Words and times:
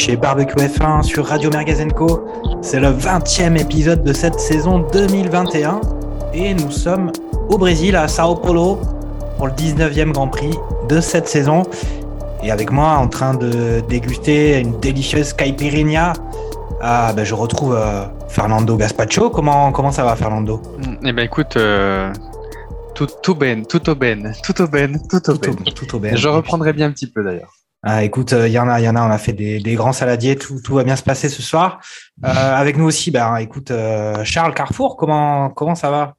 chez 0.00 0.16
Barbecue 0.16 0.54
F1 0.56 1.02
sur 1.02 1.26
Radio 1.26 1.50
Mergazenco. 1.50 2.26
C'est 2.62 2.80
le 2.80 2.88
20e 2.88 3.60
épisode 3.60 4.02
de 4.02 4.14
cette 4.14 4.40
saison 4.40 4.78
2021 4.94 5.78
et 6.32 6.54
nous 6.54 6.70
sommes 6.70 7.12
au 7.50 7.58
Brésil, 7.58 7.94
à 7.96 8.08
Sao 8.08 8.34
Paulo, 8.34 8.80
pour 9.36 9.48
le 9.48 9.52
19e 9.52 10.12
Grand 10.12 10.28
Prix 10.28 10.56
de 10.88 11.02
cette 11.02 11.28
saison. 11.28 11.64
Et 12.42 12.50
avec 12.50 12.70
moi, 12.72 12.92
en 12.96 13.08
train 13.08 13.34
de 13.34 13.80
déguster 13.90 14.58
une 14.60 14.80
délicieuse 14.80 15.34
caipirinha, 15.34 16.14
ah, 16.80 17.12
ben 17.14 17.24
je 17.24 17.34
retrouve 17.34 17.74
euh, 17.74 18.04
Fernando 18.28 18.76
Gaspacho. 18.78 19.28
Comment, 19.28 19.70
comment 19.70 19.92
ça 19.92 20.04
va, 20.04 20.16
Fernando? 20.16 20.62
Eh 21.04 21.12
ben 21.12 21.24
écoute, 21.24 21.58
euh, 21.58 22.10
tout, 22.94 23.06
tout 23.22 23.34
ben, 23.34 23.66
tout 23.66 23.86
au 23.90 23.94
ben, 23.94 24.32
tout 24.42 24.62
au 24.62 24.66
ben, 24.66 24.98
tout 25.10 25.16
au 25.30 25.34
Tout, 25.36 25.52
ben. 25.52 25.56
au- 25.66 25.70
tout 25.72 25.94
au 25.94 25.98
bien. 25.98 26.16
Je 26.16 26.28
reprendrai 26.28 26.72
bien 26.72 26.86
un 26.86 26.90
petit 26.90 27.06
peu 27.10 27.22
d'ailleurs. 27.22 27.52
Ah, 27.82 28.04
écoute, 28.04 28.32
il 28.32 28.52
y 28.52 28.58
en 28.58 28.68
a, 28.68 28.80
y 28.80 28.88
en 28.88 28.96
a. 28.96 29.02
On 29.06 29.10
a 29.10 29.18
fait 29.18 29.32
des, 29.32 29.74
grands 29.74 29.92
saladiers. 29.92 30.36
Tout, 30.36 30.60
tout 30.62 30.74
va 30.74 30.84
bien 30.84 30.96
se 30.96 31.02
passer 31.02 31.28
ce 31.28 31.42
soir. 31.42 31.80
Euh, 32.24 32.28
avec 32.28 32.76
nous 32.76 32.84
aussi, 32.84 33.10
ben, 33.10 33.36
écoute, 33.36 33.70
euh, 33.70 34.22
Charles 34.24 34.54
Carrefour. 34.54 34.96
Comment, 34.96 35.48
comment 35.50 35.74
ça 35.74 35.90
va? 35.90 36.14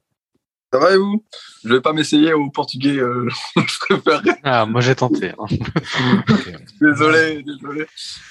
Ça 0.72 0.78
va 0.78 0.92
et 0.92 0.96
vous? 0.96 1.22
Je 1.64 1.74
vais 1.74 1.80
pas 1.80 1.92
m'essayer 1.92 2.32
au 2.32 2.48
portugais, 2.50 2.96
euh, 2.98 3.28
je 3.56 3.78
préférerais. 3.80 4.36
Ah, 4.42 4.66
moi 4.66 4.80
j'ai 4.80 4.94
tenté. 4.96 5.28
hein. 5.38 5.46
Désolé, 6.80 7.42
désolé. 7.44 7.86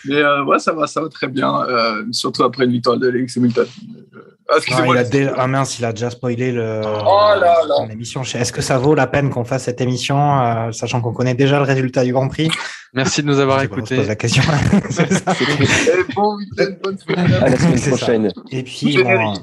Mais 0.06 0.16
euh, 0.16 0.44
ouais, 0.44 0.60
ça 0.60 0.74
va, 0.74 0.88
ça 0.88 1.02
va 1.02 1.08
très 1.10 1.28
bien. 1.28 1.64
euh, 1.70 2.04
surtout 2.12 2.44
après 2.44 2.66
une 2.66 2.72
victoire 2.72 2.98
de 2.98 3.08
Lewis 3.08 3.32
Hamilton. 3.38 3.66
Euh, 4.14 4.20
ah, 4.50 4.54
ah, 4.54 4.58
excusez-moi. 4.58 4.96
il 4.96 4.98
a 5.00 5.04
dé- 5.06 5.30
ah, 5.38 5.48
mince, 5.48 5.80
il 5.80 5.86
a 5.86 5.94
déjà 5.94 6.10
spoilé 6.10 6.52
le, 6.52 6.82
Oh 6.84 7.32
là 7.40 7.60
là. 7.68 7.86
l'émission. 7.88 8.24
Est-ce 8.24 8.52
que 8.52 8.62
ça 8.62 8.78
vaut 8.78 8.96
la 8.96 9.08
peine 9.08 9.30
qu'on 9.30 9.46
fasse 9.46 9.64
cette 9.64 9.80
émission, 9.80 10.42
euh, 10.42 10.72
sachant 10.74 11.00
qu'on 11.00 11.14
connaît 11.14 11.36
déjà 11.36 11.58
le 11.60 11.64
résultat 11.66 12.04
du 12.04 12.12
Grand 12.12 12.28
Prix? 12.28 12.50
Merci 12.94 13.22
de 13.22 13.28
nous 13.28 13.40
avoir 13.40 13.60
Je 13.60 13.64
sais 13.64 13.70
pas, 13.70 13.76
on 13.76 13.86
se 13.86 13.94
écoutés. 13.94 13.96
pose 13.98 14.08
la 14.10 14.16
question. 14.16 14.44
C'est 14.90 15.14
ça. 15.14 15.32
Et 15.32 16.14
bon 16.14 16.36
week-end, 16.36 16.66
bonne 16.84 16.98
semaine. 16.98 17.34
À 17.34 17.50
la 17.50 17.58
semaine 17.58 17.80
prochaine. 17.96 18.32
Et 18.52 18.64
puis, 18.64 19.02
bon, 19.02 19.34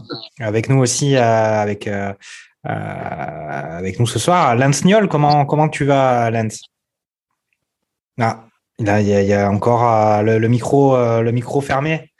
avec 0.41 0.69
nous 0.69 0.78
aussi, 0.80 1.16
euh, 1.16 1.22
avec, 1.22 1.88
avec 2.64 3.99
nous 4.00 4.06
ce 4.06 4.19
soir, 4.19 4.55
Lance 4.56 4.84
Niol. 4.84 5.09
Comment, 5.09 5.47
comment 5.47 5.69
tu 5.69 5.84
vas, 5.84 6.31
Lance? 6.31 6.60
Ah, 8.21 8.44
il 8.78 8.87
y 8.87 8.91
a, 8.91 9.00
il 9.00 9.06
y 9.09 9.15
a- 9.15 9.22
il 9.22 9.28
y 9.28 9.32
a 9.34 9.50
encore 9.50 9.84
euh, 9.91 10.22
le, 10.22 10.38
le 10.38 10.49
micro, 10.49 10.97
euh, 10.97 11.22
le 11.22 11.32
micro 11.32 11.60
fermé. 11.60 12.10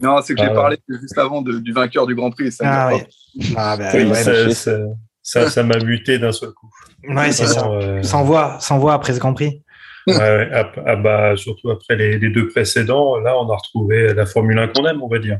Non, 0.00 0.20
c'est 0.22 0.34
que 0.34 0.40
j'ai 0.40 0.46
Ah 0.46 0.50
ouais. 0.50 0.54
parlé 0.56 0.76
juste 0.88 1.18
avant 1.18 1.42
de- 1.42 1.58
du 1.58 1.72
vainqueur 1.72 2.06
du 2.06 2.14
Grand 2.14 2.30
Prix. 2.30 2.52
Ça 2.52 2.64
Ah 2.66 2.94
oui. 2.94 3.02
Ah, 3.56 3.76
bah, 3.76 3.90
Oui, 3.94 4.04
ouais, 4.04 4.14
ça- 4.22 4.32
lâché. 4.32 4.54
ça, 4.54 4.76
ça, 5.22 5.42
ça, 5.44 5.50
ça 5.50 5.62
m'a 5.64 5.78
muté 5.78 6.18
d'un 6.18 6.30
seul 6.32 6.50
coup. 6.52 6.70
ouais, 7.08 7.32
c'est 7.32 7.46
ça. 7.46 7.66
Euh, 7.68 8.02
Sans 8.02 8.22
voix, 8.22 8.58
sans 8.60 8.78
voix 8.78 8.94
après 8.94 9.12
ce 9.14 9.18
Grand 9.18 9.34
Prix. 9.34 9.62
ouais, 10.06 10.14
ouais, 10.16 10.50
ap- 10.52 10.78
ah 10.86 10.96
bah, 10.96 11.36
surtout 11.36 11.70
après 11.70 11.96
les, 11.96 12.18
les 12.18 12.30
deux 12.30 12.46
précédents, 12.48 13.16
là, 13.18 13.36
on 13.38 13.50
a 13.50 13.56
retrouvé 13.56 14.14
la 14.14 14.24
Formule 14.26 14.58
1 14.58 14.68
qu'on 14.68 14.86
aime, 14.86 15.02
on 15.02 15.08
va 15.08 15.18
dire. 15.18 15.38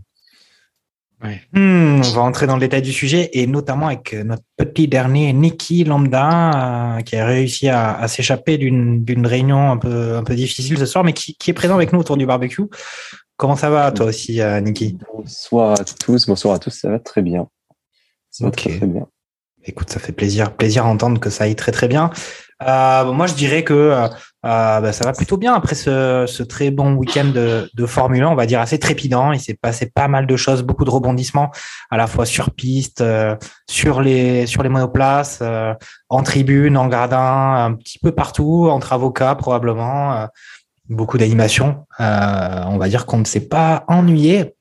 Hmm, 1.52 2.00
on 2.04 2.10
va 2.12 2.20
entrer 2.22 2.46
dans 2.46 2.54
le 2.54 2.60
détail 2.60 2.82
du 2.82 2.92
sujet 2.92 3.30
et 3.32 3.48
notamment 3.48 3.88
avec 3.88 4.14
euh, 4.14 4.22
notre 4.22 4.44
petit 4.56 4.86
dernier 4.86 5.32
Niki 5.32 5.82
Lambda 5.82 6.98
euh, 6.98 7.00
qui 7.00 7.16
a 7.16 7.26
réussi 7.26 7.68
à, 7.68 7.98
à 7.98 8.06
s'échapper 8.06 8.56
d'une 8.56 9.04
d'une 9.04 9.26
réunion 9.26 9.72
un 9.72 9.78
peu, 9.78 10.16
un 10.16 10.22
peu 10.22 10.36
difficile 10.36 10.78
ce 10.78 10.86
soir, 10.86 11.02
mais 11.02 11.12
qui, 11.12 11.34
qui 11.34 11.50
est 11.50 11.54
présent 11.54 11.74
avec 11.74 11.92
nous 11.92 11.98
autour 11.98 12.16
du 12.16 12.24
barbecue. 12.24 12.62
Comment 13.36 13.56
ça 13.56 13.68
va 13.68 13.90
toi 13.90 14.06
aussi, 14.06 14.40
euh, 14.40 14.60
Niki 14.60 14.96
Bonsoir 15.12 15.80
à 15.80 15.84
tous, 15.84 16.26
bonsoir 16.26 16.54
à 16.54 16.58
tous, 16.60 16.70
ça 16.70 16.88
va 16.88 17.00
très 17.00 17.22
bien. 17.22 17.48
Ça 18.30 18.44
va 18.44 18.50
très, 18.52 18.76
très 18.76 18.86
bien. 18.86 19.06
Écoute, 19.64 19.90
ça 19.90 19.98
fait 19.98 20.12
plaisir, 20.12 20.54
plaisir 20.54 20.86
à 20.86 20.88
entendre 20.88 21.20
que 21.20 21.30
ça 21.30 21.44
aille 21.44 21.56
très 21.56 21.72
très 21.72 21.88
bien. 21.88 22.10
Euh, 22.66 23.12
moi, 23.12 23.26
je 23.26 23.34
dirais 23.34 23.62
que 23.62 23.72
euh, 23.72 24.06
euh, 24.06 24.80
bah, 24.80 24.92
ça 24.92 25.04
va 25.04 25.12
plutôt 25.12 25.36
bien 25.36 25.54
après 25.54 25.74
ce, 25.74 26.24
ce 26.26 26.42
très 26.42 26.70
bon 26.70 26.94
week-end 26.94 27.26
de, 27.26 27.70
de 27.72 27.86
Formule 27.86 28.22
1, 28.24 28.28
on 28.28 28.34
va 28.34 28.46
dire 28.46 28.60
assez 28.60 28.78
trépidant. 28.78 29.32
Il 29.32 29.40
s'est 29.40 29.54
passé 29.60 29.86
pas 29.86 30.08
mal 30.08 30.26
de 30.26 30.36
choses, 30.36 30.62
beaucoup 30.62 30.84
de 30.84 30.90
rebondissements, 30.90 31.50
à 31.90 31.96
la 31.96 32.06
fois 32.06 32.26
sur 32.26 32.50
piste, 32.50 33.00
euh, 33.00 33.36
sur 33.68 34.00
les 34.00 34.46
sur 34.46 34.62
les 34.62 34.68
monoplaces, 34.68 35.38
euh, 35.42 35.72
en 36.08 36.22
tribune, 36.22 36.76
en 36.76 36.88
gradin, 36.88 37.64
un 37.66 37.74
petit 37.74 37.98
peu 38.00 38.12
partout, 38.12 38.68
entre 38.70 38.92
avocats 38.92 39.34
probablement. 39.36 40.14
euh, 40.14 40.26
beaucoup 40.88 41.18
d'animation. 41.18 41.86
On 41.98 42.78
va 42.78 42.88
dire 42.88 43.04
qu'on 43.06 43.18
ne 43.18 43.24
s'est 43.24 43.46
pas 43.48 43.84
ennuyé. 43.88 44.54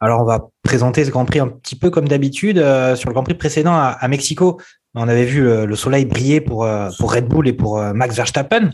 Alors, 0.00 0.20
on 0.22 0.24
va 0.24 0.48
présenter 0.62 1.04
ce 1.04 1.10
Grand 1.10 1.24
Prix 1.24 1.40
un 1.40 1.48
petit 1.48 1.76
peu 1.76 1.90
comme 1.90 2.08
d'habitude. 2.08 2.58
Euh, 2.58 2.96
sur 2.96 3.08
le 3.08 3.14
Grand 3.14 3.22
Prix 3.22 3.34
précédent 3.34 3.72
à, 3.74 3.96
à 3.98 4.08
Mexico, 4.08 4.60
on 4.94 5.08
avait 5.08 5.24
vu 5.24 5.66
le 5.66 5.76
soleil 5.76 6.04
briller 6.04 6.40
pour, 6.40 6.64
euh, 6.64 6.90
pour 6.98 7.12
Red 7.12 7.26
Bull 7.26 7.48
et 7.48 7.52
pour 7.52 7.78
euh, 7.78 7.92
Max 7.92 8.14
Verstappen. 8.16 8.70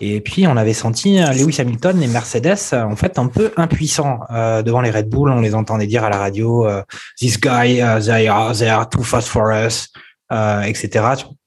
Et 0.00 0.20
puis, 0.20 0.46
on 0.48 0.56
avait 0.56 0.72
senti 0.72 1.20
euh, 1.20 1.32
Lewis 1.32 1.60
Hamilton 1.60 2.02
et 2.02 2.08
Mercedes, 2.08 2.56
en 2.72 2.96
fait, 2.96 3.18
un 3.18 3.28
peu 3.28 3.52
impuissants 3.56 4.20
devant 4.64 4.80
les 4.80 4.90
Red 4.90 5.08
Bull. 5.08 5.30
On 5.30 5.40
les 5.40 5.54
entendait 5.54 5.86
dire 5.86 6.02
à 6.02 6.10
la 6.10 6.18
radio, 6.18 6.66
This 7.18 7.38
guy, 7.40 7.80
uh, 7.80 8.02
they, 8.04 8.26
are, 8.26 8.56
they 8.56 8.68
are 8.68 8.88
too 8.88 9.02
fast 9.02 9.28
for 9.28 9.52
us, 9.52 9.90
etc. 10.64 11.04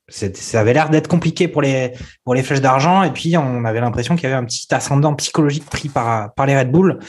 Ça 0.08 0.59
avait 0.59 0.74
l'air 0.74 0.90
d'être 0.90 1.08
compliqué 1.08 1.47
pour 1.47 1.64
les, 1.64 1.92
pour 2.24 2.34
les 2.36 2.44
flèches 2.44 2.62
d'argent. 2.62 3.03
Et 3.03 3.12
puis, 3.12 3.36
on 3.36 3.66
avait 3.66 3.82
l'impression 3.82 4.16
qu'il 4.16 4.24
y 4.24 4.28
avait 4.28 4.42
un 4.42 4.46
petit 4.46 4.74
ascendant 4.74 5.16
psychologique 5.16 5.66
pris 5.66 5.90
par, 5.90 6.34
par 6.36 6.46
les 6.46 6.58
Red 6.58 6.72
Bull 6.72 7.00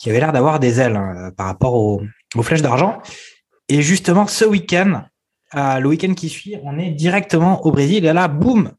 qui 0.00 0.08
avait 0.08 0.20
l'air 0.20 0.32
d'avoir 0.32 0.58
des 0.58 0.80
ailes 0.80 0.98
par 1.36 1.46
rapport 1.46 1.74
aux, 1.74 2.00
aux 2.34 2.42
flèches 2.42 2.62
d'argent. 2.62 3.02
Et 3.68 3.82
justement, 3.82 4.26
ce 4.26 4.44
week-end, 4.44 5.02
euh, 5.56 5.78
le 5.78 5.88
week-end 5.88 6.14
qui 6.14 6.28
suit, 6.28 6.56
on 6.62 6.78
est 6.78 6.90
directement 6.90 7.64
au 7.64 7.70
Brésil. 7.70 8.04
Et 8.04 8.12
là, 8.12 8.28
boum, 8.28 8.72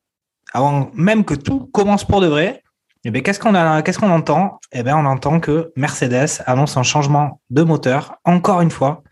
avant 0.54 0.92
même 0.94 1.24
que 1.24 1.34
tout 1.34 1.70
commence 1.72 2.04
pour 2.04 2.22
de 2.22 2.28
vrai, 2.28 2.64
eh 3.04 3.12
ben, 3.12 3.22
qu'est-ce 3.22 3.40
qu'on 3.40 4.10
entend? 4.10 4.60
Eh 4.72 4.84
ben, 4.84 4.96
on 4.98 5.06
entend 5.06 5.40
que 5.40 5.72
Mercedes 5.76 6.42
annonce 6.46 6.76
un 6.76 6.84
changement 6.84 7.40
de 7.50 7.62
moteur, 7.62 8.16
encore 8.26 8.62
une 8.62 8.72
fois, 8.72 9.04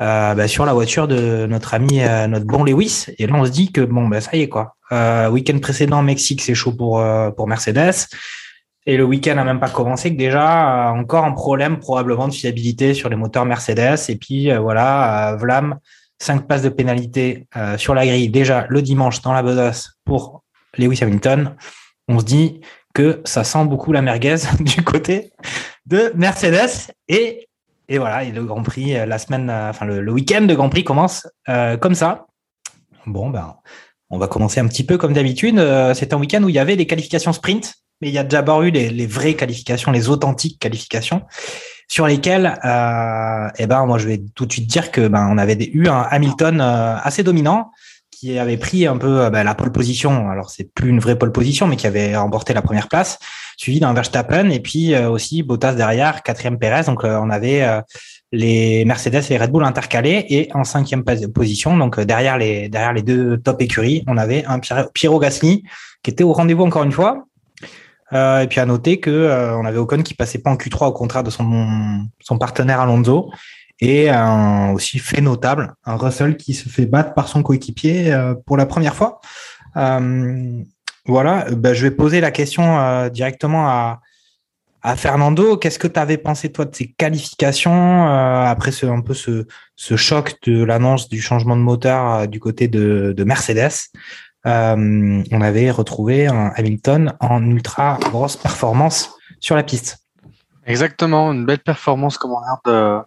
euh, 0.00 0.34
bah, 0.34 0.46
sur 0.46 0.66
la 0.66 0.74
voiture 0.74 1.08
de 1.08 1.46
notre 1.46 1.74
ami, 1.74 2.02
euh, 2.02 2.26
notre 2.26 2.46
bon 2.46 2.64
Lewis. 2.64 3.06
Et 3.18 3.26
là, 3.26 3.34
on 3.34 3.44
se 3.44 3.50
dit 3.50 3.72
que 3.72 3.80
bon, 3.80 4.08
ben, 4.08 4.20
ça 4.20 4.36
y 4.36 4.42
est 4.42 4.48
quoi. 4.48 4.74
Week-end 4.90 5.58
précédent, 5.58 6.02
Mexique, 6.02 6.42
c'est 6.42 6.54
chaud 6.54 6.72
pour 6.72 7.02
pour 7.36 7.46
Mercedes. 7.46 8.06
Et 8.86 8.96
le 8.96 9.04
week-end 9.04 9.34
n'a 9.34 9.44
même 9.44 9.60
pas 9.60 9.68
commencé 9.68 10.10
que 10.10 10.16
déjà 10.16 10.92
encore 10.96 11.26
un 11.26 11.32
problème 11.32 11.78
probablement 11.78 12.26
de 12.26 12.32
fiabilité 12.32 12.94
sur 12.94 13.10
les 13.10 13.16
moteurs 13.16 13.44
Mercedes. 13.44 13.98
Et 14.08 14.16
puis 14.16 14.50
voilà, 14.56 15.36
Vlam, 15.38 15.78
cinq 16.18 16.46
places 16.46 16.62
de 16.62 16.68
pénalité 16.68 17.46
euh, 17.56 17.78
sur 17.78 17.94
la 17.94 18.06
grille 18.06 18.28
déjà 18.28 18.66
le 18.68 18.82
dimanche 18.82 19.22
dans 19.22 19.32
la 19.32 19.42
besace 19.42 19.92
pour 20.04 20.42
Lewis 20.76 20.98
Hamilton. 21.02 21.56
On 22.08 22.18
se 22.18 22.24
dit 22.24 22.60
que 22.94 23.20
ça 23.24 23.44
sent 23.44 23.64
beaucoup 23.64 23.92
la 23.92 24.02
merguez 24.02 24.36
du 24.60 24.82
côté 24.82 25.32
de 25.86 26.12
Mercedes. 26.14 26.92
Et, 27.08 27.48
voilà, 27.90 28.24
et 28.24 28.32
le 28.32 28.44
Grand 28.44 28.62
Prix, 28.62 28.96
euh, 28.96 29.06
la 29.06 29.18
semaine, 29.18 29.48
euh, 29.48 29.70
enfin 29.70 29.86
le, 29.86 30.12
week-end 30.12 30.42
de 30.42 30.54
Grand 30.54 30.68
Prix 30.68 30.84
commence 30.84 31.26
comme 31.80 31.94
ça. 31.94 32.26
Bon, 33.06 33.30
ben, 33.30 33.56
on 34.10 34.18
va 34.18 34.26
commencer 34.26 34.60
un 34.60 34.68
petit 34.68 34.84
peu 34.84 34.98
comme 34.98 35.12
d'habitude. 35.12 35.58
C'est 35.94 36.12
un 36.12 36.18
week-end 36.18 36.42
où 36.42 36.48
il 36.48 36.54
y 36.54 36.58
avait 36.58 36.76
des 36.76 36.86
qualifications 36.86 37.32
sprint, 37.32 37.74
mais 38.00 38.08
il 38.08 38.14
y 38.14 38.18
a 38.18 38.24
d'abord 38.24 38.62
eu 38.62 38.70
les 38.70 39.06
vraies 39.06 39.34
qualifications, 39.34 39.92
les 39.92 40.10
authentiques 40.10 40.58
qualifications, 40.58 41.22
sur 41.88 42.06
lesquelles, 42.06 42.58
euh, 42.64 43.48
eh 43.58 43.66
ben, 43.66 43.86
moi, 43.86 43.98
je 43.98 44.06
vais 44.06 44.22
tout 44.34 44.44
de 44.44 44.52
suite 44.52 44.66
dire 44.66 44.92
que 44.92 45.08
ben, 45.08 45.26
on 45.30 45.38
avait 45.38 45.58
eu 45.72 45.88
un 45.88 46.02
Hamilton 46.02 46.60
euh, 46.60 46.96
assez 47.02 47.22
dominant 47.22 47.70
qui 48.10 48.38
avait 48.38 48.56
pris 48.58 48.86
un 48.86 48.98
peu 48.98 49.22
euh, 49.22 49.30
ben, 49.30 49.42
la 49.42 49.54
pole 49.54 49.72
position. 49.72 50.28
Alors, 50.28 50.50
c'est 50.50 50.72
plus 50.72 50.90
une 50.90 51.00
vraie 51.00 51.16
pole 51.16 51.32
position, 51.32 51.66
mais 51.66 51.76
qui 51.76 51.86
avait 51.86 52.14
remporté 52.14 52.52
la 52.52 52.60
première 52.60 52.88
place, 52.88 53.18
suivi 53.56 53.80
d'un 53.80 53.94
Verstappen 53.94 54.50
et 54.50 54.60
puis 54.60 54.94
aussi 54.96 55.42
Bottas 55.42 55.74
derrière, 55.74 56.22
quatrième 56.22 56.58
Perez. 56.58 56.84
Donc, 56.84 57.04
on 57.04 57.30
avait 57.30 57.66
les 58.32 58.84
Mercedes 58.84 59.22
et 59.30 59.30
les 59.30 59.38
Red 59.38 59.50
Bull 59.50 59.64
intercalés 59.64 60.26
et 60.28 60.50
en 60.52 60.64
cinquième 60.64 61.04
position, 61.04 61.76
donc 61.76 61.98
derrière 61.98 62.36
les 62.36 62.68
derrière 62.68 62.92
les 62.92 63.02
deux 63.02 63.38
top 63.38 63.62
écuries, 63.62 64.04
on 64.06 64.18
avait 64.18 64.44
un 64.44 64.58
Piero 64.92 65.18
Gasly 65.18 65.64
qui 66.02 66.10
était 66.10 66.24
au 66.24 66.32
rendez-vous 66.32 66.64
encore 66.64 66.82
une 66.82 66.92
fois. 66.92 67.24
Euh, 68.12 68.40
et 68.40 68.46
puis 68.46 68.60
à 68.60 68.66
noter 68.66 69.00
que 69.00 69.10
euh, 69.10 69.56
on 69.56 69.64
avait 69.64 69.78
Ocon 69.78 70.02
qui 70.02 70.14
passait 70.14 70.38
pas 70.38 70.50
en 70.50 70.56
Q3 70.56 70.88
au 70.88 70.92
contraire 70.92 71.22
de 71.22 71.30
son 71.30 72.06
son 72.20 72.38
partenaire 72.38 72.80
Alonso. 72.80 73.30
Et 73.80 74.10
un 74.10 74.72
aussi 74.72 74.98
fait 74.98 75.20
notable 75.20 75.74
un 75.84 75.96
Russell 75.96 76.36
qui 76.36 76.54
se 76.54 76.68
fait 76.68 76.86
battre 76.86 77.14
par 77.14 77.28
son 77.28 77.42
coéquipier 77.42 78.12
euh, 78.12 78.34
pour 78.46 78.56
la 78.56 78.66
première 78.66 78.94
fois. 78.94 79.20
Euh, 79.76 80.62
voilà, 81.06 81.46
ben, 81.52 81.74
je 81.74 81.82
vais 81.82 81.90
poser 81.92 82.20
la 82.20 82.30
question 82.30 82.78
euh, 82.80 83.08
directement 83.08 83.68
à 83.68 84.00
à 84.82 84.96
Fernando, 84.96 85.56
qu'est-ce 85.56 85.78
que 85.78 85.88
tu 85.88 85.98
avais 85.98 86.18
pensé 86.18 86.52
toi 86.52 86.64
de 86.64 86.74
ces 86.74 86.92
qualifications 86.92 88.08
euh, 88.08 88.44
après 88.44 88.70
ce, 88.70 88.86
un 88.86 89.00
peu 89.00 89.12
ce, 89.12 89.46
ce 89.74 89.96
choc 89.96 90.36
de 90.46 90.62
l'annonce 90.62 91.08
du 91.08 91.20
changement 91.20 91.56
de 91.56 91.62
moteur 91.62 92.14
euh, 92.14 92.26
du 92.26 92.38
côté 92.38 92.68
de, 92.68 93.12
de 93.16 93.24
Mercedes? 93.24 93.90
Euh, 94.48 95.22
on 95.30 95.40
avait 95.40 95.70
retrouvé 95.70 96.26
Hamilton 96.26 97.14
en 97.20 97.44
ultra 97.44 97.98
grosse 98.00 98.36
performance 98.36 99.14
sur 99.40 99.54
la 99.56 99.62
piste. 99.62 99.98
Exactement, 100.66 101.32
une 101.32 101.46
belle 101.46 101.60
performance 101.60 102.18
comme 102.18 102.32
on 102.32 102.40
regarde 102.40 103.04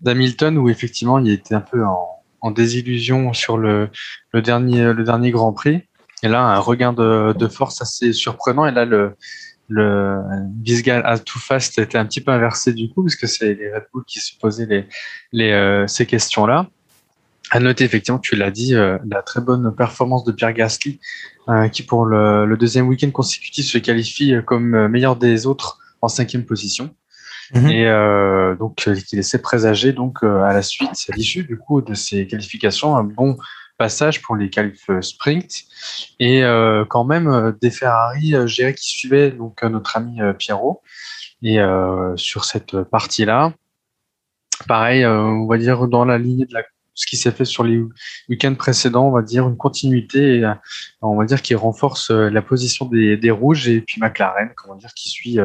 d'Hamilton 0.00 0.56
où 0.58 0.68
effectivement 0.68 1.18
il 1.18 1.30
était 1.30 1.54
un 1.54 1.60
peu 1.60 1.84
en, 1.84 2.50
désillusion 2.50 3.32
sur 3.32 3.56
le, 3.56 3.90
dernier, 4.34 4.92
le 4.92 5.04
dernier 5.04 5.30
Grand 5.30 5.52
Prix. 5.52 5.82
Et 6.22 6.28
là, 6.28 6.42
un 6.42 6.58
regain 6.58 6.92
de, 6.92 7.48
force 7.48 7.82
assez 7.82 8.12
surprenant. 8.12 8.66
Et 8.66 8.72
là, 8.72 8.84
le, 8.84 9.16
le 9.68 10.22
Bisgal 10.48 11.02
à 11.04 11.18
Too 11.18 11.38
Fast 11.38 11.78
était 11.78 11.98
un 11.98 12.06
petit 12.06 12.20
peu 12.20 12.30
inversé 12.30 12.72
du 12.72 12.88
coup, 12.90 13.02
parce 13.02 13.16
que 13.16 13.26
c'est 13.26 13.54
les 13.54 13.72
Red 13.72 13.84
Bull 13.92 14.04
qui 14.06 14.20
se 14.20 14.36
posaient 14.38 14.86
euh, 15.34 15.86
ces 15.86 16.06
questions-là. 16.06 16.68
À 17.54 17.60
noter, 17.60 17.84
effectivement, 17.84 18.18
tu 18.18 18.34
l'as 18.34 18.50
dit, 18.50 18.74
euh, 18.74 18.98
la 19.06 19.20
très 19.20 19.42
bonne 19.42 19.74
performance 19.74 20.24
de 20.24 20.32
Pierre 20.32 20.54
Gasly, 20.54 21.00
euh, 21.48 21.68
qui 21.68 21.82
pour 21.82 22.06
le, 22.06 22.46
le 22.46 22.56
deuxième 22.56 22.88
week-end 22.88 23.10
consécutif 23.10 23.66
se 23.66 23.76
qualifie 23.76 24.34
comme 24.46 24.88
meilleur 24.88 25.16
des 25.16 25.46
autres 25.46 25.78
en 26.00 26.08
cinquième 26.08 26.46
position. 26.46 26.94
Mhm. 27.54 27.68
Et 27.68 27.86
euh, 27.86 28.56
donc, 28.56 28.76
qui 28.76 29.16
laissait 29.16 29.42
présager 29.42 29.92
donc 29.92 30.22
à 30.22 30.54
la 30.54 30.62
suite, 30.62 30.90
à 31.12 31.14
l'issue 31.14 31.44
du 31.44 31.58
coup 31.58 31.82
de 31.82 31.92
ces 31.92 32.26
qualifications, 32.26 32.96
un 32.96 33.04
bon 33.04 33.36
passage 33.82 34.22
pour 34.22 34.36
les 34.36 34.48
qualifs 34.48 34.88
sprint 35.00 35.50
et 36.20 36.44
euh, 36.44 36.84
quand 36.88 37.04
même 37.04 37.28
euh, 37.28 37.50
des 37.60 37.70
Ferrari 37.70 38.34
euh, 38.34 38.46
gérés 38.46 38.74
qui 38.74 38.90
suivaient 38.90 39.32
donc 39.32 39.62
notre 39.64 39.96
ami 39.96 40.20
Pierrot 40.38 40.82
et 41.42 41.58
sur 42.14 42.44
cette 42.44 42.80
partie 42.84 43.24
là 43.24 43.52
pareil 44.68 45.04
on 45.04 45.46
va 45.46 45.58
dire 45.58 45.88
dans 45.88 46.04
la 46.04 46.18
ligne 46.18 46.46
de 46.46 46.54
la 46.54 46.62
ce 46.94 47.06
qui 47.06 47.16
s'est 47.16 47.30
fait 47.30 47.44
sur 47.44 47.64
les 47.64 47.82
week-ends 48.28 48.54
précédents, 48.54 49.08
on 49.08 49.12
va 49.12 49.22
dire 49.22 49.48
une 49.48 49.56
continuité, 49.56 50.46
on 51.00 51.16
va 51.16 51.24
dire 51.24 51.40
qui 51.40 51.54
renforce 51.54 52.10
la 52.10 52.42
position 52.42 52.86
des, 52.86 53.16
des 53.16 53.30
rouges 53.30 53.68
et 53.68 53.80
puis 53.80 54.00
McLaren, 54.00 54.50
comment 54.56 54.74
dire, 54.74 54.92
qui 54.94 55.08
suit 55.08 55.38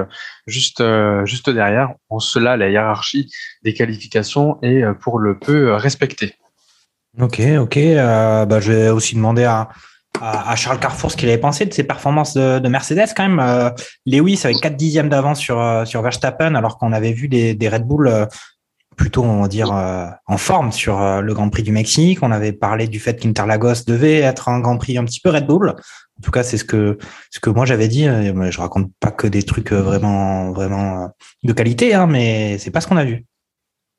juste 0.46 0.84
juste 1.26 1.50
derrière. 1.50 1.94
En 2.10 2.20
cela, 2.20 2.58
la 2.58 2.70
hiérarchie 2.70 3.32
des 3.64 3.74
qualifications 3.74 4.60
est 4.62 4.84
pour 5.00 5.20
le 5.20 5.40
peu 5.40 5.74
respectée. 5.74 6.36
Ok, 7.20 7.42
ok. 7.60 7.78
Euh, 7.78 8.46
bah, 8.46 8.60
je 8.60 8.72
vais 8.72 8.90
aussi 8.90 9.16
demander 9.16 9.44
à, 9.44 9.70
à, 10.22 10.56
Charles 10.56 10.80
Carrefour 10.80 11.12
ce 11.12 11.18
qu'il 11.18 11.30
avait 11.30 11.40
pensé 11.40 11.66
de 11.66 11.74
ses 11.74 11.84
performances 11.84 12.36
de, 12.36 12.60
de 12.60 12.70
Mercedes 12.70 13.08
quand 13.16 13.28
même. 13.28 13.40
Euh, 13.40 13.70
Lewis 14.06 14.42
avec 14.44 14.58
4 14.62 14.76
dixièmes 14.76 15.10
d'avance 15.10 15.40
sur, 15.40 15.60
euh, 15.60 15.84
sur 15.86 16.02
Verstappen 16.04 16.54
alors 16.54 16.78
qu'on 16.78 16.94
avait 16.94 17.14
vu 17.14 17.28
des, 17.28 17.70
Red 17.70 17.84
Bull 17.84 18.08
euh, 18.08 18.26
plutôt, 18.98 19.24
on 19.24 19.44
va 19.44 19.48
dire, 19.48 19.72
en 19.72 20.38
forme 20.38 20.74
sur 20.74 21.00
le 21.22 21.34
Grand 21.34 21.50
Prix 21.50 21.64
du 21.64 21.72
Mexique. 21.72 22.20
On 22.24 22.32
avait 22.32 22.52
parlé 22.52 22.88
du 22.88 23.00
fait 23.00 23.18
qu'Interlagos 23.18 23.86
devait 23.86 24.18
être 24.18 24.50
un 24.50 24.60
Grand 24.60 24.78
Prix 24.78 24.98
un 24.98 25.06
petit 25.06 25.22
peu 25.22 25.30
Red 25.30 25.48
Bull. 25.48 25.70
En 25.70 26.22
tout 26.22 26.32
cas, 26.32 26.44
c'est 26.44 26.58
ce 26.58 26.66
que 26.66 26.98
ce 27.30 27.40
que 27.40 27.50
moi 27.50 27.66
j'avais 27.66 27.88
dit. 27.88 28.06
Je 28.06 28.58
raconte 28.60 28.92
pas 29.00 29.12
que 29.12 29.28
des 29.28 29.44
trucs 29.44 29.72
vraiment 29.72 30.52
vraiment 30.52 31.12
de 31.44 31.54
qualité, 31.54 31.94
hein, 31.94 32.08
mais 32.08 32.58
c'est 32.58 32.72
pas 32.72 32.82
ce 32.82 32.88
qu'on 32.88 32.98
a 32.98 33.06
vu. 33.06 33.24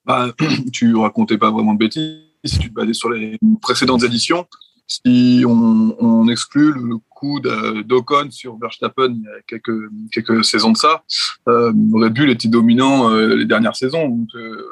Bah, 0.04 0.32
tu 0.72 0.96
racontais 0.96 1.38
pas 1.38 1.50
vraiment 1.50 1.74
de 1.74 1.78
bêtises 1.78 2.28
si 2.44 2.58
tu 2.58 2.68
te 2.68 2.74
basais 2.74 2.94
sur 2.94 3.10
les 3.10 3.38
précédentes 3.60 4.02
éditions, 4.04 4.46
si 4.86 5.44
on, 5.46 5.96
on 5.98 6.28
exclut 6.28 6.72
le 6.72 6.96
coup 7.10 7.40
d'Ocon 7.40 8.30
sur 8.30 8.58
Verstappen 8.58 9.12
il 9.12 9.22
y 9.22 9.26
a 9.26 9.42
quelques, 9.46 9.90
quelques 10.12 10.44
saisons 10.44 10.72
de 10.72 10.76
ça, 10.76 11.02
euh, 11.48 11.72
Red 11.92 12.14
Bull 12.14 12.30
était 12.30 12.48
dominant 12.48 13.10
euh, 13.10 13.36
les 13.36 13.44
dernières 13.44 13.76
saisons. 13.76 14.26
Euh, 14.34 14.64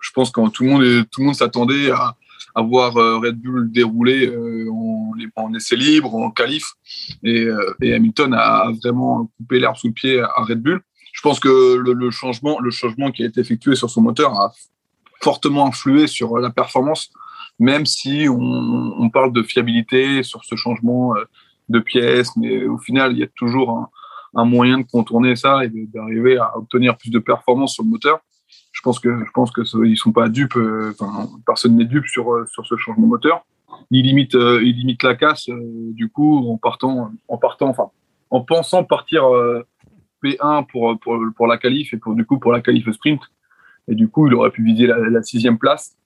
je 0.00 0.10
pense 0.12 0.30
que 0.30 0.48
tout 0.50 0.64
le 0.64 0.70
monde, 0.70 1.06
tout 1.10 1.20
le 1.20 1.26
monde 1.26 1.34
s'attendait 1.34 1.90
à, 1.90 2.16
à, 2.54 2.62
voir 2.62 2.96
euh, 2.96 3.18
Red 3.18 3.36
Bull 3.40 3.70
dérouler 3.70 4.26
euh, 4.26 4.70
en, 4.70 5.12
en, 5.36 5.54
essai 5.54 5.76
libre, 5.76 6.14
en 6.14 6.30
qualif, 6.30 6.72
et, 7.22 7.46
et 7.82 7.94
Hamilton 7.94 8.34
a 8.34 8.70
vraiment 8.82 9.30
coupé 9.36 9.58
l'herbe 9.58 9.76
sous 9.76 9.88
le 9.88 9.92
pied 9.92 10.20
à 10.20 10.42
Red 10.42 10.62
Bull. 10.62 10.80
Je 11.12 11.20
pense 11.22 11.40
que 11.40 11.76
le, 11.76 11.92
le, 11.92 12.10
changement, 12.10 12.60
le 12.60 12.70
changement 12.70 13.10
qui 13.10 13.22
a 13.22 13.26
été 13.26 13.40
effectué 13.40 13.74
sur 13.74 13.90
son 13.90 14.00
moteur 14.00 14.32
a 14.32 14.52
fortement 15.20 15.66
influé 15.66 16.06
sur 16.06 16.38
la 16.38 16.50
performance, 16.50 17.10
même 17.58 17.84
si 17.84 18.26
on, 18.28 18.94
on, 18.98 19.10
parle 19.10 19.32
de 19.32 19.42
fiabilité 19.42 20.22
sur 20.22 20.44
ce 20.44 20.56
changement 20.56 21.14
euh, 21.16 21.24
de 21.68 21.78
pièces, 21.78 22.36
mais 22.36 22.64
au 22.64 22.78
final, 22.78 23.12
il 23.12 23.18
y 23.18 23.22
a 23.22 23.28
toujours 23.36 23.70
un, 23.70 23.90
un 24.34 24.44
moyen 24.44 24.78
de 24.78 24.84
contourner 24.84 25.36
ça 25.36 25.64
et 25.64 25.68
d'arriver 25.68 26.38
à 26.38 26.56
obtenir 26.56 26.96
plus 26.96 27.10
de 27.10 27.18
performance 27.18 27.74
sur 27.74 27.84
le 27.84 27.90
moteur. 27.90 28.20
Je 28.80 28.82
pense 28.82 28.98
que 28.98 29.10
je 29.10 29.30
pense 29.32 29.52
ils 29.84 29.96
sont 29.96 30.12
pas 30.12 30.30
dupes, 30.30 30.56
euh, 30.56 30.94
personne 31.46 31.76
n'est 31.76 31.84
dupe 31.84 32.06
sur 32.06 32.32
euh, 32.32 32.46
sur 32.46 32.66
ce 32.66 32.76
changement 32.76 33.06
moteur. 33.06 33.44
Il 33.90 34.06
limite 34.06 34.34
il 34.34 34.76
limite 34.76 35.02
la 35.02 35.14
casse 35.14 35.48
du 35.48 36.08
coup 36.08 36.50
en 36.50 36.56
partant 36.56 37.12
en 37.28 37.36
partant 37.36 37.74
en 38.30 38.40
pensant 38.40 38.84
partir 38.84 39.22
P1 40.24 40.66
pour, 40.66 40.98
pour 40.98 41.18
pour 41.36 41.46
la 41.46 41.58
qualif 41.58 41.92
et 41.94 41.98
pour 41.98 42.14
du 42.14 42.24
coup 42.24 42.38
pour 42.38 42.52
la 42.52 42.60
qualif 42.60 42.90
sprint 42.90 43.20
et 43.90 43.94
du 43.94 44.08
coup, 44.08 44.28
il 44.28 44.34
aurait 44.34 44.50
pu 44.50 44.62
viser 44.62 44.86
la, 44.86 45.22
sixième 45.22 45.58
place. 45.58 45.96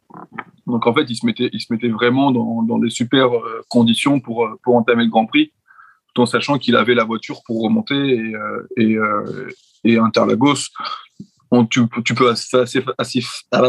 Donc 0.67 0.87
en 0.87 0.95
fait, 0.95 1.05
il 1.09 1.17
se 1.17 1.27
mettait, 1.27 1.51
se 1.53 1.87
vraiment 1.89 2.31
dans, 2.31 2.63
dans 2.63 2.79
des 2.79 2.91
super 2.91 3.37
euh, 3.37 3.63
conditions 3.69 4.21
pour, 4.21 4.47
euh, 4.47 4.59
pour 4.63 4.77
entamer 4.77 5.05
le 5.05 5.11
Grand 5.11 5.27
Prix, 5.27 5.53
tout 6.15 6.23
en 6.23 6.27
sachant 6.27 6.59
qu'il 6.59 6.77
avait 6.77 6.95
la 6.95 7.05
voiture 7.05 7.43
pour 7.45 7.63
remonter 7.63 7.95
et, 7.95 8.35
euh, 8.35 8.69
et, 8.77 8.97
et 9.85 9.99
Interlagos, 9.99 10.71
on, 11.51 11.67
tu, 11.67 11.83
tu, 12.05 12.15
peux 12.15 12.31
assez, 12.31 12.57
assez, 12.99 13.25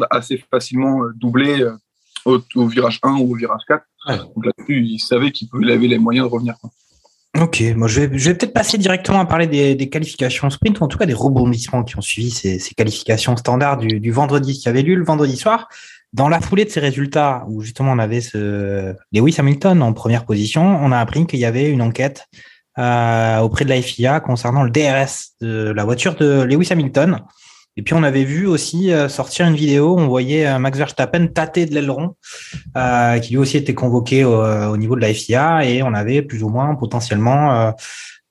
assez, 0.09 0.43
facilement 0.49 1.01
doubler 1.15 1.65
au, 2.25 2.39
au, 2.55 2.67
virage 2.67 2.99
1 3.03 3.13
ou 3.13 3.33
au 3.33 3.35
virage 3.35 3.61
4. 3.67 3.83
Donc 4.35 4.45
là-dessus, 4.45 4.83
il 4.83 4.99
savait 4.99 5.31
qu'il 5.31 5.49
avait 5.69 5.87
les 5.87 5.97
moyens 5.97 6.27
de 6.27 6.31
revenir. 6.31 6.55
Ok, 7.41 7.61
moi 7.75 7.89
je 7.89 8.01
vais, 8.01 8.17
je 8.17 8.29
vais 8.29 8.37
peut-être 8.37 8.53
passer 8.53 8.77
directement 8.77 9.19
à 9.19 9.25
parler 9.25 9.47
des, 9.47 9.75
des, 9.75 9.89
qualifications 9.89 10.49
sprint, 10.49 10.79
ou 10.79 10.83
en 10.85 10.87
tout 10.87 10.97
cas 10.97 11.05
des 11.05 11.13
rebondissements 11.13 11.83
qui 11.83 11.97
ont 11.97 12.01
suivi 12.01 12.31
ces, 12.31 12.59
ces 12.59 12.73
qualifications 12.73 13.35
standards 13.35 13.77
du, 13.77 13.99
du 13.99 14.11
vendredi 14.11 14.57
qui 14.57 14.69
avait 14.69 14.83
lieu 14.83 14.95
le 14.95 15.03
vendredi 15.03 15.35
soir. 15.35 15.67
Dans 16.13 16.29
la 16.29 16.39
foulée 16.39 16.63
de 16.63 16.69
ces 16.69 16.79
résultats, 16.79 17.43
où 17.49 17.61
justement 17.61 17.91
on 17.91 17.99
avait 17.99 18.21
ce 18.21 18.95
Lewis 19.11 19.35
Hamilton 19.37 19.81
en 19.81 19.91
première 19.91 20.23
position, 20.23 20.63
on 20.63 20.93
a 20.93 20.97
appris 20.97 21.25
qu'il 21.27 21.39
y 21.39 21.45
avait 21.45 21.69
une 21.69 21.81
enquête 21.81 22.25
euh, 22.77 23.39
auprès 23.39 23.65
de 23.65 23.69
la 23.69 23.81
FIA 23.81 24.21
concernant 24.21 24.63
le 24.63 24.69
DRS 24.69 25.33
de 25.41 25.73
la 25.75 25.83
voiture 25.83 26.15
de 26.15 26.43
Lewis 26.43 26.69
Hamilton. 26.71 27.19
Et 27.77 27.81
puis 27.81 27.93
on 27.93 28.03
avait 28.03 28.23
vu 28.23 28.47
aussi 28.47 28.93
euh, 28.93 29.09
sortir 29.09 29.47
une 29.47 29.55
vidéo, 29.55 29.97
on 29.97 30.07
voyait 30.07 30.47
euh, 30.47 30.59
Max 30.59 30.77
Verstappen 30.77 31.27
tâter 31.27 31.65
de 31.65 31.73
l'aileron, 31.73 32.15
euh, 32.77 33.19
qui 33.19 33.31
lui 33.31 33.37
aussi 33.37 33.57
était 33.57 33.73
convoqué 33.73 34.23
au, 34.23 34.77
niveau 34.77 34.95
de 34.95 35.01
la 35.01 35.13
FIA, 35.13 35.65
et 35.65 35.83
on 35.83 35.93
avait 35.93 36.21
plus 36.21 36.43
ou 36.43 36.49
moins 36.49 36.73
potentiellement 36.75 37.73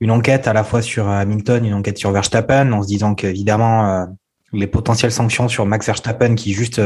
une 0.00 0.10
enquête 0.10 0.48
à 0.48 0.52
la 0.52 0.64
fois 0.64 0.82
sur 0.82 1.08
Hamilton, 1.08 1.64
une 1.64 1.74
enquête 1.74 1.98
sur 1.98 2.10
Verstappen, 2.10 2.72
en 2.72 2.82
se 2.82 2.88
disant 2.88 3.14
qu'évidemment 3.14 4.06
les 4.54 4.66
potentielles 4.66 5.12
sanctions 5.12 5.48
sur 5.48 5.66
Max 5.66 5.86
Verstappen 5.86 6.34
qui 6.34 6.52
juste 6.52 6.80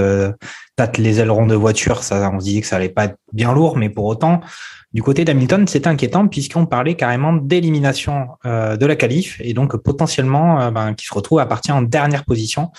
tâte 0.77 0.99
les 0.99 1.21
ailerons 1.21 1.47
de 1.47 1.55
voiture, 1.55 2.03
ça 2.03 2.31
on 2.33 2.41
se 2.41 2.45
disait 2.45 2.61
que 2.61 2.67
ça 2.67 2.77
allait 2.77 2.89
pas 2.89 3.05
être 3.05 3.17
bien 3.33 3.53
lourd, 3.53 3.77
mais 3.77 3.89
pour 3.89 4.07
autant 4.07 4.41
du 4.95 5.03
côté 5.03 5.25
d'Hamilton, 5.25 5.67
c'est 5.67 5.87
inquiétant 5.87 6.29
puisqu'on 6.29 6.65
parlait 6.65 6.95
carrément 6.95 7.35
d'élimination 7.35 8.29
euh, 8.47 8.77
de 8.77 8.87
la 8.87 8.97
qualif 8.97 9.39
et 9.41 9.53
donc 9.53 9.77
potentiellement 9.77 10.61
euh, 10.61 10.71
ben, 10.71 10.95
qui 10.95 11.05
se 11.05 11.13
retrouve 11.13 11.41
à 11.41 11.47
partir 11.47 11.77
en 11.77 11.83
dernière 11.83 12.25
position 12.25 12.71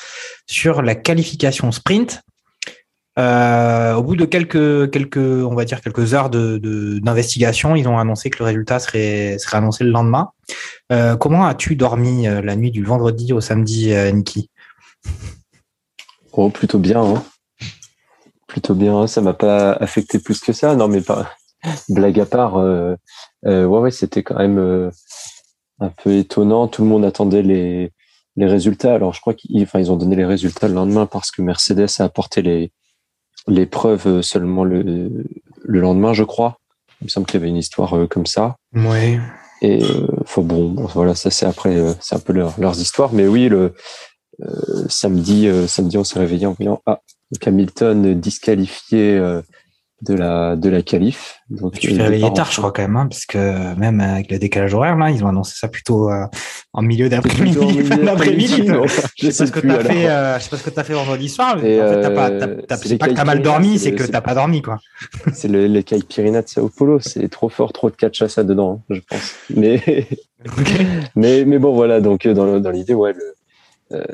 sur 0.47 0.81
la 0.81 0.95
qualification 0.95 1.71
sprint. 1.71 2.23
Euh, 3.19 3.95
au 3.95 4.03
bout 4.03 4.15
de 4.15 4.25
quelques, 4.25 4.91
quelques, 4.91 5.17
on 5.17 5.53
va 5.53 5.65
dire 5.65 5.81
quelques 5.81 6.13
heures 6.13 6.29
de, 6.29 6.99
d'investigation, 7.03 7.75
ils 7.75 7.87
ont 7.87 7.99
annoncé 7.99 8.29
que 8.29 8.39
le 8.39 8.45
résultat 8.45 8.79
serait, 8.79 9.37
serait 9.37 9.57
annoncé 9.57 9.83
le 9.83 9.91
lendemain. 9.91 10.29
Euh, 10.91 11.15
comment 11.15 11.45
as-tu 11.45 11.75
dormi 11.75 12.27
euh, 12.27 12.41
la 12.41 12.55
nuit 12.55 12.71
du 12.71 12.83
vendredi 12.83 13.33
au 13.33 13.41
samedi, 13.41 13.93
euh, 13.93 14.11
Niki? 14.11 14.49
Oh, 16.31 16.49
plutôt 16.49 16.79
bien. 16.79 17.01
Hein. 17.01 17.23
Plutôt 18.47 18.75
bien. 18.75 19.07
Ça 19.07 19.21
m'a 19.21 19.33
pas 19.33 19.73
affecté 19.73 20.19
plus 20.19 20.39
que 20.39 20.53
ça. 20.53 20.75
Non, 20.75 20.87
mais 20.87 21.01
pas 21.01 21.29
blague 21.89 22.19
à 22.19 22.25
part, 22.25 22.57
euh, 22.57 22.95
euh, 23.45 23.65
ouais, 23.65 23.79
ouais, 23.79 23.91
c'était 23.91 24.23
quand 24.23 24.37
même 24.37 24.59
euh, 24.59 24.89
un 25.79 25.89
peu 25.89 26.13
étonnant. 26.13 26.67
Tout 26.67 26.83
le 26.83 26.89
monde 26.89 27.05
attendait 27.05 27.41
les, 27.41 27.91
les 28.35 28.45
résultats. 28.45 28.93
Alors, 28.93 29.13
je 29.13 29.21
crois 29.21 29.33
qu'ils 29.33 29.63
enfin, 29.63 29.79
ils 29.79 29.91
ont 29.91 29.97
donné 29.97 30.15
les 30.15 30.25
résultats 30.25 30.67
le 30.67 30.73
lendemain 30.73 31.05
parce 31.05 31.31
que 31.31 31.41
Mercedes 31.41 31.89
a 31.99 32.03
apporté 32.03 32.41
les, 32.41 32.71
les 33.47 33.65
preuves 33.65 34.21
seulement 34.21 34.63
le, 34.63 34.83
le 35.63 35.79
lendemain, 35.79 36.13
je 36.13 36.23
crois. 36.23 36.57
Il 37.01 37.05
me 37.05 37.09
semble 37.09 37.25
qu'il 37.25 37.39
y 37.39 37.43
avait 37.43 37.49
une 37.49 37.57
histoire 37.57 37.95
comme 38.09 38.25
ça. 38.25 38.57
Oui. 38.73 39.19
Et 39.61 39.81
faut 40.25 40.41
bon, 40.41 40.73
voilà, 40.93 41.15
ça 41.15 41.31
c'est 41.31 41.45
après, 41.45 41.77
c'est 41.99 42.15
un 42.15 42.19
peu 42.19 42.33
leurs 42.33 42.79
histoires. 42.79 43.11
Mais 43.13 43.27
oui, 43.27 43.49
le 43.49 43.73
samedi, 44.87 45.49
samedi, 45.67 45.97
on 45.97 46.03
s'est 46.03 46.19
réveillé 46.19 46.45
en 46.45 46.53
voyant 46.53 46.81
ah, 46.85 47.01
Hamilton 47.45 48.19
disqualifié 48.19 49.19
de 50.01 50.13
la 50.13 50.55
de 50.55 50.69
la 50.69 50.81
qualif. 50.81 51.39
Donc 51.49 51.77
tu 51.77 51.93
fais 51.93 52.03
réveiller 52.03 52.31
tard, 52.33 52.51
je 52.51 52.57
crois 52.57 52.71
quand 52.71 52.81
même, 52.81 52.95
hein, 52.95 53.07
parce 53.07 53.25
que 53.25 53.75
même 53.75 53.99
avec 53.99 54.31
le 54.31 54.39
décalage 54.39 54.73
horaire 54.73 54.95
là, 54.95 55.09
ils 55.09 55.23
ont 55.23 55.27
annoncé 55.27 55.55
ça 55.57 55.67
plutôt 55.67 56.09
euh, 56.09 56.25
en 56.73 56.81
milieu 56.81 57.09
d'après-midi. 57.09 57.57
je 59.17 59.29
sais 59.29 59.43
pas 59.43 59.47
ce 59.47 59.51
que 59.51 59.59
t'as 59.59 59.83
fait. 59.83 60.09
Euh, 60.09 60.39
je 60.39 60.43
sais 60.43 60.49
pas 60.49 60.57
ce 60.57 60.63
que 60.63 60.69
t'as 60.69 60.83
fait 60.83 60.93
vendredi 60.93 61.27
soir. 61.27 61.57
Mais 61.61 61.81
en 61.81 61.87
fait, 61.87 62.01
t'as 62.01 62.11
pas, 62.11 62.31
t'as, 62.31 62.77
c'est 62.77 62.97
pas 62.97 63.09
que 63.09 63.13
t'as 63.13 63.25
mal 63.25 63.41
dormi, 63.41 63.77
c'est 63.77 63.93
que 63.93 64.03
t'as 64.03 64.21
pas 64.21 64.35
dormi 64.35 64.61
quoi. 64.61 64.79
C'est 65.33 65.47
le, 65.47 65.65
les 65.65 65.83
Caipirina 65.83 66.41
de 66.41 66.47
Sao 66.47 66.69
Paulo, 66.69 66.99
c'est 66.99 67.27
trop 67.29 67.49
fort, 67.49 67.73
trop 67.73 67.89
de 67.89 67.95
cachaça 67.95 68.43
dedans, 68.43 68.83
hein, 68.89 68.95
je 68.95 68.99
pense. 69.07 69.35
Mais 69.55 70.07
mais 71.15 71.45
mais 71.45 71.59
bon 71.59 71.73
voilà, 71.73 71.99
donc 71.99 72.27
dans, 72.27 72.59
dans 72.59 72.71
l'idée, 72.71 72.93
ouais, 72.93 73.13
le, 73.13 73.35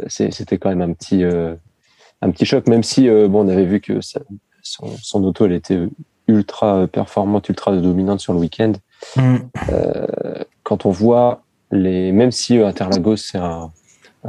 c'était 0.07 0.57
quand 0.57 0.69
même 0.69 0.81
un 0.81 0.93
petit 0.93 1.23
un 1.23 2.31
petit 2.31 2.45
choc, 2.45 2.67
même 2.67 2.83
si 2.83 3.07
bon, 3.09 3.45
on 3.45 3.49
avait 3.49 3.65
vu 3.65 3.81
que 3.81 4.01
ça, 4.01 4.21
son, 4.65 5.23
auto, 5.23 5.45
elle 5.45 5.53
était 5.53 5.79
ultra 6.27 6.87
performante, 6.87 7.49
ultra 7.49 7.75
dominante 7.75 8.19
sur 8.19 8.33
le 8.33 8.39
week-end. 8.39 8.73
Mm. 9.15 9.35
Euh, 9.69 10.43
quand 10.63 10.85
on 10.85 10.91
voit 10.91 11.43
les, 11.71 12.11
même 12.11 12.31
si 12.31 12.57
euh, 12.57 12.67
Interlagos 12.67 13.17
c'est 13.17 13.37
un, 13.37 13.71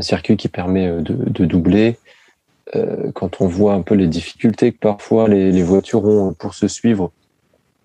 circuit 0.00 0.36
qui 0.36 0.48
permet 0.48 0.86
euh, 0.88 1.00
de, 1.00 1.44
doubler, 1.44 1.98
quand 3.14 3.40
on 3.40 3.46
voit 3.46 3.74
un 3.74 3.82
peu 3.82 3.94
les 3.94 4.08
difficultés 4.08 4.72
que 4.72 4.78
parfois 4.78 5.28
les, 5.28 5.62
voitures 5.62 6.04
ont 6.04 6.34
pour 6.34 6.52
se 6.52 6.66
suivre, 6.66 7.12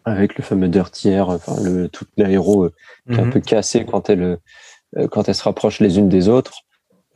avec 0.05 0.37
le 0.37 0.43
fameux 0.43 0.67
dirty 0.67 1.17
enfin 1.19 1.53
le 1.61 1.87
tout 1.87 2.05
l'aéro 2.17 2.67
qui 3.07 3.13
est 3.13 3.19
un 3.19 3.27
mm-hmm. 3.27 3.29
peu 3.29 3.39
cassé 3.39 3.85
quand 3.85 4.09
elle 4.09 4.39
quand 5.11 5.29
elles 5.29 5.35
se 5.35 5.43
rapprochent 5.43 5.81
les 5.81 5.99
unes 5.99 6.09
des 6.09 6.27
autres, 6.27 6.63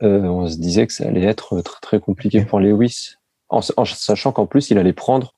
on 0.00 0.46
se 0.48 0.56
disait 0.56 0.86
que 0.86 0.92
ça 0.92 1.06
allait 1.06 1.24
être 1.24 1.60
très 1.60 1.80
très 1.80 2.00
compliqué 2.00 2.44
pour 2.44 2.60
Lewis 2.60 3.16
en, 3.48 3.60
sachant 3.62 4.32
qu'en 4.32 4.46
plus, 4.46 4.70
il 4.70 4.78
allait 4.78 4.92
prendre, 4.92 5.34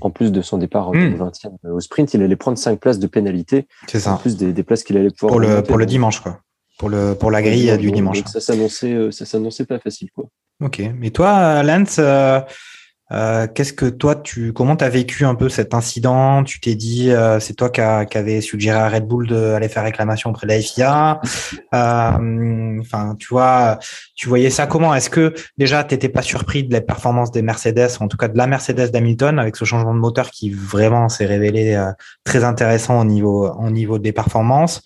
en 0.00 0.10
plus 0.10 0.32
de 0.32 0.42
son 0.42 0.58
départ 0.58 0.92
20e 0.92 1.50
hmm. 1.62 1.70
au 1.70 1.80
sprint, 1.80 2.14
il 2.14 2.22
allait 2.22 2.36
prendre 2.36 2.58
5 2.58 2.78
places 2.78 2.98
de 2.98 3.06
pénalité. 3.06 3.66
C'est 3.88 4.00
ça. 4.00 4.14
En 4.14 4.16
plus 4.16 4.36
des, 4.36 4.52
des, 4.52 4.62
places 4.62 4.84
qu'il 4.84 4.96
allait 4.96 5.10
pouvoir. 5.10 5.32
Pour 5.32 5.40
le, 5.40 5.62
pour 5.62 5.78
le 5.78 5.86
dimanche, 5.86 6.20
quoi. 6.20 6.40
Pour, 6.78 6.88
le, 6.88 7.14
pour 7.14 7.30
la 7.30 7.42
grille 7.42 7.76
du 7.78 7.90
dimanche. 7.90 8.24
ça 8.24 8.40
s'annonçait, 8.40 8.92
euh, 8.92 9.10
ça 9.10 9.24
s'annonçait 9.24 9.66
pas 9.66 9.78
facile, 9.78 10.10
quoi. 10.14 10.24
Ok. 10.60 10.82
Mais 10.98 11.10
toi, 11.10 11.62
Lance, 11.62 11.96
euh, 11.98 12.40
euh, 13.12 13.46
qu'est-ce 13.46 13.72
que 13.74 13.86
toi, 13.86 14.16
tu, 14.16 14.52
comment 14.52 14.74
tu 14.74 14.84
as 14.84 14.88
vécu 14.88 15.24
un 15.24 15.34
peu 15.34 15.48
cet 15.48 15.74
incident? 15.74 16.44
Tu 16.44 16.60
t'es 16.60 16.74
dit, 16.74 17.10
euh, 17.10 17.40
c'est 17.40 17.54
toi 17.54 17.68
qui, 17.68 17.80
a, 17.80 18.06
qui 18.06 18.16
avait 18.16 18.40
suggéré 18.40 18.78
à 18.78 18.88
Red 18.88 19.06
Bull 19.06 19.28
d'aller 19.28 19.68
faire 19.68 19.82
réclamation 19.82 20.30
auprès 20.30 20.46
de 20.46 20.52
la 20.52 20.60
FIA. 20.60 21.20
Euh, 21.74 22.80
enfin, 22.80 23.14
tu 23.18 23.28
vois, 23.28 23.78
tu 24.14 24.28
voyais 24.28 24.50
ça 24.50 24.66
comment? 24.66 24.94
Est-ce 24.94 25.10
que 25.10 25.34
déjà, 25.58 25.84
tu 25.84 25.94
n'étais 25.94 26.08
pas 26.08 26.22
surpris 26.22 26.64
de 26.64 26.72
la 26.72 26.80
performance 26.80 27.30
des 27.30 27.42
Mercedes, 27.42 27.90
en 28.00 28.08
tout 28.08 28.16
cas 28.16 28.28
de 28.28 28.38
la 28.38 28.46
Mercedes 28.46 28.90
d'Hamilton, 28.90 29.38
avec 29.38 29.56
ce 29.56 29.64
changement 29.64 29.94
de 29.94 30.00
moteur 30.00 30.30
qui 30.30 30.50
vraiment 30.50 31.08
s'est 31.08 31.26
révélé 31.26 31.78
très 32.24 32.44
intéressant 32.44 33.00
au 33.00 33.04
niveau, 33.04 33.48
au 33.48 33.70
niveau 33.70 33.98
des 33.98 34.12
performances? 34.12 34.82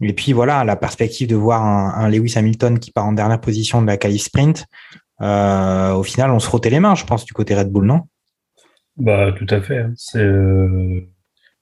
Et 0.00 0.12
puis 0.12 0.32
voilà, 0.32 0.62
la 0.62 0.76
perspective 0.76 1.26
de 1.26 1.34
voir 1.34 1.64
un, 1.64 1.92
un 1.96 2.08
Lewis 2.08 2.34
Hamilton 2.36 2.78
qui 2.78 2.92
part 2.92 3.06
en 3.06 3.12
dernière 3.12 3.40
position 3.40 3.82
de 3.82 3.86
la 3.88 3.96
qualif 3.96 4.22
sprint, 4.22 4.66
euh, 5.20 5.92
au 5.92 6.02
final, 6.02 6.30
on 6.30 6.38
se 6.38 6.46
frottait 6.46 6.70
les 6.70 6.80
mains, 6.80 6.94
je 6.94 7.04
pense, 7.04 7.24
du 7.24 7.32
côté 7.32 7.54
Red 7.54 7.70
Bull, 7.70 7.86
non? 7.86 8.02
Bah, 8.96 9.32
tout 9.32 9.46
à 9.50 9.60
fait. 9.60 9.78
Hein. 9.78 9.94
Euh, 10.16 11.00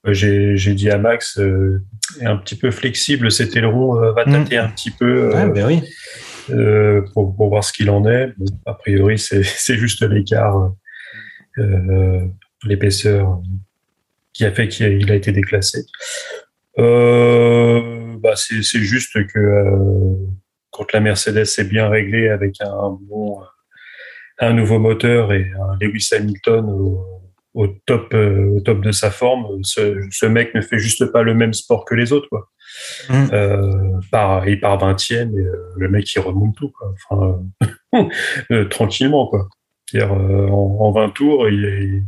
j'ai, 0.07 0.75
dit 0.75 0.91
à 0.91 0.99
Max, 0.99 1.39
euh, 1.39 1.83
un 2.23 2.37
petit 2.37 2.57
peu 2.57 2.71
flexible, 2.71 3.31
cet 3.31 3.57
aileron 3.57 3.95
va 4.13 4.25
mm. 4.27 4.33
tâter 4.33 4.57
un 4.59 4.69
petit 4.69 4.91
peu. 4.91 5.31
Ben 5.33 5.67
oui. 5.67 5.83
pour, 7.13 7.35
pour, 7.35 7.49
voir 7.49 7.65
ce 7.65 7.73
qu'il 7.73 7.91
en 7.91 8.07
est. 8.07 8.35
a 8.67 8.75
priori, 8.75 9.19
c'est, 9.19 9.43
juste 9.77 10.03
l'écart, 10.03 10.73
l'épaisseur 12.65 13.41
qui 14.33 14.45
a 14.45 14.53
fait 14.53 14.69
qu'il 14.69 15.11
a 15.11 15.15
été 15.15 15.33
déclassé. 15.33 15.87
bah 16.77 18.35
c'est 18.37 18.63
juste 18.63 19.27
que 19.29 20.17
quand 20.77 20.93
la 20.93 21.01
Mercedes 21.01 21.47
est 21.59 21.69
bien 21.69 21.89
réglée 21.89 22.29
avec 22.29 22.61
un 22.61 22.99
bon, 23.01 23.41
un 24.39 24.53
nouveau 24.53 24.79
moteur 24.79 25.33
et 25.33 25.51
un 25.59 25.77
Lewis 25.81 26.09
Hamilton 26.13 26.67
au, 27.55 27.67
top, 27.87 28.13
euh, 28.13 28.57
au 28.57 28.61
top 28.61 28.83
de 28.83 28.93
sa 28.93 29.11
forme, 29.11 29.63
ce, 29.63 30.27
mec 30.27 30.55
ne 30.55 30.61
fait 30.61 30.79
juste 30.79 31.07
pas 31.07 31.23
le 31.23 31.35
même 31.35 31.55
sport 31.55 31.85
que 31.85 31.95
les 31.95 32.13
autres, 32.13 32.29
quoi. 32.29 32.51
Mm. 33.09 33.25
Euh, 33.33 34.01
par, 34.11 34.47
il 34.47 34.61
part 34.61 34.79
20e 34.79 35.13
et 35.13 35.39
euh, 35.39 35.73
le 35.77 35.89
mec 35.89 36.13
il 36.15 36.21
remonte 36.21 36.55
tout, 36.57 36.71
quoi. 36.71 36.93
Enfin, 37.09 37.41
tranquillement, 38.71 39.27
quoi. 39.27 39.49
-dire, 39.93 40.11
en, 40.11 40.93
20 40.93 41.11
tours, 41.11 41.49
il 41.49 42.05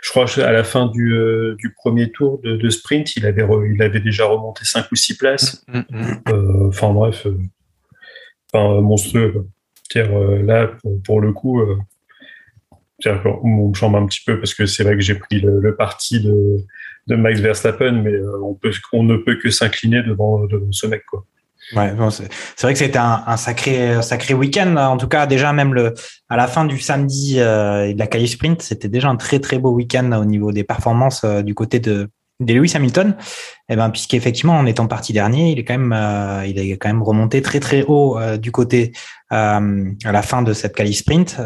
je 0.00 0.10
crois 0.10 0.26
à 0.38 0.52
la 0.52 0.62
fin 0.62 0.86
du, 0.86 1.12
du 1.58 1.74
premier 1.74 2.12
tour 2.12 2.40
de, 2.44 2.70
sprint, 2.70 3.16
il 3.16 3.26
avait, 3.26 3.44
il 3.74 3.82
avait 3.82 3.98
déjà 3.98 4.26
remonté 4.26 4.64
5 4.64 4.86
ou 4.92 4.94
6 4.94 5.16
places. 5.16 5.64
Mm, 5.66 5.80
mm, 5.90 6.68
enfin 6.68 6.92
bref, 6.92 7.26
enfin, 8.52 8.80
monstrueux. 8.80 9.46
Euh, 9.96 10.42
là, 10.42 10.70
pour, 11.04 11.20
le 11.20 11.32
coup, 11.32 11.60
euh, 11.60 11.76
on 13.42 13.68
me 13.68 13.74
chambre 13.74 13.98
un 13.98 14.06
petit 14.06 14.22
peu 14.24 14.38
parce 14.38 14.54
que 14.54 14.66
c'est 14.66 14.84
vrai 14.84 14.94
que 14.94 15.00
j'ai 15.00 15.14
pris 15.14 15.40
le, 15.40 15.74
parti 15.76 16.20
de, 16.20 16.64
Max 17.08 17.40
Verstappen, 17.40 18.02
mais 18.02 18.12
euh, 18.12 18.40
on, 18.92 19.02
ne 19.02 19.16
peut 19.16 19.36
que 19.36 19.50
s'incliner 19.50 20.02
devant, 20.02 20.46
ce 20.70 20.86
mec. 20.86 21.04
Quoi. 21.06 21.24
Ouais, 21.74 21.92
c'est 22.10 22.62
vrai 22.62 22.72
que 22.72 22.78
c'était 22.78 22.98
un, 22.98 23.36
sacré, 23.36 24.02
sacré 24.02 24.34
week-end. 24.34 24.76
En 24.76 24.96
tout 24.96 25.08
cas, 25.08 25.26
déjà 25.26 25.52
même 25.52 25.74
le, 25.74 25.94
à 26.28 26.36
la 26.36 26.46
fin 26.46 26.64
du 26.64 26.78
samedi 26.78 27.38
et 27.38 27.94
de 27.94 27.98
la 27.98 28.06
qualif 28.06 28.32
sprint, 28.32 28.62
c'était 28.62 28.88
déjà 28.88 29.08
un 29.08 29.16
très 29.16 29.38
très 29.38 29.58
beau 29.58 29.70
week-end 29.70 30.10
au 30.12 30.24
niveau 30.24 30.52
des 30.52 30.64
performances 30.64 31.24
du 31.24 31.54
côté 31.54 31.80
de, 31.80 32.08
des 32.44 32.54
Lewis 32.54 32.72
Hamilton, 32.74 33.16
eh 33.68 33.76
ben, 33.76 33.90
puisqu'effectivement, 33.90 34.58
en 34.58 34.66
étant 34.66 34.86
parti 34.86 35.12
dernier, 35.12 35.50
il 35.50 35.58
est 35.58 35.64
quand 35.64 35.78
même, 35.78 35.92
euh, 35.92 36.44
il 36.46 36.58
est 36.58 36.76
quand 36.76 36.88
même 36.88 37.02
remonté 37.02 37.40
très 37.42 37.60
très 37.60 37.84
haut 37.84 38.18
euh, 38.18 38.36
du 38.36 38.52
côté 38.52 38.92
euh, 39.32 39.90
à 40.04 40.12
la 40.12 40.22
fin 40.22 40.42
de 40.42 40.52
cette 40.52 40.74
qualif 40.74 40.98
sprint. 40.98 41.36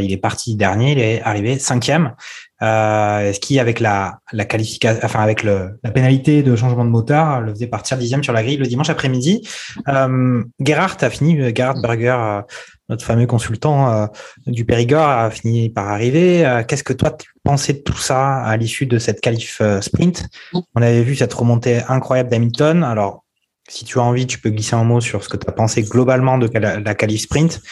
il 0.00 0.12
est 0.12 0.20
parti 0.20 0.56
dernier, 0.56 0.92
il 0.92 0.98
est 0.98 1.22
arrivé 1.22 1.58
cinquième. 1.58 2.14
ce 2.60 3.38
qui, 3.38 3.58
avec 3.58 3.80
la, 3.80 4.18
la 4.32 4.44
qualification, 4.46 5.00
enfin 5.04 5.20
avec 5.20 5.42
le, 5.42 5.78
la 5.82 5.90
pénalité 5.90 6.42
de 6.42 6.56
changement 6.56 6.84
de 6.84 6.90
moteur, 6.90 7.40
le 7.40 7.52
faisait 7.52 7.66
partir 7.66 7.98
dixième 7.98 8.22
sur 8.22 8.32
la 8.32 8.42
grille 8.42 8.56
le 8.56 8.66
dimanche 8.66 8.88
après-midi. 8.88 9.46
Gerhardt 9.86 11.04
a 11.04 11.10
fini, 11.10 11.54
Gerhard 11.54 11.82
Berger 11.82 12.42
notre 12.88 13.04
fameux 13.04 13.26
consultant 13.26 13.90
euh, 13.90 14.06
du 14.46 14.64
Périgord 14.64 15.08
a 15.08 15.30
fini 15.30 15.70
par 15.70 15.88
arriver. 15.88 16.46
Euh, 16.46 16.62
qu'est-ce 16.62 16.84
que 16.84 16.92
toi 16.92 17.10
tu 17.10 17.30
pensais 17.42 17.72
de 17.72 17.78
tout 17.78 17.96
ça 17.96 18.42
à 18.42 18.56
l'issue 18.56 18.86
de 18.86 18.98
cette 18.98 19.20
qualif 19.20 19.58
euh, 19.60 19.80
sprint? 19.80 20.26
On 20.74 20.82
avait 20.82 21.02
vu 21.02 21.16
cette 21.16 21.32
remontée 21.32 21.80
incroyable 21.88 22.30
d'Hamilton. 22.30 22.82
Alors, 22.82 23.24
si 23.68 23.84
tu 23.84 23.98
as 23.98 24.02
envie, 24.02 24.26
tu 24.26 24.38
peux 24.38 24.50
glisser 24.50 24.76
un 24.76 24.84
mot 24.84 25.00
sur 25.00 25.24
ce 25.24 25.28
que 25.28 25.36
tu 25.36 25.48
as 25.48 25.52
pensé 25.52 25.82
globalement 25.82 26.36
de 26.36 26.50
la 26.58 26.94
qualif 26.94 27.22
sprint. 27.22 27.62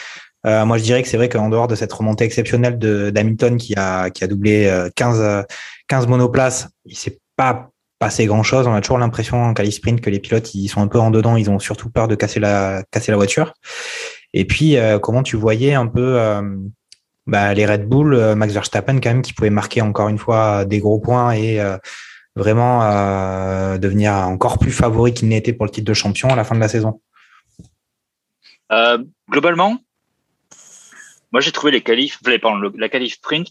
moi, 0.45 0.79
je 0.79 0.83
dirais 0.83 1.03
que 1.03 1.09
c'est 1.09 1.19
vrai 1.19 1.29
qu'en 1.29 1.51
dehors 1.51 1.69
de 1.69 1.75
cette 1.75 1.93
remontée 1.93 2.25
exceptionnelle 2.25 2.79
d'Hamilton 2.79 3.59
qui 3.59 3.75
a, 3.77 4.09
qui 4.09 4.25
a 4.25 4.27
doublé 4.27 4.89
15, 4.97 5.45
15 5.89 6.07
monoplaces, 6.07 6.69
il 6.87 6.97
s'est 6.97 7.19
pas 7.37 7.69
passé 7.99 8.25
grand 8.25 8.43
chose. 8.43 8.67
On 8.67 8.73
a 8.73 8.81
toujours 8.81 8.97
l'impression 8.97 9.45
en 9.45 9.53
qualif 9.53 9.75
sprint 9.75 10.01
que 10.01 10.09
les 10.09 10.19
pilotes, 10.19 10.55
ils 10.55 10.69
sont 10.69 10.81
un 10.81 10.89
peu 10.89 10.99
en 10.99 11.11
dedans. 11.11 11.37
Ils 11.37 11.51
ont 11.51 11.59
surtout 11.59 11.91
peur 11.91 12.09
de 12.09 12.15
casser 12.15 12.41
la, 12.41 12.85
casser 12.91 13.13
la 13.13 13.19
voiture. 13.19 13.53
Et 14.35 14.45
puis, 14.45 14.77
euh, 14.77 14.99
comment 14.99 15.23
tu 15.23 15.37
voyais 15.37 15.75
un 15.75 15.87
peu 15.87 16.19
euh, 16.19 16.43
bah, 17.27 17.53
les 17.55 17.67
Red 17.67 17.89
Bull, 17.89 18.15
euh, 18.15 18.35
Max 18.35 18.53
Verstappen 18.53 18.99
quand 19.01 19.11
même, 19.11 19.23
qui 19.23 19.35
pouvait 19.35 19.51
marquer 19.51 19.83
encore 19.83 20.09
une 20.09 20.19
fois 20.19 20.65
des 20.65 20.79
gros 20.79 20.99
points 20.99 21.33
et 21.35 21.61
vraiment 22.35 22.81
devenir 23.79 24.13
encore 24.13 24.59
plus 24.59 24.71
favori 24.71 25.13
qu'il 25.13 25.29
n'était 25.29 25.53
pour 25.53 25.67
le 25.67 25.71
titre 25.71 25.87
de 25.87 25.95
champion 25.95 26.31
à 26.31 26.37
la 26.37 26.45
fin 26.45 26.55
de 26.55 26.61
la 26.61 26.69
saison? 26.69 27.01
Globalement, 29.31 29.79
moi 31.31 31.43
j'ai 31.43 31.53
trouvé 31.53 31.73
les 31.73 31.83
qualifs, 31.83 32.19
la 32.25 32.89
qualif 32.89 33.15
sprint 33.15 33.49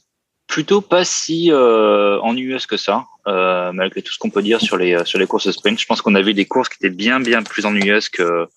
plutôt 0.47 0.81
pas 0.81 1.05
si 1.05 1.51
ennuyeuse 1.53 2.65
que 2.65 2.77
ça, 2.77 3.05
malgré 3.27 4.01
tout 4.01 4.11
ce 4.11 4.17
qu'on 4.17 4.31
peut 4.31 4.41
dire 4.41 4.59
sur 4.59 4.77
les 4.77 5.05
sur 5.05 5.19
les 5.19 5.27
courses 5.27 5.51
sprint. 5.51 5.79
Je 5.79 5.85
pense 5.85 6.01
qu'on 6.01 6.15
avait 6.15 6.33
des 6.33 6.45
courses 6.45 6.69
qui 6.69 6.77
étaient 6.83 6.95
bien 6.95 7.19
bien 7.19 7.43
plus 7.43 7.67
ennuyeuses 7.67 8.09
que 8.09 8.47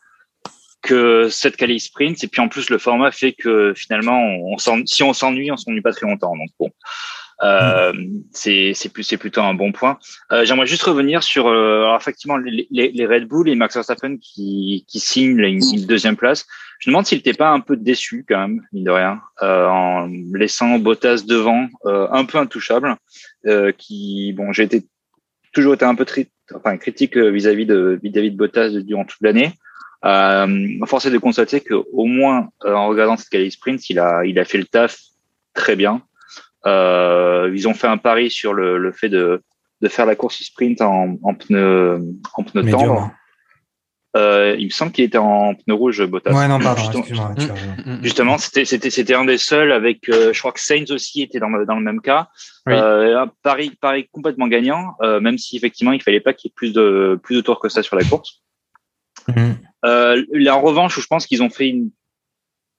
que 0.84 1.28
cette 1.30 1.56
quali 1.56 1.80
sprint. 1.80 2.22
Et 2.22 2.28
puis 2.28 2.40
en 2.40 2.48
plus, 2.48 2.70
le 2.70 2.78
format 2.78 3.10
fait 3.10 3.32
que 3.32 3.72
finalement, 3.74 4.20
on, 4.20 4.56
si 4.86 5.02
on 5.02 5.12
s'ennuie, 5.12 5.50
on 5.50 5.56
s'ennuie 5.56 5.80
pas 5.80 5.92
très 5.92 6.06
longtemps. 6.06 6.36
Donc 6.36 6.50
bon, 6.60 6.70
euh, 7.42 7.92
mm. 7.92 8.22
c'est 8.32 8.72
c'est 8.74 8.90
plus 8.90 9.02
c'est 9.02 9.16
plutôt 9.16 9.40
un 9.40 9.54
bon 9.54 9.72
point. 9.72 9.98
Euh, 10.30 10.44
J'aimerais 10.44 10.66
juste 10.66 10.82
revenir 10.82 11.22
sur 11.22 11.48
euh, 11.48 11.84
alors 11.84 11.96
effectivement 11.96 12.36
les, 12.36 12.68
les, 12.70 12.90
les, 12.92 13.06
Red 13.06 13.26
Bull 13.26 13.48
et 13.48 13.54
Max 13.54 13.74
Verstappen 13.74 14.18
qui 14.18 14.84
qui 14.86 15.00
signent 15.00 15.38
une, 15.40 15.86
deuxième 15.86 16.16
place. 16.16 16.46
Je 16.78 16.90
me 16.90 16.92
demande 16.92 17.06
s'il 17.06 17.18
n'était 17.18 17.32
pas 17.32 17.50
un 17.50 17.60
peu 17.60 17.76
déçu 17.76 18.26
quand 18.28 18.38
même, 18.38 18.60
mine 18.72 18.84
de 18.84 18.90
rien, 18.90 19.20
euh, 19.42 19.66
en 19.66 20.10
laissant 20.34 20.78
Bottas 20.78 21.22
devant, 21.26 21.66
euh, 21.86 22.06
un 22.10 22.24
peu 22.26 22.38
intouchable. 22.38 22.94
Euh, 23.46 23.72
qui 23.72 24.32
bon, 24.34 24.52
j'ai 24.52 24.64
été 24.64 24.82
toujours 25.52 25.74
été 25.74 25.84
un 25.84 25.94
peu 25.94 26.04
enfin 26.54 26.76
critique 26.76 27.16
vis-à-vis 27.16 27.64
de 27.66 27.98
vis-à-vis 28.02 28.30
de 28.30 28.36
Bottas 28.36 28.70
durant 28.70 29.04
toute 29.04 29.22
l'année. 29.22 29.52
Euh, 30.04 30.86
force 30.86 31.06
est 31.06 31.10
de 31.10 31.18
constater 31.18 31.60
que 31.60 31.74
au 31.92 32.04
moins 32.04 32.48
euh, 32.64 32.74
en 32.74 32.88
regardant 32.88 33.16
cette 33.16 33.30
qualif 33.30 33.54
sprint, 33.54 33.88
il 33.90 33.98
a, 33.98 34.24
il 34.24 34.38
a 34.38 34.44
fait 34.44 34.58
le 34.58 34.64
taf 34.64 34.98
très 35.54 35.76
bien. 35.76 36.02
Euh, 36.66 37.50
ils 37.54 37.68
ont 37.68 37.74
fait 37.74 37.86
un 37.86 37.96
pari 37.98 38.30
sur 38.30 38.52
le, 38.54 38.78
le 38.78 38.92
fait 38.92 39.08
de, 39.08 39.42
de 39.80 39.88
faire 39.88 40.06
la 40.06 40.14
course 40.14 40.42
sprint 40.42 40.80
en, 40.82 41.16
en 41.22 41.34
pneu 41.34 42.00
en 42.34 42.42
pneu 42.42 42.62
Médium, 42.62 42.80
tendre. 42.80 43.00
hein. 43.00 43.12
Euh, 44.16 44.54
il 44.58 44.66
me 44.66 44.70
semble 44.70 44.92
qu'il 44.92 45.04
était 45.04 45.18
en 45.18 45.54
pneu 45.54 45.74
rouge, 45.74 46.04
Bottas. 46.06 46.32
Ouais, 46.32 46.46
non, 46.48 46.60
pardon, 46.60 46.82
Justement-. 46.82 47.34
Mm, 47.34 47.90
mm, 47.90 47.96
mm. 47.96 48.04
Justement, 48.04 48.38
c'était 48.38 48.64
c'était 48.64 48.90
c'était 48.90 49.14
un 49.14 49.24
des 49.24 49.38
seuls 49.38 49.72
avec. 49.72 50.08
euh, 50.08 50.32
je 50.32 50.38
crois 50.38 50.52
que 50.52 50.60
Sainz 50.60 50.90
aussi 50.92 51.22
était 51.22 51.40
dans 51.40 51.48
le, 51.48 51.66
dans 51.66 51.74
le 51.76 51.82
même 51.82 52.00
cas. 52.00 52.28
Oui. 52.66 52.74
Euh, 52.74 53.20
un 53.20 53.30
pari 53.42 53.70
pari 53.80 54.06
complètement 54.12 54.48
gagnant, 54.48 54.94
euh, 55.02 55.18
même 55.20 55.36
si 55.38 55.56
effectivement 55.56 55.92
il 55.92 56.02
fallait 56.02 56.20
pas 56.20 56.32
qu'il 56.32 56.48
y 56.48 56.52
ait 56.52 56.54
plus 56.54 56.72
de 56.72 57.18
plus 57.22 57.36
de 57.36 57.40
tours 57.40 57.58
que 57.58 57.68
ça 57.68 57.82
sur 57.82 57.96
la 57.96 58.04
course. 58.04 58.42
Euh, 59.84 60.24
là, 60.32 60.56
en 60.56 60.60
revanche, 60.60 60.98
je 60.98 61.06
pense 61.06 61.26
qu'ils 61.26 61.42
ont 61.42 61.50
fait 61.50 61.68
une. 61.68 61.90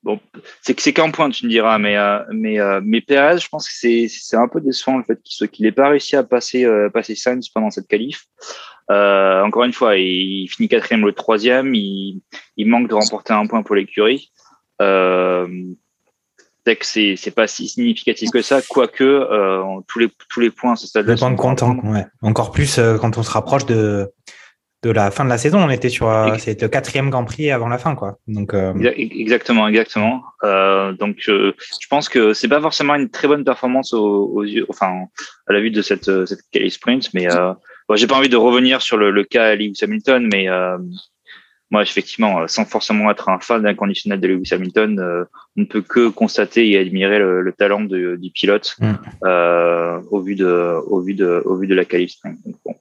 Bon, 0.03 0.19
c'est 0.61 0.75
que 0.75 0.81
c'est 0.81 0.93
qu'un 0.93 1.09
point, 1.09 1.29
tu 1.31 1.45
me 1.45 1.49
diras, 1.49 1.79
mais 1.79 1.97
euh, 1.97 2.19
mais 2.31 2.59
euh, 2.59 2.79
mais 2.83 3.01
Perez, 3.01 3.39
je 3.39 3.47
pense 3.47 3.67
que 3.67 3.73
c'est 3.75 4.07
c'est 4.07 4.37
un 4.37 4.47
peu 4.47 4.61
décevant 4.61 4.97
le 4.97 5.03
fait 5.03 5.19
qu'il 5.23 5.49
qu'il 5.49 5.65
n'ait 5.65 5.71
pas 5.71 5.89
réussi 5.89 6.15
à 6.15 6.23
passer 6.23 6.63
euh, 6.63 6.89
passer 6.89 7.15
Sainz 7.15 7.49
pendant 7.49 7.71
cette 7.71 7.87
qualif. 7.87 8.25
Euh, 8.91 9.41
encore 9.41 9.63
une 9.63 9.73
fois, 9.73 9.97
il 9.97 10.47
finit 10.47 10.69
quatrième 10.69 11.05
le 11.05 11.13
troisième, 11.13 11.73
il 11.73 12.21
il 12.55 12.67
manque 12.67 12.87
de 12.87 12.93
remporter 12.93 13.33
un 13.33 13.47
point 13.47 13.63
pour 13.63 13.75
l'écurie. 13.75 14.31
Euh, 14.81 15.47
que 16.73 16.85
c'est 16.85 17.15
c'est 17.15 17.31
pas 17.31 17.45
si 17.45 17.67
significatif 17.67 18.31
que 18.31 18.41
ça, 18.41 18.61
quoique 18.63 19.03
euh, 19.03 19.63
tous 19.87 19.99
les 19.99 20.09
tous 20.29 20.39
les 20.39 20.49
points 20.49 20.73
à 20.73 20.75
ce 20.75 20.87
stade-là 20.87 21.13
Le 21.13 21.19
point 21.19 21.29
de 21.29 21.35
sont 21.35 21.41
compte, 21.41 21.61
hein, 21.61 21.77
ouais. 21.83 22.05
Encore 22.23 22.51
plus 22.51 22.79
euh, 22.79 22.97
quand 22.97 23.17
on 23.19 23.23
se 23.23 23.29
rapproche 23.29 23.67
de, 23.67 24.11
de 24.85 24.91
la 24.91 25.09
fin 25.09 25.25
de 25.25 25.29
la 25.29 25.37
saison. 25.39 25.59
On 25.59 25.69
était 25.69 25.89
sur 25.89 26.07
euh, 26.09 26.35
c'est 26.37 26.61
le 26.61 26.67
quatrième 26.67 27.09
Grand 27.09 27.25
Prix 27.25 27.49
avant 27.49 27.67
la 27.67 27.77
fin, 27.79 27.95
quoi. 27.95 28.19
Donc, 28.27 28.53
euh, 28.53 28.71
Exa- 28.73 28.93
Exactement, 29.21 29.67
exactement. 29.67 30.23
Euh, 30.43 30.93
donc, 30.93 31.17
euh, 31.27 31.53
je 31.81 31.87
pense 31.87 32.07
que 32.07 32.33
c'est 32.33 32.47
pas 32.47 32.61
forcément 32.61 32.93
une 32.95 33.09
très 33.09 33.27
bonne 33.27 33.43
performance 33.43 33.93
aux, 33.93 34.31
aux 34.35 34.43
yeux, 34.43 34.65
enfin, 34.69 34.91
à 35.47 35.53
la 35.53 35.59
vue 35.59 35.71
de 35.71 35.81
cette 35.81 36.11
cette 36.25 36.39
sprint, 36.69 37.09
mais 37.13 37.27
bon, 37.89 37.95
j'ai 37.95 38.07
pas 38.07 38.15
envie 38.15 38.29
de 38.29 38.37
revenir 38.37 38.81
sur 38.81 38.97
le, 38.97 39.09
le 39.11 39.23
cas 39.23 39.55
Lewis 39.55 39.79
Hamilton, 39.81 40.29
mais 40.31 40.47
moi, 41.71 41.81
effectivement, 41.81 42.41
euh, 42.41 42.47
sans 42.47 42.65
forcément 42.65 43.09
être 43.09 43.27
un 43.29 43.39
fan 43.39 43.63
d'inconditionnel 43.63 44.19
de 44.19 44.27
Lewis 44.27 44.49
Hamilton, 44.53 44.99
euh, 44.99 45.23
on 45.57 45.61
ne 45.61 45.65
peut 45.65 45.81
que 45.81 46.09
constater 46.09 46.69
et 46.69 46.77
admirer 46.77 47.17
le, 47.19 47.41
le 47.41 47.51
talent 47.53 47.81
de- 47.81 48.15
du 48.17 48.29
pilote 48.31 48.75
Mm. 48.79 48.93
euh, 49.23 49.99
au 50.11 50.21
vu 50.21 50.35
de 50.35 50.45
au 50.87 51.01
vu 51.01 51.13
de 51.15 51.41
au 51.45 51.55
vu 51.57 51.67
de 51.67 51.73
la 51.75 51.85
quali 51.85 52.07
sprint. 52.09 52.37
Donc, 52.45 52.55
bon. 52.65 52.75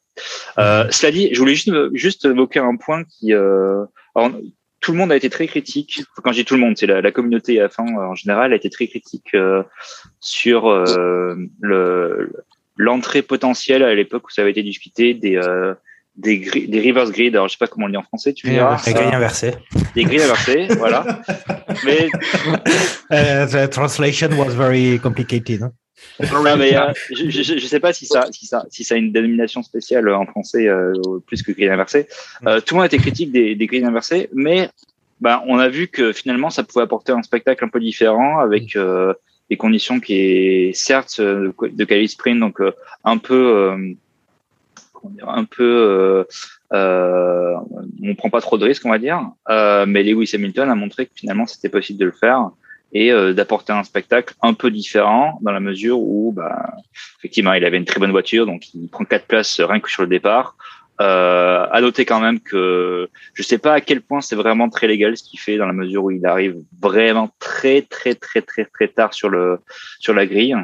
Euh, 0.59 0.87
cela 0.91 1.11
dit, 1.12 1.31
je 1.33 1.38
voulais 1.41 1.55
juste 1.55 1.73
juste 1.95 2.25
évoquer 2.26 2.61
un 2.61 2.76
point 2.76 3.05
qui 3.05 3.33
euh, 3.33 3.85
alors, 4.14 4.31
tout 4.81 4.93
le 4.93 4.99
monde 4.99 5.12
a 5.12 5.17
été 5.17 5.31
très 5.31 5.47
critique. 5.47 6.03
Quand 6.23 6.33
je 6.33 6.41
dis 6.41 6.45
tout 6.45 6.55
le 6.55 6.61
monde, 6.61 6.76
c'est 6.76 6.87
la, 6.87 7.00
la 7.00 7.11
communauté 7.11 7.57
F1 7.57 7.88
euh, 7.97 8.00
en 8.11 8.14
général 8.14 8.53
a 8.53 8.57
été 8.57 8.69
très 8.69 8.87
critique 8.87 9.31
euh, 9.35 9.62
sur 10.21 10.69
euh, 10.69 11.35
le 11.61 12.31
l'entrée 12.76 13.23
potentielle 13.23 13.83
à 13.83 13.95
l'époque 13.95 14.26
où 14.26 14.31
ça 14.31 14.43
avait 14.43 14.50
été 14.50 14.62
discuté 14.62 15.14
des 15.14 15.37
euh, 15.37 15.75
des, 16.16 16.38
gri- 16.38 16.68
des 16.68 16.80
reverse 16.80 17.11
grid. 17.11 17.35
Alors 17.35 17.49
je 17.49 17.52
sais 17.52 17.59
pas 17.59 17.66
comment 17.66 17.85
on 17.85 17.88
le 17.88 17.92
dit 17.92 17.99
en 17.99 18.02
français. 18.02 18.33
Tu 18.33 18.47
me 18.47 18.52
Grilles 18.52 18.94
diras. 18.94 19.16
inversées. 19.16 19.54
Des 19.94 20.04
grilles 20.04 20.23
inversées, 20.23 20.66
voilà. 20.78 21.04
Mais 21.85 22.09
Euh, 23.12 23.47
the 23.47 23.71
translation 23.71 24.28
was 24.38 24.54
very 24.54 24.99
complicated. 25.00 25.62
hein. 25.62 25.73
Non, 26.32 26.56
mais, 26.56 26.76
euh, 26.76 26.93
je, 27.10 27.30
je 27.30 27.67
sais 27.67 27.80
pas 27.80 27.93
si 27.93 28.04
ça, 28.06 28.26
si 28.30 28.47
ça, 28.47 28.65
si 28.71 28.84
ça 28.84 28.95
a 28.95 28.99
une 28.99 29.10
dénomination 29.12 29.62
spéciale 29.62 30.08
en 30.10 30.26
français 30.26 30.69
euh, 30.69 30.93
plus 31.26 31.43
que 31.43 31.52
grille 31.52 31.69
inversée. 31.69 32.06
Euh, 32.47 32.60
tout 32.60 32.75
le 32.75 32.76
monde 32.78 32.82
a 32.84 32.86
été 32.86 32.99
critique 32.99 33.32
des, 33.32 33.54
des 33.54 33.67
grilles 33.67 33.84
inversées, 33.84 34.28
mais 34.34 34.69
ben, 35.21 35.43
on 35.47 35.58
a 35.58 35.69
vu 35.69 35.89
que 35.89 36.12
finalement 36.12 36.50
ça 36.50 36.62
pouvait 36.62 36.82
apporter 36.84 37.12
un 37.12 37.23
spectacle 37.23 37.65
un 37.65 37.69
peu 37.69 37.80
différent 37.80 38.39
avec 38.39 38.76
euh, 38.76 39.15
des 39.50 39.56
conditions 39.56 39.99
qui 40.00 40.15
est 40.21 40.73
certes 40.75 41.17
euh, 41.21 41.52
de 41.62 41.84
quali 41.84 42.08
sprint, 42.08 42.39
donc 42.41 42.60
euh, 42.60 42.73
un 43.04 43.17
peu, 43.19 43.34
euh, 43.73 43.93
un 45.26 45.45
peu, 45.45 45.62
euh, 45.62 46.25
euh, 46.73 47.54
on 48.02 48.14
prend 48.14 48.30
pas 48.30 48.40
trop 48.40 48.58
de 48.58 48.64
risques, 48.64 48.84
on 48.84 48.90
va 48.90 48.99
dire. 48.99 49.21
Euh, 49.49 49.86
mais 49.86 50.02
Lewis 50.02 50.30
Hamilton 50.34 50.71
a 50.71 50.75
montré 50.75 51.06
que 51.06 51.12
finalement 51.14 51.47
c'était 51.47 51.69
possible 51.69 51.99
de 51.99 52.06
le 52.06 52.12
faire 52.12 52.50
et 52.93 53.12
euh, 53.12 53.32
d'apporter 53.32 53.73
un 53.73 53.82
spectacle 53.82 54.34
un 54.40 54.54
peu 54.54 54.71
différent 54.71 55.38
dans 55.43 55.50
la 55.52 55.60
mesure 55.60 55.99
où, 55.99 56.32
bah, 56.32 56.75
effectivement, 57.19 57.52
il 57.52 57.64
avait 57.64 57.76
une 57.76 57.84
très 57.84 57.99
bonne 57.99 58.12
voiture, 58.12 58.47
donc 58.47 58.73
il 58.73 58.88
prend 58.88 59.04
quatre 59.04 59.26
places 59.26 59.60
rien 59.60 59.80
que 59.80 59.90
sur 59.90 60.02
le 60.02 60.08
départ. 60.08 60.56
Euh, 61.00 61.67
à 61.73 61.80
noter 61.80 62.04
quand 62.04 62.21
même 62.21 62.39
que 62.39 63.09
je 63.33 63.43
sais 63.43 63.59
pas 63.59 63.73
à 63.73 63.80
quel 63.80 64.00
point 64.00 64.21
c'est 64.21 64.37
vraiment 64.37 64.69
très 64.69 64.87
légal 64.87 65.17
ce 65.17 65.25
qu'il 65.25 65.41
fait 65.41 65.57
dans 65.57 65.67
la 65.67 65.73
mesure 65.73 66.04
où 66.04 66.13
il 66.13 66.25
arrive 66.25 66.54
vraiment 66.80 67.30
très 67.41 67.83
très 67.83 68.15
très 68.15 68.43
très 68.43 68.65
très 68.65 68.87
tard 68.87 69.13
sur 69.13 69.28
le 69.28 69.59
sur 69.99 70.15
la 70.15 70.25
grille. 70.25 70.54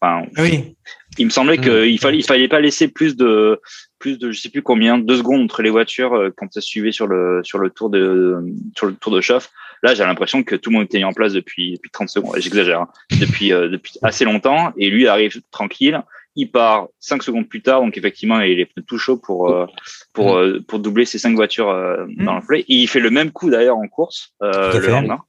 Enfin, 0.00 0.24
Oui, 0.38 0.76
il 1.18 1.26
me 1.26 1.30
semblait 1.30 1.58
qu'il 1.58 1.98
fallait 1.98 2.18
il 2.18 2.24
fallait 2.24 2.46
pas 2.46 2.60
laisser 2.60 2.86
plus 2.86 3.16
de 3.16 3.60
plus 3.98 4.20
de 4.20 4.30
je 4.30 4.40
sais 4.40 4.50
plus 4.50 4.62
combien 4.62 4.98
deux 4.98 5.16
secondes 5.16 5.42
entre 5.42 5.62
les 5.62 5.70
voitures 5.70 6.14
euh, 6.14 6.30
quand 6.36 6.52
ça 6.52 6.60
suivait 6.60 6.92
sur 6.92 7.08
le 7.08 7.40
sur 7.42 7.58
le 7.58 7.68
tour 7.68 7.90
de 7.90 8.38
sur 8.76 8.86
le 8.86 8.94
tour 8.94 9.12
de 9.12 9.20
chauffe. 9.20 9.50
Là, 9.82 9.94
j'ai 9.94 10.04
l'impression 10.04 10.44
que 10.44 10.54
tout 10.54 10.70
le 10.70 10.76
monde 10.76 10.84
était 10.84 11.02
en 11.02 11.12
place 11.12 11.32
depuis 11.32 11.72
depuis 11.72 11.90
30 11.90 12.08
secondes. 12.08 12.36
J'exagère. 12.38 12.82
hein. 12.82 12.88
Depuis 13.20 13.52
euh, 13.52 13.68
depuis 13.68 13.94
assez 14.02 14.24
longtemps 14.24 14.72
et 14.76 14.90
lui 14.90 15.08
arrive 15.08 15.40
tranquille. 15.50 16.00
Il 16.34 16.50
part 16.50 16.88
cinq 16.98 17.22
secondes 17.22 17.46
plus 17.48 17.60
tard, 17.60 17.82
donc 17.82 17.96
effectivement, 17.98 18.40
il 18.40 18.58
est 18.60 18.70
tout 18.86 18.96
chaud 18.98 19.18
pour 19.18 19.50
euh, 19.50 19.66
pour 20.14 20.36
euh, 20.36 20.60
pour 20.66 20.78
doubler 20.78 21.04
ces 21.04 21.18
cinq 21.18 21.34
voitures 21.34 21.68
euh, 21.68 22.06
dans 22.18 22.36
le 22.36 22.40
play. 22.40 22.60
Et 22.60 22.74
il 22.76 22.86
fait 22.88 23.00
le 23.00 23.10
même 23.10 23.30
coup 23.32 23.50
d'ailleurs 23.50 23.76
en 23.76 23.86
course 23.88 24.32
euh, 24.42 24.72
le 24.80 24.86
lendemain. 24.88 25.20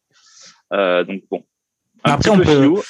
Euh, 0.71 1.03
donc 1.03 1.23
bon. 1.29 1.43
Un 2.05 2.13
Après, 2.13 2.29
petit 2.31 2.37
peu 2.37 2.43
peut- 2.43 2.51
filou. 2.61 2.81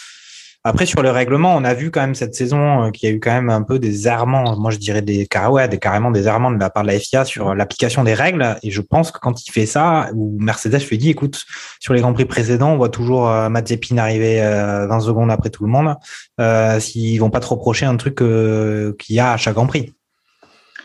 Après, 0.66 0.86
sur 0.86 1.02
le 1.02 1.12
règlement, 1.12 1.54
on 1.58 1.66
a 1.66 1.74
vu 1.74 1.92
quand 1.92 2.00
même 2.00 2.16
cette 2.16 2.36
saison 2.36 2.86
euh, 2.86 2.92
qu'il 2.92 3.10
y 3.10 3.12
a 3.12 3.16
eu 3.16 3.20
quand 3.20 3.34
même 3.34 3.50
un 3.50 3.64
peu 3.64 3.80
des 3.80 4.08
errements. 4.08 4.56
Moi, 4.58 4.72
je 4.72 4.78
dirais 4.78 5.02
des, 5.02 5.28
car- 5.28 5.52
ouais, 5.52 5.68
des 5.68 5.78
carrément 5.78 6.10
des 6.10 6.26
errements 6.28 6.52
de 6.52 6.58
la 6.60 6.70
part 6.70 6.84
de 6.84 6.88
la 6.88 6.98
FIA 7.00 7.26
sur 7.26 7.54
l'application 7.54 8.06
des 8.06 8.14
règles. 8.14 8.56
Et 8.64 8.72
je 8.72 8.80
pense 8.80 9.12
que 9.12 9.20
quand 9.20 9.46
il 9.46 9.52
fait 9.52 9.66
ça, 9.66 10.10
ou 10.16 10.38
Mercedes 10.40 10.80
lui 10.90 10.98
dit, 10.98 11.10
écoute, 11.10 11.44
sur 11.82 11.94
les 11.94 12.00
grands 12.00 12.14
prix 12.14 12.24
précédents, 12.24 12.72
on 12.74 12.78
voit 12.78 12.88
toujours 12.88 13.28
euh, 13.28 13.50
Mazepin 13.50 13.98
arriver 13.98 14.42
euh, 14.42 14.88
20 14.88 15.02
secondes 15.02 15.32
après 15.32 15.50
tout 15.50 15.66
le 15.66 15.70
monde. 15.70 15.96
Euh, 16.40 16.80
S'ils 16.80 17.20
vont 17.20 17.30
pas 17.30 17.42
trop 17.42 17.56
reprocher 17.56 17.86
un 17.86 17.98
truc 17.98 18.22
euh, 18.22 18.94
qu'il 18.98 19.18
y 19.18 19.20
a 19.20 19.34
à 19.34 19.38
chaque 19.38 19.56
grand 19.56 19.68
prix. 19.68 19.92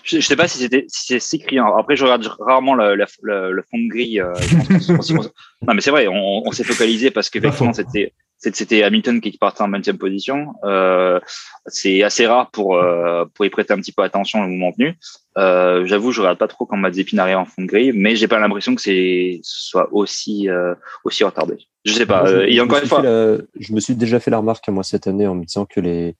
Je, 0.03 0.21
je 0.21 0.27
sais 0.27 0.37
pas 0.37 0.49
si 0.49 0.59
c'était 0.59 0.87
si 0.88 1.07
c'est 1.07 1.21
si 1.21 1.38
criant. 1.38 1.77
Après, 1.77 1.95
je 1.95 2.03
regarde 2.03 2.27
rarement 2.41 2.75
la, 2.75 2.97
la- 2.97 3.07
le 3.51 3.62
fond 3.71 3.79
de 3.79 3.88
grille. 3.88 4.21
euh, 4.21 4.33
non, 5.67 5.75
mais 5.75 5.81
c'est 5.83 5.91
vrai, 5.91 6.09
on, 6.09 6.43
on 6.47 6.51
s'est 6.51 6.64
focalisé 6.64 7.11
parce 7.12 7.31
qu'effectivement, 7.31 7.73
c'était 7.75 8.12
c'était- 8.38 8.57
c'était 8.57 8.83
Hamilton 8.85 9.20
qui 9.20 9.37
partait 9.37 9.62
en 9.62 9.68
20e 9.68 9.98
position. 9.98 10.55
Euh, 10.64 11.20
c'est 11.66 12.03
assez 12.03 12.27
rare 12.27 12.51
pour 12.51 12.77
euh, 12.77 13.24
pour 13.35 13.44
y 13.44 13.51
prêter 13.51 13.72
un 13.74 13.77
petit 13.79 13.92
peu 13.92 14.03
attention 14.03 14.42
le 14.42 14.48
moment 14.48 14.72
venu. 14.79 14.94
Euh, 15.37 15.85
J'avoue, 15.87 16.11
je 16.12 16.20
regarde 16.20 16.38
pas 16.38 16.48
trop 16.48 16.66
quand 16.66 16.77
Mazepin 16.77 17.18
arrive 17.18 17.37
en 17.37 17.44
fond 17.44 17.62
de 17.62 17.66
grille, 17.66 17.92
mais 17.94 18.16
j'ai 18.16 18.27
pas 18.29 18.38
l'impression 18.40 18.74
que 18.74 18.81
c'est 18.81 19.40
ce 19.42 19.68
soit 19.68 19.88
aussi 19.92 20.48
euh, 20.48 20.74
aussi 21.05 21.22
retardé. 21.24 21.57
Je 21.85 21.92
sais 21.92 22.07
pas. 22.07 22.22
Moi, 22.22 22.31
je- 22.31 22.37
euh, 22.37 22.46
et 22.48 22.61
encore 22.61 22.79
une 22.79 22.85
suis 22.85 22.88
fois, 22.88 23.03
la- 23.03 23.38
je 23.59 23.72
me 23.72 23.81
suis 23.81 23.94
déjà 23.94 24.18
fait 24.20 24.31
la 24.31 24.38
remarque 24.38 24.68
moi 24.68 24.83
cette 24.83 25.07
année 25.07 25.27
en 25.27 25.35
me 25.35 25.44
disant 25.44 25.64
que 25.66 25.81
les 25.81 26.16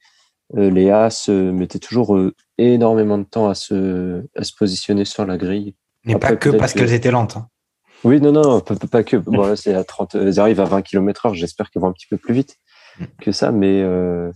euh, 0.57 0.70
les 0.70 0.90
As 0.90 1.28
euh, 1.28 1.52
mettaient 1.52 1.78
toujours 1.78 2.16
euh, 2.16 2.33
énormément 2.57 3.18
de 3.18 3.24
temps 3.24 3.48
à 3.48 3.54
se 3.54 4.22
à 4.37 4.44
se 4.44 4.52
positionner 4.54 5.04
sur 5.04 5.26
la 5.26 5.37
grille. 5.37 5.74
Mais 6.04 6.14
Après, 6.14 6.31
pas 6.31 6.37
que 6.37 6.50
parce 6.50 6.72
que- 6.72 6.78
qu'elles 6.78 6.94
étaient 6.94 7.11
lentes. 7.11 7.37
hein. 7.37 7.48
Oui, 8.04 8.20
non, 8.20 8.32
non, 8.32 8.61
pas, 8.61 9.02
que. 9.02 9.16
Bon, 9.16 9.46
là, 9.46 9.56
c'est 9.56 9.74
à 9.74 9.84
30, 9.84 10.14
elles 10.14 10.38
arrivent 10.40 10.61
à 10.61 10.64
20 10.64 10.82
km 10.82 11.26
heure. 11.26 11.34
J'espère 11.34 11.70
qu'elles 11.70 11.82
vont 11.82 11.88
un 11.88 11.92
petit 11.92 12.06
peu 12.08 12.16
plus 12.16 12.34
vite 12.34 12.56
que 13.20 13.30
ça, 13.32 13.52
mais, 13.52 13.80
euh, 13.82 14.30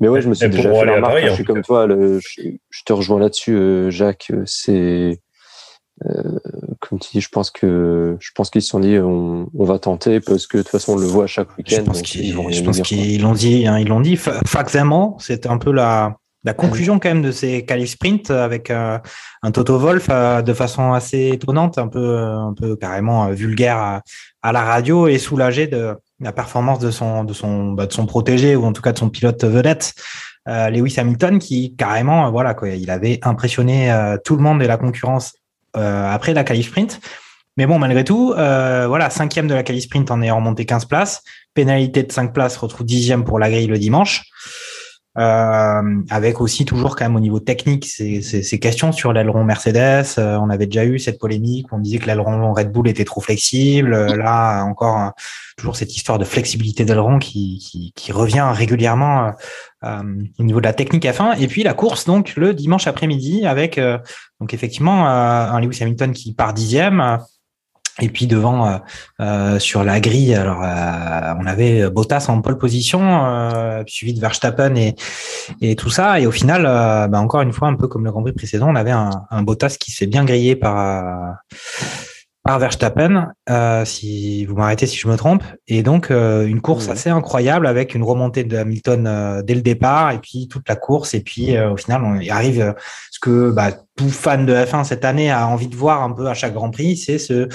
mais 0.00 0.08
ouais, 0.08 0.22
je 0.22 0.28
me 0.28 0.34
suis 0.34 0.48
déjà 0.48 0.72
fait 0.72 0.84
la 0.86 0.94
remarque. 0.96 1.18
Je 1.26 1.32
suis 1.34 1.44
comme 1.44 1.62
toi, 1.62 1.86
le, 1.86 2.18
je, 2.20 2.42
je 2.70 2.82
te 2.84 2.92
rejoins 2.92 3.20
là-dessus, 3.20 3.54
euh, 3.54 3.90
Jacques. 3.90 4.28
euh, 4.32 4.42
C'est, 4.46 5.20
euh, 6.06 6.38
comme 6.80 6.98
tu 6.98 7.10
dis, 7.12 7.20
je 7.20 7.28
pense 7.28 7.50
que, 7.50 8.16
je 8.20 8.30
pense 8.34 8.48
qu'ils 8.48 8.62
se 8.62 8.68
sont 8.68 8.80
dit, 8.80 8.98
on, 8.98 9.50
on 9.54 9.64
va 9.64 9.78
tenter 9.78 10.20
parce 10.20 10.46
que 10.46 10.56
de 10.58 10.62
toute 10.62 10.70
façon, 10.70 10.94
on 10.94 10.96
le 10.96 11.06
voit 11.06 11.26
chaque 11.26 11.48
Je 11.52 11.56
week-end. 11.76 11.92
qu'ils 11.92 12.24
ils 12.26 12.52
je 12.54 12.62
pense 12.64 12.80
qu'ils 12.80 13.20
l'ont 13.20 13.34
dit, 13.34 13.66
hein, 13.66 13.78
ils 13.78 13.88
l'ont 13.88 14.00
dit 14.00 14.16
fa-. 14.16 14.40
C'était 15.18 15.48
un 15.48 15.58
peu 15.58 15.72
la, 15.72 16.16
la 16.44 16.54
conclusion 16.54 16.98
quand 16.98 17.10
même 17.10 17.22
de 17.22 17.32
ces 17.32 17.64
qualifs 17.64 17.90
sprint 17.90 18.30
avec 18.30 18.70
euh, 18.70 18.98
un 19.42 19.50
Toto 19.50 19.78
Wolf 19.78 20.06
euh, 20.10 20.42
de 20.42 20.52
façon 20.52 20.92
assez 20.92 21.28
étonnante, 21.28 21.78
un 21.78 21.88
peu, 21.88 21.98
euh, 21.98 22.38
un 22.38 22.54
peu 22.54 22.76
carrément 22.76 23.26
euh, 23.26 23.32
vulgaire 23.32 24.02
à, 24.42 24.52
la 24.52 24.62
radio 24.62 25.06
et 25.06 25.18
soulagé 25.18 25.66
de 25.66 25.96
la 26.20 26.32
performance 26.32 26.78
de 26.78 26.90
son, 26.90 27.24
de 27.24 27.32
son, 27.32 27.72
bah, 27.72 27.86
de 27.86 27.92
son 27.92 28.06
protégé 28.06 28.56
ou 28.56 28.64
en 28.64 28.72
tout 28.72 28.82
cas 28.82 28.92
de 28.92 28.98
son 28.98 29.08
pilote 29.08 29.44
vedette. 29.44 29.94
Lewis 30.46 30.98
Hamilton 30.98 31.38
qui 31.38 31.76
carrément 31.76 32.28
voilà 32.32 32.54
quoi 32.54 32.70
il 32.70 32.90
avait 32.90 33.20
impressionné 33.22 33.94
tout 34.24 34.34
le 34.34 34.42
monde 34.42 34.60
et 34.62 34.66
la 34.66 34.78
concurrence 34.78 35.34
après 35.74 36.34
la 36.34 36.42
qualif 36.42 36.68
sprint 36.68 36.98
mais 37.56 37.66
bon 37.66 37.78
malgré 37.78 38.02
tout 38.02 38.32
voilà 38.34 39.10
cinquième 39.10 39.46
de 39.46 39.54
la 39.54 39.62
qualif 39.62 39.84
sprint 39.84 40.10
en 40.10 40.22
ayant 40.22 40.36
remonté 40.36 40.64
15 40.64 40.86
places 40.86 41.22
pénalité 41.54 42.02
de 42.02 42.10
5 42.10 42.32
places 42.32 42.56
retrouve 42.56 42.84
dixième 42.84 43.22
pour 43.22 43.38
la 43.38 43.48
grille 43.48 43.68
le 43.68 43.78
dimanche 43.78 44.24
Euh, 45.18 46.02
avec 46.08 46.40
aussi 46.40 46.64
toujours 46.64 46.94
quand 46.94 47.04
même 47.04 47.16
au 47.16 47.20
niveau 47.20 47.40
technique 47.40 47.84
ces, 47.84 48.22
ces, 48.22 48.44
ces 48.44 48.58
questions 48.60 48.92
sur 48.92 49.12
l'aileron 49.12 49.42
Mercedes. 49.42 50.06
Euh, 50.18 50.38
on 50.38 50.50
avait 50.50 50.66
déjà 50.66 50.84
eu 50.84 51.00
cette 51.00 51.18
polémique, 51.18 51.66
on 51.72 51.78
disait 51.78 51.98
que 51.98 52.06
l'aileron 52.06 52.52
Red 52.52 52.70
Bull 52.70 52.88
était 52.88 53.04
trop 53.04 53.20
flexible. 53.20 53.92
Euh, 53.92 54.16
là 54.16 54.62
encore 54.62 55.12
toujours 55.56 55.74
cette 55.74 55.96
histoire 55.96 56.20
de 56.20 56.24
flexibilité 56.24 56.84
d'aileron 56.84 57.18
qui, 57.18 57.58
qui, 57.58 57.92
qui, 57.96 58.12
revient 58.12 58.52
régulièrement 58.52 59.32
au 59.82 60.42
niveau 60.44 60.60
de 60.60 60.64
la 60.64 60.72
technique 60.72 61.06
à 61.06 61.12
fin. 61.12 61.32
Et 61.34 61.48
puis 61.48 61.64
la 61.64 61.74
course 61.74 62.04
donc 62.06 62.36
le 62.36 62.54
dimanche 62.54 62.86
après-midi 62.86 63.46
avec 63.46 63.80
donc 64.40 64.54
effectivement 64.54 65.06
un 65.06 65.60
Lewis 65.60 65.78
Hamilton 65.82 66.12
qui 66.12 66.34
part 66.34 66.54
dixième. 66.54 67.18
Et 68.00 68.08
puis 68.08 68.26
devant, 68.26 68.66
euh, 68.66 68.76
euh, 69.20 69.58
sur 69.58 69.84
la 69.84 70.00
grille, 70.00 70.34
alors 70.34 70.62
euh, 70.62 71.34
on 71.38 71.46
avait 71.46 71.88
Bottas 71.90 72.26
en 72.28 72.40
pole 72.40 72.58
position, 72.58 73.00
suivi 73.86 74.14
de 74.14 74.20
Verstappen 74.20 74.74
et, 74.76 74.94
et 75.60 75.76
tout 75.76 75.90
ça. 75.90 76.20
Et 76.20 76.26
au 76.26 76.30
final, 76.30 76.62
bah, 76.62 77.20
encore 77.20 77.42
une 77.42 77.52
fois, 77.52 77.68
un 77.68 77.76
peu 77.76 77.88
comme 77.88 78.04
le 78.04 78.10
Grand 78.10 78.22
Prix 78.22 78.32
précédent, 78.32 78.68
on 78.68 78.76
avait 78.76 78.90
un, 78.90 79.10
un 79.30 79.42
Bottas 79.42 79.76
qui 79.78 79.90
s'est 79.90 80.06
bien 80.06 80.24
grillé 80.24 80.56
par 80.56 81.36
par 82.42 82.58
Verstappen, 82.58 83.32
si 83.84 84.46
vous 84.46 84.54
m'arrêtez 84.56 84.86
si 84.86 84.96
je 84.96 85.06
me 85.08 85.16
trompe. 85.16 85.44
Et 85.68 85.82
donc 85.82 86.10
une 86.10 86.60
course 86.62 86.88
assez 86.88 87.10
incroyable 87.10 87.66
avec 87.66 87.94
une 87.94 88.02
remontée 88.02 88.44
de 88.44 88.56
Hamilton 88.56 89.42
dès 89.44 89.54
le 89.54 89.60
départ 89.60 90.10
et 90.12 90.18
puis 90.18 90.48
toute 90.48 90.68
la 90.68 90.76
course. 90.76 91.12
Et 91.12 91.20
puis 91.20 91.58
au 91.58 91.76
final, 91.76 92.02
on 92.02 92.18
y 92.18 92.30
arrive 92.30 92.74
ce 93.10 93.20
que 93.20 93.50
bah, 93.50 93.72
tout 93.96 94.08
fan 94.08 94.46
de 94.46 94.54
F1 94.54 94.84
cette 94.84 95.04
année 95.04 95.30
a 95.30 95.46
envie 95.46 95.68
de 95.68 95.76
voir 95.76 96.02
un 96.02 96.12
peu 96.12 96.28
à 96.28 96.34
chaque 96.34 96.54
Grand 96.54 96.70
Prix, 96.70 96.96
c'est 96.96 97.18
ce 97.18 97.48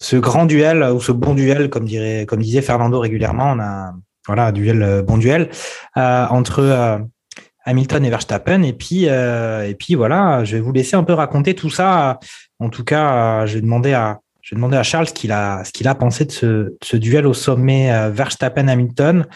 ce 0.00 0.16
grand 0.16 0.46
duel 0.46 0.82
ou 0.82 1.00
ce 1.00 1.12
bon 1.12 1.34
duel, 1.34 1.68
comme 1.68 1.84
dirait, 1.84 2.26
comme 2.26 2.40
disait 2.40 2.62
Fernando 2.62 2.98
régulièrement, 2.98 3.52
on 3.52 3.60
a 3.60 3.92
voilà 4.26 4.52
duel, 4.52 4.82
euh, 4.82 5.02
bon 5.02 5.18
duel 5.18 5.50
euh, 5.96 6.26
entre 6.28 6.60
euh, 6.60 6.98
Hamilton 7.64 8.04
et 8.04 8.10
Verstappen. 8.10 8.62
Et 8.62 8.72
puis 8.72 9.04
et 9.04 9.76
puis 9.78 9.94
voilà, 9.94 10.44
je 10.44 10.56
vais 10.56 10.62
vous 10.62 10.72
laisser 10.72 10.96
un 10.96 11.04
peu 11.04 11.12
raconter 11.12 11.54
tout 11.54 11.70
ça. 11.70 12.18
En 12.58 12.70
tout 12.70 12.84
cas, 12.84 13.44
je 13.46 13.54
vais 13.54 13.60
demander 13.60 13.92
à 13.92 14.20
je 14.40 14.54
vais 14.54 14.58
demander 14.58 14.78
à 14.78 14.82
Charles 14.82 15.08
ce 15.08 15.12
qu'il 15.12 15.32
a 15.32 15.62
ce 15.64 15.72
qu'il 15.72 15.86
a 15.86 15.94
pensé 15.94 16.24
de 16.24 16.32
ce, 16.32 16.76
ce 16.82 16.96
duel 16.96 17.26
au 17.26 17.34
sommet 17.34 17.90
Verstappen-Hamilton. 18.10 19.26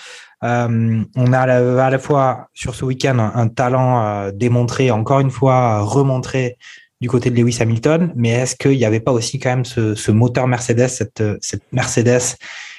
on 0.42 1.32
a 1.32 1.38
à 1.38 1.90
la, 1.90 1.98
fois 1.98 2.48
sur 2.54 2.74
ce 2.74 2.86
week-end 2.86 3.18
un, 3.18 3.48
talent 3.48 4.30
démontré, 4.32 4.90
encore 4.90 5.20
une 5.20 5.30
fois 5.30 5.80
remontré 5.80 6.56
du 7.04 7.10
côté 7.10 7.28
de 7.28 7.36
Lewis 7.36 7.58
Hamilton, 7.60 8.14
mais 8.16 8.30
est-ce 8.30 8.56
qu'il 8.56 8.78
n'y 8.78 8.86
avait 8.86 8.98
pas 8.98 9.12
aussi 9.12 9.38
quand 9.38 9.50
même 9.50 9.66
ce, 9.66 10.10
moteur 10.10 10.48
Mercedes, 10.48 10.88
cette, 10.88 11.22
Mercedes 11.70 12.38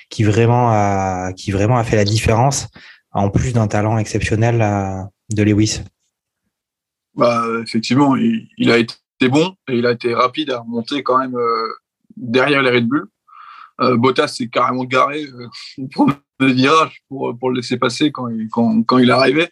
qui 0.10 0.24
vraiment, 0.24 0.72
a, 0.72 1.32
qui 1.34 1.52
vraiment 1.52 1.78
a 1.78 1.84
fait 1.84 1.96
la 1.96 2.06
différence, 2.06 2.68
en 3.12 3.30
plus 3.30 3.54
d'un 3.54 3.68
talent 3.68 4.00
exceptionnel 4.00 4.64
euh, 4.64 5.04
de 5.30 5.44
Lewis? 5.44 5.82
Bah, 7.14 7.46
Effectivement, 7.62 8.16
il, 8.16 8.72
a 8.72 8.80
été 8.80 9.30
bon 9.30 9.56
et 9.68 9.78
il 9.78 9.86
a 9.86 9.92
été 9.92 10.16
rapide 10.16 10.50
à 10.50 10.62
remonter 10.62 11.04
quand 11.04 11.20
même 11.20 11.36
euh, 11.36 11.68
derrière 12.18 12.64
les 12.64 12.72
Red 12.72 12.88
Bull. 12.88 13.06
Euh, 13.82 13.96
Bottas 13.96 14.30
s'est 14.30 14.48
carrément 14.48 14.86
garé 14.86 15.24
pour 15.94 16.10
le 16.40 16.48
virage 16.48 17.04
pour, 17.10 17.52
le 17.52 17.58
laisser 17.58 17.78
passer 17.78 18.12
quand 18.12 18.30
quand, 18.50 18.82
quand 18.88 18.98
il 18.98 19.12
arrivait 19.12 19.52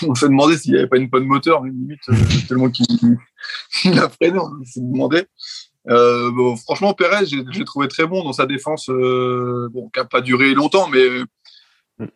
on 0.06 0.14
s'est 0.14 0.28
demandé 0.28 0.56
s'il 0.56 0.72
n'y 0.72 0.78
avait 0.78 0.88
pas 0.88 0.98
une 0.98 1.10
panne 1.10 1.24
moteur, 1.24 1.64
limite, 1.64 2.00
euh, 2.08 2.14
tellement 2.46 2.70
qu'il 2.70 2.86
a 3.98 4.08
freiné, 4.08 4.38
on 4.38 4.64
s'est 4.64 4.80
demandé. 4.80 5.26
Euh, 5.88 6.30
bon, 6.30 6.56
franchement, 6.56 6.92
Perez, 6.92 7.26
j'ai 7.26 7.64
trouvé 7.64 7.88
très 7.88 8.06
bon 8.06 8.22
dans 8.22 8.32
sa 8.32 8.46
défense, 8.46 8.90
euh, 8.90 9.68
bon, 9.72 9.88
qui 9.88 10.00
n'a 10.00 10.04
pas 10.04 10.20
duré 10.20 10.52
longtemps, 10.54 10.88
mais 10.88 11.06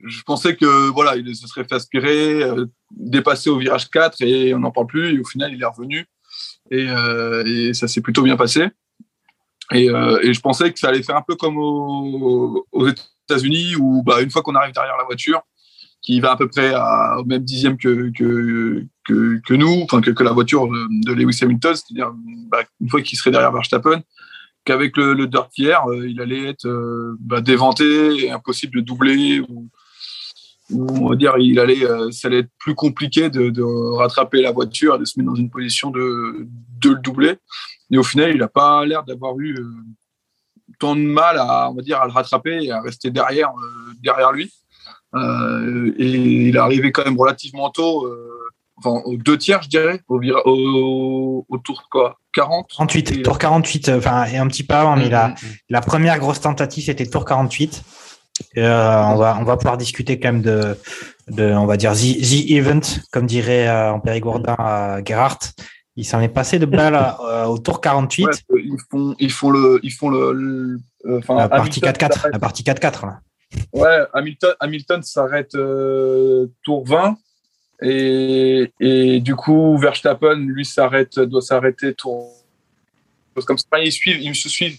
je 0.05 0.23
pensais 0.23 0.57
que 0.57 0.91
voilà, 0.91 1.17
il 1.17 1.35
se 1.35 1.47
serait 1.47 1.65
fait 1.65 1.75
aspirer, 1.75 2.43
euh, 2.43 2.67
dépasser 2.91 3.51
au 3.51 3.59
virage 3.59 3.91
4 3.91 4.23
et 4.23 4.55
on 4.55 4.61
n'en 4.61 4.71
parle 4.71 4.87
plus. 4.87 5.15
Et 5.15 5.19
au 5.19 5.25
final, 5.25 5.53
il 5.55 5.63
est 5.63 5.67
revenu 5.67 6.07
et, 6.71 7.75
ça 7.75 7.89
s'est 7.89 8.01
plutôt 8.01 8.23
bien 8.23 8.37
passé. 8.37 8.69
Et, 9.73 9.87
je 9.87 10.41
pensais 10.41 10.73
que 10.73 10.79
ça 10.79 10.89
allait 10.89 11.03
faire 11.03 11.17
un 11.17 11.25
peu 11.27 11.37
comme 11.37 11.57
aux 11.57 12.89
États-Unis 12.89 13.77
où 13.77 14.03
bah, 14.03 14.21
une 14.21 14.31
fois 14.31 14.43
qu'on 14.43 14.55
arrive 14.55 14.75
derrière 14.75 14.97
la 14.99 15.05
voiture, 15.05 15.43
qui 16.03 16.21
va 16.21 16.33
à 16.33 16.37
peu 16.37 16.49
près 16.49 16.75
à, 16.75 17.19
au 17.21 17.25
même 17.25 17.45
dixième 17.45 17.79
que, 17.79 18.11
que, 18.11 18.85
que, 19.05 19.41
que 19.47 19.55
nous, 19.55 19.83
enfin 19.85 20.01
que, 20.01 20.11
que, 20.11 20.25
la 20.25 20.33
voiture 20.33 20.67
de, 20.67 21.13
Lewis 21.13 21.39
Hamilton, 21.43 21.75
c'est-à-dire 21.75 22.13
bah, 22.49 22.65
une 22.81 22.91
fois 22.91 23.01
qu'il 23.01 23.17
serait 23.17 23.31
derrière 23.31 23.53
Verstappen, 23.53 24.03
qu'avec 24.65 24.97
le, 24.97 25.15
le 25.15 25.27
dirt 25.29 25.87
euh, 25.89 26.09
il 26.09 26.21
allait 26.21 26.49
être 26.49 26.67
euh, 26.67 27.17
bah, 27.21 27.41
déventé, 27.41 28.31
impossible 28.31 28.77
de 28.77 28.81
doubler, 28.81 29.41
ou, 29.41 29.69
on 30.71 31.09
va 31.09 31.17
dire 31.17 31.35
il 31.39 31.61
allait, 31.61 31.85
euh, 31.85 32.11
ça 32.11 32.29
allait 32.29 32.41
être 32.41 32.51
plus 32.59 32.75
compliqué 32.75 33.31
de, 33.31 33.51
de, 33.51 33.63
rattraper 33.97 34.43
la 34.43 34.51
voiture, 34.51 34.99
de 34.99 35.05
se 35.05 35.19
mettre 35.19 35.31
dans 35.31 35.37
une 35.37 35.51
position 35.51 35.91
de, 35.91 36.49
de 36.81 36.91
le 36.91 36.97
doubler. 36.97 37.35
Et 37.91 37.99
au 37.99 38.03
final, 38.03 38.31
il 38.31 38.39
n'a 38.39 38.49
pas 38.49 38.85
l'air 38.87 39.05
d'avoir 39.05 39.39
eu 39.39 39.55
tant 40.79 40.97
de 40.97 41.03
mal 41.03 41.37
à, 41.39 41.71
on 41.71 41.75
va 41.75 41.83
dire, 41.83 42.01
à 42.01 42.07
le 42.07 42.13
rattraper 42.13 42.65
et 42.65 42.71
à 42.73 42.81
rester 42.81 43.11
derrière, 43.11 43.53
derrière 44.03 44.33
lui. 44.33 44.51
Euh, 45.15 45.93
et 45.99 46.07
il 46.07 46.57
est 46.57 46.59
arrivé 46.59 46.93
quand 46.93 47.05
même 47.05 47.19
relativement 47.19 47.71
tôt, 47.71 48.07
euh, 48.07 48.29
enfin, 48.77 49.03
aux 49.05 49.17
deux 49.17 49.37
tiers, 49.37 49.63
je 49.63 49.69
dirais, 49.69 50.01
au, 50.09 50.21
au, 50.47 51.47
au 51.49 51.59
tour 51.59 51.87
quoi, 51.91 52.17
40 52.33 52.69
38, 52.69 53.23
tour 53.23 53.39
48, 53.39 53.89
euh, 53.89 53.99
enfin, 53.99 54.25
et 54.25 54.39
un 54.39 54.47
petit 54.47 54.65
peu 54.65 54.75
avant, 54.75 54.97
mais 54.97 55.11
la, 55.11 55.29
mm, 55.29 55.31
mm, 55.31 55.35
mm. 55.35 55.55
la 55.71 55.81
première 55.81 56.19
grosse 56.19 56.41
tentative, 56.41 56.85
c'était 56.85 57.07
tour 57.07 57.25
48. 57.25 57.83
Euh, 58.57 59.03
on 59.05 59.17
va 59.17 59.37
on 59.39 59.45
va 59.45 59.57
pouvoir 59.57 59.77
discuter 59.77 60.19
quand 60.19 60.33
même 60.33 60.43
de 60.43 60.77
de 61.29 61.53
on 61.53 61.67
va 61.67 61.77
dire 61.77 61.93
the, 61.93 62.19
the 62.19 62.51
event 62.51 62.81
comme 63.13 63.27
dirait 63.27 63.69
euh, 63.69 63.93
en 63.93 64.01
périgourdin 64.01 64.57
euh, 64.59 65.03
Gerhardt. 65.05 65.53
Il 65.97 66.07
s'en 66.07 66.21
est 66.23 66.29
passé 66.29 66.59
de 66.59 66.65
balle 66.65 67.15
au 67.47 67.59
tour 67.59 67.83
48 67.83 68.25
ouais, 68.25 68.33
ils 68.65 68.79
font 68.91 69.15
ils 69.19 69.31
font 69.31 69.51
le 69.51 69.81
ils 69.83 69.93
font 69.93 70.09
le, 70.09 70.81
enfin 71.19 71.37
la 71.37 71.51
partie 71.51 71.81
4-4 71.81 72.31
la 72.33 72.39
partie 72.39 72.63
4-4 72.63 73.07
là 73.07 73.21
Ouais, 73.73 73.99
Hamilton, 74.13 74.55
Hamilton 74.61 75.03
s'arrête 75.03 75.55
euh, 75.55 76.47
tour 76.63 76.87
20 76.87 77.17
et, 77.83 78.73
et, 78.81 79.21
du 79.21 79.35
coup 79.35 79.77
Verstappen 79.79 80.37
lui 80.37 80.65
s'arrête 80.65 81.19
doit 81.19 81.43
s'arrêter 81.43 81.95
tour 81.95 82.33
comme 83.47 83.59
ça 83.59 83.67
ils 83.83 83.93
suivent 83.93 84.21
ils 84.21 84.35
se 84.35 84.49
suivent. 84.49 84.79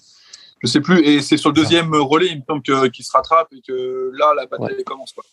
Je 0.61 0.67
sais 0.67 0.79
plus. 0.79 1.03
Et 1.03 1.21
c'est 1.21 1.35
sur 1.35 1.49
le 1.49 1.55
deuxième 1.55 1.93
relais 1.93 2.27
il 2.27 2.37
me 2.37 2.43
semble 2.47 2.61
qu'il 2.91 3.03
se 3.03 3.11
rattrape 3.11 3.49
et 3.51 3.61
que 3.67 4.11
là 4.17 4.33
la 4.35 4.45
bataille 4.45 4.83
commence 4.83 5.11
quoi. 5.11 5.23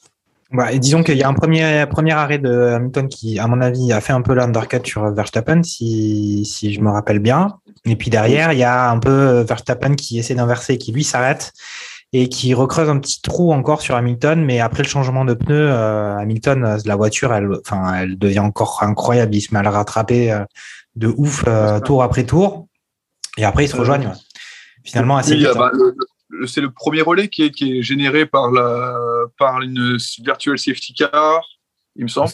Bah, 0.53 0.73
et 0.73 0.81
disons 0.81 1.05
qu'il 1.05 1.17
y 1.17 1.23
a 1.23 1.29
un 1.29 1.35
premier, 1.35 1.87
premier 1.89 2.11
arrêt 2.11 2.39
de 2.39 2.51
Hamilton 2.51 3.09
qui, 3.09 3.39
à 3.39 3.47
mon 3.47 3.61
avis, 3.61 3.93
a 3.93 4.01
fait 4.01 4.13
un 4.13 4.21
peu 4.21 4.35
l'undercut 4.35 4.85
sur 4.85 5.09
Verstappen, 5.13 5.63
si, 5.63 6.45
si 6.45 6.73
je 6.73 6.81
me 6.81 6.91
rappelle 6.91 7.21
bien. 7.21 7.61
Et 7.85 7.95
puis 7.95 8.11
derrière, 8.11 8.53
il 8.53 8.59
y 8.59 8.65
a 8.65 8.91
un 8.91 8.99
peu 8.99 9.43
Verstappen 9.43 9.95
qui 9.95 10.19
essaie 10.19 10.35
d'inverser, 10.35 10.77
qui 10.77 10.91
lui 10.91 11.05
s'arrête 11.05 11.53
et 12.13 12.29
qui 12.29 12.55
recreuse 12.55 12.89
un 12.89 12.99
petit 12.99 13.23
trou 13.23 13.53
encore 13.53 13.81
sur 13.83 13.95
Hamilton. 13.95 14.45
Mais 14.45 14.61
après 14.61 14.83
le 14.83 14.89
changement 14.89 15.25
de 15.25 15.35
pneu, 15.35 15.71
euh, 15.71 16.17
Hamilton, 16.19 16.65
euh, 16.65 16.79
la 16.85 16.97
voiture, 16.97 17.33
elle, 17.33 17.49
enfin, 17.65 17.95
elle 17.95 18.19
devient 18.19 18.41
encore 18.41 18.83
incroyable. 18.83 19.35
Il 19.35 19.41
se 19.41 19.55
met 19.55 19.61
à 19.61 19.63
le 19.63 19.69
rattraper 19.69 20.33
euh, 20.33 20.45
de 20.97 21.09
ouf 21.17 21.45
tour 21.85 22.03
après 22.03 22.25
tour. 22.25 22.67
Et 23.37 23.45
après, 23.45 23.65
ils 23.65 23.69
se 23.69 23.77
rejoignent. 23.77 24.13
Finalement, 24.85 25.17
assez 25.17 25.37
vite. 25.37 25.49
Bah, 25.55 25.71
hein. 25.73 26.47
c'est 26.47 26.61
le 26.61 26.71
premier 26.71 27.03
relais 27.03 27.29
qui 27.29 27.45
est, 27.45 27.51
qui 27.51 27.79
est 27.79 27.83
généré 27.83 28.27
par, 28.27 28.51
la, 28.51 28.97
par 29.39 29.61
une 29.63 29.97
virtual 30.25 30.59
safety 30.59 30.95
car, 30.95 31.45
il 31.95 32.05
me 32.05 32.09
semble. 32.09 32.31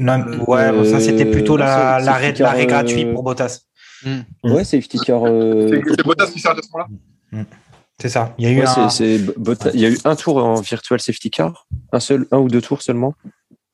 Non, 0.00 0.24
ouais, 0.48 0.84
ça 0.86 0.98
c'était 0.98 1.26
plutôt 1.26 1.56
l'arrêt 1.56 2.66
gratuit 2.66 3.04
pour 3.04 3.22
Bottas. 3.22 3.60
Mm. 4.02 4.20
Ouais, 4.44 4.64
safety 4.64 4.98
car. 4.98 5.22
C'est 5.24 6.04
Bottas 6.04 6.30
qui 6.32 6.40
sert 6.40 6.52
à 6.52 6.56
ce 6.56 6.68
moment-là. 6.72 6.86
Mm. 7.32 7.44
C'est 8.00 8.08
ça. 8.08 8.34
Il 8.38 8.44
y 8.44 8.48
a 8.48 8.50
eu 8.50 8.62
un... 8.62 8.88
il 9.72 9.80
y 9.80 9.86
a 9.86 9.90
eu 9.90 9.98
un 10.04 10.16
tour 10.16 10.38
en 10.38 10.60
virtual 10.60 11.00
safety 11.00 11.30
car, 11.30 11.66
un 11.92 12.00
seul, 12.00 12.26
un 12.32 12.38
ou 12.38 12.48
deux 12.48 12.60
tours 12.60 12.82
seulement. 12.82 13.14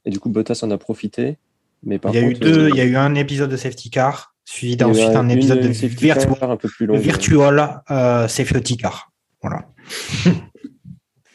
Et 0.05 0.11
du 0.11 0.19
coup, 0.19 0.29
Bottas 0.29 0.61
en 0.63 0.71
a 0.71 0.79
profité. 0.79 1.39
Mais 1.83 1.99
il 2.09 2.15
y 2.15 2.19
a 2.19 2.23
eu 2.23 2.35
deux. 2.35 2.69
Il 2.69 2.77
y 2.77 2.81
a 2.81 2.85
eu 2.85 2.97
un 2.97 3.15
épisode 3.15 3.51
de 3.51 3.57
safety 3.57 3.91
car, 3.91 4.35
suivi 4.45 4.77
d'ensuite 4.77 5.17
un 5.17 5.29
épisode 5.29 5.61
de 5.61 5.69
virtual, 5.69 6.51
un 6.51 6.57
peu 6.57 6.69
plus 6.69 6.87
long, 6.87 6.99
virtual 6.99 7.83
euh, 7.91 8.29
safety 8.29 8.77
car. 8.77 9.11
Voilà. 9.43 9.67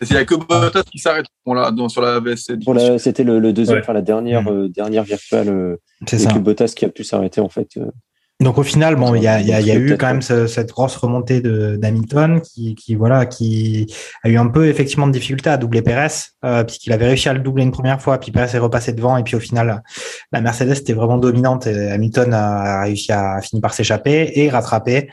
Il 0.02 0.12
n'y 0.12 0.18
a 0.18 0.26
que 0.26 0.36
Bottas 0.36 0.84
qui 0.84 1.00
s'arrête 1.00 1.26
sur 1.88 2.02
la 2.02 2.20
VSC. 2.20 2.58
C'était 3.00 3.24
le, 3.24 3.54
deuxième, 3.54 3.80
enfin 3.80 3.94
la 3.94 4.02
dernière, 4.02 4.48
euh, 4.52 4.68
dernière 4.68 5.04
virtuelle. 5.04 5.50
Euh, 5.50 5.78
c'est 6.06 6.20
ça. 6.20 6.34
Bottas 6.34 6.74
qui 6.76 6.86
a 6.86 6.90
pu 6.90 7.04
s'arrêter 7.04 7.42
en 7.42 7.50
fait. 7.50 7.80
Donc 8.42 8.58
au 8.58 8.64
final, 8.64 8.96
bon, 8.98 9.16
il 9.16 9.24
y 9.24 9.28
a, 9.28 9.40
y 9.40 9.54
a, 9.54 9.62
y 9.62 9.72
a 9.72 9.76
eu 9.76 9.98
quand 9.98 10.08
même 10.08 10.22
cette 10.22 10.70
grosse 10.70 10.98
remontée 10.98 11.40
de 11.40 11.78
d'Hamilton 11.78 12.42
qui, 12.42 12.76
qui 12.76 12.96
voilà, 12.96 13.26
qui 13.26 13.88
a 14.24 14.30
eu 14.30 14.38
un 14.38 14.48
peu 14.48 14.68
effectivement 14.68 15.08
de 15.08 15.14
difficulté 15.14 15.50
à 15.50 15.56
doubler 15.58 15.82
Perez, 15.82 16.08
euh, 16.44 16.66
puisqu'il 16.66 16.92
avait 16.92 17.08
réussi 17.08 17.30
à 17.30 17.34
le 17.34 17.40
doubler 17.40 17.64
une 17.64 17.72
première 17.72 18.02
fois, 18.02 18.18
puis 18.20 18.32
Perez 18.32 18.54
est 18.54 18.60
repassé 18.60 18.92
devant, 18.92 19.16
et 19.16 19.24
puis 19.24 19.36
au 19.36 19.40
final, 19.40 19.82
la 20.34 20.42
Mercedes 20.42 20.78
était 20.78 20.92
vraiment 20.92 21.18
dominante. 21.18 21.66
Et 21.68 21.92
Hamilton 21.92 22.34
a 22.34 22.82
réussi 22.84 23.14
à 23.14 23.40
finir 23.42 23.62
par 23.62 23.74
s'échapper 23.74 24.34
et 24.36 24.50
rattraper, 24.50 25.10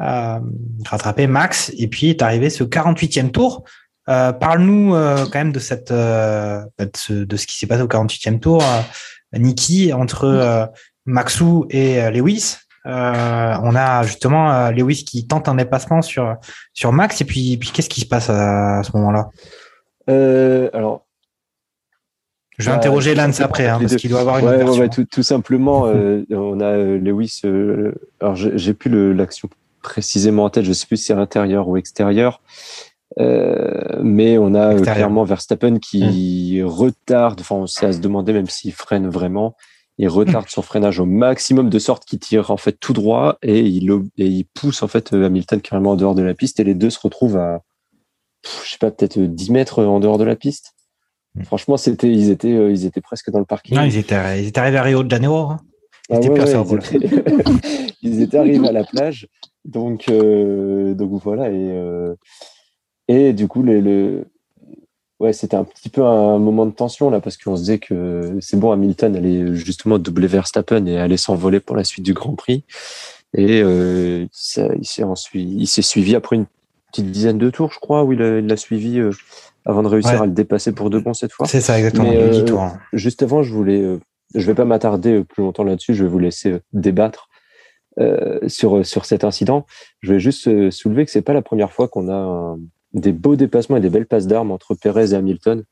euh, 0.00 0.40
rattraper 0.84 1.28
Max. 1.28 1.70
Et 1.78 1.86
puis 1.86 2.10
est 2.10 2.22
arrivé 2.22 2.50
ce 2.50 2.64
48e 2.64 3.30
tour 3.30 3.64
Euh, 4.08 4.32
Parle-nous 4.32 4.94
euh, 4.94 5.24
quand 5.24 5.38
même 5.38 5.52
de 5.52 5.58
cette 5.58 5.90
euh, 5.90 6.62
de, 6.78 6.90
ce, 6.94 7.12
de, 7.12 7.36
ce, 7.36 7.46
qui 7.46 7.56
s'est 7.56 7.66
passé 7.66 7.82
au 7.82 7.88
48e 7.88 8.38
tour, 8.38 8.62
euh, 8.62 9.38
Niki, 9.38 9.92
entre 9.94 10.24
euh, 10.24 10.66
Maxou 11.06 11.66
et 11.70 12.10
euh, 12.86 13.54
on 13.62 13.74
a 13.74 14.02
justement 14.02 14.70
Lewis 14.70 15.04
qui 15.04 15.26
tente 15.26 15.48
un 15.48 15.54
dépassement 15.54 16.02
sur 16.02 16.36
sur 16.72 16.92
Max 16.92 17.20
et 17.20 17.24
puis 17.24 17.56
puis 17.56 17.70
qu'est-ce 17.70 17.88
qui 17.88 18.00
se 18.00 18.06
passe 18.06 18.30
à, 18.30 18.78
à 18.78 18.82
ce 18.82 18.96
moment-là? 18.96 19.30
Alors 20.72 21.04
je 22.58 22.70
vais 22.70 22.76
interroger 22.76 23.14
Lance 23.14 23.40
après, 23.40 23.66
hein, 23.66 23.78
parce 23.80 23.96
qu'il 23.96 24.10
doit 24.10 24.20
avoir 24.20 24.38
une 24.38 24.46
ouais, 24.46 24.58
version. 24.58 24.82
ouais, 24.82 24.88
tout, 24.88 25.04
tout, 25.04 25.24
simplement, 25.24 25.86
euh, 25.86 26.22
on 26.30 26.60
a 26.60 26.66
euh, 26.66 26.98
Lewis. 26.98 27.40
Euh, 27.44 27.92
alors, 28.20 28.36
j'ai 28.36 28.74
plus 28.74 29.12
l'action 29.12 29.48
précisément 29.82 30.44
en 30.44 30.50
tête. 30.50 30.64
Je 30.64 30.72
sais 30.72 30.86
plus 30.86 30.96
si 30.96 31.06
c'est 31.06 31.14
intérieur 31.14 31.68
ou 31.68 31.76
extérieur, 31.76 32.40
euh, 33.18 33.98
mais 34.02 34.38
on 34.38 34.54
a 34.54 34.70
Extérieur. 34.72 34.94
clairement 34.94 35.24
Verstappen 35.24 35.78
qui 35.78 36.62
retarde. 36.62 37.40
Enfin, 37.40 37.64
c'est 37.66 37.86
à 37.86 37.92
se 37.92 37.98
demander 37.98 38.32
même 38.32 38.48
s'il 38.48 38.72
freine 38.72 39.08
vraiment. 39.08 39.56
Il 39.98 40.08
retarde 40.08 40.48
son 40.48 40.62
freinage 40.62 40.98
au 40.98 41.06
maximum 41.06 41.70
de 41.70 41.78
sorte 41.78 42.04
qu'il 42.04 42.18
tire 42.18 42.50
en 42.50 42.56
fait 42.56 42.72
tout 42.72 42.92
droit 42.92 43.38
et 43.42 43.60
il 43.60 43.90
et 44.18 44.26
il 44.26 44.44
pousse 44.44 44.82
en 44.82 44.88
fait 44.88 45.12
Hamilton 45.12 45.60
carrément 45.60 45.92
en 45.92 45.96
dehors 45.96 46.16
de 46.16 46.22
la 46.22 46.34
piste 46.34 46.58
et 46.58 46.64
les 46.64 46.74
deux 46.74 46.90
se 46.90 46.98
retrouvent 46.98 47.36
à 47.36 47.62
je 48.64 48.70
sais 48.70 48.78
pas 48.78 48.90
peut-être 48.90 49.18
10 49.18 49.50
mètres 49.50 49.84
en 49.84 50.00
dehors 50.00 50.18
de 50.18 50.24
la 50.24 50.36
piste. 50.36 50.74
Franchement, 51.42 51.76
c'était, 51.76 52.12
ils 52.12 52.30
étaient, 52.30 52.52
euh, 52.52 52.70
ils 52.70 52.86
étaient 52.86 53.00
presque 53.00 53.30
dans 53.30 53.40
le 53.40 53.44
parking. 53.44 53.76
Non, 53.76 53.82
ils 53.82 53.96
étaient, 53.96 54.40
ils 54.40 54.46
étaient 54.48 54.60
arrivés 54.60 54.78
à 54.78 54.82
Rio 54.82 55.02
de 55.02 55.10
Janeiro. 55.10 55.50
Hein. 55.50 55.60
Ils, 56.08 56.14
Ah 56.14 56.18
étaient 56.18 56.28
ouais, 56.28 56.34
placés 56.36 56.54
ouais, 56.54 56.58
en 56.58 56.78
ils, 56.78 56.96
étaient... 56.96 57.44
ils 58.02 58.22
étaient 58.22 58.38
arrivés 58.38 58.68
à 58.68 58.72
la 58.72 58.84
plage. 58.84 59.26
Donc, 59.64 60.08
euh, 60.08 60.94
donc 60.94 61.20
voilà. 61.22 61.50
Et, 61.50 61.70
euh, 61.72 62.14
et 63.08 63.32
du 63.32 63.48
coup, 63.48 63.64
les, 63.64 63.80
le... 63.80 64.26
ouais, 65.20 65.32
c'était 65.32 65.56
un 65.56 65.64
petit 65.64 65.88
peu 65.88 66.02
un 66.04 66.38
moment 66.38 66.66
de 66.66 66.72
tension 66.72 67.10
là 67.10 67.20
parce 67.20 67.36
qu'on 67.36 67.56
se 67.56 67.62
disait 67.62 67.78
que 67.78 68.36
c'est 68.40 68.58
bon, 68.58 68.72
Hamilton 68.72 69.16
allait 69.16 69.54
justement 69.54 69.98
doubler 69.98 70.26
Verstappen 70.26 70.86
et 70.86 70.98
allait 70.98 71.16
s'envoler 71.16 71.60
pour 71.60 71.76
la 71.76 71.84
suite 71.84 72.04
du 72.04 72.12
Grand 72.14 72.34
Prix. 72.34 72.64
Et 73.36 73.62
euh, 73.62 74.26
ça, 74.32 74.68
il 74.78 74.86
s'est 74.86 75.02
ensuite, 75.02 75.48
il 75.50 75.66
s'est 75.66 75.82
suivi 75.82 76.14
après 76.14 76.36
une 76.36 76.46
petite 76.92 77.10
dizaine 77.10 77.38
de 77.38 77.50
tours, 77.50 77.72
je 77.72 77.80
crois, 77.80 78.04
où 78.04 78.12
il 78.12 78.18
l'a 78.20 78.56
suivi 78.56 78.98
euh, 79.00 79.10
avant 79.64 79.82
de 79.82 79.88
réussir 79.88 80.12
Ouais. 80.14 80.20
à 80.20 80.26
le 80.26 80.32
dépasser 80.32 80.72
pour 80.72 80.88
de 80.90 80.98
bon 81.00 81.14
cette 81.14 81.32
fois. 81.32 81.46
C'est 81.48 81.60
ça, 81.60 81.76
exactement. 81.78 82.10
Mais, 82.10 82.16
euh, 82.16 82.44
tours. 82.44 82.62
hein. 82.62 82.78
Juste 82.92 83.22
avant, 83.24 83.42
je 83.42 83.52
voulais, 83.52 83.82
je 84.34 84.46
vais 84.46 84.54
pas 84.54 84.64
m'attarder 84.64 85.24
plus 85.24 85.42
longtemps 85.42 85.64
là-dessus. 85.64 85.94
Je 85.94 86.04
vais 86.04 86.10
vous 86.10 86.18
laisser 86.20 86.60
débattre 86.72 87.28
sur 88.48 88.84
sur 88.84 89.04
cet 89.04 89.22
incident. 89.24 89.66
Je 90.00 90.12
vais 90.14 90.20
juste 90.20 90.70
soulever 90.70 91.04
que 91.04 91.10
c'est 91.10 91.22
pas 91.22 91.32
la 91.32 91.42
première 91.42 91.72
fois 91.72 91.86
qu'on 91.88 92.08
a 92.08 92.14
un- 92.14 92.58
des 92.94 93.12
beaux 93.12 93.36
dépassements 93.36 93.76
et 93.76 93.80
des 93.80 93.90
belles 93.90 94.06
passes 94.06 94.26
d'armes 94.26 94.50
entre 94.50 94.74
Perez 94.74 95.12
et 95.12 95.14
Hamilton. 95.14 95.64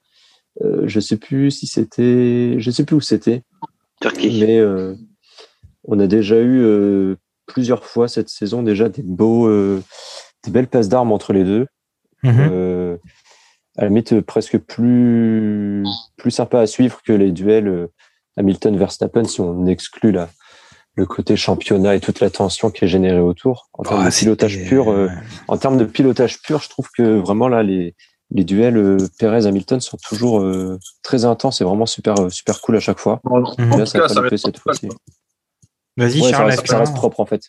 Euh, 0.63 0.83
je 0.87 1.01
sais 1.01 1.17
plus 1.17 1.51
si 1.51 1.67
c'était, 1.67 2.57
je 2.59 2.71
sais 2.71 2.85
plus 2.85 2.97
où 2.97 3.01
c'était, 3.01 3.43
Turquie. 4.01 4.41
mais 4.41 4.59
euh, 4.59 4.95
on 5.85 5.99
a 5.99 6.07
déjà 6.07 6.39
eu 6.39 6.61
euh, 6.63 7.17
plusieurs 7.47 7.85
fois 7.85 8.09
cette 8.09 8.29
saison 8.29 8.63
déjà 8.63 8.89
des 8.89 9.03
beaux, 9.03 9.47
euh, 9.47 9.83
des 10.45 10.51
belles 10.51 10.69
passes 10.69 10.89
d'armes 10.89 11.13
entre 11.13 11.33
les 11.33 11.45
deux. 11.45 11.67
Mhm. 12.23 12.35
Euh, 12.39 12.97
à 13.77 13.83
la 13.83 13.89
limite 13.89 14.21
presque 14.21 14.59
plus 14.59 15.83
plus 16.17 16.31
sympa 16.31 16.61
à 16.61 16.67
suivre 16.67 17.01
que 17.03 17.13
les 17.13 17.33
duels 17.33 17.69
euh, 17.69 17.87
Hamilton 18.37 18.77
Verstappen 18.77 19.25
si 19.25 19.41
on 19.41 19.67
exclut 19.67 20.13
la, 20.13 20.29
le 20.95 21.07
côté 21.07 21.37
championnat 21.37 21.95
et 21.95 22.01
toute 22.01 22.21
la 22.21 22.29
tension 22.31 22.71
qui 22.71 22.85
est 22.85 22.89
générée 22.89 23.21
autour 23.21 23.69
en 23.73 23.83
termes 23.83 24.03
Ah, 24.03 24.11
de 24.11 24.15
pilotage 24.15 24.55
c'était- 24.57 24.69
pur 24.69 24.91
euh, 24.91 25.09
en 25.49 25.57
termes 25.57 25.79
de 25.79 25.85
pilotage 25.87 26.41
pur 26.43 26.61
je 26.61 26.69
trouve 26.69 26.89
que 26.97 27.03
vraiment 27.19 27.49
là 27.49 27.63
les 27.63 27.95
les 28.35 28.45
duels 28.45 28.77
euh, 28.77 28.97
Perez 29.19 29.47
Hamilton 29.47 29.81
sont 29.81 29.99
toujours 30.09 30.41
euh, 30.41 30.79
très 31.03 31.25
intenses 31.25 31.61
et 31.61 31.65
vraiment 31.65 31.87
super 31.87 32.19
euh, 32.21 32.29
super 32.31 32.61
cool 32.61 32.77
à 32.77 32.81
chaque 32.81 32.99
fois 32.99 33.21
En, 33.25 33.43
en. 33.43 33.43
Là, 33.43 33.79
tout 33.79 33.87
ça 33.87 33.99
a 33.99 34.01
cas, 34.03 34.09
ça 34.09 34.21
reste, 34.21 34.37
cette 34.45 34.59
fois-ci. 34.59 34.89
Vas-y, 35.97 36.21
Ouais, 36.21 36.31
ça, 36.31 36.37
Charles, 36.39 36.51
reste, 36.51 36.67
ça 36.67 36.79
reste 36.79 36.95
propre 36.95 37.21
en 37.21 37.27
fait 37.27 37.43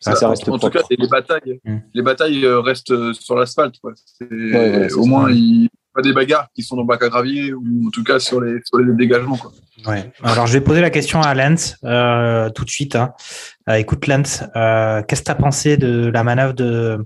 ça, 0.00 0.12
ça- 0.12 0.16
ça 0.20 0.28
reste 0.28 0.48
en 0.48 0.58
tout 0.58 0.70
cas, 0.70 0.80
les 0.90 1.08
batailles, 1.08 1.60
Mm. 1.64 1.78
les 1.92 2.02
batailles 2.02 2.46
restent 2.46 3.12
sur 3.14 3.34
l'asphalte. 3.36 3.74
c'est 4.18 4.92
au 4.94 5.04
moins, 5.06 5.28
il 5.30 5.60
n'y 5.62 5.66
a 5.66 5.68
pas 5.98 6.02
des 6.02 6.12
bagarres 6.12 6.48
qui 6.54 6.62
sont 6.62 6.76
dans 6.76 6.82
le 6.82 6.86
bac 6.86 7.02
à 7.02 7.08
gravier 7.08 7.52
ou 7.52 7.88
en 7.88 7.90
tout 7.90 8.04
cas 8.04 8.20
sur 8.20 8.40
les, 8.40 8.60
sur 8.64 8.78
les 8.78 8.94
dégagements. 8.94 9.36
Quoi. 9.36 9.50
Ouais. 9.86 10.12
Alors, 10.22 10.46
je 10.46 10.52
vais 10.52 10.60
poser 10.60 10.80
la 10.80 10.90
question 10.90 11.20
à 11.20 11.34
Lance 11.34 11.76
euh, 11.84 12.50
tout 12.50 12.64
de 12.64 12.70
suite. 12.70 12.94
hein. 12.94 13.14
Euh, 13.68 13.74
écoute, 13.74 14.06
Lance, 14.06 14.44
euh, 14.54 15.02
qu'est-ce 15.02 15.22
que 15.22 15.26
tu 15.26 15.30
as 15.32 15.34
pensé 15.34 15.76
de 15.76 16.10
la 16.14 16.22
manœuvre 16.22 16.52
de, 16.54 17.04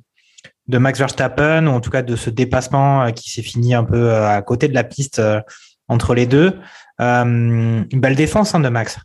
de 0.69 0.79
Max 0.79 0.99
Verstappen, 0.99 1.67
ou 1.67 1.71
en 1.71 1.81
tout 1.81 1.91
cas 1.91 2.03
de 2.03 2.17
ce 2.17 2.29
dépassement 2.29 3.11
qui 3.13 3.31
s'est 3.31 3.43
fini 3.43 3.75
un 3.75 3.85
peu 3.85 4.13
à 4.13 4.41
côté 4.43 4.69
de 4.69 4.75
la 4.75 4.85
piste 4.85 5.19
euh, 5.19 5.41
entre 5.89 6.15
les 6.15 6.27
deux? 6.27 6.59
Euh, 7.01 7.25
Une 7.25 8.01
belle 8.01 8.17
défense 8.17 8.55
hein, 8.55 8.61
de 8.61 8.69
Max. 8.69 8.99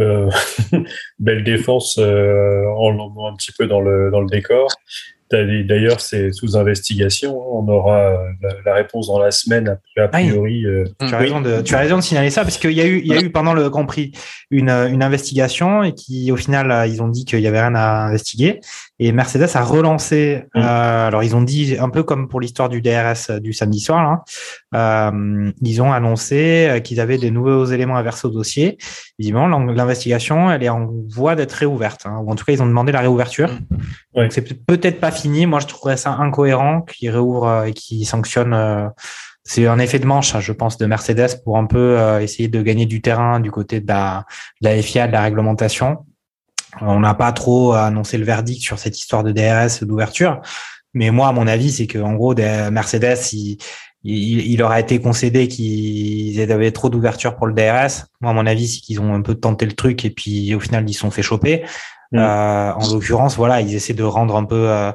Euh, 0.00 0.30
belle 1.18 1.44
défense 1.44 1.98
euh, 1.98 2.64
en 2.76 2.90
l'emmenant 2.90 3.28
un 3.32 3.36
petit 3.36 3.52
peu 3.52 3.66
dans 3.66 3.80
le, 3.80 4.10
dans 4.10 4.20
le 4.20 4.28
décor. 4.28 4.68
D'ailleurs, 5.30 6.00
c'est 6.00 6.30
sous 6.32 6.56
investigation. 6.56 7.36
On 7.52 7.66
aura 7.68 7.98
euh, 7.98 8.16
la, 8.64 8.74
réponse 8.74 9.08
dans 9.08 9.18
la 9.18 9.30
semaine, 9.30 9.78
a, 9.96 10.02
a 10.04 10.08
priori. 10.08 10.64
euh, 10.64 10.84
Tu 11.00 11.06
as, 11.06 11.18
oui. 11.18 11.24
raison 11.24 11.40
de, 11.40 11.60
tu 11.62 11.74
as 11.74 11.78
raison 11.78 11.96
de 11.96 12.02
signaler 12.02 12.30
ça 12.30 12.42
parce 12.42 12.58
qu'il 12.58 12.72
y 12.72 12.80
a 12.80 12.86
eu, 12.86 13.00
il 13.04 13.06
y 13.08 13.12
a 13.12 13.20
eu 13.20 13.30
pendant 13.30 13.52
le 13.54 13.68
Grand 13.68 13.86
Prix 13.86 14.12
une, 14.50 14.70
une 14.70 15.02
investigation 15.02 15.82
et 15.82 15.94
qui, 15.94 16.30
au 16.30 16.36
final, 16.36 16.70
euh, 16.70 16.86
ils 16.86 17.02
ont 17.02 17.08
dit 17.08 17.24
qu'il 17.24 17.40
y 17.40 17.46
avait 17.48 17.60
rien 17.60 17.74
à 17.74 18.04
investiguer. 18.06 18.60
Et 18.98 19.10
Mercedes 19.12 19.48
a 19.54 19.62
relancé. 19.64 20.44
Mm. 20.54 20.58
euh, 20.60 21.06
alors, 21.08 21.22
ils 21.24 21.34
ont 21.34 21.42
dit 21.42 21.76
un 21.78 21.90
peu 21.90 22.02
comme 22.04 22.28
pour 22.28 22.40
l'histoire 22.40 22.68
du 22.68 22.80
DRS 22.80 23.40
du 23.40 23.52
samedi 23.52 23.80
soir. 23.80 24.24
Là, 24.72 25.08
euh, 25.10 25.50
ils 25.62 25.82
ont 25.82 25.92
annoncé 25.92 26.66
euh, 26.68 26.80
qu'ils 26.80 27.00
avaient 27.00 27.18
des 27.18 27.30
nouveaux 27.30 27.64
éléments 27.66 27.96
à 27.96 28.02
verser 28.02 28.26
au 28.28 28.30
dossier. 28.30 28.78
Évidemment, 29.18 29.48
l'en- 29.48 29.64
l'investigation, 29.66 30.50
elle 30.50 30.62
est 30.62 30.68
en 30.68 30.90
voie 31.08 31.34
d'être 31.34 31.52
réouverte. 31.52 32.02
Hein, 32.06 32.20
ou 32.22 32.30
en 32.30 32.34
tout 32.36 32.44
cas, 32.44 32.52
ils 32.52 32.62
ont 32.62 32.66
demandé 32.66 32.92
la 32.92 33.00
réouverture. 33.00 33.50
Ouais. 34.14 34.24
Donc, 34.24 34.32
c'est 34.32 34.42
peut- 34.42 34.76
peut-être 34.76 35.00
pas 35.00 35.10
fini. 35.16 35.46
Moi, 35.46 35.60
je 35.60 35.66
trouverais 35.66 35.96
ça 35.96 36.12
incohérent 36.12 36.82
qu'ils 36.82 37.10
réouvrent 37.10 37.48
euh, 37.48 37.64
et 37.64 37.72
qu'ils 37.72 38.06
sanctionnent. 38.06 38.54
euh, 38.54 38.88
c'est 39.44 39.66
un 39.66 39.78
effet 39.78 39.98
de 40.00 40.06
manche, 40.06 40.34
hein, 40.34 40.40
je 40.40 40.52
pense, 40.52 40.76
de 40.76 40.86
Mercedes 40.86 41.42
pour 41.44 41.56
un 41.58 41.66
peu 41.66 41.98
euh, 41.98 42.20
essayer 42.20 42.48
de 42.48 42.62
gagner 42.62 42.86
du 42.86 43.00
terrain 43.00 43.38
du 43.40 43.50
côté 43.52 43.80
de 43.80 43.86
la, 43.86 44.24
de 44.60 44.68
la 44.68 44.82
FIA, 44.82 45.06
de 45.06 45.12
la 45.12 45.22
réglementation. 45.22 46.04
On 46.80 47.00
n'a 47.00 47.14
pas 47.14 47.32
trop 47.32 47.72
annoncé 47.72 48.18
le 48.18 48.24
verdict 48.24 48.60
sur 48.60 48.78
cette 48.78 48.98
histoire 48.98 49.22
de 49.24 49.32
DRS 49.32 49.84
d'ouverture, 49.84 50.42
mais 50.94 51.10
moi, 51.10 51.28
à 51.28 51.32
mon 51.32 51.46
avis, 51.46 51.72
c'est 51.72 51.86
que 51.86 51.98
en 51.98 52.14
gros, 52.14 52.34
des 52.34 52.68
Mercedes, 52.70 53.18
il, 53.32 53.58
il, 54.02 54.52
il 54.52 54.58
leur 54.58 54.70
a 54.70 54.80
été 54.80 55.00
concédé 55.00 55.48
qu'ils 55.48 56.40
avaient 56.40 56.70
trop 56.70 56.88
d'ouverture 56.88 57.36
pour 57.36 57.46
le 57.46 57.54
DRS. 57.54 58.06
Moi, 58.20 58.30
à 58.30 58.34
mon 58.34 58.46
avis, 58.46 58.68
c'est 58.68 58.80
qu'ils 58.80 59.00
ont 59.00 59.14
un 59.14 59.22
peu 59.22 59.34
tenté 59.34 59.66
le 59.66 59.72
truc 59.72 60.04
et 60.04 60.10
puis 60.10 60.54
au 60.54 60.60
final, 60.60 60.88
ils 60.88 60.94
se 60.94 61.00
sont 61.00 61.10
fait 61.10 61.22
choper. 61.22 61.64
Mm. 62.12 62.18
Euh, 62.18 62.72
en 62.74 62.92
l'occurrence, 62.92 63.36
voilà, 63.36 63.60
ils 63.60 63.74
essaient 63.74 63.94
de 63.94 64.02
rendre 64.04 64.36
un 64.36 64.44
peu 64.44 64.68
euh, 64.70 64.92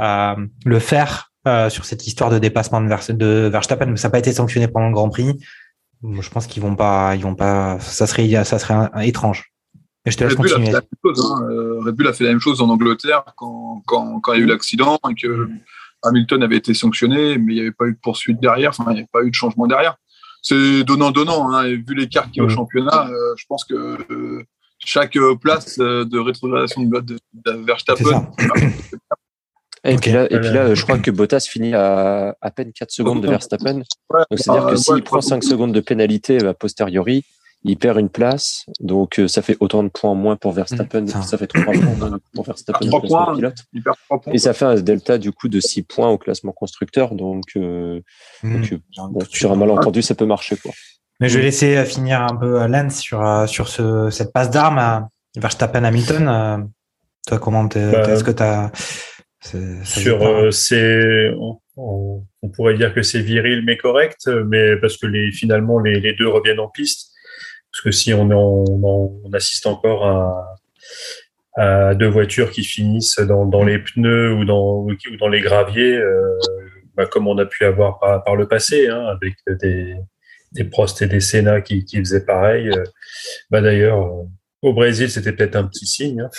euh, 0.00 0.34
le 0.64 0.78
fer 0.78 1.30
euh, 1.46 1.68
sur 1.70 1.84
cette 1.84 2.06
histoire 2.06 2.30
de 2.30 2.38
dépassement 2.38 2.80
de, 2.80 2.88
Vers- 2.88 3.14
de 3.14 3.48
Verstappen, 3.52 3.86
mais 3.86 3.96
ça 3.96 4.08
n'a 4.08 4.12
pas 4.12 4.18
été 4.18 4.32
sanctionné 4.32 4.66
pendant 4.68 4.88
le 4.88 4.94
Grand 4.94 5.10
Prix. 5.10 5.38
Je 6.20 6.28
pense 6.30 6.46
qu'ils 6.46 6.62
vont 6.62 6.76
pas, 6.76 7.14
ils 7.16 7.22
vont 7.22 7.34
pas, 7.34 7.78
ça 7.80 8.06
serait, 8.06 8.44
ça 8.44 8.58
serait 8.58 8.74
un- 8.74 8.90
un 8.92 9.00
étrange. 9.00 9.52
Et 10.06 10.10
je 10.10 10.18
te 10.18 10.24
laisse 10.24 10.32
Red 10.34 10.38
Bull, 10.38 10.46
a 10.46 10.48
fait 10.48 10.54
continuer. 10.56 10.72
la 10.72 10.80
même 10.80 11.14
chose, 11.14 11.32
hein. 11.32 11.46
Red 11.86 11.94
Bull 11.94 12.08
a 12.08 12.12
fait 12.12 12.24
la 12.24 12.30
même 12.30 12.40
chose 12.40 12.60
en 12.60 12.68
Angleterre 12.68 13.24
quand, 13.36 13.82
quand, 13.86 14.20
quand 14.20 14.32
il 14.34 14.38
y 14.38 14.42
a 14.42 14.44
eu 14.44 14.48
l'accident 14.48 14.98
et 15.10 15.14
que 15.14 15.48
Hamilton 16.02 16.42
avait 16.42 16.56
été 16.58 16.74
sanctionné, 16.74 17.38
mais 17.38 17.52
il 17.52 17.56
n'y 17.56 17.60
avait 17.62 17.72
pas 17.72 17.86
eu 17.86 17.92
de 17.94 17.98
poursuite 18.02 18.38
derrière, 18.38 18.70
enfin, 18.70 18.84
il 18.90 18.94
n'y 18.94 18.98
avait 19.00 19.08
pas 19.10 19.22
eu 19.22 19.30
de 19.30 19.34
changement 19.34 19.66
derrière. 19.66 19.96
C'est 20.42 20.84
donnant-donnant, 20.84 21.50
hein, 21.52 21.64
et 21.64 21.76
vu 21.76 21.94
l'écart 21.94 22.26
qu'il 22.30 22.36
y 22.36 22.40
a 22.40 22.44
au 22.44 22.50
championnat, 22.50 23.08
euh, 23.08 23.34
je 23.38 23.44
pense 23.48 23.64
que 23.64 23.74
euh, 24.10 24.42
chaque 24.84 25.16
euh, 25.16 25.34
place 25.36 25.78
euh, 25.78 26.04
de 26.04 26.18
rétrogradation 26.18 26.82
de, 26.82 27.00
de, 27.00 27.18
de 27.32 27.50
Verstappen, 27.64 28.28
Et, 29.86 29.96
puis 29.96 30.12
là, 30.12 30.24
et 30.24 30.28
puis 30.40 30.48
là, 30.48 30.60
Voilà. 30.62 30.74
je 30.74 30.82
crois 30.82 30.98
que 30.98 31.10
Bottas 31.10 31.46
finit 31.50 31.74
à 31.74 32.34
à 32.40 32.50
peine 32.50 32.72
4 32.72 32.90
secondes 32.90 33.22
de 33.22 33.28
Verstappen. 33.28 33.82
Ouais, 34.10 34.22
Donc, 34.30 34.38
c'est-à-dire 34.38 34.64
bah, 34.64 34.70
que 34.70 34.76
s'il 34.76 34.94
ouais, 34.94 35.02
prend 35.02 35.16
ouais. 35.16 35.22
5 35.22 35.44
secondes 35.44 35.72
de 35.72 35.80
pénalité 35.80 36.42
a 36.44 36.54
posteriori, 36.54 37.22
il 37.64 37.76
perd 37.76 37.98
une 37.98 38.08
place. 38.08 38.64
Donc, 38.80 39.18
euh, 39.18 39.28
ça 39.28 39.42
fait 39.42 39.58
autant 39.60 39.82
de 39.82 39.88
points 39.90 40.10
en 40.10 40.14
moins 40.14 40.36
pour 40.36 40.52
Verstappen. 40.52 41.02
Mmh, 41.02 41.08
ça. 41.08 41.22
ça 41.22 41.36
fait 41.36 41.46
3 41.48 41.64
points 41.64 41.74
en 41.86 41.96
moins 41.96 42.18
pour 42.34 42.44
Verstappen 42.46 42.78
Ah, 42.80 42.84
au 42.86 42.88
trois 42.88 43.00
classement 43.00 43.24
points. 43.26 43.34
pilote. 43.36 43.56
il 43.74 43.82
perd 43.82 43.96
3 44.08 44.20
points. 44.22 44.32
Et 44.32 44.38
ça 44.38 44.54
fait 44.54 44.64
un 44.64 44.74
delta 44.76 45.18
du 45.18 45.32
coup 45.32 45.48
de 45.48 45.60
6 45.60 45.82
points 45.82 46.08
au 46.08 46.16
classement 46.16 46.52
constructeur. 46.52 47.14
Donc, 47.14 47.44
euh, 47.56 48.00
Mm. 48.42 48.60
donc, 48.62 48.72
euh, 48.72 48.78
bon, 49.10 49.20
sur 49.30 49.52
un 49.52 49.56
malentendu, 49.56 50.00
ça 50.00 50.14
peut 50.14 50.26
marcher. 50.26 50.56
Quoi. 50.56 50.72
Mais 51.24 51.28
je 51.30 51.38
vais 51.38 51.44
laisser 51.44 51.76
euh, 51.76 51.84
finir 51.84 52.22
un 52.22 52.36
peu 52.36 52.60
euh, 52.62 52.68
Lance 52.68 53.00
sur, 53.00 53.26
euh, 53.26 53.46
sur 53.46 53.68
ce, 53.68 54.10
cette 54.10 54.32
passe 54.32 54.50
d'armes 54.50 55.08
Verstappen 55.36 55.82
Hamilton. 55.84 56.68
Toi, 57.26 57.38
comment 57.38 57.66
t'es- 57.68 57.90
Bah, 57.92 58.10
est-ce 58.12 58.22
que 58.24 58.30
tu 58.30 58.42
as. 58.42 58.70
sur 59.84 60.52
c'est 60.52 61.30
on, 61.38 61.58
on- 61.76 62.22
on 62.42 62.48
pourrait 62.50 62.74
dire 62.74 62.94
que 62.94 63.02
c'est 63.02 63.20
viril 63.20 63.62
mais 63.66 63.76
correct 63.76 64.26
mais 64.46 64.76
parce 64.76 64.96
que 64.96 65.06
les 65.06 65.32
finalement 65.32 65.78
les, 65.80 66.00
les 66.00 66.14
deux 66.14 66.28
reviennent 66.28 66.60
en 66.60 66.68
piste 66.68 67.10
parce 67.72 67.82
que 67.82 67.90
si 67.90 68.14
on, 68.14 68.30
on, 68.30 68.64
on- 68.82 69.20
on 69.24 69.32
assiste 69.32 69.66
encore 69.66 70.06
à, 70.06 70.54
à 71.56 71.94
deux 71.94 72.08
voitures 72.08 72.50
qui 72.50 72.64
finissent 72.64 73.18
dans, 73.20 73.44
dans 73.46 73.64
les 73.64 73.78
pneus 73.78 74.32
ou 74.34 74.44
dans 74.44 74.78
ou 74.86 75.16
dans 75.18 75.28
les 75.28 75.40
graviers 75.40 75.96
euh, 75.96 76.38
bah, 76.96 77.06
comme 77.06 77.26
on 77.26 77.36
a 77.38 77.44
pu 77.46 77.64
avoir 77.64 77.98
par, 77.98 78.22
par 78.24 78.36
le 78.36 78.46
passé, 78.46 78.88
hein, 78.88 79.04
avec 79.06 79.34
des, 79.60 79.96
des 80.54 80.64
Prost 80.64 81.02
et 81.02 81.06
des 81.06 81.20
Senna 81.20 81.60
qui, 81.60 81.84
qui 81.84 81.98
faisaient 81.98 82.24
pareil. 82.24 82.68
Euh, 82.70 82.84
bah, 83.50 83.60
D'ailleurs, 83.60 84.00
euh, 84.00 84.24
au 84.62 84.72
Brésil, 84.72 85.10
c'était 85.10 85.32
peut-être 85.32 85.56
un 85.56 85.64
petit 85.64 85.86
signe. 85.86 86.20
Hein. 86.20 86.30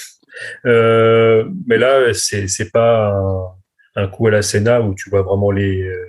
Euh, 0.65 1.45
mais 1.67 1.77
là, 1.77 2.13
c'est 2.13 2.47
c'est 2.47 2.71
pas 2.71 3.09
un, 3.09 4.03
un, 4.03 4.07
coup 4.07 4.27
à 4.27 4.31
la 4.31 4.41
Senna 4.41 4.81
où 4.81 4.93
tu 4.95 5.09
vois 5.09 5.21
vraiment 5.21 5.51
les 5.51 5.83
euh, 5.83 6.05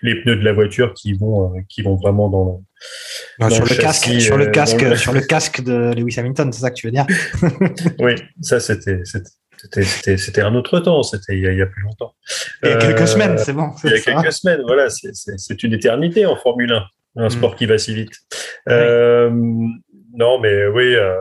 les 0.00 0.14
pneus 0.22 0.36
de 0.36 0.44
la 0.44 0.52
voiture 0.52 0.94
qui 0.94 1.12
vont 1.12 1.52
qui 1.68 1.82
vont 1.82 1.96
vraiment 1.96 2.30
dans, 2.30 2.62
sur, 3.50 3.64
le, 3.64 3.76
casque, 3.76 4.20
sur 4.20 4.38
le 4.38 4.46
casque 4.46 4.80
le... 4.80 4.96
sur 4.96 5.12
le 5.12 5.20
casque 5.20 5.62
de 5.62 5.92
Lewis 5.94 6.18
Hamilton, 6.18 6.52
c'est 6.52 6.60
ça 6.60 6.70
que 6.70 6.76
tu 6.76 6.86
veux 6.86 6.92
dire? 6.92 7.06
Oui, 7.98 8.14
ça 8.40 8.60
c'était 8.60 9.02
c'était 9.04 10.40
un 10.40 10.54
autre 10.54 10.80
temps, 10.80 11.02
c'était 11.02 11.34
il, 11.36 11.44
il, 11.44 11.58
y 11.58 11.62
a 11.62 11.66
plus 11.66 11.82
longtemps. 11.82 12.14
Il 12.62 12.70
y 12.70 12.72
a 12.72 12.76
quelques 12.76 13.02
euh, 13.02 13.06
semaines, 13.06 13.38
c'est 13.38 13.52
bon. 13.52 13.70
Il 13.84 13.90
y 13.90 13.94
a 13.94 14.00
quelques 14.00 14.32
semaines, 14.32 14.62
voilà, 14.66 14.88
c'est 14.88 15.62
une 15.62 15.74
éternité 15.74 16.26
en 16.26 16.36
Formule 16.36 16.72
1 16.72 16.82
un 17.16 17.26
mm. 17.26 17.30
sport 17.30 17.56
qui 17.56 17.66
va 17.66 17.78
si 17.78 17.94
vite. 17.94 18.14
Euh, 18.68 19.30
non, 20.14 20.38
mais 20.40 20.66
oui, 20.66 20.94
euh, 20.94 21.14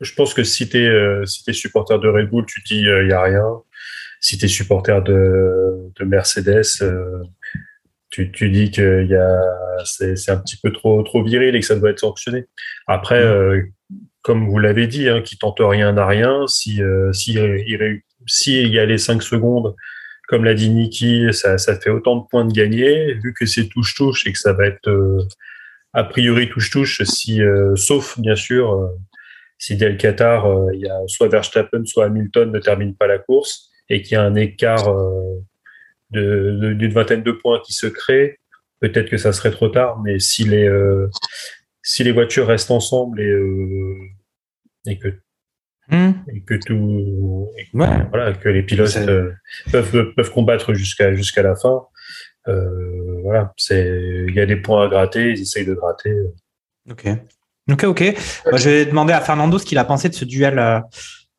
je 0.00 0.12
pense 0.14 0.34
que 0.34 0.44
si 0.44 0.68
tu 0.68 0.78
es, 0.78 0.88
euh, 0.88 1.24
si 1.24 1.42
es 1.48 1.52
supporter 1.52 1.98
de 1.98 2.08
Red 2.08 2.28
Bull, 2.28 2.44
tu 2.46 2.60
dis 2.62 2.80
il 2.80 2.88
euh, 2.88 3.06
y 3.06 3.12
a 3.12 3.22
rien. 3.22 3.44
Si 4.20 4.38
tu 4.38 4.46
es 4.46 4.48
supporter 4.48 5.02
de, 5.02 5.92
de 5.98 6.04
Mercedes, 6.04 6.82
euh, 6.82 7.22
tu, 8.10 8.30
tu 8.32 8.50
dis 8.50 8.70
que 8.70 9.04
y 9.04 9.14
a 9.14 9.40
c'est 9.84 10.30
un 10.30 10.38
petit 10.38 10.56
peu 10.62 10.72
trop 10.72 11.02
trop 11.02 11.22
viril 11.22 11.54
et 11.54 11.60
que 11.60 11.66
ça 11.66 11.76
doit 11.76 11.90
être 11.90 12.00
sanctionné. 12.00 12.46
Après, 12.86 13.24
mm. 13.24 13.70
comme 14.22 14.48
vous 14.48 14.58
l'avez 14.58 14.86
dit, 14.86 15.08
hein, 15.08 15.22
qui 15.22 15.38
tente 15.38 15.58
rien 15.60 15.92
n'a 15.92 16.06
rien. 16.06 16.46
Si 16.46 16.80
si 17.12 17.34
il, 17.34 18.02
si 18.26 18.62
il 18.62 18.72
y 18.72 18.78
a 18.78 18.86
les 18.86 18.98
5 18.98 19.22
secondes 19.22 19.74
comme 20.26 20.44
l'a 20.44 20.54
dit 20.54 20.70
Niki, 20.70 21.32
ça, 21.32 21.58
ça, 21.58 21.78
fait 21.78 21.90
autant 21.90 22.16
de 22.16 22.26
points 22.26 22.44
de 22.44 22.52
gagner, 22.52 23.14
vu 23.14 23.32
que 23.32 23.46
c'est 23.46 23.68
touche-touche 23.68 24.26
et 24.26 24.32
que 24.32 24.38
ça 24.38 24.52
va 24.52 24.66
être 24.66 24.88
euh, 24.88 25.22
a 25.92 26.04
priori 26.04 26.48
touche-touche, 26.48 27.02
si, 27.04 27.42
euh, 27.42 27.76
sauf 27.76 28.18
bien 28.18 28.36
sûr, 28.36 28.72
euh, 28.72 28.88
si 29.58 29.76
dès 29.76 29.88
le 29.88 29.96
Qatar, 29.96 30.46
il 30.74 30.80
y 30.80 30.88
a 30.88 30.98
soit 31.06 31.28
Verstappen, 31.28 31.84
soit 31.86 32.06
Hamilton 32.06 32.52
ne 32.52 32.58
termine 32.58 32.94
pas 32.94 33.06
la 33.06 33.18
course 33.18 33.70
et 33.88 34.02
qu'il 34.02 34.12
y 34.12 34.16
a 34.16 34.22
un 34.22 34.34
écart 34.34 34.94
d'une 36.10 36.76
de, 36.76 36.88
vingtaine 36.88 37.22
de 37.22 37.32
points 37.32 37.62
qui 37.64 37.72
se 37.72 37.86
crée, 37.86 38.38
peut-être 38.80 39.08
que 39.08 39.16
ça 39.16 39.32
serait 39.32 39.52
trop 39.52 39.68
tard, 39.68 39.98
mais 40.02 40.18
si 40.18 40.44
les, 40.44 40.70
si 41.82 42.04
les 42.04 42.12
voitures 42.12 42.48
restent 42.48 42.70
ensemble 42.70 43.22
et, 43.22 44.90
et 44.90 44.98
que 44.98 45.08
Mmh. 45.88 46.10
et 46.34 46.40
que 46.40 46.54
tout 46.54 47.48
et 47.56 47.66
que, 47.66 47.76
ouais. 47.76 48.08
voilà 48.10 48.32
que 48.32 48.48
les 48.48 48.64
pilotes 48.64 48.96
euh, 48.96 49.30
peuvent 49.70 50.12
peuvent 50.16 50.32
combattre 50.32 50.74
jusqu'à 50.74 51.14
jusqu'à 51.14 51.44
la 51.44 51.54
fin. 51.54 51.82
Euh, 52.48 53.20
voilà 53.22 53.52
c'est 53.56 54.24
il 54.28 54.34
y 54.34 54.40
a 54.40 54.46
des 54.46 54.56
points 54.56 54.84
à 54.84 54.88
gratter 54.88 55.30
ils 55.30 55.40
essayent 55.40 55.64
de 55.64 55.74
gratter. 55.74 56.12
Ok. 56.90 57.06
Ok 57.70 57.84
ok. 57.84 58.14
Bah, 58.50 58.56
je 58.56 58.68
vais 58.68 58.86
demander 58.86 59.12
à 59.12 59.20
Fernando 59.20 59.58
ce 59.58 59.64
qu'il 59.64 59.78
a 59.78 59.84
pensé 59.84 60.08
de 60.08 60.14
ce 60.14 60.24
duel 60.24 60.58
euh, 60.58 60.80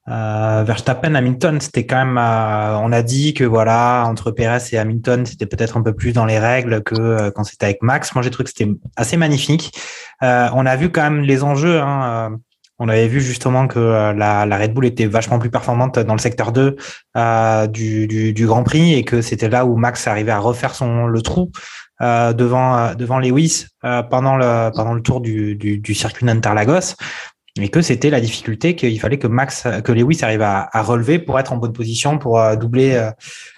euh 0.08 0.64
Verstappen 0.64 1.16
Hamilton 1.16 1.60
c'était 1.60 1.86
quand 1.86 2.06
même 2.06 2.18
euh, 2.18 2.78
on 2.78 2.94
a 2.94 3.02
dit 3.02 3.34
que 3.34 3.44
voilà 3.44 4.06
entre 4.08 4.32
Perez 4.32 4.64
et 4.72 4.78
Hamilton 4.78 5.26
c'était 5.26 5.46
peut-être 5.46 5.76
un 5.76 5.82
peu 5.82 5.94
plus 5.94 6.14
dans 6.14 6.26
les 6.26 6.40
règles 6.40 6.84
que 6.84 7.32
quand 7.32 7.44
c'était 7.44 7.66
avec 7.66 7.82
Max. 7.82 8.16
Moi 8.16 8.24
j'ai 8.24 8.30
trouvé 8.30 8.46
que 8.46 8.52
c'était 8.58 8.72
assez 8.96 9.18
magnifique. 9.18 9.78
On 10.22 10.66
a 10.66 10.76
vu 10.78 10.90
quand 10.90 11.04
même 11.04 11.24
les 11.24 11.44
enjeux 11.44 11.82
hein, 11.82 12.38
on 12.80 12.90
avait 12.90 13.08
vu 13.08 13.22
justement 13.22 13.68
que 13.68 13.80
euh, 13.80 14.14
la, 14.14 14.46
la, 14.46 14.58
Red 14.58 14.74
Bull 14.74 14.86
était 14.86 15.06
vachement 15.06 15.40
plus 15.40 15.50
performante 15.50 16.00
dans 16.00 16.14
le 16.14 16.20
secteur 16.20 16.52
2 16.52 16.76
euh, 17.18 17.68
du, 17.68 18.08
du, 18.08 18.34
du, 18.34 18.46
Grand 18.46 18.64
Prix 18.64 18.94
et 18.94 19.04
que 19.04 19.22
c'était 19.22 19.50
là 19.50 19.66
où 19.66 19.76
Max 19.76 20.08
arrivait 20.08 20.32
à 20.32 20.40
refaire 20.40 20.76
son 20.76 21.08
le 21.08 21.22
trou 21.22 21.52
euh, 22.02 22.34
devant 22.34 22.78
euh, 22.78 22.94
devant 22.94 23.18
Lewis 23.18 23.66
euh, 23.84 24.04
pendant 24.04 24.36
le 24.36 24.70
pendant 24.76 24.94
le 24.94 25.02
tour 25.02 25.20
du, 25.20 25.56
du, 25.56 25.80
du 25.80 25.96
circuit 25.96 26.28
d'Interlagos 26.28 26.94
et 27.60 27.70
que 27.70 27.82
c'était 27.82 28.12
la 28.12 28.22
difficulté 28.22 28.76
qu'il 28.76 29.00
fallait 29.00 29.18
que 29.18 29.26
Max 29.26 29.68
que 29.84 29.92
Lewis 29.92 30.20
arrive 30.22 30.44
à, 30.44 30.70
à, 30.72 30.84
relever 30.84 31.18
pour 31.18 31.40
être 31.40 31.54
en 31.54 31.58
bonne 31.58 31.74
position 31.74 32.20
pour 32.20 32.40
doubler 32.56 32.94
euh, 32.94 33.10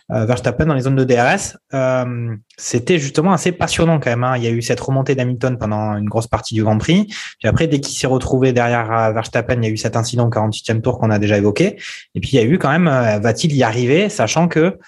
Verstappen 0.10 0.66
dans 0.66 0.74
les 0.74 0.82
zones 0.82 0.96
de 0.96 1.04
DRS. 1.04 1.58
Euh, 1.74 2.36
c'était 2.58 2.98
justement 2.98 3.32
assez 3.32 3.52
passionnant 3.52 4.00
quand 4.00 4.10
même. 4.10 4.24
Hein. 4.24 4.38
Il 4.38 4.44
y 4.44 4.48
a 4.48 4.50
eu 4.50 4.62
cette 4.62 4.80
remontée 4.80 5.14
d'Hamilton 5.14 5.58
pendant 5.58 5.96
une 5.98 6.10
grosse 6.10 6.28
partie 6.28 6.56
du 6.56 6.64
Grand 6.64 6.78
Prix. 6.78 7.06
Puis 7.40 7.48
après, 7.48 7.68
dès 7.68 7.80
qu'il 7.80 7.96
s'est 7.96 8.08
retrouvé 8.08 8.52
derrière 8.52 8.92
euh, 8.92 9.12
Verstappen, 9.12 9.56
il 9.62 9.64
y 9.64 9.68
a 9.68 9.72
eu 9.72 9.78
cet 9.78 9.96
incident 9.96 10.28
au 10.28 10.32
48e 10.32 10.82
tour 10.82 10.98
qu'on 10.98 11.12
a 11.12 11.20
déjà 11.20 11.38
évoqué. 11.38 11.78
Et 12.16 12.20
puis 12.20 12.32
il 12.34 12.36
y 12.36 12.40
a 12.40 12.44
eu 12.44 12.58
quand 12.58 12.72
même, 12.72 12.86
va-t-il 13.22 13.56
y 13.56 13.64
arriver, 13.64 14.10
sachant 14.10 14.48
que 14.48 14.80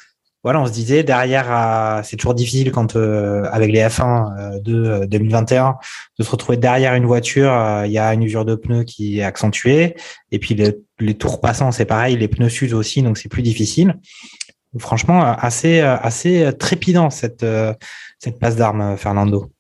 voilà, 0.44 0.60
on 0.60 0.66
se 0.66 0.72
disait 0.72 1.04
derrière, 1.04 2.02
c'est 2.04 2.16
toujours 2.16 2.34
difficile 2.34 2.72
quand 2.72 2.96
avec 2.96 3.72
les 3.72 3.82
F1 3.82 4.60
de 4.60 5.06
2021 5.06 5.76
de 6.18 6.24
se 6.24 6.32
retrouver 6.32 6.58
derrière 6.58 6.96
une 6.96 7.06
voiture. 7.06 7.54
Il 7.86 7.92
y 7.92 8.00
a 8.00 8.12
une 8.12 8.24
usure 8.24 8.44
de 8.44 8.56
pneus 8.56 8.84
qui 8.84 9.20
est 9.20 9.24
accentuée, 9.24 9.96
et 10.32 10.40
puis 10.40 10.56
les, 10.56 10.80
les 11.00 11.14
tours 11.14 11.42
passants, 11.42 11.72
c'est 11.72 11.86
pareil, 11.86 12.18
les 12.18 12.28
pneus 12.28 12.50
s'usent 12.50 12.74
aussi, 12.74 13.04
donc 13.04 13.20
c'est 13.20 13.30
plus 13.30 13.44
difficile 13.44 14.00
franchement, 14.80 15.22
assez, 15.22 15.80
assez 15.82 16.52
trépidant 16.58 17.10
cette, 17.10 17.46
cette 18.20 18.40
passe 18.40 18.56
d'armes, 18.56 18.98
Fernando. 18.98 19.52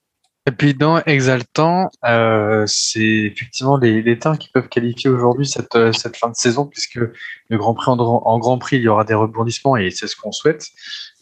Trépidant, 0.46 1.04
exaltant, 1.06 1.92
euh, 2.04 2.64
c'est 2.66 3.00
effectivement 3.00 3.78
les, 3.78 4.02
les 4.02 4.18
qui 4.40 4.50
peuvent 4.52 4.70
qualifier 4.70 5.08
aujourd'hui 5.08 5.46
cette, 5.46 5.78
fin 6.18 6.30
de 6.30 6.36
saison, 6.36 6.66
puisque 6.66 6.96
le 6.96 7.58
Grand 7.58 7.76
Prix 7.76 7.92
en, 7.92 8.40
Grand 8.40 8.58
Prix, 8.58 8.78
il 8.78 8.82
y 8.82 8.88
aura 8.88 9.04
des 9.04 9.14
rebondissements 9.14 9.78
et 9.78 9.92
c'est 9.92 10.08
ce 10.08 10.16
qu'on 10.16 10.32
souhaite. 10.32 10.66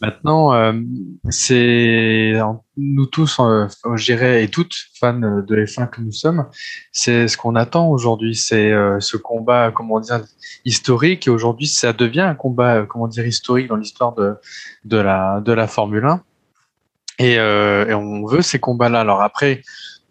Maintenant, 0.00 0.54
euh, 0.54 0.72
c'est 1.28 2.32
nous 2.78 3.06
tous, 3.06 3.38
euh, 3.38 3.68
je 3.96 4.04
dirais, 4.04 4.42
et 4.42 4.48
toutes 4.48 4.74
fans 4.98 5.12
de 5.12 5.64
F1 5.64 5.90
que 5.90 6.00
nous 6.00 6.12
sommes, 6.12 6.46
c'est 6.90 7.28
ce 7.28 7.36
qu'on 7.36 7.54
attend 7.54 7.90
aujourd'hui, 7.90 8.34
c'est 8.34 8.72
euh, 8.72 8.98
ce 9.00 9.18
combat, 9.18 9.70
comment 9.72 10.00
dire, 10.00 10.22
historique. 10.64 11.26
Et 11.26 11.30
aujourd'hui, 11.30 11.66
ça 11.66 11.92
devient 11.92 12.22
un 12.22 12.34
combat, 12.34 12.76
euh, 12.76 12.86
comment 12.86 13.08
dire, 13.08 13.26
historique 13.26 13.68
dans 13.68 13.76
l'histoire 13.76 14.14
de 14.14 14.36
de 14.84 14.96
la 14.96 15.42
de 15.42 15.52
la 15.52 15.66
Formule 15.66 16.06
1. 16.06 16.22
Et, 17.18 17.38
euh, 17.38 17.86
et 17.86 17.94
on 17.94 18.24
veut 18.24 18.40
ces 18.40 18.58
combats-là. 18.58 19.00
Alors 19.00 19.20
après, 19.20 19.62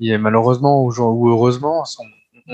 a 0.02 0.18
malheureusement 0.20 0.84
ou 0.84 1.30
heureusement, 1.30 1.84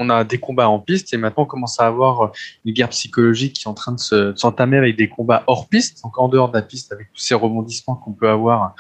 a 0.10 0.24
des 0.24 0.38
combats 0.38 0.70
en 0.70 0.80
piste 0.80 1.14
et 1.14 1.18
maintenant 1.18 1.44
on 1.44 1.48
commence 1.48 1.80
à 1.80 1.88
avoir 1.88 2.32
une 2.66 2.74
guerre 2.74 2.90
psychologique 2.90 3.54
qui 3.54 3.64
est 3.64 3.68
en 3.68 3.74
train 3.74 3.94
de 3.94 4.34
s'entamer 4.36 4.78
avec 4.78 4.96
des 4.98 5.10
combats 5.10 5.44
hors 5.48 5.68
piste, 5.70 6.04
donc 6.04 6.18
en 6.18 6.28
dehors 6.28 6.50
de 6.50 6.58
la 6.58 6.62
piste, 6.62 6.92
avec 6.92 7.12
tous 7.14 7.22
ces 7.22 7.36
rebondissements 7.36 7.96
qu'on 7.96 8.14
peut 8.14 8.30
avoir, 8.30 8.76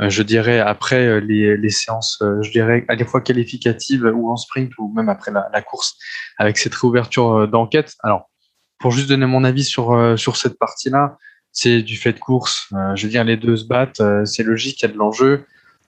euh, 0.00 0.08
je 0.08 0.22
dirais, 0.22 0.60
après 0.60 1.06
euh, 1.06 1.20
les, 1.20 1.56
les, 1.56 1.70
séances, 1.70 2.18
euh, 2.22 2.42
je 2.42 2.50
dirais, 2.50 2.84
à 2.88 2.94
la 2.94 3.04
fois 3.04 3.20
qualificatives 3.20 4.04
ou 4.14 4.30
en 4.30 4.36
sprint 4.36 4.72
ou 4.78 4.92
même 4.92 5.08
après 5.08 5.30
la, 5.30 5.48
la 5.52 5.62
course, 5.62 5.96
avec 6.38 6.58
cette 6.58 6.74
réouverture 6.74 7.48
d'enquête. 7.48 7.96
Alors, 8.02 8.30
pour 8.78 8.90
juste 8.90 9.08
donner 9.08 9.26
mon 9.26 9.44
avis 9.44 9.64
sur, 9.64 10.18
sur 10.18 10.36
cette 10.36 10.58
partie-là, 10.58 11.18
c'est 11.52 11.82
du 11.82 11.96
fait 11.96 12.14
de 12.14 12.18
course. 12.18 12.72
je 12.94 13.02
veux 13.02 13.10
dire, 13.10 13.24
les 13.24 13.36
deux 13.36 13.56
se 13.56 13.66
battent, 13.66 14.00
c'est 14.24 14.42
logique, 14.42 14.80
il 14.80 14.86
y 14.86 14.88
a 14.88 14.92
de 14.92 14.96
l'enjeu. 14.96 15.44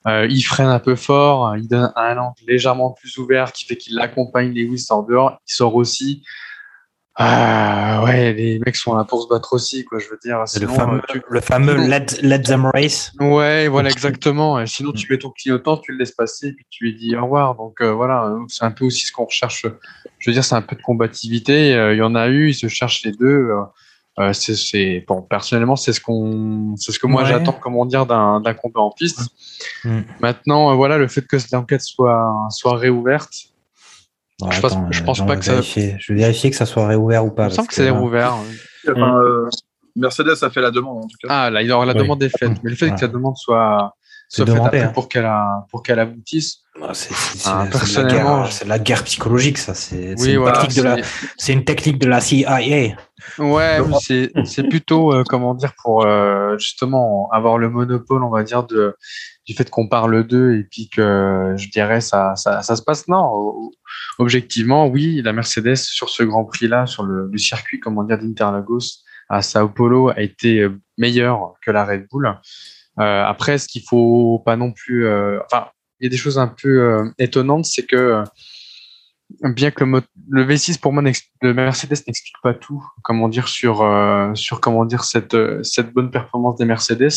Euh, 0.07 0.27
il 0.29 0.43
freine 0.43 0.69
un 0.69 0.81
peu 0.81 0.97
fort, 0.97 1.57
il 1.57 1.69
donne 1.69 1.93
un 1.95 2.17
angle 2.19 2.35
légèrement 2.47 2.91
plus 2.91 3.19
ouvert 3.19 3.53
qui 3.53 3.65
fait 3.65 3.77
qu'il 3.77 3.99
accompagne 4.01 4.53
Lewis 4.53 4.87
en 4.91 5.03
dehors. 5.03 5.39
Il 5.49 5.53
sort 5.53 5.75
aussi. 5.77 6.23
Ah 7.15 8.03
ouais, 8.05 8.33
les 8.33 8.59
mecs 8.65 8.75
sont 8.75 8.95
là 8.97 9.05
pour 9.05 9.23
se 9.23 9.29
battre 9.29 9.53
aussi, 9.53 9.85
quoi. 9.85 9.99
Je 9.99 10.09
veux 10.09 10.19
dire. 10.23 10.43
Sinon, 10.47 10.67
le 10.67 10.73
fameux, 10.73 11.03
tu... 11.09 11.23
le 11.29 11.41
fameux 11.41 11.75
let, 11.75 12.07
let, 12.23 12.43
them 12.43 12.71
race. 12.73 13.13
Ouais, 13.21 13.69
voilà, 13.69 13.91
exactement. 13.91 14.59
Et 14.59 14.67
sinon, 14.67 14.93
tu 14.93 15.07
mets 15.13 15.19
ton 15.19 15.31
clignotant, 15.31 15.77
tu 15.77 15.93
le 15.93 15.99
laisses 15.99 16.13
passer, 16.13 16.49
et 16.49 16.53
puis 16.53 16.65
tu 16.71 16.85
lui 16.85 16.95
dis 16.95 17.15
au 17.15 17.25
revoir. 17.25 17.55
Donc 17.55 17.83
euh, 17.83 17.93
voilà, 17.93 18.35
c'est 18.49 18.65
un 18.65 18.71
peu 18.71 18.87
aussi 18.87 19.07
ce 19.07 19.13
qu'on 19.13 19.27
recherche. 19.27 19.67
Je 20.19 20.31
veux 20.31 20.35
dire, 20.35 20.43
c'est 20.43 20.55
un 20.55 20.63
peu 20.63 20.75
de 20.75 20.81
combativité. 20.81 21.75
Euh, 21.75 21.93
il 21.93 21.99
y 21.99 22.03
en 22.03 22.15
a 22.15 22.29
eu, 22.29 22.49
ils 22.49 22.55
se 22.55 22.69
cherchent 22.69 23.03
les 23.05 23.13
deux. 23.13 23.51
Euh, 24.21 24.35
c'est 24.35 25.05
bon 25.09 25.23
personnellement 25.23 25.75
c'est 25.75 25.95
ce 25.95 26.01
qu'on 26.03 26.77
c'est 26.77 26.93
ce 26.93 26.99
que 26.99 27.07
moi 27.07 27.23
ouais. 27.23 27.29
j'attends 27.31 27.53
comment 27.55 27.87
dire 27.87 28.05
d'un 28.05 28.41
d'un 28.41 28.53
combat 28.53 28.81
en 28.81 28.91
piste. 28.91 29.21
Mm. 29.85 30.01
maintenant 30.21 30.71
euh, 30.71 30.75
voilà 30.75 30.99
le 30.99 31.09
fait 31.09 31.27
que 31.27 31.39
cette 31.39 31.55
enquête 31.55 31.81
soit 31.81 32.31
soit 32.51 32.77
réouverte 32.77 33.33
bon, 34.39 34.51
je, 34.51 34.59
attends, 34.59 34.83
pense, 34.83 34.95
je 34.95 35.03
pense 35.03 35.27
pas 35.27 35.37
que 35.37 35.45
ça 35.47 35.63
je 35.63 36.13
vais 36.13 36.19
vérifier 36.21 36.51
que 36.51 36.57
ça 36.57 36.67
soit 36.67 36.87
réouvert 36.87 37.25
ou 37.25 37.31
pas 37.31 37.49
je 37.49 37.55
sens 37.55 37.67
que 37.67 37.73
c'est 37.73 37.91
réouvert 37.91 38.35
enfin, 38.87 39.19
euh, 39.23 39.49
Mercedes 39.97 40.43
a 40.43 40.51
fait 40.51 40.61
la 40.61 40.71
demande 40.71 41.05
en 41.05 41.09
tout 41.09 41.17
cas. 41.23 41.29
Ah 41.31 41.49
là 41.49 41.63
aura 41.75 41.87
la 41.87 41.95
oui. 41.95 41.99
demande 42.01 42.23
est 42.23 42.39
faite 42.39 42.53
mais 42.63 42.69
le 42.69 42.77
fait 42.77 42.95
que 42.95 43.01
la 43.01 43.09
demande 43.09 43.39
soit 43.39 43.95
hein. 44.41 44.89
pour 44.95 45.09
qu'elle 45.09 45.31
pour 45.71 45.83
qu'elle 45.83 45.99
aboutisse 45.99 46.59
ah, 46.83 46.95
c'est 46.95 47.15
ah, 47.45 47.67
personnellement 47.71 48.47
c'est 48.47 48.65
la, 48.65 48.77
la, 48.77 48.83
guerre 48.83 49.05
psychologique 49.05 49.59
ça 49.59 49.75
c'est 49.75 50.15
oui, 50.19 50.33
une, 50.33 50.39
voilà, 50.39 50.65
une 51.49 51.65
technique 51.65 51.99
de 51.99 52.09
la 52.09 52.21
CIA 52.21 52.97
Ouais, 53.39 53.79
c'est 54.45 54.69
plutôt 54.69 55.13
euh, 55.13 55.25
comment 55.25 55.55
dire 55.55 55.73
pour 55.83 56.05
euh, 56.05 56.57
justement 56.59 57.29
avoir 57.31 57.59
le 57.59 57.71
monopole, 57.71 58.23
on 58.25 58.31
va 58.31 58.43
dire 58.43 58.65
de 58.65 58.97
du 59.47 59.55
fait 59.55 59.69
qu'on 59.69 59.89
parle 59.89 60.25
d'eux 60.27 60.55
et 60.57 60.65
puis 60.65 60.89
que 60.89 61.55
je 61.57 61.69
dirais 61.69 62.01
ça, 62.01 62.35
ça 62.37 62.63
ça 62.63 62.77
se 62.77 62.83
passe 62.83 63.09
non. 63.09 63.71
Objectivement, 64.19 64.87
oui, 64.87 65.23
la 65.23 65.33
Mercedes 65.33 65.77
sur 65.77 66.09
ce 66.09 66.23
Grand 66.23 66.45
Prix 66.45 66.69
là, 66.69 66.87
sur 66.87 67.05
le, 67.05 67.29
le 67.31 67.39
circuit 67.39 67.81
comment 67.81 68.05
dire 68.05 68.19
d'Interlagos 68.19 69.03
à 69.29 69.43
Sao 69.43 69.69
Paulo 69.69 70.11
a 70.11 70.21
été 70.21 70.69
meilleure 70.99 71.55
que 71.65 71.71
la 71.71 71.85
Red 71.85 72.07
Bull. 72.11 72.39
Euh, 73.01 73.25
après, 73.25 73.59
ce 73.59 73.69
qu'il 73.69 73.83
faut 73.89 74.43
pas 74.45 74.57
non 74.57 74.73
plus, 74.73 75.07
euh, 75.07 75.39
enfin, 75.45 75.69
il 76.01 76.05
y 76.05 76.07
a 76.07 76.11
des 76.11 76.17
choses 76.17 76.39
un 76.39 76.49
peu 76.49 76.81
euh, 76.81 77.11
étonnantes, 77.19 77.65
c'est 77.65 77.87
que 77.87 78.25
bien 79.43 79.71
que 79.71 79.85
le, 79.85 80.03
le 80.29 80.45
V6 80.45 80.79
pour 80.79 80.93
moi, 80.93 81.03
le 81.43 81.55
Mercedes 81.55 82.03
n'explique 82.07 82.35
pas 82.43 82.55
tout, 82.55 82.85
comment 83.03 83.29
dire 83.29 83.49
sur 83.49 83.83
euh, 83.83 84.35
sur 84.35 84.61
comment 84.61 84.85
dire 84.85 85.05
cette 85.05 85.37
cette 85.63 85.93
bonne 85.93 86.11
performance 86.11 86.57
des 86.59 86.65
Mercedes. 86.65 87.11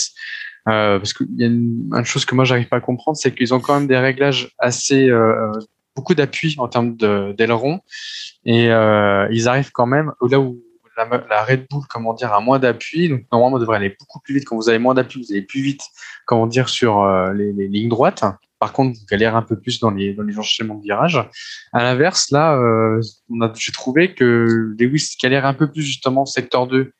Euh, 0.68 0.98
parce 0.98 1.14
qu'il 1.14 1.28
y 1.36 1.44
a 1.44 1.48
une, 1.48 1.90
une 1.92 2.06
chose 2.06 2.26
que 2.26 2.34
moi 2.34 2.44
j'arrive 2.44 2.68
pas 2.68 2.78
à 2.78 2.82
comprendre, 2.82 3.18
c'est 3.18 3.34
qu'ils 3.34 3.54
ont 3.54 3.60
quand 3.60 3.76
même 3.76 3.88
des 3.88 3.98
réglages 3.98 4.52
assez 4.58 5.10
euh, 5.10 5.52
beaucoup 5.96 6.16
d'appui 6.16 6.56
en 6.58 6.68
termes 6.68 6.96
d'aileron 6.96 7.82
et 8.46 8.66
ils 8.66 9.48
arrivent 9.48 9.72
quand 9.72 9.86
même 9.86 10.12
là 10.28 10.40
où 10.40 10.60
la, 10.98 11.44
Red 11.44 11.68
Bull 11.70 11.84
comment 11.90 12.14
dire 12.14 12.34
a 12.34 12.40
moins 12.40 12.60
d'appui. 12.60 13.10
Donc 13.10 13.24
normalement 13.32 13.58
on 13.58 13.60
devrait 13.60 13.78
aller 13.78 13.96
beaucoup 14.00 14.20
plus 14.20 14.36
vite. 14.36 14.46
Quand 14.46 14.56
vous 14.56 14.70
avez 14.70 14.80
moins 14.80 14.94
d'appui 14.94 15.22
vous 15.22 15.32
allez 15.32 15.42
plus 15.42 15.62
vite 15.62 15.82
comment 16.26 16.48
dire 16.48 16.70
sur 16.70 17.04
euh, 17.04 17.34
les, 17.34 17.68
lignes 17.68 17.90
droites. 17.90 18.24
Par 18.60 18.72
contre 18.74 18.98
vous 18.98 19.06
galérez 19.06 19.36
un 19.36 19.42
peu 19.42 19.60
plus 19.60 19.80
dans 19.80 19.92
les 19.92 20.14
dans 20.14 20.24
les 20.24 20.40
enchaînements 20.40 20.76
de 20.76 20.84
virages. 20.84 21.20
À 21.74 21.84
l'inverse 21.84 22.32
là 22.32 22.58
euh, 22.58 23.02
j'ai 23.56 23.72
trouvé 23.72 24.14
que 24.14 24.74
Lewis 24.80 25.16
galère 25.22 25.46
un 25.46 25.54
peu 25.54 25.72
plus 25.72 25.84
justement 25.84 26.26
secteur 26.26 26.68
2 26.68 26.92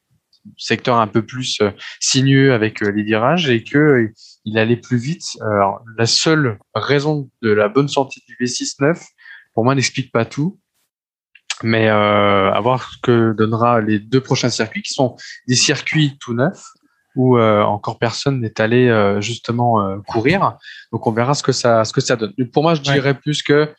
secteur 0.58 0.98
un 0.98 1.08
peu 1.08 1.26
plus 1.26 1.60
euh, 1.62 1.72
sinueux 2.00 2.54
avec 2.54 2.82
les 2.82 3.04
virages 3.04 3.50
et 3.50 3.64
que 3.64 4.12
il 4.46 4.58
allait 4.60 4.78
plus 4.78 4.98
vite. 4.98 5.26
Alors, 5.42 5.84
la 5.98 6.06
seule 6.06 6.60
raison 6.76 7.30
de 7.42 7.50
la 7.50 7.68
bonne 7.68 7.88
sortie 7.88 8.22
du 8.28 8.38
V6-9, 8.40 9.04
pour 9.54 9.64
moi, 9.64 9.74
n'explique 9.74 10.12
pas 10.12 10.26
tout. 10.26 10.60
Mais 11.64 11.88
euh, 11.90 12.52
à 12.52 12.60
voir 12.60 12.84
ce 12.92 12.98
que 13.02 13.34
donnera 13.34 13.80
les 13.82 14.00
deux 14.00 14.22
prochains 14.22 14.50
circuits, 14.50 14.82
qui 14.82 14.94
sont 14.94 15.16
des 15.48 15.56
circuits 15.56 16.18
tout 16.20 16.34
neufs, 16.34 16.64
où 17.16 17.38
euh, 17.38 17.62
encore 17.64 17.98
personne 17.98 18.42
n'est 18.42 18.60
allé 18.60 18.90
euh, 18.90 19.22
justement 19.22 19.82
euh, 19.82 19.98
courir. 20.06 20.58
Donc 20.92 21.08
on 21.08 21.12
verra 21.12 21.34
ce 21.34 21.44
que 21.44 21.54
ça, 21.54 21.86
ce 21.86 21.94
que 21.94 22.02
ça 22.02 22.16
donne. 22.18 22.34
Pour 22.52 22.62
moi, 22.64 22.74
je 22.76 22.82
dirais 22.82 23.14
plus 23.14 23.42
que, 23.42 23.70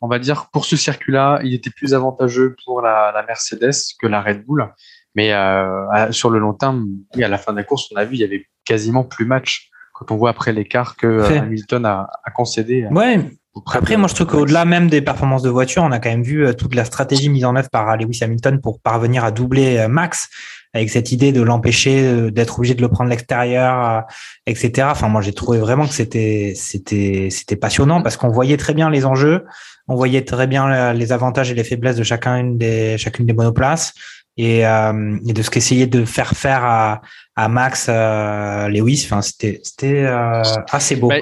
on 0.00 0.08
va 0.08 0.18
dire, 0.18 0.46
pour 0.52 0.64
ce 0.64 0.76
circuit-là, 0.76 1.40
il 1.44 1.54
était 1.54 1.70
plus 1.70 1.94
avantageux 1.94 2.56
pour 2.64 2.82
la, 2.82 3.12
la 3.14 3.22
Mercedes 3.24 3.70
que 4.00 4.06
la 4.08 4.20
Red 4.20 4.44
Bull. 4.44 4.68
Mais 5.14 5.32
euh, 5.32 5.88
à- 5.92 6.10
sur 6.12 6.30
le 6.30 6.38
long 6.40 6.52
terme, 6.54 6.86
oui, 7.14 7.22
à 7.22 7.28
la 7.28 7.38
fin 7.38 7.52
de 7.52 7.58
la 7.58 7.64
course, 7.64 7.88
on 7.92 7.96
a 7.96 8.04
vu, 8.04 8.14
il 8.16 8.20
y 8.20 8.24
avait 8.24 8.46
quasiment 8.64 9.04
plus 9.04 9.24
match 9.24 9.68
quand 9.92 10.10
on 10.12 10.16
voit 10.16 10.30
après 10.30 10.52
l'écart 10.52 10.96
que 10.96 11.06
euh. 11.06 11.38
Hamilton 11.40 11.84
a, 11.86 12.08
a 12.24 12.30
concédé. 12.30 12.86
Ouais. 12.90 13.30
Après, 13.72 13.96
moi, 13.96 14.08
je 14.08 14.14
trouve 14.14 14.28
qu'au-delà 14.28 14.64
même 14.64 14.88
des 14.88 15.02
performances 15.02 15.42
de 15.42 15.50
voiture, 15.50 15.82
on 15.82 15.90
a 15.90 15.98
quand 15.98 16.10
même 16.10 16.22
vu 16.22 16.46
euh, 16.46 16.52
toute 16.52 16.74
la 16.74 16.84
stratégie 16.84 17.28
mise 17.28 17.44
en 17.44 17.56
œuvre 17.56 17.68
par 17.68 17.96
Lewis 17.96 18.20
Hamilton 18.22 18.60
pour 18.60 18.80
parvenir 18.80 19.24
à 19.24 19.32
doubler 19.32 19.78
euh, 19.78 19.88
Max, 19.88 20.28
avec 20.72 20.90
cette 20.90 21.10
idée 21.12 21.32
de 21.32 21.42
l'empêcher 21.42 22.02
euh, 22.06 22.30
d'être 22.30 22.58
obligé 22.58 22.74
de 22.74 22.82
le 22.82 22.88
prendre 22.88 23.08
à 23.08 23.10
l'extérieur, 23.10 23.90
euh, 23.90 24.00
etc. 24.46 24.88
Enfin, 24.90 25.08
moi, 25.08 25.20
j'ai 25.20 25.32
trouvé 25.32 25.58
vraiment 25.58 25.86
que 25.86 25.94
c'était 25.94 26.52
c'était 26.54 27.28
c'était 27.30 27.56
passionnant 27.56 28.02
parce 28.02 28.16
qu'on 28.16 28.28
voyait 28.28 28.56
très 28.56 28.74
bien 28.74 28.88
les 28.88 29.04
enjeux, 29.04 29.44
on 29.88 29.96
voyait 29.96 30.24
très 30.24 30.46
bien 30.46 30.70
euh, 30.70 30.92
les 30.92 31.12
avantages 31.12 31.50
et 31.50 31.54
les 31.54 31.64
faiblesses 31.64 31.96
de 31.96 32.04
chacun 32.04 32.44
des 32.44 32.98
chacune 32.98 33.26
des 33.26 33.32
monoplaces 33.32 33.94
et, 34.36 34.66
euh, 34.66 35.18
et 35.26 35.32
de 35.32 35.42
ce 35.42 35.50
qu'essayait 35.50 35.86
de 35.86 36.04
faire 36.04 36.30
faire 36.30 36.64
à, 36.64 37.02
à 37.36 37.48
Max 37.48 37.86
euh, 37.88 38.68
Lewis. 38.68 39.08
C'était 39.22 39.60
c'était 39.62 40.04
euh, 40.04 40.42
assez 40.70 40.96
beau. 40.96 41.08
Bah, 41.08 41.16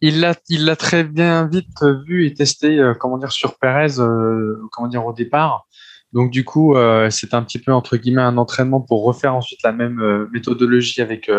il 0.00 0.20
l'a 0.20 0.34
il 0.48 0.64
l'a 0.64 0.76
très 0.76 1.04
bien 1.04 1.46
vite 1.46 1.82
euh, 1.82 2.02
vu 2.06 2.26
et 2.26 2.34
testé 2.34 2.80
comment 2.98 3.18
dire 3.18 3.32
sur 3.32 3.58
Perez 3.58 3.96
comment 4.72 4.88
dire 4.88 5.04
au 5.04 5.12
départ. 5.12 5.66
Donc 6.12 6.32
du 6.32 6.44
coup 6.44 6.74
c'est 7.10 7.34
un 7.34 7.42
petit 7.42 7.60
peu 7.60 7.72
entre 7.72 7.96
guillemets 7.96 8.22
un 8.22 8.36
entraînement 8.36 8.80
pour 8.80 9.04
refaire 9.04 9.34
ensuite 9.34 9.62
la 9.62 9.72
même 9.72 10.28
méthodologie 10.32 11.00
avec 11.00 11.30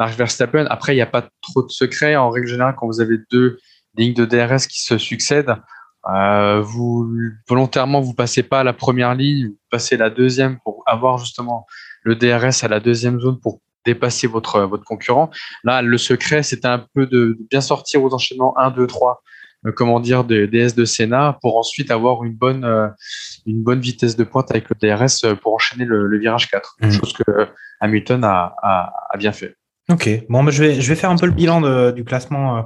Max 0.00 0.16
Verstappen. 0.16 0.66
Après 0.68 0.94
il 0.94 0.96
n'y 0.96 1.02
a 1.02 1.06
pas 1.06 1.28
trop 1.42 1.62
de 1.62 1.70
secret 1.70 2.16
en 2.16 2.30
règle 2.30 2.48
générale 2.48 2.74
quand 2.76 2.86
vous 2.86 3.00
avez 3.00 3.18
deux 3.30 3.58
lignes 3.96 4.14
de 4.14 4.24
DRS 4.24 4.66
qui 4.66 4.82
se 4.82 4.98
succèdent. 4.98 5.54
Euh, 6.14 6.60
vous 6.60 7.10
volontairement 7.48 8.00
vous 8.00 8.14
passez 8.14 8.42
pas 8.42 8.60
à 8.60 8.64
la 8.64 8.72
première 8.72 9.14
ligne, 9.14 9.48
vous 9.48 9.58
passez 9.70 9.96
la 9.96 10.10
deuxième 10.10 10.58
pour 10.60 10.82
avoir 10.86 11.18
justement 11.18 11.66
le 12.02 12.14
DRS 12.14 12.62
à 12.62 12.68
la 12.68 12.80
deuxième 12.80 13.18
zone 13.20 13.40
pour 13.40 13.60
dépasser 13.84 14.26
votre 14.26 14.60
votre 14.60 14.84
concurrent. 14.84 15.30
Là, 15.64 15.82
le 15.82 15.98
secret, 15.98 16.42
c'était 16.42 16.68
un 16.68 16.84
peu 16.94 17.06
de, 17.06 17.36
bien 17.50 17.60
sortir 17.60 18.02
aux 18.02 18.12
enchaînements 18.14 18.56
1, 18.58 18.70
2, 18.70 18.86
3, 18.86 19.22
euh, 19.66 19.72
comment 19.72 20.00
dire, 20.00 20.24
des 20.24 20.46
DS 20.46 20.74
de 20.74 20.84
Senna 20.84 21.38
pour 21.40 21.56
ensuite 21.56 21.90
avoir 21.90 22.24
une 22.24 22.34
bonne, 22.34 22.64
euh, 22.64 22.88
une 23.46 23.62
bonne 23.62 23.80
vitesse 23.80 24.16
de 24.16 24.24
pointe 24.24 24.50
avec 24.50 24.66
le 24.68 24.76
DRS 24.80 25.24
euh, 25.24 25.34
pour 25.34 25.54
enchaîner 25.54 25.84
le, 25.84 26.06
le 26.06 26.18
virage 26.18 26.48
4. 26.48 26.76
Mhm. 26.80 26.90
Chose 26.90 27.12
que 27.12 27.30
euh, 27.30 27.46
Hamilton 27.80 28.24
a, 28.24 28.54
a, 28.62 28.92
a 29.10 29.16
bien 29.16 29.32
fait. 29.32 29.56
Ok, 29.90 30.08
bon, 30.28 30.42
bah, 30.42 30.50
je, 30.50 30.62
vais, 30.64 30.80
je 30.80 30.88
vais 30.88 30.96
faire 30.96 31.10
un 31.10 31.16
peu 31.16 31.26
le 31.26 31.32
bilan 31.32 31.60
de- 31.60 31.92
du 31.92 32.04
classement 32.04 32.58
euh, 32.58 32.62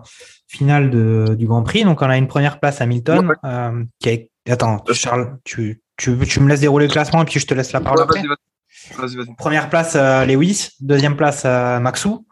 final 0.48 0.90
de, 0.90 1.34
du 1.36 1.46
Grand 1.46 1.62
Prix. 1.62 1.84
Donc, 1.84 2.00
on 2.02 2.08
a 2.08 2.16
une 2.16 2.28
première 2.28 2.58
place 2.60 2.80
Hamilton. 2.80 3.32
euh, 3.44 3.84
qui 3.98 4.28
a... 4.48 4.52
Attends, 4.52 4.82
Charles, 4.92 5.36
tu, 5.44 5.82
tu, 5.98 6.16
tu 6.26 6.40
me 6.40 6.48
laisses 6.48 6.60
dérouler 6.60 6.86
le 6.86 6.92
classement 6.92 7.20
et 7.22 7.24
puis 7.26 7.38
je 7.38 7.46
te 7.46 7.52
laisse 7.54 7.72
la 7.72 7.80
parole 7.80 7.98
Ouais, 7.98 8.04
après. 8.04 8.20
Vas-y, 8.20 8.28
vas-y. 8.28 9.00
Vas-y, 9.00 9.16
vas-y. 9.16 9.36
Première 9.36 9.68
place 9.68 9.92
euh, 9.96 10.24
Lewis, 10.24 10.70
deuxième 10.80 11.14
place 11.14 11.42
euh, 11.44 11.78
Maxou, 11.78 12.26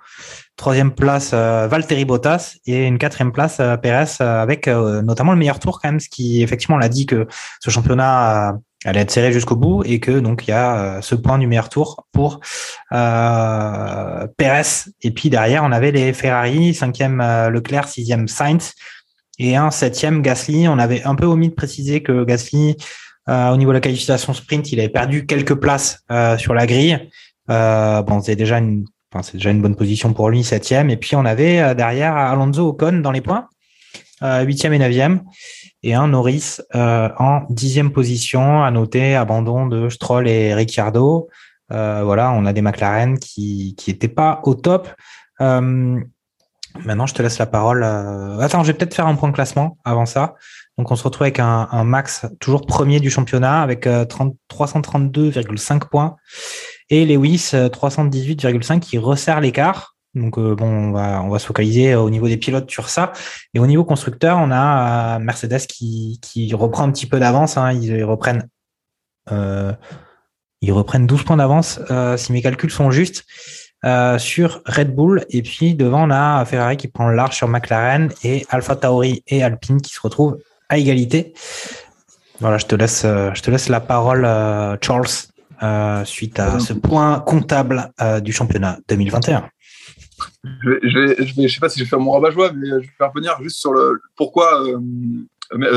troisième 0.57 0.91
place 0.93 1.31
euh, 1.35 1.69
Valtteri 1.69 2.07
Bottas 2.07 2.55
et 2.65 2.87
une 2.87 2.97
quatrième 2.99 3.31
place 3.31 3.61
euh, 3.61 3.77
Perez 3.77 4.07
euh, 4.23 4.43
avec 4.43 4.67
euh, 4.67 5.03
notamment 5.03 5.33
le 5.33 5.39
meilleur 5.39 5.61
tour 5.61 5.81
quand 5.81 5.89
même, 5.91 6.01
ce 6.01 6.09
qui 6.09 6.43
effectivement 6.43 6.77
on 6.77 6.79
l'a 6.81 6.89
dit 6.89 7.05
que 7.07 7.27
ce 7.61 7.69
championnat 7.71 8.49
euh, 8.49 8.53
allait 8.85 9.01
être 9.01 9.11
serré 9.11 9.33
jusqu'au 9.33 9.57
bout 9.57 9.83
et 9.85 9.99
que 10.01 10.21
donc 10.21 10.47
il 10.47 10.51
y 10.51 10.55
a 10.55 10.79
euh, 10.79 11.01
ce 11.01 11.15
point 11.15 11.39
du 11.39 11.47
meilleur 11.47 11.69
tour 11.69 12.07
pour 12.13 12.41
euh, 12.93 14.27
Perez 14.37 14.91
et 15.03 15.11
puis 15.11 15.31
derrière 15.31 15.65
on 15.65 15.73
avait 15.73 15.91
les 15.91 16.13
Ferrari, 16.13 16.75
cinquième 16.75 17.21
euh, 17.21 17.51
Leclerc, 17.51 17.89
sixième 17.89 18.29
Sainz 18.29 18.75
et 19.39 19.57
un 19.57 19.71
septième 19.71 20.23
Gasly. 20.23 20.69
On 20.69 20.79
avait 20.79 21.03
un 21.03 21.15
peu 21.15 21.27
omis 21.27 21.49
de 21.49 21.55
préciser 21.55 22.03
que 22.03 22.25
Gasly 22.25 22.77
euh, 23.29 23.51
au 23.51 23.57
niveau 23.57 23.73
de 23.73 23.75
la 23.75 23.81
qualification 23.81 24.33
sprint, 24.33 24.73
il 24.73 24.81
avait 24.81 24.89
perdu 24.89 25.27
quelques 25.27 25.55
places 25.55 26.03
sur 26.39 26.55
la 26.55 26.67
grille. 26.67 27.11
Bon, 27.47 28.23
c'est 28.23 28.37
déjà 28.37 28.59
une, 28.59 28.87
enfin, 29.13 29.23
c'est 29.23 29.35
déjà 29.37 29.51
une 29.51 29.61
bonne 29.61 29.77
position 29.77 30.15
pour 30.15 30.31
lui, 30.31 30.43
septième. 30.43 30.89
Et 30.89 30.97
puis 30.97 31.15
on 31.15 31.27
avait 31.27 31.75
derrière 31.75 32.17
Alonso 32.17 32.69
Ocon 32.69 33.01
dans 33.01 33.13
les 33.13 33.21
points, 33.21 33.47
huitième 34.23 34.73
et 34.73 34.79
neuvième, 34.79 35.21
et 35.83 35.95
un 35.95 36.09
Norris 36.09 36.59
euh, 36.75 37.09
en 37.19 37.43
dixième 37.51 37.93
position. 37.93 38.63
À 38.63 38.71
noter 38.71 39.15
abandon 39.15 39.67
de 39.67 39.89
Stroll 39.89 40.29
et 40.29 40.55
Ricciardo. 40.55 41.29
Euh, 41.73 42.03
voilà, 42.05 42.33
on 42.33 42.47
a 42.47 42.53
des 42.53 42.63
McLaren 42.63 43.19
qui 43.19 43.75
qui 43.77 43.91
étaient 43.91 44.09
pas 44.09 44.41
au 44.45 44.55
top. 44.55 44.89
Euh, 45.41 46.01
maintenant, 46.85 47.07
je 47.07 47.15
te 47.15 47.23
laisse 47.23 47.39
la 47.39 47.47
parole. 47.47 47.83
euh, 47.83 48.39
Attends, 48.39 48.63
je 48.63 48.69
vais 48.69 48.75
peut-être 48.79 48.95
faire 48.95 49.07
un 49.07 49.15
point 49.15 49.29
de 49.29 49.35
classement 49.35 49.79
avant 49.85 50.07
ça. 50.07 50.35
Donc, 50.79 50.91
on 50.91 50.97
se 50.97 51.03
retrouve 51.03 51.23
avec 51.25 51.41
un, 51.41 51.69
un 51.71 51.85
max 51.85 52.27
toujours 52.41 52.65
premier 52.65 53.01
du 53.01 53.11
championnat 53.11 53.63
avec 53.63 53.87
euh, 53.87 54.05
30 54.05 54.37
332,5 54.51 55.89
points 55.89 56.17
et 56.91 57.05
Lewis 57.05 57.51
euh, 57.55 57.69
318,5 57.69 58.81
qui 58.81 58.99
resserre 58.99 59.41
l'écart. 59.41 59.97
Donc, 60.19 60.39
euh, 60.39 60.55
bon, 60.55 60.67
on 60.67 60.93
va, 60.93 61.23
on 61.23 61.29
va 61.29 61.39
se 61.39 61.47
focaliser 61.47 61.95
au 61.95 62.11
niveau 62.11 62.29
des 62.29 62.37
pilotes 62.37 62.71
sur 62.71 62.89
ça. 62.89 63.13
Et 63.55 63.59
au 63.61 63.67
niveau 63.67 63.85
constructeur, 63.85 64.39
on 64.39 64.51
a 64.51 65.17
euh, 65.17 65.19
Mercedes 65.19 65.67
qui, 65.69 66.19
qui 66.23 66.53
reprend 66.55 66.85
un 66.85 66.91
petit 66.91 67.07
peu 67.07 67.19
d'avance. 67.21 67.57
hein. 67.57 67.73
Ils 67.73 68.05
reprennent, 68.05 68.49
euh, 69.33 69.73
ils 70.61 70.73
reprennent 70.73 71.07
12 71.07 71.23
points 71.25 71.37
d'avance, 71.37 71.81
euh, 71.91 72.17
si 72.17 72.33
mes 72.33 72.43
calculs 72.43 72.71
sont 72.71 72.91
justes, 72.91 73.25
euh, 73.85 74.19
sur 74.19 74.61
Red 74.67 74.95
Bull. 74.95 75.25
Et 75.31 75.43
puis, 75.43 75.75
devant, 75.75 76.09
on 76.09 76.11
a 76.11 76.45
Ferrari 76.45 76.77
qui 76.77 76.89
prend 76.89 77.09
le 77.09 77.15
large 77.15 77.37
sur 77.37 77.49
McLaren 77.49 78.11
et 78.25 78.45
Alpha 78.51 78.77
Tauri 78.77 79.23
et 79.27 79.43
Alpine 79.43 79.81
qui 79.81 79.95
se 79.95 80.01
retrouvent 80.01 80.39
à 80.69 80.79
égalité. 80.79 81.33
Voilà, 82.41 82.59
je 82.59 82.67
te 82.67 82.75
laisse, 82.75 83.03
euh, 83.05 83.31
je 83.35 83.43
te 83.43 83.51
laisse 83.51 83.69
la 83.69 83.81
parole, 83.81 84.25
euh, 84.25 84.77
Charles, 84.81 85.07
euh, 85.63 86.05
suite 86.05 86.39
à 86.39 86.61
ce 86.61 86.73
point 86.73 87.19
comptable 87.19 87.91
euh, 88.01 88.21
du 88.21 88.33
championnat 88.33 88.79
2021. 88.89 89.49
Je 90.45 90.71
vais, 90.71 90.79
je 90.83 90.99
vais, 90.99 91.27
je 91.27 91.35
vais, 91.35 91.49
je 91.49 91.55
sais 91.55 91.61
pas 91.61 91.69
si 91.69 91.79
je 91.81 91.85
vais 91.85 91.89
faire 91.91 91.99
mon 92.01 92.13
rabat-joie, 92.13 92.53
mais 92.53 92.69
je 92.69 92.75
vais 92.77 92.91
faire 92.97 93.13
venir 93.13 93.37
juste 93.43 93.59
sur 93.59 93.73
le 93.73 94.01
pourquoi 94.17 94.63
euh, 94.67 94.79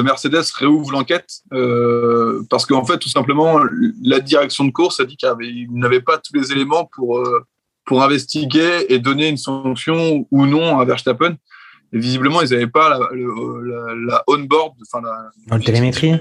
Mercedes 0.03 0.43
réouvre 0.57 0.91
l'enquête. 0.91 1.27
Euh, 1.53 2.43
parce 2.49 2.65
qu'en 2.65 2.85
fait, 2.85 2.97
tout 2.99 3.09
simplement, 3.09 3.59
la 4.03 4.19
direction 4.19 4.63
de 4.65 4.71
course 4.71 4.99
a 4.99 5.05
dit 5.05 5.17
qu'il 5.17 5.67
n'avait 5.71 6.01
pas 6.01 6.17
tous 6.19 6.33
les 6.35 6.51
éléments 6.51 6.85
pour, 6.95 7.17
euh, 7.19 7.43
pour 7.85 8.03
investiguer 8.03 8.85
et 8.93 8.99
donner 8.99 9.29
une 9.29 9.37
sanction 9.37 10.27
ou 10.29 10.45
non 10.45 10.79
à 10.79 10.85
Verstappen. 10.85 11.35
Et 11.93 11.99
visiblement, 11.99 12.41
ils 12.41 12.51
n'avaient 12.51 12.67
pas 12.67 12.87
la, 12.89 12.99
la, 12.99 13.95
la 13.95 14.23
on-board, 14.27 14.73
enfin 14.81 15.01
la, 15.49 15.59
télémétrie 15.59 16.19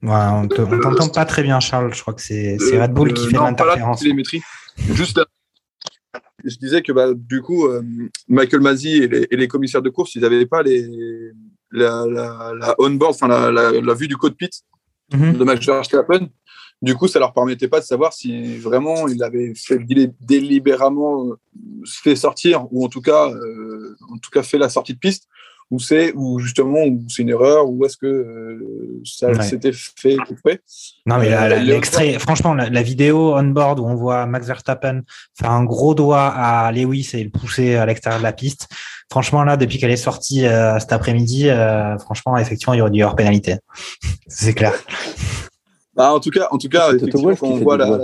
Voilà, 0.00 0.32
on 0.34 0.48
te- 0.48 0.60
on 0.62 0.80
t'entend 0.80 1.08
pas 1.08 1.24
très 1.24 1.42
bien, 1.42 1.60
Charles. 1.60 1.92
Je 1.92 2.00
crois 2.00 2.14
que 2.14 2.22
c'est 2.22 2.56
Red 2.80 2.92
Bull 2.92 3.12
qui 3.12 3.26
Euh, 3.26 3.30
fait 3.30 3.36
la 3.36 3.42
l'interférence. 3.44 4.00
télémétrie. 4.00 4.42
Juste 4.92 5.18
là, 5.18 5.24
je 6.44 6.56
disais 6.56 6.82
que 6.82 6.92
bah, 6.92 7.12
du 7.14 7.42
coup, 7.42 7.66
euh, 7.66 7.82
Michael 8.28 8.60
Masi 8.60 8.96
et 8.98 9.08
les, 9.08 9.26
et 9.30 9.36
les 9.36 9.48
commissaires 9.48 9.82
de 9.82 9.90
course, 9.90 10.14
ils 10.14 10.22
n'avaient 10.22 10.46
pas 10.46 10.62
les, 10.62 10.86
la, 11.70 12.04
la, 12.06 12.52
la 12.58 12.74
on-board, 12.78 13.14
enfin 13.14 13.28
la, 13.28 13.50
la, 13.50 13.72
la 13.72 13.94
vue 13.94 14.08
du 14.08 14.16
cockpit 14.16 14.50
Mhm. 15.10 15.38
de 15.38 15.44
Max 15.44 15.64
Verstappen. 15.64 16.28
Du 16.82 16.94
coup, 16.94 17.08
ça 17.08 17.18
leur 17.18 17.32
permettait 17.32 17.66
pas 17.66 17.80
de 17.80 17.84
savoir 17.86 18.12
si 18.12 18.58
vraiment 18.58 19.08
il 19.08 19.22
avait 19.22 19.54
fait 19.56 19.78
délibérément 20.20 21.30
fait 21.86 22.14
sortir 22.14 22.66
ou 22.70 22.84
en 22.84 22.88
tout 22.88 23.00
cas, 23.00 23.28
en 24.10 24.18
tout 24.18 24.30
cas 24.30 24.42
fait 24.42 24.58
la 24.58 24.68
sortie 24.68 24.92
de 24.94 24.98
piste 24.98 25.26
ou 25.70 25.78
c'est 25.78 26.12
ou 26.14 26.38
justement 26.38 26.84
où 26.84 27.04
c'est 27.08 27.22
une 27.22 27.28
erreur 27.28 27.68
ou 27.68 27.84
est-ce 27.84 27.96
que 27.96 28.06
euh, 28.06 29.02
ça 29.04 29.42
s'était 29.42 29.72
fait 29.72 30.16
couper 30.16 30.60
Non 31.06 31.18
mais 31.18 31.32
euh, 31.32 31.60
l'extrait, 31.60 32.18
franchement, 32.18 32.54
la, 32.54 32.82
vidéo 32.82 33.34
on 33.36 33.44
board 33.44 33.80
où 33.80 33.84
on 33.84 33.94
voit 33.94 34.26
Max 34.26 34.46
Verstappen 34.46 35.02
faire 35.38 35.50
un 35.50 35.64
gros 35.64 35.94
doigt 35.94 36.26
à 36.26 36.72
Lewis 36.72 37.10
et 37.14 37.22
le 37.22 37.30
pousser 37.30 37.76
à 37.76 37.86
l'extérieur 37.86 38.20
de 38.20 38.24
la 38.24 38.32
piste. 38.32 38.68
Franchement 39.10 39.44
là, 39.44 39.56
depuis 39.56 39.78
qu'elle 39.78 39.90
est 39.90 39.96
sortie 39.96 40.46
euh, 40.46 40.78
cet 40.78 40.92
après-midi, 40.92 41.48
franchement 42.00 42.36
effectivement 42.36 42.74
il 42.74 42.78
y 42.78 42.80
aurait 42.80 42.90
dû 42.90 43.00
y 43.00 43.02
avoir 43.02 43.16
pénalité. 43.16 43.56
c'est 44.26 44.54
clair. 44.54 44.74
Bah, 45.94 46.12
en 46.14 46.20
tout 46.20 46.30
cas, 46.30 46.46
en 46.52 46.58
tout 46.58 46.68
cas, 46.68 46.94
effectivement, 46.94 47.34
quand 47.34 47.48
on 47.48 47.56
voit 47.58 47.76
la, 47.76 47.98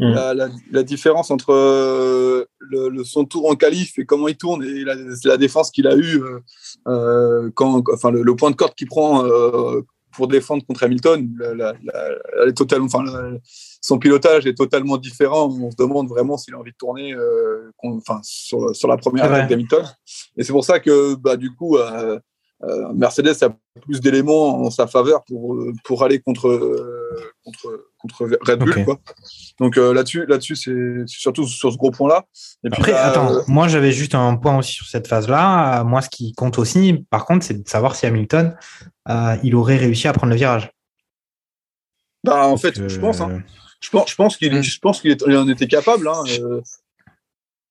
Mm. 0.00 0.12
La, 0.12 0.48
la, 0.70 0.82
différence 0.84 1.32
entre 1.32 1.52
euh, 1.52 2.44
le, 2.60 3.02
son 3.02 3.24
tour 3.24 3.50
en 3.50 3.56
qualif 3.56 3.98
et 3.98 4.04
comment 4.04 4.28
il 4.28 4.36
tourne 4.36 4.62
et 4.62 4.84
la, 4.84 4.94
la 5.24 5.36
défense 5.36 5.72
qu'il 5.72 5.88
a 5.88 5.96
eue 5.96 6.22
euh, 6.22 6.38
euh 6.86 7.50
quand, 7.54 7.82
enfin 7.92 8.12
le, 8.12 8.36
point 8.36 8.52
de 8.52 8.56
corde 8.56 8.74
qu'il 8.74 8.86
prend 8.86 9.26
euh, 9.26 9.80
pour 10.12 10.28
défendre 10.28 10.64
contre 10.64 10.84
Hamilton, 10.84 11.28
elle 11.42 12.48
est 12.48 12.52
totalement, 12.52 12.86
enfin, 12.86 13.04
son 13.80 13.98
pilotage 13.98 14.46
est 14.46 14.54
totalement 14.54 14.98
différent. 14.98 15.48
On 15.48 15.70
se 15.70 15.76
demande 15.76 16.08
vraiment 16.08 16.36
s'il 16.36 16.54
a 16.54 16.58
envie 16.58 16.72
de 16.72 16.76
tourner 16.76 17.14
enfin, 17.82 18.20
sur, 18.22 18.74
sur, 18.74 18.88
la 18.88 18.96
première 18.96 19.32
avec 19.32 19.52
Hamilton. 19.52 19.84
Et 20.36 20.42
c'est 20.42 20.52
pour 20.52 20.64
ça 20.64 20.80
que 20.80 21.14
bah, 21.14 21.36
du 21.36 21.54
coup, 21.54 21.76
euh, 21.76 22.18
Mercedes 22.94 23.42
a 23.42 23.56
plus 23.82 24.00
d'éléments 24.00 24.62
en 24.62 24.70
sa 24.70 24.88
faveur 24.88 25.22
pour, 25.24 25.56
pour 25.84 26.02
aller 26.02 26.18
contre, 26.18 26.48
contre, 27.44 27.90
contre 27.98 28.28
Red 28.42 28.58
Bull. 28.58 28.84
Quoi. 28.84 29.00
Donc 29.58 29.76
euh, 29.76 29.92
là-dessus, 29.92 30.26
là-dessus, 30.26 30.56
c'est 30.56 31.06
surtout 31.06 31.46
sur 31.46 31.72
ce 31.72 31.76
gros 31.76 31.90
point-là. 31.90 32.24
Après, 32.70 32.92
attends, 32.92 33.32
euh, 33.32 33.40
moi 33.46 33.68
j'avais 33.68 33.92
juste 33.92 34.14
un 34.14 34.36
point 34.36 34.58
aussi 34.58 34.72
sur 34.72 34.86
cette 34.86 35.06
phase-là. 35.06 35.84
Moi, 35.84 36.02
ce 36.02 36.08
qui 36.08 36.32
compte 36.32 36.58
aussi, 36.58 37.04
par 37.10 37.26
contre, 37.26 37.44
c'est 37.44 37.62
de 37.62 37.68
savoir 37.68 37.96
si 37.96 38.06
Hamilton, 38.06 38.56
il 39.42 39.54
aurait 39.54 39.76
réussi 39.76 40.08
à 40.08 40.12
prendre 40.12 40.32
le 40.32 40.36
virage. 40.36 40.70
Bah, 42.24 42.46
en 42.46 42.56
fait, 42.56 42.88
je 42.88 42.98
pense. 42.98 43.20
Hein. 43.20 43.42
Je 43.80 43.90
pense, 43.90 44.10
je 44.10 44.16
pense 44.16 44.36
qu'il, 44.36 44.52
mm. 44.52 44.62
je 44.62 44.78
pense 44.80 45.00
qu'il 45.00 45.36
en 45.36 45.48
était 45.48 45.68
capable. 45.68 46.08
Hein. 46.08 46.24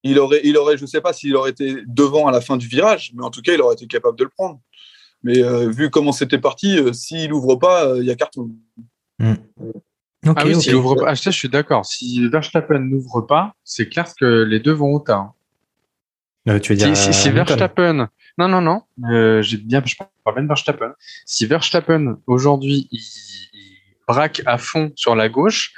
il 0.03 0.17
aurait, 0.19 0.39
il 0.43 0.57
aurait, 0.57 0.77
je 0.77 0.85
sais 0.85 1.01
pas 1.01 1.11
s'il 1.11 1.35
aurait 1.35 1.51
été 1.51 1.83
devant 1.85 2.27
à 2.27 2.31
la 2.31 2.39
fin 2.39 2.55
du 2.55 2.67
virage, 2.67 3.11
mais 3.13 3.23
en 3.23 3.29
tout 3.29 3.41
cas, 3.41 3.53
il 3.53 3.61
aurait 3.61 3.75
été 3.75 3.87
capable 3.87 4.17
de 4.17 4.23
le 4.23 4.29
prendre. 4.29 4.59
Mais 5.23 5.43
euh, 5.43 5.69
vu 5.69 5.89
comment 5.89 6.11
c'était 6.11 6.37
parti, 6.37 6.77
euh, 6.77 6.93
s'il 6.93 7.29
n'ouvre 7.29 7.55
pas, 7.55 7.85
il 7.95 8.01
euh, 8.01 8.03
y 8.03 8.11
a 8.11 8.15
carton. 8.15 8.49
Hmm. 9.19 9.33
ah 10.25 10.43
oui, 10.45 10.61
s'il 10.61 10.75
ouvre 10.75 10.95
pas, 10.95 11.09
ah, 11.09 11.13
je 11.15 11.29
suis 11.29 11.49
d'accord. 11.49 11.85
Si 11.85 12.27
Verstappen 12.29 12.79
n'ouvre 12.79 13.21
pas, 13.21 13.55
c'est 13.63 13.89
clair 13.89 14.05
que 14.19 14.43
les 14.43 14.59
deux 14.59 14.73
vont 14.73 14.93
au 14.93 14.99
tas. 14.99 15.33
tu 16.61 16.73
veux 16.73 16.75
dire 16.75 16.95
si, 16.95 17.29
Verstappen, 17.29 18.09
non, 18.37 18.47
non, 18.47 18.61
non, 18.61 18.81
j'ai 19.41 19.57
bien, 19.57 19.81
je 19.85 19.95
parle 19.95 20.35
bien 20.35 20.43
de 20.43 20.47
Verstappen. 20.47 20.93
Si 21.25 21.45
Verstappen 21.45 22.17
aujourd'hui 22.27 22.87
il, 22.91 23.01
braque 24.07 24.41
à 24.45 24.57
fond 24.57 24.91
sur 24.95 25.15
la 25.15 25.29
gauche, 25.29 25.73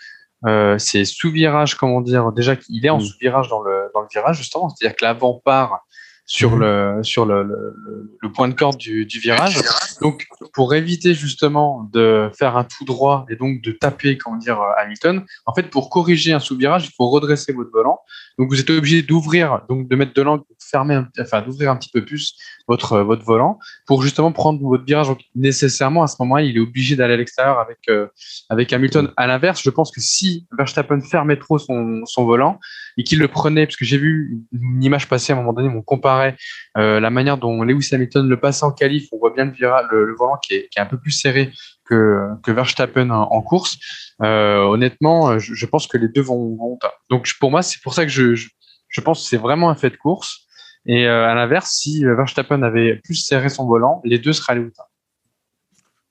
c'est 0.77 1.05
sous 1.05 1.31
virage, 1.31 1.75
comment 1.75 2.01
dire, 2.01 2.31
déjà 2.31 2.55
qu'il 2.55 2.85
est 2.85 2.89
en 2.89 2.97
hmm. 2.97 3.01
sous 3.01 3.17
virage 3.19 3.47
dans 3.49 3.61
le 3.61 3.89
dans 3.93 4.01
le 4.01 4.07
virage 4.11 4.37
justement, 4.37 4.69
c'est-à-dire 4.69 4.95
que 4.95 5.05
l'avant 5.05 5.41
part 5.43 5.85
sur 6.30 6.51
mhm. 6.51 6.59
le 6.59 7.03
sur 7.03 7.25
le, 7.25 7.43
le, 7.43 7.75
le, 8.21 8.32
point 8.32 8.47
de 8.47 8.53
corde 8.53 8.77
du, 8.77 9.05
du, 9.07 9.19
virage. 9.19 9.59
Donc 9.99 10.27
pour 10.53 10.75
éviter 10.75 11.15
justement 11.15 11.89
de 11.91 12.30
faire 12.38 12.55
un 12.55 12.63
tout 12.63 12.86
droit 12.86 13.25
et 13.30 13.36
donc 13.36 13.61
de 13.63 13.71
taper 13.71 14.15
comment 14.17 14.38
dire 14.38 14.61
Hamilton, 14.77 15.25
en 15.47 15.53
fait 15.55 15.71
pour 15.71 15.89
corriger 15.89 16.32
un 16.32 16.39
sous-virage, 16.39 16.86
il 16.86 16.91
faut 16.95 17.09
redresser 17.09 17.51
votre 17.51 17.71
volant. 17.71 17.99
Donc 18.38 18.49
vous 18.49 18.59
êtes 18.59 18.69
obligé 18.69 19.01
d'ouvrir 19.01 19.61
donc 19.67 19.89
de 19.89 19.95
mettre 19.95 20.13
de 20.13 20.21
l'angle 20.21 20.43
fermer 20.59 21.01
enfin 21.19 21.41
d'ouvrir 21.41 21.71
un 21.71 21.77
petit 21.77 21.89
peu 21.89 22.05
plus 22.05 22.36
votre 22.70 22.99
votre 22.99 23.26
volant 23.26 23.59
pour 23.86 24.01
justement 24.01 24.32
prendre 24.32 24.61
votre 24.61 24.86
virage. 24.86 25.07
Donc 25.07 25.20
nécessairement 25.36 26.03
à 26.03 26.07
ce 26.07 26.15
moment-là, 26.22 26.43
il 26.43 26.55
est 26.55 26.61
obligé 26.61 26.95
d'aller 26.95 27.15
à 27.15 27.17
l'extérieur 27.17 27.59
avec 27.59 27.80
euh, 27.89 28.07
avec 28.49 28.72
Hamilton. 28.72 29.11
À 29.17 29.28
l'inverse, 29.28 29.61
je 29.61 29.70
pense 29.70 29.91
que 29.91 29.99
si 29.99 30.47
Verstappen 30.57 31.01
fermait 31.01 31.38
trop 31.38 31.57
son 31.57 32.01
son 32.05 32.26
volant 32.26 32.59
et 32.97 33.03
qu'il 33.03 33.20
le 33.20 33.28
prenait 33.28 33.65
parce 33.65 33.76
que 33.76 33.86
j'ai 33.86 33.97
vu 33.97 34.39
une 34.53 34.84
image 34.84 35.07
passer 35.07 35.34
à 35.34 35.36
un 35.36 35.39
moment 35.39 35.53
donné, 35.53 35.70
on 35.70 35.82
comparé 35.82 36.36
euh, 36.78 36.99
la 36.99 37.09
manière 37.09 37.38
dont 37.38 37.63
Lewis 37.63 37.89
Hamilton 37.91 38.28
le 38.28 38.39
passe 38.39 38.61
en 38.61 38.72
qualif, 38.72 39.07
on 39.11 39.17
voit 39.17 39.32
bien 39.32 39.45
le, 39.45 40.05
le, 40.05 40.15
volant 40.15 40.38
qui 40.38 40.53
est, 40.53 40.70
un 40.78 40.86
peu 40.86 40.99
plus 40.99 41.11
serré 41.11 41.51
que, 41.86 42.28
que 42.43 42.51
Verstappen 42.51 43.09
en, 43.09 43.41
course. 43.41 43.78
Euh, 44.22 44.59
honnêtement, 44.59 45.39
je, 45.39 45.65
pense 45.65 45.88
que 45.88 45.97
les 45.97 46.07
deux 46.07 46.22
vont, 46.22 46.55
vont 46.55 46.78
Donc 47.09 47.30
pour 47.39 47.51
moi, 47.51 47.61
c'est 47.61 47.82
pour 47.82 47.93
ça 47.93 48.03
que 48.03 48.11
je, 48.11 48.36
je, 48.36 49.01
pense 49.01 49.24
que 49.24 49.30
c'est 49.30 49.38
vraiment 49.38 49.70
un 49.70 49.76
fait 49.76 49.89
de 49.89 49.97
course. 49.97 50.45
Et 50.86 51.07
euh, 51.07 51.27
à 51.27 51.36
l'inverse, 51.36 51.71
si 51.71 52.03
Verstappen 52.03 52.61
avait 52.63 52.95
plus 53.03 53.15
serré 53.15 53.49
son 53.49 53.67
volant, 53.67 54.01
les 54.03 54.19
deux 54.19 54.34
seraient 54.34 54.53
allés 54.53 54.65
au 54.65 54.71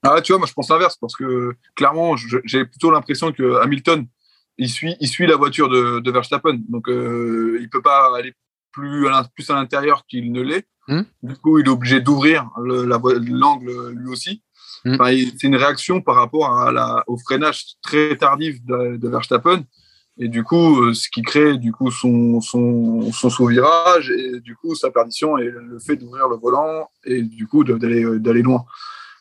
Ah, 0.03 0.21
tu 0.21 0.31
vois, 0.31 0.39
moi 0.39 0.47
je 0.47 0.53
pense 0.53 0.69
l'inverse 0.69 0.97
parce 0.97 1.15
que 1.15 1.53
clairement, 1.75 2.15
j'ai 2.17 2.65
plutôt 2.65 2.91
l'impression 2.91 3.31
que 3.31 3.61
Hamilton, 3.61 4.07
il 4.57 4.69
suit, 4.69 4.95
il 4.99 5.07
suit 5.07 5.25
la 5.25 5.37
voiture 5.37 5.69
de, 5.69 5.99
de 5.99 6.11
Verstappen. 6.11 6.59
Donc 6.69 6.87
euh, 6.87 7.57
il 7.61 7.69
peut 7.69 7.81
pas 7.81 8.15
aller 8.17 8.33
plus 8.71 9.07
à, 9.07 9.25
l'intérieur 9.49 10.05
qu'il 10.07 10.31
ne 10.31 10.41
l'est. 10.41 10.67
Hmm. 10.87 11.01
Du 11.23 11.35
coup, 11.35 11.59
il 11.59 11.65
est 11.65 11.69
obligé 11.69 12.01
d'ouvrir 12.01 12.49
l'angle 12.57 13.91
lui 13.91 14.09
aussi. 14.09 14.43
Hmm. 14.85 14.95
c'est 15.03 15.43
une 15.43 15.57
réaction 15.57 15.99
par 16.01 16.15
rapport 16.15 16.57
à 16.57 16.71
la, 16.71 17.03
au 17.07 17.17
freinage 17.17 17.65
très 17.81 18.15
tardif 18.15 18.63
de, 18.63 19.09
Verstappen. 19.09 19.63
Et 20.19 20.27
du 20.27 20.43
coup, 20.43 20.81
euh, 20.81 20.93
ce 20.93 21.09
qui 21.09 21.21
crée 21.21 21.57
du 21.57 21.71
coup 21.71 21.91
son, 21.91 22.41
son, 22.41 23.11
son 23.11 23.29
sous-virage 23.29 24.11
et 24.11 24.39
du 24.41 24.55
coup 24.55 24.75
sa 24.75 24.91
perdition 24.91 25.37
et 25.37 25.45
le 25.45 25.79
fait 25.79 25.95
d'ouvrir 25.95 26.27
le 26.27 26.35
volant 26.35 26.89
et 27.05 27.21
du 27.21 27.47
coup 27.47 27.63
d'aller 27.63 28.05
d'aller 28.19 28.41
loin. 28.41 28.65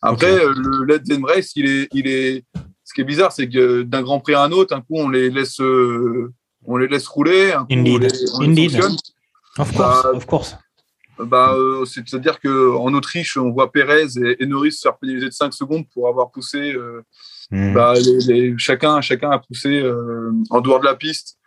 Après, 0.02 0.36
le 0.36 0.84
Let's 0.84 1.08
Race, 1.22 1.52
il 1.56 1.66
est, 1.66 1.88
il 1.92 2.06
est, 2.06 2.44
ce 2.84 2.94
qui 2.94 3.00
est 3.00 3.04
bizarre, 3.04 3.32
c'est 3.32 3.48
que 3.48 3.82
d'un 3.82 4.02
Grand 4.02 4.20
Prix 4.20 4.34
à 4.34 4.42
un 4.42 4.52
autre, 4.52 4.74
un 4.74 4.80
coup 4.80 4.96
on 4.96 5.08
les 5.08 5.30
laisse, 5.30 5.60
euh, 5.60 6.32
on 6.64 6.76
les 6.76 6.88
laisse 6.88 7.06
rouler, 7.06 7.52
un 7.52 7.64
coup 7.64 7.72
on 7.72 7.98
les, 7.98 8.08
on 8.34 8.40
les 8.40 8.76
Of 9.58 9.72
course, 9.72 10.02
bah, 10.04 10.10
of 10.14 10.26
course. 10.26 10.56
Bah, 11.18 11.52
euh, 11.52 11.84
C'est-à-dire 11.84 12.38
qu'en 12.40 12.94
Autriche, 12.94 13.36
on 13.36 13.50
voit 13.50 13.72
Pérez 13.72 14.06
et, 14.38 14.46
Norris 14.46 14.72
se 14.72 14.82
faire 14.82 14.96
pénaliser 14.96 15.26
de 15.26 15.32
5 15.32 15.52
secondes 15.52 15.84
pour 15.92 16.08
avoir 16.08 16.30
poussé. 16.30 16.72
Euh, 16.72 17.02
hmm. 17.50 17.74
bah, 17.74 17.94
les, 18.28 18.56
chacun, 18.58 19.00
chacun 19.00 19.30
a 19.30 19.38
poussé 19.38 19.80
euh, 19.80 20.32
en 20.50 20.60
dehors 20.60 20.80
de 20.80 20.84
la 20.84 20.94
piste 20.94 21.38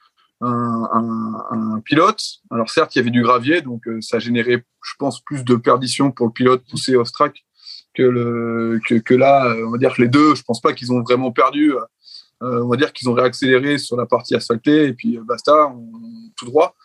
un, 0.41 0.89
un, 0.93 1.75
un, 1.75 1.79
pilote. 1.81 2.21
Alors 2.49 2.69
certes, 2.69 2.95
il 2.95 2.99
y 2.99 3.01
avait 3.01 3.11
du 3.11 3.21
gravier, 3.21 3.61
donc 3.61 3.83
ça 3.99 4.17
générait, 4.17 4.65
je 4.83 4.93
pense, 4.97 5.21
plus 5.21 5.43
de 5.43 5.55
perdition 5.55 6.11
pour 6.11 6.25
le 6.27 6.31
pilote 6.33 6.63
poussé 6.67 6.95
au 6.95 7.03
track 7.03 7.45
que, 7.93 8.01
le, 8.01 8.79
que, 8.87 8.95
que, 8.95 9.13
là. 9.13 9.53
On 9.67 9.69
va 9.69 9.77
dire 9.77 9.93
que 9.93 10.01
les 10.01 10.07
deux, 10.07 10.33
je 10.33 10.41
pense 10.41 10.59
pas 10.59 10.73
qu'ils 10.73 10.91
ont 10.91 11.03
vraiment 11.03 11.31
perdu. 11.31 11.75
on 12.41 12.67
va 12.67 12.75
dire 12.75 12.91
qu'ils 12.91 13.07
ont 13.07 13.13
réaccéléré 13.13 13.77
sur 13.77 13.95
la 13.97 14.07
partie 14.07 14.33
asphaltée 14.33 14.85
et 14.85 14.93
puis 14.93 15.19
basta. 15.23 15.67
On, 15.67 16.11
tout 16.41 16.45
droit. 16.45 16.75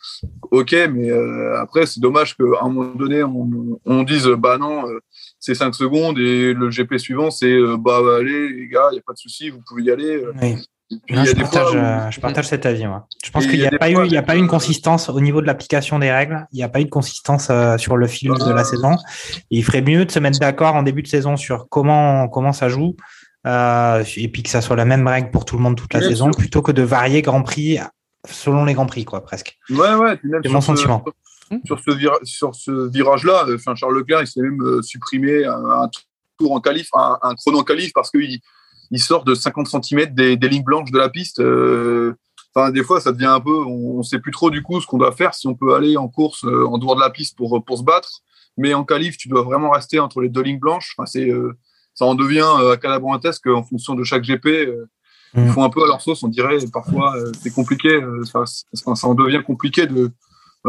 Ok, 0.50 0.72
mais 0.72 1.10
euh, 1.10 1.58
après, 1.58 1.86
c'est 1.86 2.00
dommage 2.00 2.36
qu'à 2.36 2.44
un 2.62 2.68
moment 2.68 2.94
donné, 2.94 3.22
on, 3.22 4.02
dise 4.02 4.26
bah 4.38 4.58
non, 4.58 4.88
euh, 4.88 5.00
c'est 5.38 5.54
5 5.54 5.74
secondes 5.74 6.18
et 6.18 6.52
le 6.52 6.70
GP 6.70 6.96
suivant, 6.98 7.30
c'est 7.30 7.52
euh, 7.52 7.76
bah 7.78 8.00
allez, 8.18 8.48
les 8.48 8.68
gars, 8.68 8.88
il 8.90 8.94
n'y 8.94 8.98
a 8.98 9.02
pas 9.06 9.12
de 9.12 9.18
souci, 9.18 9.50
vous 9.50 9.60
pouvez 9.66 9.84
y 9.84 9.90
aller. 9.90 10.22
je, 11.08 11.34
partage, 11.34 12.12
je, 12.14 12.20
partage, 12.20 12.48
cet 12.48 12.66
avis. 12.66 12.86
Moi. 12.86 13.06
Je 13.24 13.30
pense 13.30 13.46
qu'il 13.46 13.58
n'y 13.58 13.66
a, 13.66 13.70
pas 13.70 13.90
eu, 13.90 14.06
il 14.06 14.12
y 14.12 14.16
a 14.16 14.22
pas 14.22 14.36
eu 14.36 14.38
une 14.38 14.48
consistance 14.48 15.08
au 15.08 15.20
niveau 15.20 15.40
de 15.40 15.46
l'application 15.46 15.98
des 15.98 16.10
règles. 16.10 16.46
Il 16.52 16.56
n'y 16.56 16.62
a 16.62 16.68
pas 16.68 16.80
eu 16.80 16.84
de 16.84 16.90
consistance 16.90 17.50
sur 17.78 17.96
le 17.96 18.06
fil 18.06 18.30
de 18.30 18.52
la 18.52 18.64
saison. 18.64 18.96
il 19.50 19.64
ferait 19.64 19.82
mieux 19.82 20.04
de 20.04 20.10
se 20.10 20.18
mettre 20.18 20.38
d'accord 20.38 20.74
en 20.74 20.82
début 20.82 21.02
de 21.02 21.08
saison 21.08 21.36
sur 21.36 21.68
comment, 21.68 22.28
comment 22.28 22.52
ça 22.52 22.68
joue. 22.68 22.96
et 23.44 24.28
puis 24.32 24.42
que 24.42 24.50
ça 24.50 24.60
soit 24.60 24.76
la 24.76 24.84
même 24.84 25.06
règle 25.06 25.30
pour 25.30 25.44
tout 25.44 25.56
le 25.56 25.62
monde 25.62 25.76
toute 25.76 25.94
la 25.94 26.00
saison, 26.00 26.30
plutôt 26.30 26.62
que 26.62 26.72
de 26.72 26.82
varier 26.82 27.22
Grand 27.22 27.42
Prix 27.42 27.78
selon 28.30 28.64
les 28.64 28.74
grands 28.74 28.86
prix, 28.86 29.04
quoi, 29.04 29.22
presque. 29.22 29.58
Ouais, 29.70 29.94
ouais. 29.94 30.18
C'est 30.42 30.50
mon 30.50 30.60
sentiment. 30.60 31.04
Sur 31.64 31.78
ce, 31.80 31.90
sur 32.24 32.54
ce 32.54 32.90
virage-là, 32.90 33.46
euh, 33.48 33.56
enfin, 33.56 33.74
Charles 33.74 33.96
Leclerc, 33.96 34.22
il 34.22 34.26
s'est 34.26 34.40
même 34.40 34.60
euh, 34.62 34.82
supprimé 34.82 35.44
un, 35.44 35.88
tour 36.38 36.52
en 36.52 36.60
qualif, 36.60 36.88
un, 36.94 37.34
chrono 37.36 37.60
en 37.60 37.64
qualif, 37.64 37.92
parce 37.94 38.10
qu'il 38.10 38.40
il 38.90 39.00
sort 39.00 39.24
de 39.24 39.34
50 39.34 39.66
cm 39.66 40.14
des, 40.14 40.36
lignes 40.36 40.64
blanches 40.64 40.90
de 40.90 40.98
la 40.98 41.08
piste. 41.08 41.40
Euh, 41.40 42.14
enfin, 42.54 42.70
des 42.70 42.84
fois, 42.84 43.00
ça 43.00 43.12
devient 43.12 43.26
un 43.26 43.40
peu, 43.40 43.64
on 43.64 43.98
ne 43.98 44.02
sait 44.02 44.18
plus 44.18 44.32
trop 44.32 44.50
du 44.50 44.62
coup 44.62 44.80
ce 44.80 44.86
qu'on 44.86 44.98
doit 44.98 45.12
faire, 45.12 45.34
si 45.34 45.48
on 45.48 45.54
peut 45.54 45.74
aller 45.74 45.96
en 45.96 46.08
course 46.08 46.44
en 46.44 46.78
dehors 46.78 46.94
de 46.94 47.00
la 47.00 47.10
piste 47.10 47.36
pour, 47.36 47.64
pour 47.64 47.78
se 47.78 47.82
battre. 47.82 48.20
Mais 48.56 48.74
en 48.74 48.84
qualif, 48.84 49.16
tu 49.16 49.28
dois 49.28 49.42
vraiment 49.42 49.70
rester 49.70 49.98
entre 49.98 50.20
les 50.20 50.28
deux 50.28 50.42
lignes 50.42 50.60
blanches. 50.60 50.94
Enfin, 50.96 51.06
c'est, 51.06 51.30
ça 51.94 52.04
en 52.04 52.14
devient 52.14 52.76
calabrantesque 52.80 53.46
en 53.48 53.64
fonction 53.64 53.94
de 53.94 54.04
chaque 54.04 54.22
GP. 54.22 54.68
Ils 55.36 55.42
mm. 55.42 55.52
font 55.52 55.64
un 55.64 55.70
peu 55.70 55.82
à 55.84 55.86
leur 55.86 56.00
sauce, 56.00 56.22
on 56.22 56.28
dirait. 56.28 56.58
Parfois, 56.72 57.16
euh, 57.16 57.30
c'est 57.40 57.52
compliqué. 57.52 57.88
Euh, 57.88 58.24
ça, 58.24 58.44
ça, 58.46 59.06
en 59.06 59.14
devient 59.14 59.42
compliqué 59.44 59.86
de, 59.86 60.10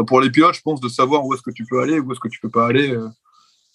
pour 0.06 0.20
les 0.20 0.30
pilotes, 0.30 0.54
je 0.54 0.62
pense, 0.62 0.80
de 0.80 0.88
savoir 0.88 1.24
où 1.24 1.34
est-ce 1.34 1.42
que 1.42 1.50
tu 1.50 1.64
peux 1.64 1.80
aller, 1.80 1.98
où 1.98 2.12
est-ce 2.12 2.20
que 2.20 2.28
tu 2.28 2.40
peux 2.40 2.50
pas 2.50 2.66
aller. 2.66 2.90
Euh, 2.92 3.08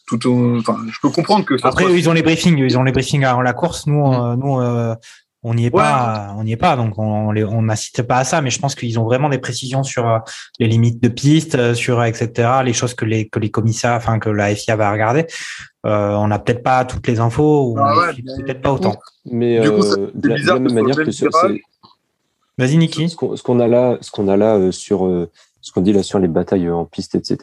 tout 0.06 0.20
enfin, 0.60 0.78
je 0.92 1.00
peux 1.02 1.10
comprendre 1.10 1.46
que. 1.46 1.56
Après, 1.66 1.86
ils 1.98 2.10
ont 2.10 2.14
les 2.14 2.24
briefings, 2.24 2.58
ils 2.58 2.78
ont 2.78 2.84
les 2.84 2.92
briefings 2.92 3.24
avant 3.24 3.42
la 3.42 3.54
course. 3.54 3.88
Nous, 3.88 4.06
mm. 4.06 4.36
nous, 4.36 4.96
on 5.46 5.54
n'y 5.54 5.66
est 5.66 5.72
pas, 5.72 6.34
on 6.38 6.46
n'y 6.46 6.54
est 6.54 6.58
pas, 6.58 6.78
donc 6.78 6.98
on 6.98 7.36
on 7.36 7.62
n'assiste 7.62 8.02
pas 8.04 8.18
à 8.18 8.24
ça. 8.24 8.42
Mais 8.42 8.50
je 8.50 8.60
pense 8.60 8.76
qu'ils 8.76 8.98
ont 8.98 9.04
vraiment 9.04 9.28
des 9.28 9.40
précisions 9.40 9.84
sur 9.84 10.08
euh, 10.08 10.20
les 10.58 10.68
limites 10.68 11.04
de 11.04 11.10
piste, 11.10 11.56
euh, 11.56 11.74
sur 11.74 12.02
etc. 12.04 12.50
Les 12.64 12.72
choses 12.72 12.94
que 12.94 13.04
les 13.04 13.28
que 13.28 13.40
les 13.40 13.52
commissaires, 13.52 13.94
enfin 13.94 14.20
que 14.20 14.30
la 14.30 14.56
FIA 14.56 14.78
va 14.78 14.92
regarder. 14.92 15.26
Euh, 15.86 16.14
on 16.14 16.30
n'a 16.30 16.40
peut-être 16.40 16.64
pas 16.64 16.86
toutes 16.86 17.06
les 17.08 17.20
infos, 17.20 17.72
ou 17.72 17.78
Ah 17.78 17.94
on 17.94 18.00
ouais, 18.00 18.14
peut-être 18.44 18.62
pas 18.62 18.72
autant. 18.72 18.96
Mais 19.26 19.60
Du 19.60 19.70
coup, 19.72 19.82
ça, 19.82 20.00
euh, 20.00 20.12
c'est 20.14 20.22
de 20.22 20.28
la, 20.30 20.36
de 20.36 20.40
bizarre 20.40 20.56
la 20.56 20.62
même 20.62 20.70
sur 20.70 20.82
manière 20.82 20.96
que 20.96 21.12
c'est- 21.12 21.28
Vas-y, 22.58 22.78
Niki. 22.78 23.10
ce 23.10 23.16
qu'on 23.16 23.36
ce 23.36 23.44
qu'on 23.44 23.60
a 23.60 23.68
là, 23.68 23.98
ce 24.00 24.12
qu'on 24.12 24.28
a 24.30 24.38
là 24.38 24.56
euh, 24.56 24.72
sur 24.72 25.08
euh, 25.08 25.30
ce 25.64 25.72
qu'on 25.72 25.82
dit 25.82 25.94
là 25.94 26.04
sur 26.04 26.20
les 26.20 26.28
batailles 26.28 26.70
en 26.70 26.86
piste, 26.86 27.16
etc. 27.16 27.38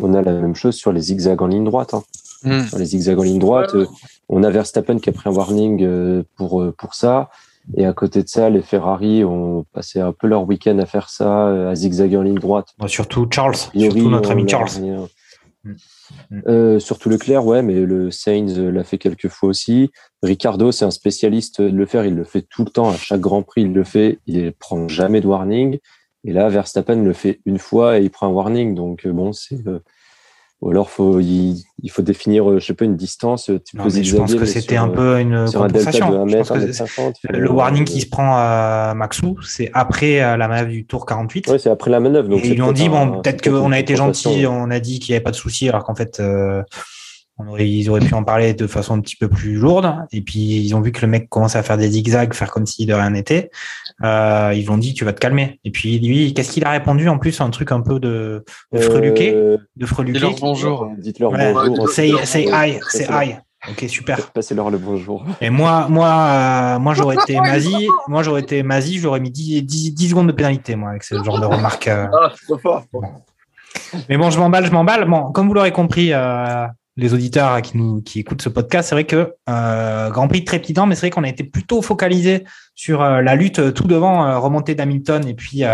On 0.00 0.14
a 0.14 0.22
la 0.22 0.32
même 0.32 0.56
chose 0.56 0.74
sur 0.74 0.90
les 0.90 1.00
zigzags 1.02 1.40
en 1.42 1.46
ligne 1.46 1.64
droite. 1.64 1.94
hein. 1.94 2.02
Hmm. 2.42 2.66
Sur 2.66 2.78
les 2.78 2.86
zigzags 2.86 3.18
en 3.18 3.22
ligne 3.22 3.38
droite, 3.38 3.74
euh, 3.74 3.86
on 4.28 4.42
a 4.42 4.50
Verstappen 4.50 4.98
qui 4.98 5.10
a 5.10 5.12
pris 5.12 5.28
un 5.28 5.32
warning 5.32 5.82
euh, 5.84 6.22
pour 6.36 6.60
euh, 6.62 6.74
pour 6.76 6.94
ça. 6.94 7.30
Et 7.76 7.84
à 7.84 7.92
côté 7.92 8.22
de 8.22 8.28
ça, 8.28 8.48
les 8.48 8.62
Ferrari 8.62 9.24
ont 9.24 9.64
passé 9.72 10.00
un 10.00 10.12
peu 10.12 10.26
leur 10.28 10.44
week-end 10.46 10.78
à 10.78 10.86
faire 10.86 11.08
ça, 11.08 11.48
euh, 11.48 11.70
à 11.70 11.74
zigzaguer 11.74 12.16
en 12.16 12.22
ligne 12.22 12.38
droite. 12.38 12.68
Bon, 12.78 12.88
surtout 12.88 13.26
Charles, 13.30 13.54
priori, 13.70 13.92
surtout 13.92 14.10
notre 14.10 14.30
ami 14.30 14.48
Charles. 14.48 14.68
a 14.68 14.80
rien. 14.80 15.08
Mm. 15.64 15.72
Mm. 16.30 16.42
Euh, 16.46 16.78
surtout 16.78 17.08
Leclerc, 17.08 17.44
ouais, 17.44 17.62
mais 17.62 17.74
le 17.74 18.10
Sainz 18.10 18.58
l'a 18.58 18.84
fait 18.84 18.98
quelques 18.98 19.28
fois 19.28 19.48
aussi. 19.48 19.90
Ricardo, 20.22 20.70
c'est 20.72 20.84
un 20.84 20.90
spécialiste 20.92 21.60
de 21.60 21.76
le 21.76 21.86
faire. 21.86 22.04
Il 22.06 22.14
le 22.14 22.24
fait 22.24 22.42
tout 22.42 22.64
le 22.64 22.70
temps. 22.70 22.88
À 22.90 22.96
chaque 22.96 23.20
Grand 23.20 23.42
Prix, 23.42 23.62
il 23.62 23.72
le 23.72 23.84
fait. 23.84 24.20
Il 24.26 24.44
ne 24.44 24.50
prend 24.50 24.86
jamais 24.88 25.20
de 25.20 25.26
warning. 25.26 25.78
Et 26.26 26.32
là, 26.32 26.48
Verstappen 26.48 26.96
le 27.02 27.12
fait 27.12 27.40
une 27.46 27.58
fois 27.58 27.98
et 27.98 28.02
il 28.02 28.10
prend 28.10 28.26
un 28.26 28.30
warning. 28.30 28.74
Donc, 28.74 29.06
euh, 29.06 29.12
bon, 29.12 29.32
c'est. 29.32 29.66
euh, 29.66 29.78
ou 30.62 30.70
alors, 30.70 30.88
faut, 30.88 31.20
il, 31.20 31.62
il 31.82 31.90
faut 31.90 32.00
définir, 32.02 32.50
euh, 32.50 32.58
je 32.58 32.66
sais 32.66 32.74
pas, 32.74 32.86
une 32.86 32.96
distance. 32.96 33.50
Tu 33.64 33.76
Non, 33.76 33.84
peux 33.84 33.90
mais 33.94 34.02
je 34.02 34.16
pense 34.16 34.34
que 34.34 34.44
c'était 34.46 34.76
un 34.76 34.88
peu 34.88 35.20
une 35.20 35.34
un 35.34 35.50
compensation. 35.52 36.06
1 36.06 36.10
Je 36.10 36.16
pense 36.16 36.32
mètre, 36.32 36.52
1 36.52 36.54
que 36.60 36.64
mètre 36.64 36.74
50. 36.74 37.14
le 37.28 37.50
warning 37.52 37.84
qui 37.84 38.00
se 38.00 38.08
prend 38.08 38.34
à 38.36 38.94
Maxou, 38.96 39.36
c'est 39.42 39.70
après 39.74 40.16
la 40.36 40.48
manœuvre 40.48 40.70
du 40.70 40.86
tour 40.86 41.04
48. 41.04 41.48
Ouais, 41.48 41.58
c'est 41.58 41.68
après 41.70 41.90
la 41.90 42.00
manœuvre. 42.00 42.28
Donc 42.28 42.42
Et 42.44 42.48
ils 42.48 42.54
lui 42.54 42.62
ont 42.62 42.72
dit, 42.72 42.88
bon, 42.88 43.20
peut-être 43.20 43.42
qu'on 43.48 43.70
a 43.70 43.78
été 43.78 43.96
gentil, 43.96 44.46
on 44.46 44.70
a 44.70 44.80
dit 44.80 44.98
qu'il 44.98 45.12
n'y 45.12 45.16
avait 45.16 45.22
pas 45.24 45.30
de 45.30 45.36
souci, 45.36 45.68
alors 45.68 45.84
qu'en 45.84 45.94
fait, 45.94 46.20
euh, 46.20 46.62
on 47.38 47.46
aurait, 47.48 47.68
ils 47.68 47.90
auraient 47.90 48.00
pu 48.00 48.14
en 48.14 48.24
parler 48.24 48.54
de 48.54 48.66
façon 48.66 48.94
un 48.94 49.00
petit 49.00 49.16
peu 49.16 49.28
plus 49.28 49.54
lourde. 49.56 49.94
Et 50.12 50.22
puis, 50.22 50.40
ils 50.40 50.74
ont 50.74 50.80
vu 50.80 50.90
que 50.92 51.02
le 51.02 51.08
mec 51.08 51.28
commençait 51.28 51.58
à 51.58 51.62
faire 51.62 51.76
des 51.76 51.88
zigzags, 51.90 52.32
faire 52.32 52.50
comme 52.50 52.64
si 52.66 52.86
de 52.86 52.94
rien 52.94 53.10
n'était. 53.10 53.50
Euh, 54.02 54.52
ils 54.54 54.62
lui 54.62 54.70
ont 54.70 54.78
dit, 54.78 54.94
tu 54.94 55.04
vas 55.04 55.12
te 55.12 55.20
calmer. 55.20 55.60
Et 55.64 55.70
puis, 55.70 55.98
lui, 55.98 56.32
qu'est-ce 56.32 56.52
qu'il 56.52 56.64
a 56.64 56.70
répondu 56.70 57.08
en 57.08 57.18
plus 57.18 57.40
Un 57.40 57.50
truc 57.50 57.72
un 57.72 57.80
peu 57.82 58.00
de, 58.00 58.44
de 58.72 58.78
freluqué? 58.78 59.34
Euh, 59.34 59.56
De 59.76 59.84
freluqué? 59.86 60.18
Dis-leur 60.18 60.34
bonjour. 60.40 60.90
Dites-leur 60.98 61.32
Ouais, 61.32 61.52
bonjour. 61.52 61.88
Say, 61.90 62.12
say 62.24 62.44
hi, 62.44 62.78
Passez 62.78 63.04
say 63.04 63.06
leur- 63.10 63.22
hi. 63.22 63.34
Ok, 63.68 63.84
super. 63.88 64.30
Passez-leur 64.32 64.70
le 64.70 64.78
bonjour. 64.78 65.24
Et 65.40 65.50
moi, 65.50 65.88
moi, 65.90 66.06
euh, 66.08 66.78
moi, 66.78 66.94
j'aurais 66.94 67.16
été 67.16 67.34
Mazi. 67.40 67.88
Moi, 68.06 68.22
j'aurais 68.22 68.42
été 68.42 68.62
Mazi. 68.62 68.98
J'aurais 68.98 69.18
mis 69.20 69.30
10, 69.30 69.62
10, 69.62 69.92
10 69.94 70.08
secondes 70.10 70.28
de 70.28 70.32
pénalité, 70.32 70.76
moi, 70.76 70.90
avec 70.90 71.02
ce 71.02 71.22
genre 71.22 71.40
de 71.40 71.46
remarques. 71.46 71.88
euh. 71.88 72.06
Ah, 72.12 72.32
c'est 72.38 72.46
trop 72.46 72.58
fort. 72.58 72.84
Mais 74.08 74.16
bon, 74.16 74.30
je 74.30 74.38
m'emballe, 74.38 74.66
je 74.66 74.70
m'emballe. 74.70 75.04
Bon, 75.06 75.32
comme 75.32 75.48
vous 75.48 75.54
l'aurez 75.54 75.72
compris, 75.72 76.12
euh, 76.12 76.66
les 76.96 77.12
auditeurs 77.12 77.60
qui 77.62 77.76
nous 77.76 78.00
qui 78.00 78.20
écoutent 78.20 78.42
ce 78.42 78.48
podcast, 78.48 78.88
c'est 78.88 78.94
vrai 78.94 79.04
que 79.04 79.34
euh, 79.48 80.10
Grand 80.10 80.28
Prix 80.28 80.44
trépidant, 80.44 80.86
mais 80.86 80.94
c'est 80.94 81.02
vrai 81.02 81.10
qu'on 81.10 81.24
a 81.24 81.28
été 81.28 81.44
plutôt 81.44 81.82
focalisé 81.82 82.44
sur 82.74 83.02
euh, 83.02 83.22
la 83.22 83.34
lutte 83.34 83.58
euh, 83.58 83.72
tout 83.72 83.86
devant, 83.88 84.24
euh, 84.24 84.38
remontée 84.38 84.74
d'Hamilton 84.74 85.26
et 85.26 85.34
puis 85.34 85.64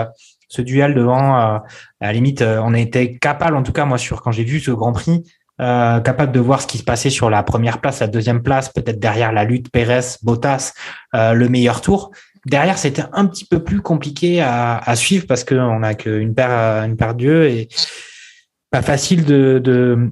ce 0.48 0.62
duel 0.62 0.94
devant. 0.94 1.34
à 1.34 1.64
la 2.00 2.12
limite, 2.12 2.42
on 2.42 2.74
a 2.74 2.78
été 2.78 3.16
capable, 3.18 3.56
en 3.56 3.62
tout 3.62 3.72
cas 3.72 3.84
moi, 3.84 3.98
sur 3.98 4.22
quand 4.22 4.32
j'ai 4.32 4.44
vu 4.44 4.60
ce 4.60 4.70
Grand 4.70 4.92
Prix, 4.92 5.22
capable 5.58 6.32
de 6.32 6.40
voir 6.40 6.60
ce 6.60 6.66
qui 6.66 6.78
se 6.78 6.84
passait 6.84 7.08
sur 7.08 7.30
la 7.30 7.42
première 7.42 7.80
place, 7.80 8.00
la 8.00 8.06
deuxième 8.06 8.42
place, 8.42 8.68
peut-être 8.68 8.98
derrière 8.98 9.32
la 9.32 9.44
lutte 9.44 9.70
Pérez, 9.70 10.16
Bottas, 10.22 10.74
le 11.14 11.46
meilleur 11.48 11.80
tour. 11.80 12.10
Derrière, 12.44 12.76
c'était 12.76 13.04
un 13.12 13.24
petit 13.26 13.46
peu 13.46 13.62
plus 13.62 13.80
compliqué 13.80 14.42
à, 14.42 14.76
à 14.76 14.94
suivre 14.94 15.26
parce 15.26 15.44
qu'on 15.44 15.82
a 15.82 15.94
qu'une 15.94 16.34
paire, 16.34 16.84
une 16.84 16.96
paire 16.96 17.14
d'yeux 17.14 17.46
et 17.48 17.68
pas 18.70 18.82
facile 18.82 19.24
de, 19.24 19.58
de, 19.58 20.10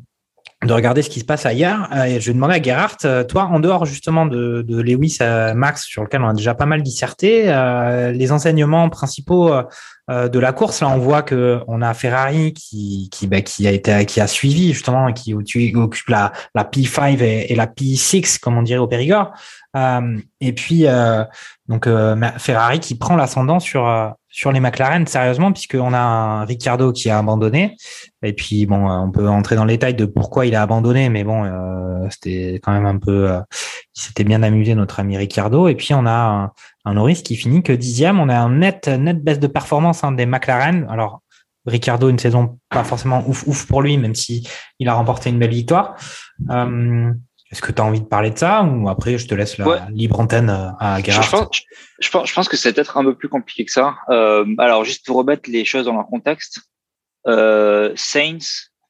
de 0.67 0.73
regarder 0.73 1.01
ce 1.03 1.09
qui 1.09 1.21
se 1.21 1.25
passe 1.25 1.47
ailleurs. 1.47 1.89
Euh, 1.95 2.05
Et 2.05 2.21
je 2.21 2.33
demander 2.33 2.55
à 2.55 2.63
Gerhardt, 2.63 2.99
euh, 3.05 3.25
toi, 3.25 3.45
en 3.45 3.61
dehors 3.61 3.87
justement 3.87 4.27
de, 4.27 4.63
de 4.63 4.81
Lewis 4.81 5.17
à 5.21 5.55
Max, 5.55 5.85
sur 5.85 6.03
lequel 6.03 6.23
on 6.23 6.29
a 6.29 6.35
déjà 6.35 6.55
pas 6.55 6.67
mal 6.67 6.83
disserté, 6.83 7.45
euh, 7.47 8.13
les 8.13 8.31
enseignements 8.31 8.89
principaux 8.91 9.53
euh, 9.53 9.63
euh, 10.11 10.29
de 10.29 10.39
la 10.39 10.53
course, 10.53 10.81
là, 10.81 10.89
on 10.89 10.99
voit 10.99 11.23
que 11.23 11.61
on 11.69 11.83
a 11.83 11.95
Ferrari 11.95 12.53
qui 12.53 13.09
qui, 13.11 13.27
bah, 13.27 13.41
qui 13.43 13.67
a 13.69 13.71
été 13.71 14.05
qui 14.07 14.21
a 14.21 14.27
suivi 14.27 14.73
justement, 14.73 15.13
qui 15.13 15.35
occupe 15.35 16.09
la 16.09 16.33
la 16.55 16.65
P5 16.65 17.23
et, 17.23 17.55
la 17.55 17.67
P6, 17.67 18.39
comme 18.41 18.59
on 18.59 18.63
dirait 18.63 18.81
au 18.81 18.89
Périgord. 18.89 19.33
Euh, 19.77 20.19
et 20.41 20.53
puis 20.53 20.87
euh, 20.87 21.25
donc 21.69 21.87
euh, 21.87 22.17
Ferrari 22.39 22.81
qui 22.81 22.97
prend 22.97 23.15
l'ascendant 23.15 23.61
sur 23.61 23.87
euh, 23.87 24.09
sur 24.31 24.53
les 24.53 24.61
McLaren 24.61 25.07
sérieusement 25.07 25.53
puisqu'on 25.53 25.93
a 25.93 25.99
un 25.99 26.45
Ricciardo 26.45 26.93
qui 26.93 27.11
a 27.11 27.19
abandonné. 27.19 27.77
Et 28.23 28.33
puis 28.33 28.65
bon 28.65 28.89
euh, 28.89 28.99
on 28.99 29.11
peut 29.11 29.29
entrer 29.29 29.57
dans 29.57 29.65
le 29.65 29.73
détail 29.73 29.95
de 29.95 30.07
pourquoi 30.07 30.47
il 30.47 30.55
a 30.55 30.63
abandonné 30.63 31.09
mais 31.09 31.25
bon 31.25 31.45
euh, 31.45 32.07
c'était 32.11 32.61
quand 32.63 32.73
même 32.73 32.87
un 32.87 32.99
peu 32.99 33.31
euh, 33.31 33.41
il 33.97 34.01
s'était 34.01 34.25
bien 34.25 34.43
amusé 34.43 34.75
notre 34.75 35.01
ami 35.01 35.17
Ricciardo. 35.17 35.69
Et 35.69 35.75
puis 35.75 35.93
on 35.93 36.07
a 36.07 36.53
un, 36.85 36.95
Norris 36.95 37.23
qui 37.23 37.37
finit 37.37 37.63
que 37.63 37.73
dixième. 37.73 38.21
On 38.21 38.29
a 38.29 38.39
un 38.39 38.51
net 38.51 38.89
net 38.89 39.23
baisse 39.23 39.41
de 39.41 39.49
performance 39.49 40.05
hein, 40.05 40.13
des 40.13 40.27
McLaren. 40.27 40.87
Alors 40.89 41.23
Ricciardo 41.67 42.09
une 42.09 42.19
saison 42.19 42.59
pas 42.71 42.85
forcément 42.85 43.23
ouf 43.29 43.47
ouf 43.47 43.67
pour 43.67 43.83
lui 43.83 43.99
même 43.99 44.15
si 44.15 44.49
il 44.79 44.89
a 44.89 44.95
remporté 44.95 45.31
une 45.31 45.39
belle 45.39 45.51
victoire. 45.51 45.97
Euh, 46.51 47.13
est-ce 47.51 47.63
que 47.63 47.73
tu 47.73 47.83
as 47.83 47.85
envie 47.85 48.01
de 48.01 48.07
parler 48.07 48.31
de 48.31 48.39
ça 48.39 48.63
ou 48.63 48.89
après 48.89 49.19
je 49.19 49.27
te 49.27 49.35
laisse 49.35 49.59
la 49.59 49.67
Ouais. 49.69 49.79
libre 49.91 50.21
antenne 50.21 50.51
euh, 50.51 50.71
à 50.79 51.01
Je 51.03 51.31
pense, 51.31 51.63
je, 52.01 52.11
pense, 52.11 52.29
je 52.29 52.35
pense 52.35 52.49
que 52.49 52.57
c'est 52.57 52.73
peut-être 52.73 52.97
un 52.97 53.05
peu 53.05 53.15
plus 53.15 53.29
compliqué 53.29 53.65
que 53.65 53.73
ça. 53.73 53.97
Euh, 54.09 54.45
alors, 54.59 54.85
juste 54.85 55.05
pour 55.05 55.17
remettre 55.17 55.51
les 55.51 55.65
choses 55.65 55.87
dans 55.87 55.95
leur 55.95 56.07
contexte, 56.07 56.61
euh, 57.27 57.93
Saints 57.97 58.39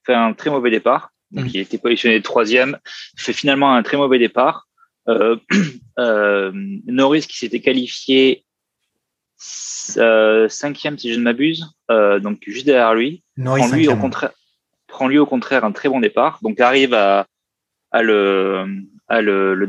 fait 0.05 0.13
un 0.13 0.33
très 0.33 0.49
mauvais 0.51 0.69
départ. 0.69 1.09
Donc, 1.31 1.45
Mhm. 1.45 1.51
il 1.53 1.57
a 1.57 1.61
été 1.61 1.77
positionné 1.79 2.21
troisième, 2.21 2.77
fait 3.17 3.33
finalement 3.33 3.73
un 3.73 3.81
très 3.83 3.97
mauvais 3.97 4.19
départ. 4.19 4.67
Euh, 5.07 5.37
Norris 6.85 7.21
qui 7.27 7.37
s'était 7.37 7.61
qualifié 7.61 8.45
cinquième, 9.37 10.99
si 10.99 11.11
je 11.11 11.17
ne 11.17 11.23
m'abuse, 11.23 11.65
donc 11.89 12.41
juste 12.45 12.65
derrière 12.67 12.93
lui, 12.93 13.23
Norris 13.37 13.61
prend 13.63 13.75
lui, 13.75 13.87
au 13.87 13.95
contraire, 13.97 14.31
prend 14.87 15.07
lui 15.07 15.17
au 15.17 15.25
contraire 15.25 15.65
un 15.65 15.71
très 15.71 15.89
bon 15.89 15.99
départ, 15.99 16.37
donc 16.43 16.59
arrive 16.59 16.93
à, 16.93 17.25
à 17.91 18.01
le, 18.01 18.65
à 19.07 19.21
le, 19.21 19.53
le 19.55 19.67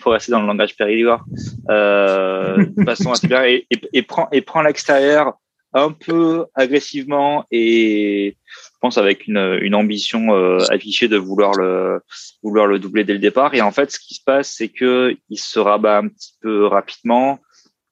pour 0.00 0.12
rester 0.12 0.32
dans 0.32 0.40
le 0.40 0.46
langage 0.46 0.76
périgord, 0.76 1.24
euh, 1.68 2.64
de 2.76 2.84
façon 2.84 3.12
assez 3.12 3.26
bien 3.26 3.44
et, 3.44 3.66
et, 3.70 3.80
et 3.92 4.02
prend 4.02 4.28
et 4.30 4.40
prend 4.42 4.62
l'extérieur 4.62 5.34
un 5.72 5.92
peu 5.92 6.46
agressivement 6.54 7.46
et 7.50 8.36
je 8.54 8.78
pense 8.80 8.98
avec 8.98 9.26
une, 9.28 9.58
une 9.62 9.74
ambition 9.74 10.34
euh, 10.34 10.58
affichée 10.70 11.06
de 11.06 11.16
vouloir 11.16 11.52
le 11.52 12.00
vouloir 12.42 12.66
le 12.66 12.78
doubler 12.78 13.04
dès 13.04 13.12
le 13.12 13.20
départ. 13.20 13.54
Et 13.54 13.60
en 13.60 13.70
fait 13.70 13.90
ce 13.90 13.98
qui 13.98 14.14
se 14.14 14.22
passe 14.24 14.52
c'est 14.52 14.68
que 14.68 15.16
il 15.28 15.38
se 15.38 15.58
rabat 15.58 15.98
un 15.98 16.08
petit 16.08 16.34
peu 16.40 16.66
rapidement 16.66 17.38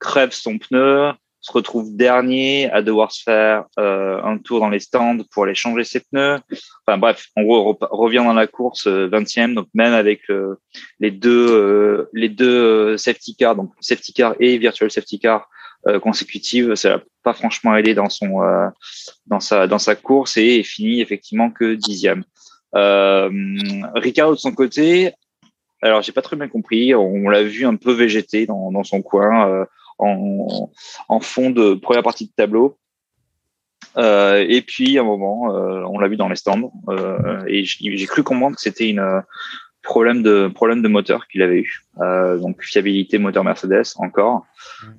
crève 0.00 0.32
son 0.32 0.59
pneu 0.59 1.12
se 1.41 1.53
retrouve 1.53 1.97
dernier 1.97 2.70
à 2.72 2.82
devoir 2.82 3.12
se 3.12 3.22
faire 3.22 3.64
euh, 3.78 4.20
un 4.22 4.39
tour 4.39 4.61
dans 4.61 4.68
les 4.68 4.80
stands 4.80 5.18
pour 5.30 5.45
aller 5.45 5.55
changer 5.55 5.84
ses 5.84 6.01
pneus. 6.01 6.39
Enfin 6.86 6.99
bref, 6.99 7.26
en 7.36 7.43
gros, 7.43 7.78
revient 7.91 8.24
dans 8.24 8.32
la 8.32 8.47
course 8.47 8.86
euh, 8.86 9.09
20e, 9.09 9.55
donc 9.55 9.68
même 9.74 9.93
avec 9.93 10.22
euh, 10.30 10.57
les 10.99 11.11
deux 11.11 11.49
euh, 11.51 12.11
les 12.12 12.28
deux 12.28 12.49
euh, 12.64 12.97
safety 12.97 13.36
cars, 13.36 13.55
donc 13.57 13.70
safety 13.80 14.12
car 14.12 14.34
et 14.41 14.59
virtual 14.59 14.91
safety 14.91 15.20
car 15.20 15.49
euh, 15.86 16.01
consécutives, 16.01 16.74
ça 16.74 16.89
l'a 16.91 17.01
pas 17.22 17.34
franchement 17.34 17.76
aidé 17.76 17.95
dans 17.95 18.09
son 18.09 18.43
euh, 18.43 18.68
dans 19.26 19.41
sa 19.41 19.68
dans 19.68 19.78
sa 19.78 19.95
course 19.95 20.36
et 20.36 20.62
finit 20.64 21.01
effectivement 21.01 21.51
que 21.51 21.74
dixième. 21.74 22.24
Euh, 22.74 23.30
Ricardo 23.95 24.34
de 24.34 24.41
son 24.41 24.53
côté, 24.53 25.12
alors 25.82 26.03
j'ai 26.03 26.12
pas 26.12 26.20
très 26.22 26.36
bien 26.36 26.49
compris, 26.49 26.95
on 26.97 27.28
l'a 27.28 27.45
vu 27.45 27.64
un 27.64 27.76
peu 27.76 27.93
végéter 27.93 28.45
dans, 28.45 28.72
dans 28.72 28.84
son 28.84 29.03
coin. 29.03 29.49
euh, 29.49 29.64
en, 29.99 30.70
en 31.09 31.20
fond 31.20 31.51
de 31.51 31.74
première 31.74 32.03
partie 32.03 32.26
de 32.26 32.32
tableau. 32.36 32.78
Euh, 33.96 34.44
et 34.49 34.62
puis 34.62 34.99
à 34.99 35.01
un 35.01 35.05
moment, 35.05 35.55
euh, 35.55 35.82
on 35.90 35.99
l'a 35.99 36.09
vu 36.09 36.16
dans 36.16 36.28
les 36.28 36.36
stands, 36.36 36.72
euh, 36.88 37.42
et 37.46 37.64
j'ai 37.64 38.07
cru 38.07 38.22
comprendre 38.22 38.57
que 38.57 38.62
c'était 38.62 38.88
une 38.88 39.01
euh, 39.01 39.20
problème 39.82 40.22
de 40.22 40.49
problème 40.49 40.82
de 40.82 40.88
moteur 40.88 41.26
qu'il 41.26 41.42
avait 41.42 41.61
eu. 41.61 41.80
Euh, 42.01 42.38
donc 42.38 42.62
fiabilité 42.62 43.18
moteur 43.18 43.44
Mercedes 43.44 43.94
encore, 43.96 44.44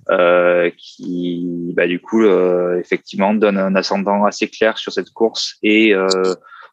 euh, 0.10 0.72
qui 0.78 1.74
bah, 1.76 1.88
du 1.88 2.00
coup 2.00 2.26
effectivement 2.80 3.34
donne 3.34 3.58
un 3.58 3.76
ascendant 3.76 4.26
assez 4.26 4.47
clair 4.50 4.78
sur 4.78 4.91
cette 4.91 5.12
course 5.12 5.58
et 5.62 5.93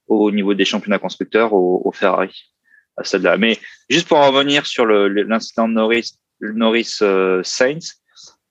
au 0.09 0.31
niveau 0.31 0.55
des 0.55 0.65
championnats 0.65 0.99
constructeurs 0.99 1.53
au, 1.53 1.83
au 1.85 1.93
Ferrari 1.93 2.55
à 2.97 3.05
celle-là. 3.05 3.37
Mais 3.37 3.59
juste 3.91 4.09
pour 4.09 4.19
en 4.19 4.31
revenir 4.31 4.67
sur 4.67 4.87
l'incident 4.87 5.69
de 5.69 5.75
Norris, 5.75 6.13
Norris 6.41 7.01
Sainz, 7.43 8.03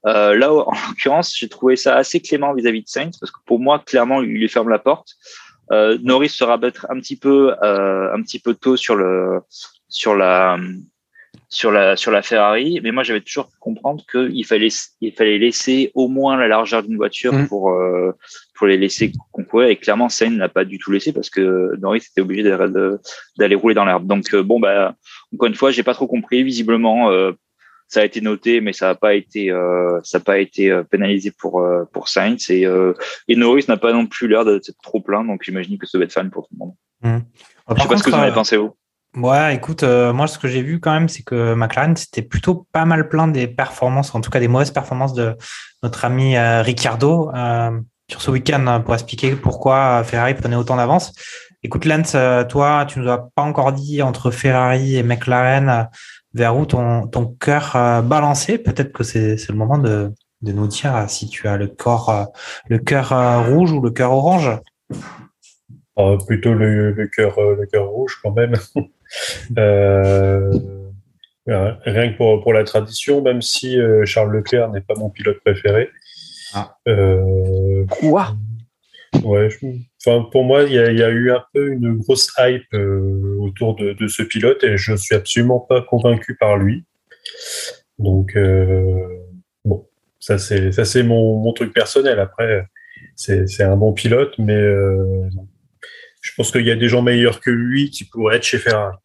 euh, 0.06 0.36
là, 0.36 0.53
en 0.53 0.72
l'occurrence, 0.89 1.36
j'ai 1.36 1.49
trouvé 1.49 1.76
ça 1.76 1.95
assez 1.95 2.20
clément 2.20 2.53
vis-à-vis 2.53 2.84
de 2.84 2.88
Sainz 2.88 3.18
parce 3.18 3.32
que 3.32 3.39
pour 3.45 3.60
moi, 3.60 3.80
clairement, 3.80 4.22
il 4.22 4.30
lui 4.30 4.49
ferme 4.49 4.70
la 4.70 4.80
porte. 4.80 5.10
Euh, 5.72 5.97
Norris 6.03 6.30
se 6.30 6.43
rabattre 6.43 6.86
un 6.89 6.99
petit 6.99 7.16
peu, 7.16 7.56
euh, 7.64 8.14
un 8.14 8.22
petit 8.22 8.39
peu 8.39 8.53
tôt 8.53 8.78
sur 8.78 8.95
le, 8.95 9.39
sur 9.89 10.16
la, 10.16 10.60
sur 11.49 11.72
la 11.72 11.95
sur 11.95 12.12
la 12.12 12.22
Ferrari, 12.22 12.80
mais 12.84 12.91
moi 12.91 13.03
j'avais 13.03 13.22
toujours 13.22 13.47
pu 13.47 13.58
comprendre 13.60 14.03
qu'il 14.10 14.45
fallait 14.45 14.70
il 15.01 15.12
fallait 15.12 15.38
laisser 15.38 15.91
au 15.93 16.08
moins 16.08 16.38
la 16.38 16.47
largeur 16.47 16.84
d'une 16.84 16.97
voiture 16.97 17.34
Mm. 17.34 17.47
pour 17.47 17.76
pour 18.56 18.68
les 18.68 18.78
laisser 18.78 19.12
concourir. 19.32 19.70
Et 19.70 19.76
clairement, 19.76 20.08
Sainz 20.08 20.38
n'a 20.38 20.49
pas 20.49 20.66
du 20.66 20.78
tout 20.78 20.91
laissé 20.91 21.14
parce 21.14 21.32
que 21.32 21.76
Norris 21.80 22.03
était 22.12 22.22
obligé 22.22 22.43
d'aller 22.43 23.56
rouler 23.56 23.74
dans 23.74 23.86
l'herbe. 23.86 24.06
Donc 24.06 24.36
bon 24.36 24.60
bah 24.60 24.95
encore 25.34 25.47
une 25.47 25.56
fois, 25.56 25.72
j'ai 25.72 25.84
pas 25.84 25.95
trop 25.95 26.08
compris. 26.08 26.43
Visiblement, 26.43 27.10
ça 27.88 28.01
a 28.01 28.03
été 28.03 28.21
noté, 28.21 28.61
mais 28.61 28.73
ça 28.73 28.88
n'a 28.88 28.95
pas 28.95 29.13
été 29.13 29.51
euh, 29.51 29.99
ça 30.03 30.17
a 30.17 30.21
pas 30.21 30.39
été 30.39 30.71
euh, 30.71 30.83
pénalisé 30.83 31.31
pour 31.31 31.61
euh, 31.61 31.86
pour 31.93 32.07
Sainz 32.07 32.49
et 32.49 32.65
euh, 32.65 32.93
et 33.27 33.36
Norris 33.36 33.65
n'a 33.67 33.77
pas 33.77 33.93
non 33.93 34.07
plus 34.07 34.27
l'air 34.27 34.43
d'être 34.45 34.71
trop 34.81 35.01
plein. 35.01 35.23
Donc 35.23 35.43
j'imagine 35.43 35.77
que 35.77 35.86
ça 35.86 35.97
va 35.97 36.05
être 36.05 36.13
fan 36.13 36.29
pour 36.29 36.47
tout 36.47 36.53
le 36.53 36.65
monde. 36.65 36.73
Je 37.03 37.81
sais 37.81 37.88
pas 37.88 37.97
ce 37.97 38.03
que 38.03 38.09
vous 38.09 38.15
en 38.15 38.21
avez 38.21 38.33
pensé 38.33 38.57
vous. 38.57 38.75
Ouais, 39.15 39.55
écoute, 39.55 39.83
moi, 39.83 40.27
ce 40.27 40.38
que 40.38 40.49
j'ai 40.49 40.61
vu 40.61 40.81
quand 40.81 40.91
même, 40.91 41.07
c'est 41.07 41.23
que 41.23 41.53
McLaren, 41.53 41.95
c'était 41.95 42.21
plutôt 42.21 42.67
pas 42.73 42.83
mal 42.83 43.07
plein 43.07 43.29
des 43.29 43.47
performances, 43.47 44.13
en 44.13 44.19
tout 44.19 44.29
cas 44.29 44.41
des 44.41 44.49
mauvaises 44.49 44.71
performances 44.71 45.13
de 45.13 45.38
notre 45.83 46.03
ami 46.03 46.38
Ricciardo 46.38 47.31
euh, 47.33 47.79
sur 48.11 48.21
ce 48.21 48.29
week-end 48.29 48.67
hein, 48.67 48.81
pour 48.81 48.93
expliquer 48.93 49.38
pourquoi 49.38 50.03
Ferrari 50.03 50.33
prenait 50.33 50.57
autant 50.57 50.75
d'avance. 50.75 51.13
Écoute, 51.63 51.86
Lance, 51.86 52.17
toi, 52.49 52.86
tu 52.89 52.99
nous 52.99 53.09
as 53.09 53.29
pas 53.33 53.43
encore 53.43 53.71
dit 53.71 54.01
entre 54.01 54.31
Ferrari 54.31 54.97
et 54.97 55.03
McLaren 55.03 55.88
vers 56.36 56.55
où 56.55 56.65
ton, 56.67 57.07
ton 57.07 57.25
cœur 57.25 57.75
euh, 57.75 58.01
balancé. 58.01 58.59
Peut-être 58.59 58.91
que 58.91 59.03
c'est 59.03 59.36
le 59.49 59.55
moment 59.55 59.79
de, 59.79 60.11
de 60.43 60.51
nous 60.51 60.67
dire 60.67 60.95
euh, 60.95 61.05
si 61.07 61.27
tu 61.29 61.47
as 61.47 61.57
le 61.57 61.67
corps, 61.67 62.09
euh, 62.09 62.23
le 62.69 62.77
cœur 62.77 63.11
euh, 63.13 63.41
rouge 63.41 63.71
ou 63.71 63.81
le 63.81 63.89
cœur 63.89 64.11
orange. 64.11 64.51
Euh, 65.97 66.17
plutôt 66.27 66.53
le, 66.53 66.91
le 66.91 67.07
cœur 67.07 67.39
le 67.39 67.65
cœur 67.65 67.88
rouge 67.88 68.19
quand 68.21 68.31
même. 68.31 68.53
Euh, 69.57 70.51
rien 71.86 72.11
que 72.11 72.17
pour, 72.17 72.41
pour 72.41 72.53
la 72.53 72.63
tradition, 72.63 73.21
même 73.21 73.41
si 73.41 73.79
euh, 73.79 74.03
Charles 74.03 74.31
Leclerc 74.36 74.71
n'est 74.71 74.81
pas 74.81 74.95
mon 74.95 75.11
pilote 75.11 75.38
préféré. 75.45 75.89
Ah. 76.55 76.75
Euh, 76.88 77.86
Quoi? 77.99 78.36
ouais, 79.23 79.49
je- 79.51 80.29
pour 80.31 80.43
moi, 80.43 80.63
il 80.63 80.73
y, 80.73 80.79
a, 80.79 80.91
il 80.91 80.97
y 80.97 81.03
a 81.03 81.09
eu 81.09 81.31
un 81.31 81.43
peu 81.53 81.67
une 81.71 81.97
grosse 81.97 82.31
hype 82.39 82.63
euh, 82.73 83.24
autour 83.46 83.76
de, 83.76 83.93
de 83.93 84.08
ce 84.08 84.24
pilote 84.24 84.64
et 84.64 84.78
je 84.78 84.96
suis 84.96 85.16
absolument 85.16 85.60
pas 85.60 85.82
convaincu 85.82 86.36
par 86.36 86.58
lui. 86.58 86.84
Donc, 88.00 88.36
euh, 88.36 89.08
bon, 89.64 89.88
ça 90.20 90.38
c'est 90.38 90.72
ça 90.72 90.86
c'est 90.86 91.04
mon, 91.04 91.38
mon 91.39 91.54
truc 91.54 91.74
personnel. 91.74 92.20
Après, 92.20 92.68
c'est 93.16 93.48
c'est 93.48 93.64
un 93.64 93.78
bon 93.78 93.93
pilote, 93.93 94.34
mais 94.38 94.54
euh, 94.56 95.30
je 96.22 96.32
pense 96.36 96.52
qu'il 96.52 96.66
y 96.66 96.72
a 96.72 96.76
des 96.76 96.88
gens 96.89 97.02
meilleurs 97.02 97.39
que 97.39 97.52
lui 97.52 97.89
qui 97.89 98.04
pourraient 98.04 98.38
être 98.38 98.43
chez 98.43 98.58
Ferrari. 98.58 98.98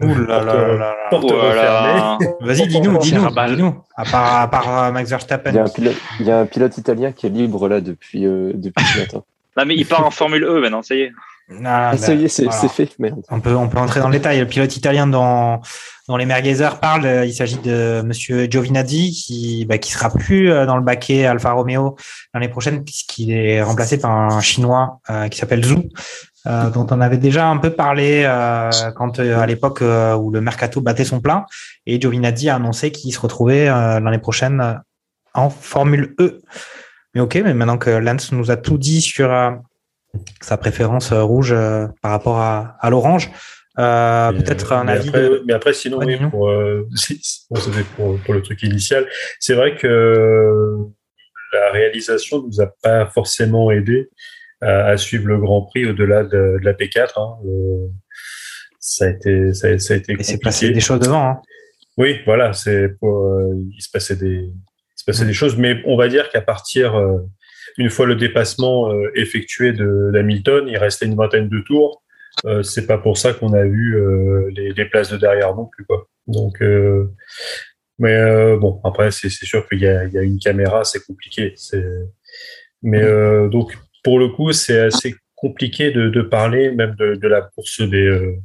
Ouh 0.00 0.14
là 0.26 0.44
là. 0.44 2.18
Vas-y, 2.40 2.66
dis-nous, 2.66 2.98
dis-nous. 2.98 3.24
À 3.96 4.04
part, 4.04 4.40
à 4.40 4.50
part 4.50 4.84
euh, 4.84 4.92
Max 4.92 5.08
Il 5.08 5.12
y, 5.12 5.14
a 5.14 5.16
Verstappen. 5.16 5.56
un 5.56 5.68
pilote, 5.68 5.96
il 6.20 6.26
y 6.26 6.30
a 6.30 6.40
un 6.40 6.46
pilote 6.46 6.76
italien 6.76 7.12
qui 7.12 7.26
est 7.26 7.30
libre 7.30 7.66
là 7.68 7.80
depuis, 7.80 8.26
euh, 8.26 8.52
depuis 8.54 8.84
ce 8.84 9.00
matin. 9.00 9.22
Non 9.58 9.64
mais 9.64 9.74
il 9.74 9.86
part 9.86 10.04
en 10.04 10.10
Formule 10.10 10.44
E 10.44 10.60
maintenant, 10.60 10.82
ça 10.82 10.94
y 10.94 11.00
est. 11.00 11.12
Ah, 11.64 11.96
ça 11.96 12.12
y 12.12 12.16
ben, 12.16 12.24
est, 12.24 12.28
c'est 12.28 12.44
voilà. 12.44 12.68
fait. 12.68 12.98
Merde. 12.98 13.22
On 13.30 13.40
peut, 13.40 13.54
on 13.54 13.68
peut 13.68 13.78
entrer 13.78 14.00
dans 14.00 14.08
le 14.08 14.16
détail. 14.16 14.40
Le 14.40 14.46
pilote 14.46 14.76
italien 14.76 15.06
dont, 15.06 15.60
dont 16.08 16.16
les 16.16 16.26
Merguezer 16.26 16.80
parlent, 16.80 17.06
euh, 17.06 17.24
il 17.24 17.32
s'agit 17.32 17.58
de 17.58 18.02
Monsieur 18.04 18.46
Giovinazzi, 18.50 19.12
qui, 19.12 19.64
bah, 19.64 19.78
qui 19.78 19.92
sera 19.92 20.10
plus 20.10 20.50
euh, 20.50 20.66
dans 20.66 20.76
le 20.76 20.82
baquet 20.82 21.24
Alfa 21.24 21.52
Romeo 21.52 21.96
l'année 22.34 22.48
prochaine, 22.48 22.82
puisqu'il 22.82 23.30
est 23.30 23.62
remplacé 23.62 23.98
par 23.98 24.10
un 24.10 24.40
Chinois 24.40 25.00
euh, 25.08 25.28
qui 25.28 25.38
s'appelle 25.38 25.64
Zhu, 25.64 25.76
euh, 26.46 26.68
dont 26.70 26.86
on 26.90 27.00
avait 27.00 27.16
déjà 27.16 27.46
un 27.46 27.58
peu 27.58 27.70
parlé 27.70 28.24
euh, 28.24 28.70
quand 28.96 29.20
euh, 29.20 29.38
à 29.38 29.46
l'époque 29.46 29.82
euh, 29.82 30.16
où 30.16 30.32
le 30.32 30.40
mercato 30.40 30.80
battait 30.80 31.04
son 31.04 31.20
plein. 31.20 31.46
Et 31.86 32.00
Giovinazzi 32.00 32.48
a 32.48 32.56
annoncé 32.56 32.90
qu'il 32.90 33.12
se 33.12 33.20
retrouvait 33.20 33.68
euh, 33.68 34.00
l'année 34.00 34.18
prochaine 34.18 34.80
en 35.32 35.48
Formule 35.48 36.16
E. 36.18 36.40
Mais 37.14 37.20
ok, 37.20 37.40
mais 37.44 37.54
maintenant 37.54 37.78
que 37.78 37.90
Lance 37.90 38.32
nous 38.32 38.50
a 38.50 38.56
tout 38.56 38.78
dit 38.78 39.00
sur 39.00 39.32
euh, 39.32 39.52
sa 40.40 40.56
préférence 40.56 41.12
euh, 41.12 41.22
rouge 41.22 41.52
euh, 41.52 41.86
par 42.02 42.10
rapport 42.12 42.38
à, 42.38 42.76
à 42.80 42.90
l'orange, 42.90 43.30
euh, 43.78 44.32
peut-être 44.32 44.72
un 44.72 44.84
mais 44.84 44.92
avis 44.92 45.08
après, 45.08 45.22
de... 45.22 45.42
mais 45.46 45.52
après, 45.52 45.72
sinon, 45.74 45.98
Ouais, 45.98 46.18
oui, 46.20 46.30
pour, 46.30 46.48
euh, 46.48 46.88
pour, 47.96 48.18
pour 48.20 48.34
le 48.34 48.42
truc 48.42 48.62
initial. 48.62 49.06
C'est 49.40 49.54
vrai 49.54 49.76
que 49.76 50.76
la 51.52 51.70
réalisation 51.72 52.42
nous 52.42 52.60
a 52.60 52.66
pas 52.82 53.06
forcément 53.06 53.70
aidé 53.70 54.08
à, 54.62 54.86
à 54.86 54.96
suivre 54.96 55.26
le 55.28 55.38
Grand 55.38 55.62
Prix 55.62 55.86
au-delà 55.86 56.24
de, 56.24 56.58
de 56.58 56.64
la 56.64 56.72
P4. 56.72 57.10
Hein. 57.16 57.36
Euh, 57.46 57.86
ça 58.80 59.06
a 59.06 59.08
été, 59.10 59.52
ça, 59.52 59.68
a- 59.68 59.78
ça 59.78 59.94
a 59.94 59.96
été 59.98 60.14
Et 60.18 60.22
c'est 60.22 60.38
passé 60.38 60.70
des 60.70 60.80
choses 60.80 61.00
devant. 61.00 61.28
Hein. 61.28 61.40
Oui, 61.98 62.20
voilà, 62.24 62.52
c'est 62.52 62.90
il 63.02 63.80
se 63.82 63.90
passait 63.90 64.16
des, 64.16 64.44
il 64.44 64.54
se 64.96 65.04
passait 65.04 65.24
des 65.24 65.32
choses, 65.32 65.56
mais 65.56 65.82
on 65.86 65.96
va 65.96 66.08
dire 66.08 66.28
qu'à 66.30 66.40
partir, 66.42 66.94
une 67.78 67.90
fois 67.90 68.06
le 68.06 68.16
dépassement 68.16 68.92
euh, 68.92 69.10
effectué 69.14 69.72
de 69.72 70.10
d'Hamilton, 70.12 70.66
il 70.68 70.78
restait 70.78 71.06
une 71.06 71.16
vingtaine 71.16 71.48
de 71.48 71.60
tours. 71.60 72.02
Euh, 72.44 72.62
c'est 72.62 72.86
pas 72.86 72.98
pour 72.98 73.16
ça 73.16 73.32
qu'on 73.32 73.52
a 73.54 73.64
vu 73.64 73.96
euh, 73.96 74.50
les, 74.54 74.72
les 74.72 74.84
places 74.84 75.10
de 75.10 75.16
derrière 75.16 75.54
non 75.54 75.66
plus, 75.66 75.84
quoi. 75.86 76.06
Donc, 76.26 76.60
euh, 76.60 77.10
mais 77.98 78.14
euh, 78.14 78.58
bon, 78.58 78.80
après, 78.84 79.10
c'est 79.10 79.30
sûr 79.30 79.66
qu'il 79.68 79.78
y 79.78 79.82
y 79.84 80.18
a 80.18 80.22
une 80.22 80.38
caméra, 80.38 80.84
c'est 80.84 81.04
compliqué. 81.04 81.54
Mais 82.82 83.02
euh, 83.02 83.48
donc 83.48 83.76
pour 84.04 84.18
le 84.18 84.28
coup, 84.28 84.52
c'est 84.52 84.80
assez 84.80 85.14
compliqué 85.34 85.90
de, 85.90 86.08
de 86.08 86.22
parler 86.22 86.70
même 86.70 86.94
de, 86.98 87.14
de 87.14 87.28
la 87.28 87.42
course 87.42 87.80
des 87.80 88.36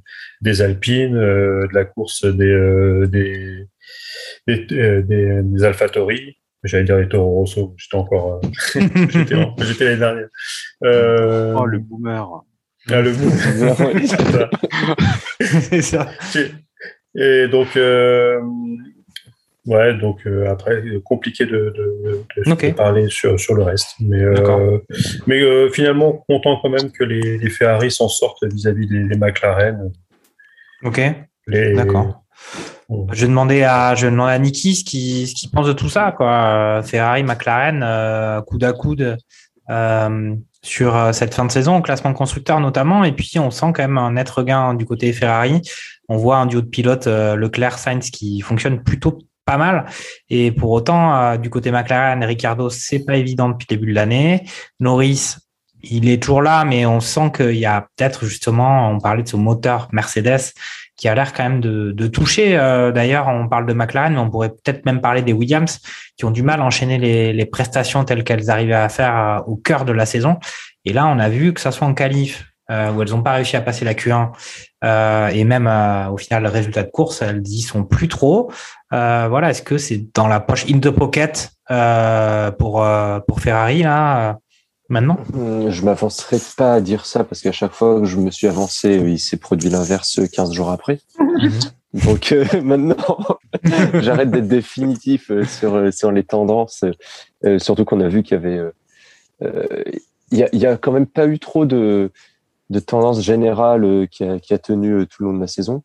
des 0.42 0.62
Alpines, 0.62 1.16
de 1.16 1.74
la 1.74 1.86
course 1.86 2.26
des 2.26 3.06
des 3.08 3.66
des, 4.48 4.66
des, 4.66 5.04
des. 5.04 6.36
J'allais 6.64 6.84
dire 6.84 6.98
les 6.98 7.08
Toro 7.10 7.32
Rosso. 7.40 7.74
J'étais 7.78 7.96
encore, 7.98 8.40
euh, 8.44 8.48
j'étais, 9.10 9.36
en- 9.36 9.56
l'année 9.80 9.98
dernière. 9.98 10.28
Euh, 10.84 11.56
Oh, 11.58 11.66
le 11.66 11.80
boomer. 11.80 12.44
ah, 12.90 13.02
le 13.02 13.12
C'est 14.12 14.22
ça. 14.22 14.50
c'est 15.40 15.82
ça. 15.82 16.10
Et 17.16 17.48
donc, 17.48 17.76
euh, 17.76 18.40
ouais, 19.66 19.94
donc 19.98 20.26
euh, 20.26 20.50
après, 20.50 20.82
compliqué 21.04 21.46
de, 21.46 21.74
de, 21.76 22.24
de- 22.46 22.52
Ok. 22.52 22.66
de 22.68 22.72
parler 22.74 23.10
sur, 23.10 23.40
sur 23.40 23.54
le 23.56 23.64
reste. 23.64 23.96
Mais, 24.00 24.22
euh, 24.22 24.78
mais 25.28 25.42
euh, 25.42 25.70
finalement, 25.72 26.14
content 26.28 26.60
quand 26.62 26.70
même 26.70 26.92
que 26.92 27.04
les, 27.04 27.38
les 27.38 27.50
Ferrari 27.50 27.92
s'en 27.92 28.08
sortent 28.08 28.44
vis-à-vis 28.44 28.88
des, 28.88 29.04
des 29.04 29.18
McLaren. 29.18 29.92
Ok, 30.84 31.02
Les, 31.48 31.74
d'accord. 31.74 32.24
Je 33.14 33.22
vais 33.22 33.28
demander 33.28 33.64
à, 33.64 33.96
je 33.96 34.06
vais 34.06 34.12
demander 34.12 34.34
à 34.34 34.40
Niki 34.40 34.76
ce 34.76 34.84
qu'il 34.84 35.28
ce 35.28 35.34
qu'il 35.34 35.50
pense 35.50 35.68
de 35.68 35.74
tout 35.74 35.90
ça, 35.90 36.12
quoi. 36.12 36.82
Ferrari, 36.84 37.24
McLaren, 37.24 37.82
euh, 37.84 38.42
coude 38.42 38.64
à 38.64 38.74
coude 38.74 39.18
euh, 39.72 40.36
sur 40.64 40.96
euh, 40.96 41.12
cette 41.12 41.34
fin 41.34 41.46
de 41.46 41.52
saison, 41.52 41.82
classement 41.82 42.12
de 42.12 42.16
constructeurs 42.16 42.60
notamment. 42.60 43.04
Et 43.04 43.14
puis, 43.14 43.40
on 43.40 43.50
sent 43.50 43.68
quand 43.74 43.80
même 43.80 43.98
un 43.98 44.12
net 44.12 44.30
regain 44.30 44.74
du 44.74 44.86
côté 44.86 45.12
Ferrari. 45.14 45.62
On 46.08 46.18
voit 46.18 46.38
un 46.38 46.46
duo 46.46 46.62
de 46.62 46.68
pilotes 46.68 47.08
euh, 47.08 47.36
Leclerc-Sainz 47.36 48.12
qui 48.12 48.42
fonctionne 48.42 48.84
plutôt 48.84 49.18
pas 49.46 49.58
mal. 49.58 49.86
Et 50.30 50.52
pour 50.52 50.70
autant, 50.70 51.36
du 51.38 51.50
côté 51.50 51.72
McLaren, 51.72 52.24
Ricardo, 52.24 52.70
c'est 52.70 53.04
pas 53.04 53.16
évident 53.16 53.50
depuis 53.50 53.66
le 53.70 53.76
début 53.76 53.92
de 53.92 53.96
l'année. 53.96 54.46
Norris, 54.80 55.38
il 55.82 56.08
est 56.10 56.22
toujours 56.22 56.44
là, 56.44 56.64
mais 56.64 56.86
on 56.86 57.00
sent 57.00 57.32
qu'il 57.36 57.58
y 57.58 57.66
a 57.66 57.88
peut-être 57.96 58.26
justement, 58.26 58.92
on 58.92 59.00
parlait 59.00 59.24
de 59.24 59.28
ce 59.28 59.38
moteur 59.38 59.88
Mercedes 59.92 60.54
qui 61.02 61.08
a 61.08 61.16
l'air 61.16 61.34
quand 61.34 61.42
même 61.42 61.62
de, 61.62 61.92
de 61.92 62.08
toucher. 62.08 62.60
Euh, 62.60 62.92
D'ailleurs, 62.92 63.28
on 63.28 63.48
parle 63.48 63.66
de 63.66 63.74
McLaren, 63.74 64.14
mais 64.14 64.20
on 64.20 64.30
pourrait 64.30 64.50
peut-être 64.50 64.86
même 64.86 65.02
parler 65.02 65.24
des 65.24 65.34
Williams 65.34 65.80
qui 66.16 66.26
ont 66.26 66.32
du 66.32 66.44
mal 66.44 66.62
à 66.62 66.64
enchaîner 66.64 67.00
les, 67.00 67.34
les 67.34 67.46
prestations 67.48 68.06
telles 68.06 68.24
qu'elles 68.24 68.52
arrivaient 68.52 68.74
à 68.76 68.88
faire 68.88 69.18
euh, 69.18 69.40
au 69.48 69.56
cœur 69.56 69.84
de 69.84 69.94
la 69.94 70.06
saison. 70.06 70.38
Et 70.86 70.94
là, 70.94 71.08
on 71.08 71.18
a 71.18 71.28
vu 71.28 71.54
que 71.54 71.60
ça 71.60 71.72
soit 71.72 71.88
en 71.88 71.96
qualif, 71.96 72.46
euh, 72.70 72.92
où 72.92 73.02
elles 73.02 73.10
n'ont 73.10 73.24
pas 73.24 73.34
réussi 73.34 73.58
à 73.58 73.62
passer 73.62 73.84
la 73.84 73.96
Q1, 73.96 74.30
euh, 74.84 75.28
et 75.30 75.44
même 75.44 75.66
euh, 75.66 76.08
au 76.10 76.18
final, 76.18 76.44
le 76.44 76.50
résultat 76.50 76.84
de 76.84 76.92
course, 76.92 77.24
elles 77.24 77.42
y 77.48 77.62
sont 77.62 77.84
plus 77.84 78.08
trop. 78.08 78.52
Euh, 78.94 79.26
voilà, 79.28 79.50
est-ce 79.50 79.64
que 79.64 79.80
c'est 79.80 80.06
dans 80.14 80.28
la 80.28 80.40
poche 80.40 80.66
in 80.70 80.80
the 80.80 80.92
pocket 80.92 81.50
pour 82.60 82.86
pour 83.28 83.40
Ferrari 83.40 83.82
là 83.82 84.38
maintenant 84.92 85.18
Hum, 85.34 85.70
Je 85.72 85.84
m'avancerai 85.84 86.38
pas 86.58 86.76
à 86.76 86.82
dire 86.82 87.06
ça 87.06 87.24
parce 87.24 87.42
qu'à 87.42 87.52
chaque 87.52 87.72
fois 87.72 88.00
que 88.02 88.06
je 88.06 88.18
me 88.18 88.30
suis 88.30 88.48
avancé, 88.48 88.96
il 88.96 89.20
s'est 89.20 89.38
produit 89.38 89.70
l'inverse 89.70 90.20
15 90.32 90.52
jours 90.54 90.70
après. 90.70 91.00
Donc 91.94 92.32
euh, 92.32 92.46
maintenant, 92.64 93.18
j'arrête 93.96 94.30
d'être 94.30 94.48
définitif 94.48 95.32
euh, 95.32 95.44
sur, 95.44 95.76
euh, 95.76 95.92
sur 95.92 96.12
les 96.12 96.24
tendances, 96.24 96.84
euh, 97.46 97.60
surtout 97.60 97.86
qu'on 97.86 98.02
a 98.02 98.08
vu 98.08 98.22
qu'il 98.24 98.36
y 98.36 98.40
avait... 98.40 98.58
euh, 98.58 98.72
euh, 99.44 99.84
Il 100.32 100.38
y, 100.38 100.44
a, 100.44 100.50
il 100.54 100.78
quand 100.82 100.92
même 100.92 101.08
pas 101.08 101.26
eu 101.28 101.40
trop 101.40 101.66
de, 101.66 102.12
de 102.70 102.80
tendance 102.80 103.22
générale 103.22 104.08
qui, 104.12 104.24
a, 104.24 104.40
qui 104.40 104.54
a 104.54 104.58
tenu 104.58 105.06
tout 105.08 105.24
le 105.24 105.30
long 105.30 105.36
de 105.36 105.42
la 105.42 105.48
saison. 105.48 105.84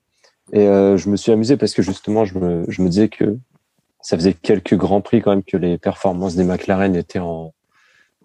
Et 0.52 0.64
je 0.66 1.08
me 1.10 1.16
suis 1.16 1.32
amusé 1.32 1.56
parce 1.56 1.74
que 1.74 1.82
justement, 1.82 2.24
je 2.24 2.38
me, 2.38 2.64
je 2.68 2.80
me 2.80 2.88
disais 2.88 3.08
que 3.08 3.36
ça 4.00 4.16
faisait 4.16 4.34
quelques 4.34 4.76
grands 4.76 5.00
prix 5.00 5.20
quand 5.20 5.30
même 5.30 5.42
que 5.42 5.56
les 5.56 5.78
performances 5.78 6.36
des 6.36 6.44
McLaren 6.44 6.94
étaient 6.94 7.18
en, 7.18 7.52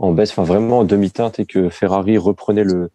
en 0.02 0.12
baisse, 0.14 0.32
enfin 0.32 0.43
vraiment 0.43 0.80
en 0.80 0.84
demi-teinte 0.84 1.39
et 1.39 1.45
que 1.45 1.70
Ferrari 1.70 2.18
reprenait 2.18 2.64
le, 2.64 2.89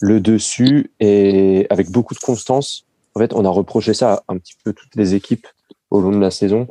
le 0.00 0.20
dessus 0.20 0.92
et 1.00 1.66
avec 1.70 1.90
beaucoup 1.90 2.14
de 2.14 2.20
constance. 2.20 2.86
en 3.14 3.18
fait, 3.20 3.32
on 3.34 3.44
a 3.44 3.48
reproché 3.48 3.92
ça 3.92 4.12
à 4.14 4.22
un 4.32 4.38
petit 4.38 4.54
peu 4.64 4.72
toutes 4.72 4.94
les 4.94 5.14
équipes 5.14 5.46
au 5.90 6.00
long 6.00 6.12
de 6.12 6.20
la 6.20 6.30
saison. 6.30 6.68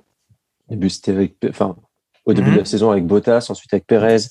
Au 0.69 0.71
début, 0.71 0.89
c'était 0.89 1.11
avec, 1.11 1.35
enfin, 1.49 1.75
au 2.25 2.33
début 2.33 2.47
Mhm. 2.49 2.55
de 2.55 2.59
la 2.59 2.65
saison 2.65 2.91
avec 2.91 3.05
Bottas, 3.05 3.47
ensuite 3.49 3.73
avec 3.73 3.85
Perez, 3.85 4.21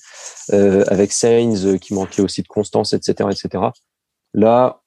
euh, 0.55 0.85
avec 0.89 1.13
Sainz 1.13 1.67
euh, 1.67 1.77
qui 1.77 1.93
manquait 1.93 2.23
aussi 2.23 2.43
de 2.43 2.49
constance, 2.49 2.95
etc., 2.95 3.29
etc. 3.31 3.65
Là, 4.33 4.81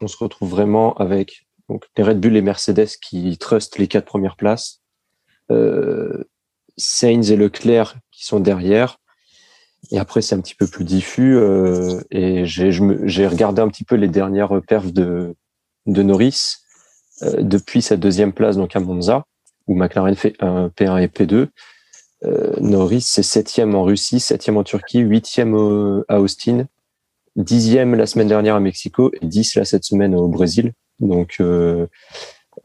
on 0.00 0.06
se 0.06 0.16
retrouve 0.16 0.50
vraiment 0.50 0.94
avec 0.98 1.46
donc 1.68 1.84
les 1.96 2.04
Red 2.04 2.20
Bull 2.20 2.36
et 2.36 2.42
Mercedes 2.42 2.86
qui 3.02 3.36
trustent 3.38 3.76
les 3.78 3.88
quatre 3.88 4.06
premières 4.06 4.36
places, 4.36 4.80
euh, 5.50 6.24
Sainz 6.76 7.32
et 7.32 7.36
Leclerc 7.36 7.96
qui 8.12 8.24
sont 8.24 8.38
derrière. 8.40 8.98
Et 9.90 9.98
après, 9.98 10.22
c'est 10.22 10.34
un 10.34 10.40
petit 10.40 10.54
peu 10.54 10.66
plus 10.66 10.84
diffus. 10.84 11.36
euh, 11.36 12.00
et 12.10 12.44
j'ai 12.46 13.26
regardé 13.26 13.62
un 13.62 13.68
petit 13.68 13.84
peu 13.84 13.94
les 13.96 14.08
dernières 14.08 14.60
perfs 14.66 14.92
de, 14.92 15.34
de 15.86 16.02
Norris 16.02 16.56
euh, 17.22 17.42
depuis 17.42 17.82
sa 17.82 17.96
deuxième 17.96 18.32
place 18.32 18.56
donc 18.56 18.76
à 18.76 18.80
Monza, 18.80 19.24
où 19.66 19.74
McLaren 19.74 20.14
fait 20.14 20.34
un 20.40 20.68
P1 20.68 21.02
et 21.02 21.06
P2. 21.08 21.48
Euh, 22.24 22.52
Norris, 22.60 23.02
c'est 23.02 23.22
septième 23.22 23.74
en 23.74 23.84
Russie, 23.84 24.20
septième 24.20 24.56
en 24.56 24.64
Turquie, 24.64 24.98
huitième 24.98 25.54
au- 25.54 26.04
à 26.08 26.20
Austin, 26.20 26.66
dixième 27.36 27.94
la 27.94 28.06
semaine 28.06 28.28
dernière 28.28 28.56
à 28.56 28.60
Mexico 28.60 29.12
et 29.20 29.26
dix 29.26 29.54
là 29.54 29.64
cette 29.64 29.84
semaine 29.84 30.14
au 30.16 30.26
Brésil. 30.28 30.72
Donc, 31.00 31.36
euh, 31.40 31.86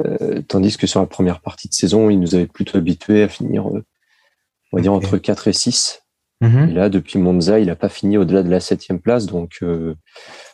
euh, 0.04 0.42
tandis 0.48 0.76
que 0.76 0.88
sur 0.88 1.00
la 1.00 1.06
première 1.06 1.40
partie 1.42 1.70
de 1.70 1.74
saison, 1.74 2.10
il 2.10 2.20
nous 2.20 2.34
avait 2.34 2.48
plutôt 2.48 2.80
habitués 2.80 3.22
à 3.24 3.28
finir, 3.30 3.68
euh, 3.68 3.84
on 4.72 4.78
va 4.78 4.82
dire, 4.82 4.94
entre 4.94 5.18
4 5.20 5.48
et 5.48 5.54
6. 5.54 6.03
Mhm. 6.48 6.70
Et 6.70 6.74
là, 6.74 6.90
depuis 6.90 7.20
Monza, 7.20 7.60
il 7.60 7.68
n'a 7.68 7.76
pas 7.76 7.90
fini 7.90 8.18
au-delà 8.18 8.44
de 8.44 8.50
la 8.50 8.60
septième 8.60 9.00
place. 9.00 9.26
Donc, 9.26 9.52
euh, 9.64 9.96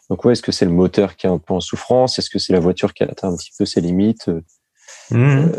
donc 0.09 0.23
ouais, 0.25 0.33
est-ce 0.33 0.41
que 0.41 0.51
c'est 0.51 0.65
le 0.65 0.71
moteur 0.71 1.15
qui 1.15 1.27
est 1.27 1.29
un 1.29 1.37
peu 1.39 1.53
en 1.53 1.59
souffrance? 1.59 2.19
Est-ce 2.19 2.29
que 2.29 2.39
c'est 2.39 2.53
la 2.53 2.59
voiture 2.59 2.93
qui 2.93 3.03
a 3.03 3.07
atteint 3.07 3.29
un 3.29 3.35
petit 3.35 3.51
peu 3.57 3.65
ses 3.65 3.81
limites? 3.81 4.29
Euh, 4.29 4.41
Mhm. 5.11 5.51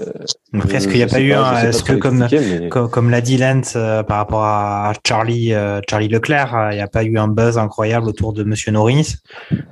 Après, 0.55 0.77
est-ce 0.77 0.87
qu'il 0.87 0.99
n'y 0.99 1.03
a 1.03 1.09
pas 1.09 1.19
eu 1.21 1.33
un, 1.33 1.57
est-ce 1.63 1.83
que 1.83 1.95
comme, 1.95 2.21
l'expliquer, 2.21 2.61
mais- 2.61 2.69
comme, 2.69 2.89
comme 2.89 3.11
l'a 3.11 3.21
dit 3.21 3.37
Lance 3.37 3.73
euh, 3.75 4.05
par 4.05 4.19
rapport 4.19 4.45
à 4.45 4.93
Charlie, 5.07 5.53
euh, 5.55 5.81
Charlie 5.91 6.07
Leclerc, 6.07 6.55
euh, 6.55 6.69
il 6.73 6.77
n'y 6.77 6.81
a 6.81 6.87
pas 6.87 7.03
eu 7.03 7.19
un 7.19 7.27
buzz 7.27 7.59
incroyable 7.59 8.07
autour 8.09 8.33
de 8.33 8.45
Monsieur 8.45 8.71
Norris, 8.71 9.17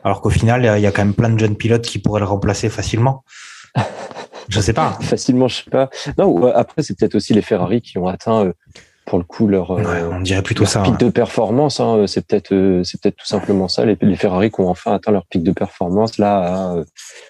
alors 0.03 0.21
qu'au 0.21 0.31
final, 0.31 0.65
il 0.79 0.83
y 0.83 0.87
a 0.87 0.91
quand 0.91 1.05
même 1.05 1.15
plein 1.15 1.31
de 1.31 1.39
jeunes 1.39 1.55
pilotes 1.57 1.83
qui 1.87 2.01
pourraient 2.01 2.19
le 2.21 2.27
remplacer 2.27 2.69
facilement. 2.71 3.25
Je 4.49 4.61
sais 4.61 4.73
pas. 4.73 4.99
facilement, 5.03 5.47
je 5.47 5.57
sais 5.57 5.71
pas. 5.71 5.91
Non, 6.17 6.47
euh, 6.47 6.53
après, 6.57 6.83
c'est 6.83 6.99
peut-être 6.99 7.15
aussi 7.15 7.35
les 7.35 7.43
Ferrari 7.43 7.83
qui 7.83 7.99
ont 7.99 8.07
atteint, 8.09 8.47
euh, 8.47 8.53
pour 9.09 9.19
le 9.19 9.25
coup, 9.25 9.49
leur, 9.49 9.71
euh, 9.71 9.83
Ouais, 9.83 10.03
on 10.13 10.21
dirait 10.21 10.43
plutôt 10.43 10.65
leur 10.65 10.71
ça. 10.71 10.83
pic 10.83 10.99
de 10.99 11.09
performance. 11.09 11.81
hein. 11.81 12.05
C'est 12.07 12.27
peut-être, 12.27 12.53
euh, 12.53 12.83
c'est 12.85 13.01
peut-être 13.01 13.17
tout 13.17 13.27
simplement 13.27 13.67
ça. 13.67 13.87
Les, 13.87 13.97
les 14.01 14.17
Ferrari 14.17 14.51
qui 14.51 14.61
ont 14.61 14.69
enfin 14.69 14.93
atteint 14.93 15.13
leur 15.13 15.25
pic 15.27 15.43
de 15.43 15.51
performance 15.53 16.19
là, 16.19 16.39
à, 16.39 16.75
euh, 16.75 16.85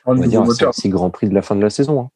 Un 0.07 0.17
on 0.17 0.21
va 0.21 0.27
dire. 0.27 0.45
6 0.75 0.89
grands 0.89 1.11
prix 1.11 1.29
de 1.29 1.35
la 1.35 1.43
fin 1.43 1.55
de 1.55 1.63
la 1.63 1.71
saison. 1.71 2.01
hein. 2.01 2.09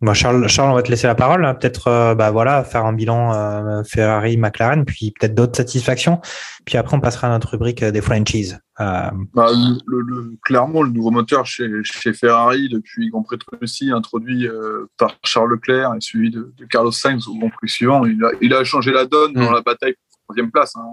Bon, 0.00 0.14
Charles, 0.14 0.46
Charles, 0.48 0.70
on 0.70 0.74
va 0.74 0.82
te 0.82 0.90
laisser 0.90 1.08
la 1.08 1.16
parole. 1.16 1.44
hein. 1.44 1.54
Peut-être, 1.54 1.88
euh, 1.88 2.14
bah 2.14 2.30
voilà, 2.30 2.62
faire 2.62 2.84
un 2.86 2.92
bilan 2.92 3.34
euh, 3.34 3.82
Ferrari, 3.82 4.36
McLaren, 4.36 4.84
puis 4.84 5.12
peut-être 5.18 5.34
d'autres 5.34 5.56
satisfactions. 5.56 6.20
Puis 6.64 6.76
après, 6.78 6.96
on 6.96 7.00
passera 7.00 7.26
à 7.26 7.30
notre 7.30 7.48
rubrique 7.50 7.82
euh, 7.82 7.90
des 7.90 8.00
franchises. 8.00 8.60
Euh, 8.80 9.10
Bah, 9.34 9.48
le, 9.50 9.76
le- 9.88 10.02
le- 10.02 10.36
clairement, 10.44 10.82
le 10.82 10.90
nouveau 10.90 11.10
moteur 11.10 11.46
chez, 11.46 11.68
chez 11.82 12.12
Ferrari 12.12 12.68
depuis 12.68 13.10
Grand 13.10 13.24
Prix 13.24 13.38
de 13.38 13.44
Russie, 13.60 13.90
introduit 13.90 14.46
euh, 14.46 14.86
par 14.98 15.16
Charles 15.24 15.50
Leclerc 15.54 15.92
et 15.96 16.00
suivi 16.00 16.30
de, 16.30 16.52
de 16.56 16.64
Carlos 16.66 16.92
Sainz 16.92 17.26
au 17.26 17.34
Grand 17.36 17.50
Prix 17.50 17.68
suivant, 17.68 18.04
il 18.06 18.22
a, 18.24 18.30
il 18.40 18.54
a 18.54 18.62
changé 18.62 18.92
la 18.92 19.04
donne 19.04 19.32
dans 19.32 19.50
Mm. 19.50 19.54
la 19.54 19.62
bataille 19.62 19.94
troisième 20.28 20.50
place. 20.50 20.76
hein. 20.76 20.84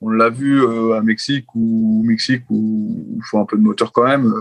On 0.00 0.08
l'a 0.08 0.28
vu 0.30 0.62
euh, 0.62 0.94
à 0.96 1.02
Mexique 1.02 1.46
ou 1.54 2.02
Mexique 2.04 2.44
où 2.50 3.06
il 3.16 3.22
faut 3.24 3.38
un 3.38 3.44
peu 3.44 3.56
de 3.56 3.62
moteur 3.62 3.92
quand 3.92 4.04
même. 4.04 4.32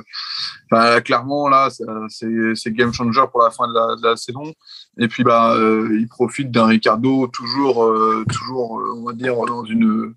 Enfin, 0.71 0.99
clairement, 1.01 1.47
là, 1.47 1.69
c'est 1.69 2.25
c'est 2.55 2.71
game 2.71 2.93
changer 2.93 3.21
pour 3.31 3.41
la 3.41 3.51
fin 3.51 3.67
de 3.67 3.73
la, 3.73 3.95
de 3.95 4.03
la 4.03 4.15
saison. 4.15 4.53
Et 4.97 5.07
puis, 5.07 5.23
bah, 5.23 5.53
euh, 5.55 5.97
il 5.99 6.07
profite 6.07 6.49
d'un 6.49 6.65
Ricardo 6.65 7.27
toujours, 7.27 7.83
euh, 7.83 8.23
toujours, 8.29 8.79
euh, 8.79 8.95
on 8.97 9.03
va 9.05 9.13
dire, 9.13 9.35
dans 9.45 9.65
une 9.65 10.13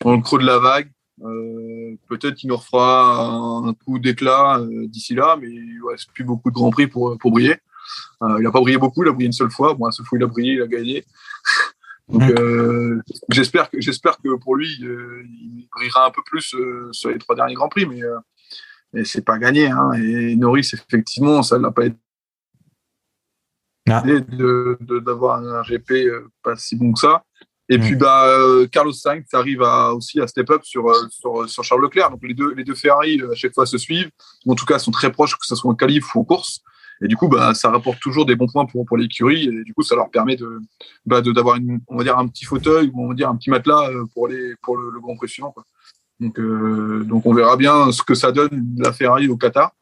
dans 0.00 0.14
le 0.16 0.22
creux 0.22 0.40
de 0.40 0.46
la 0.46 0.58
vague. 0.58 0.90
Euh, 1.22 1.96
Peut-être 2.08 2.34
qu'il 2.34 2.48
nous 2.48 2.56
refera 2.56 3.26
un, 3.26 3.74
coup 3.74 3.98
d'éclat 3.98 4.58
euh, 4.58 4.86
d'ici 4.88 5.14
là, 5.14 5.36
mais 5.40 5.48
il 5.48 5.78
ne 5.78 5.90
reste 5.90 6.10
plus 6.12 6.24
beaucoup 6.24 6.50
de 6.50 6.54
grands 6.54 6.70
prix 6.70 6.86
pour, 6.86 7.16
pour 7.18 7.30
briller. 7.30 7.56
Euh, 8.22 8.36
il 8.38 8.42
n'a 8.42 8.50
pas 8.50 8.60
brillé 8.60 8.78
beaucoup, 8.78 9.02
il 9.02 9.08
a 9.08 9.12
brillé 9.12 9.26
une 9.26 9.32
seule 9.32 9.50
fois. 9.50 9.74
Bon, 9.74 9.86
la 9.86 9.92
seule 9.92 10.06
fois 10.06 10.18
il 10.18 10.24
a 10.24 10.26
brillé, 10.26 10.54
il 10.54 10.62
a 10.62 10.66
gagné. 10.66 11.04
Donc 12.08 12.22
Mm. 12.22 12.34
euh, 12.38 13.02
j'espère 13.30 13.68
que 13.70 13.80
j'espère 13.80 14.18
que 14.18 14.36
pour 14.36 14.54
lui, 14.56 14.78
euh, 14.84 15.22
il 15.24 15.68
brillera 15.74 16.06
un 16.06 16.10
peu 16.10 16.22
plus 16.24 16.54
euh, 16.54 16.88
sur 16.92 17.10
les 17.10 17.18
trois 17.18 17.34
derniers 17.34 17.54
grands 17.54 17.68
prix, 17.68 17.84
mais, 17.86 18.00
mais 18.92 19.04
c'est 19.04 19.24
pas 19.24 19.38
gagné. 19.38 19.66
Hein. 19.66 19.90
Et 19.94 20.36
Norris, 20.36 20.70
effectivement, 20.72 21.42
ça 21.42 21.58
l'a 21.58 21.70
pas 21.72 21.86
été 21.86 21.96
Ah. 23.88 24.02
d'avoir 25.00 25.38
un 25.38 25.62
GP 25.62 26.10
pas 26.42 26.56
si 26.56 26.76
bon 26.76 26.92
que 26.92 27.00
ça. 27.00 27.22
Et 27.68 27.78
Mm. 27.78 27.80
puis 27.80 27.96
bah, 27.96 28.28
Carlos 28.70 28.92
Sainz 28.92 29.26
arrive 29.32 29.62
à, 29.62 29.92
aussi 29.92 30.20
à 30.20 30.26
step 30.28 30.48
up 30.50 30.62
sur, 30.64 30.84
sur, 31.10 31.48
sur 31.48 31.64
Charles 31.64 31.82
Leclerc. 31.82 32.10
Donc 32.10 32.20
les 32.22 32.34
deux, 32.34 32.52
les 32.54 32.62
deux 32.64 32.74
Ferrari 32.76 33.20
à 33.22 33.34
chaque 33.34 33.54
fois 33.54 33.66
se 33.66 33.78
suivent, 33.78 34.10
en 34.46 34.54
tout 34.54 34.66
cas 34.66 34.78
sont 34.78 34.92
très 34.92 35.10
proches, 35.10 35.36
que 35.36 35.44
ce 35.46 35.56
soit 35.56 35.70
en 35.70 35.74
qualif 35.74 36.14
ou 36.14 36.20
en 36.20 36.24
course. 36.24 36.60
Et 37.02 37.08
du 37.08 37.16
coup, 37.16 37.28
bah, 37.28 37.52
ça 37.54 37.70
rapporte 37.70 38.00
toujours 38.00 38.24
des 38.24 38.36
bons 38.36 38.46
points 38.46 38.64
pour, 38.64 38.84
pour 38.86 38.96
l'écurie. 38.96 39.44
Et 39.44 39.64
du 39.64 39.74
coup, 39.74 39.82
ça 39.82 39.94
leur 39.94 40.10
permet 40.10 40.36
de, 40.36 40.60
bah, 41.04 41.20
de- 41.20 41.32
d'avoir 41.32 41.56
une, 41.56 41.80
on 41.88 41.96
va 41.96 42.04
dire 42.04 42.18
un 42.18 42.26
petit 42.26 42.44
fauteuil 42.44 42.90
ou 42.92 43.04
on 43.04 43.08
va 43.08 43.14
dire 43.14 43.28
un 43.28 43.36
petit 43.36 43.50
matelas 43.50 43.90
euh, 43.90 44.04
pour 44.14 44.28
les, 44.28 44.54
pour 44.62 44.76
le, 44.76 44.90
le 44.90 45.00
Grand 45.00 45.16
Prix. 45.16 45.36
Quoi. 45.40 45.64
Donc, 46.20 46.38
euh, 46.38 47.04
donc 47.04 47.26
on 47.26 47.34
verra 47.34 47.56
bien 47.56 47.92
ce 47.92 48.02
que 48.02 48.14
ça 48.14 48.32
donne 48.32 48.74
la 48.78 48.92
Ferrari 48.92 49.28
au 49.28 49.36
Qatar, 49.36 49.72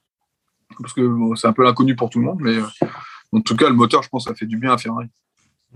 parce 0.80 0.92
que 0.92 1.08
c'est 1.36 1.46
un 1.46 1.52
peu 1.52 1.62
l'inconnu 1.62 1.94
pour 1.94 2.10
tout 2.10 2.18
le 2.18 2.24
monde. 2.24 2.38
Mais 2.40 2.56
euh, 2.56 2.86
en 3.32 3.40
tout 3.40 3.54
cas, 3.54 3.68
le 3.68 3.74
moteur, 3.74 4.02
je 4.02 4.08
pense, 4.08 4.24
ça 4.24 4.34
fait 4.34 4.46
du 4.46 4.56
bien 4.56 4.72
à 4.72 4.78
Ferrari. 4.78 5.06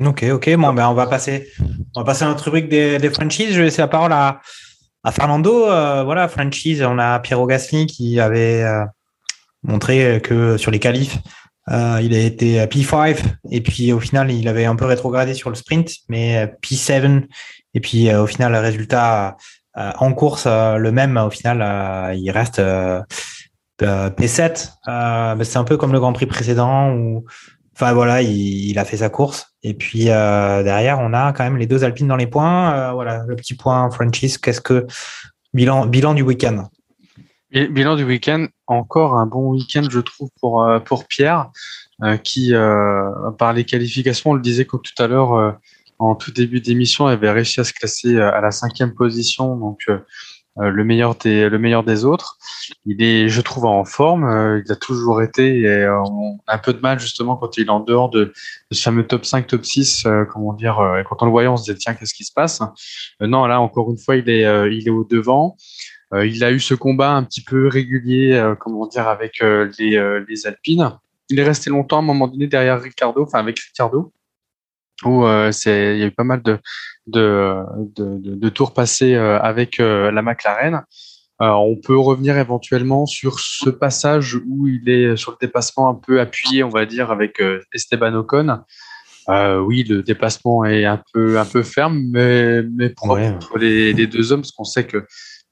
Ok, 0.00 0.24
ok. 0.32 0.56
Bon, 0.56 0.72
ben, 0.72 0.88
on 0.88 0.94
va 0.94 1.06
passer, 1.06 1.48
on 1.94 2.00
va 2.00 2.06
passer 2.06 2.24
à 2.24 2.28
notre 2.28 2.44
rubrique 2.44 2.68
des, 2.68 3.10
franchises. 3.10 3.52
Je 3.52 3.58
vais 3.58 3.64
laisser 3.64 3.82
la 3.82 3.88
parole 3.88 4.12
à, 4.12 4.40
à 5.04 5.12
Fernando. 5.12 5.66
Voilà, 5.66 6.28
franchise, 6.28 6.82
on 6.82 6.98
a 6.98 7.18
Piero 7.20 7.46
Gasly 7.46 7.86
qui 7.86 8.20
avait 8.20 8.64
montré 9.62 10.20
que 10.22 10.56
sur 10.56 10.70
les 10.70 10.78
qualifs, 10.78 11.18
euh, 11.70 12.00
il 12.02 12.14
a 12.14 12.18
été 12.18 12.64
P5 12.66 13.18
et 13.50 13.60
puis 13.60 13.92
au 13.92 14.00
final, 14.00 14.30
il 14.30 14.48
avait 14.48 14.64
un 14.64 14.76
peu 14.76 14.86
rétrogradé 14.86 15.34
sur 15.34 15.50
le 15.50 15.56
sprint, 15.56 15.90
mais 16.08 16.52
P7 16.62 17.24
et 17.74 17.80
puis 17.80 18.08
euh, 18.08 18.22
au 18.22 18.26
final, 18.26 18.52
le 18.52 18.58
résultat 18.58 19.36
euh, 19.76 19.92
en 19.98 20.12
course, 20.12 20.44
euh, 20.46 20.76
le 20.76 20.90
même, 20.92 21.16
au 21.16 21.30
final, 21.30 21.62
euh, 21.62 22.14
il 22.14 22.30
reste 22.30 22.58
euh, 22.58 23.00
euh, 23.82 24.10
P7. 24.10 24.72
Euh, 24.88 25.34
ben, 25.34 25.44
c'est 25.44 25.58
un 25.58 25.64
peu 25.64 25.76
comme 25.76 25.92
le 25.92 26.00
Grand 26.00 26.12
Prix 26.12 26.26
précédent 26.26 26.92
où 26.94 27.24
Enfin 27.80 27.92
voilà, 27.92 28.22
il, 28.22 28.76
a 28.76 28.84
fait 28.84 28.96
sa 28.96 29.08
course. 29.08 29.54
Et 29.62 29.72
puis 29.72 30.10
euh, 30.10 30.64
derrière, 30.64 30.98
on 30.98 31.14
a 31.14 31.32
quand 31.32 31.44
même 31.44 31.56
les 31.56 31.68
deux 31.68 31.84
Alpines 31.84 32.08
dans 32.08 32.16
les 32.16 32.26
points. 32.26 32.74
Euh, 32.74 32.92
voilà, 32.92 33.22
le 33.28 33.36
petit 33.36 33.54
point 33.54 33.88
franchise. 33.90 34.36
Qu'est-ce 34.36 34.60
que 34.60 34.84
bilan 35.54 35.86
bilan 35.86 36.14
du 36.14 36.22
week-end? 36.22 36.64
Bilan 37.50 37.96
du 37.96 38.04
week-end, 38.04 38.46
encore 38.66 39.16
un 39.16 39.24
bon 39.24 39.52
week-end, 39.52 39.84
je 39.90 40.00
trouve, 40.00 40.28
pour 40.38 40.62
euh, 40.62 40.80
pour 40.80 41.06
Pierre, 41.06 41.50
euh, 42.02 42.18
qui 42.18 42.54
euh, 42.54 43.30
par 43.38 43.54
les 43.54 43.64
qualifications, 43.64 44.32
on 44.32 44.34
le 44.34 44.42
disait 44.42 44.66
comme 44.66 44.82
tout 44.82 45.02
à 45.02 45.06
l'heure 45.06 45.56
en 45.98 46.14
tout 46.14 46.30
début 46.30 46.60
d'émission, 46.60 47.06
avait 47.06 47.30
réussi 47.30 47.60
à 47.60 47.64
se 47.64 47.72
classer 47.72 48.20
à 48.20 48.40
la 48.42 48.50
cinquième 48.50 48.94
position, 48.94 49.56
donc 49.56 49.80
le 50.56 50.84
meilleur 50.84 51.14
des 51.14 51.48
le 51.48 51.58
meilleur 51.58 51.84
des 51.84 52.04
autres. 52.04 52.36
Il 52.84 53.02
est, 53.02 53.28
je 53.28 53.40
trouve, 53.40 53.64
en 53.64 53.84
forme. 53.84 54.62
Il 54.64 54.70
a 54.70 54.76
toujours 54.76 55.22
été. 55.22 55.62
Et, 55.62 55.88
on 55.88 56.38
a 56.46 56.54
un 56.54 56.58
peu 56.58 56.74
de 56.74 56.80
mal 56.80 57.00
justement 57.00 57.36
quand 57.36 57.56
il 57.56 57.66
est 57.66 57.70
en 57.70 57.80
dehors 57.80 58.10
de, 58.10 58.24
de 58.24 58.32
ce 58.72 58.82
fameux 58.82 59.06
top 59.06 59.24
5, 59.24 59.46
top 59.46 59.64
6. 59.64 60.04
Euh, 60.04 60.24
comment 60.26 60.52
dire 60.52 60.78
euh, 60.80 61.02
Quand 61.08 61.22
on 61.22 61.24
le 61.24 61.30
voyait, 61.30 61.48
on 61.48 61.56
se 61.56 61.64
disait 61.64 61.78
tiens, 61.78 61.94
qu'est-ce 61.94 62.14
qui 62.14 62.24
se 62.24 62.32
passe? 62.32 62.60
Non, 63.20 63.46
là 63.46 63.60
encore 63.60 63.90
une 63.90 63.98
fois, 63.98 64.16
il 64.16 64.28
est 64.28 64.42
il 64.70 64.86
est 64.86 64.90
au 64.90 65.04
devant. 65.04 65.56
Il 66.12 66.42
a 66.42 66.52
eu 66.52 66.60
ce 66.60 66.74
combat 66.74 67.12
un 67.12 67.24
petit 67.24 67.42
peu 67.42 67.68
régulier, 67.68 68.54
comment 68.60 68.86
dire, 68.86 69.08
avec 69.08 69.40
les 69.40 70.20
les 70.26 70.46
Alpines. 70.46 70.92
Il 71.30 71.38
est 71.38 71.44
resté 71.44 71.68
longtemps 71.70 71.96
à 71.96 71.98
un 72.00 72.02
moment 72.02 72.28
donné 72.28 72.46
derrière 72.46 72.80
Ricardo, 72.80 73.22
enfin 73.22 73.40
avec 73.40 73.58
Ricardo 73.58 74.12
où 75.04 75.24
euh, 75.24 75.52
c'est 75.52 75.96
il 75.96 76.00
y 76.00 76.02
a 76.02 76.06
eu 76.06 76.10
pas 76.10 76.24
mal 76.24 76.42
de 76.42 76.58
de, 77.06 77.64
de, 77.96 78.48
tours 78.50 78.74
passés 78.74 79.14
euh, 79.14 79.40
avec 79.40 79.80
euh, 79.80 80.10
la 80.10 80.20
McLaren. 80.20 80.82
on 81.40 81.76
peut 81.76 81.96
revenir 81.96 82.36
éventuellement 82.36 83.06
sur 83.06 83.40
ce 83.40 83.70
passage 83.70 84.38
où 84.46 84.66
il 84.66 84.88
est 84.90 85.16
sur 85.16 85.32
le 85.32 85.38
dépassement 85.40 85.88
un 85.88 85.94
peu 85.94 86.20
appuyé, 86.20 86.62
on 86.64 86.68
va 86.68 86.84
dire, 86.84 87.10
avec 87.10 87.40
Esteban 87.72 88.14
Ocon. 88.14 88.60
oui, 89.28 89.84
le 89.84 90.02
dépassement 90.02 90.64
est 90.66 90.84
un 90.84 91.02
peu 91.14 91.38
un 91.38 91.46
peu 91.46 91.62
ferme, 91.62 91.98
mais 92.10 92.62
mais 92.62 92.92
ouais. 93.04 93.28
entre 93.28 93.56
les, 93.56 93.94
les, 93.94 94.06
deux 94.06 94.32
hommes, 94.32 94.42
parce 94.42 94.52
qu'on 94.52 94.64
sait 94.64 94.86
que 94.86 95.06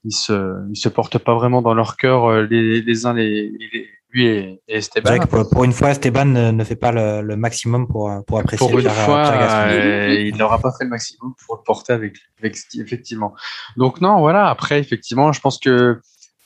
ils 0.05 0.15
se 0.15 0.55
ils 0.71 0.77
se 0.77 0.89
portent 0.89 1.19
pas 1.19 1.35
vraiment 1.35 1.63
dans 1.63 1.75
leur 1.75 1.97
cœur 1.97 2.43
les, 2.43 2.81
les 2.81 3.07
uns 3.07 3.15
les, 3.15 3.51
les 3.73 3.89
lui 4.11 4.27
et, 4.27 4.63
et 4.69 4.77
Esteban. 4.77 5.19
Pour, 5.27 5.49
pour, 5.49 5.65
une 5.65 5.73
fois, 5.73 5.91
Esteban 5.91 6.27
ne, 6.27 6.51
ne 6.51 6.65
fait 6.65 6.77
pas 6.77 6.93
le, 6.93 7.23
le, 7.23 7.37
maximum 7.37 7.87
pour, 7.87 8.11
pour 8.27 8.39
apprécier 8.39 8.67
Pour 8.67 8.79
une 8.79 8.85
Pierre, 8.85 8.95
fois, 8.95 9.23
Pierre 9.23 9.67
euh, 9.69 10.15
il 10.15 10.37
n'aura 10.37 10.59
pas 10.59 10.71
fait 10.77 10.85
le 10.85 10.91
maximum 10.91 11.35
pour 11.45 11.57
le 11.57 11.63
porter 11.63 11.93
avec, 11.93 12.17
avec 12.39 12.57
effectivement. 12.75 13.35
Donc 13.77 14.01
non, 14.01 14.21
voilà. 14.21 14.49
Après, 14.49 14.79
effectivement, 14.81 15.33
je 15.33 15.41
pense 15.41 15.59
que 15.59 16.01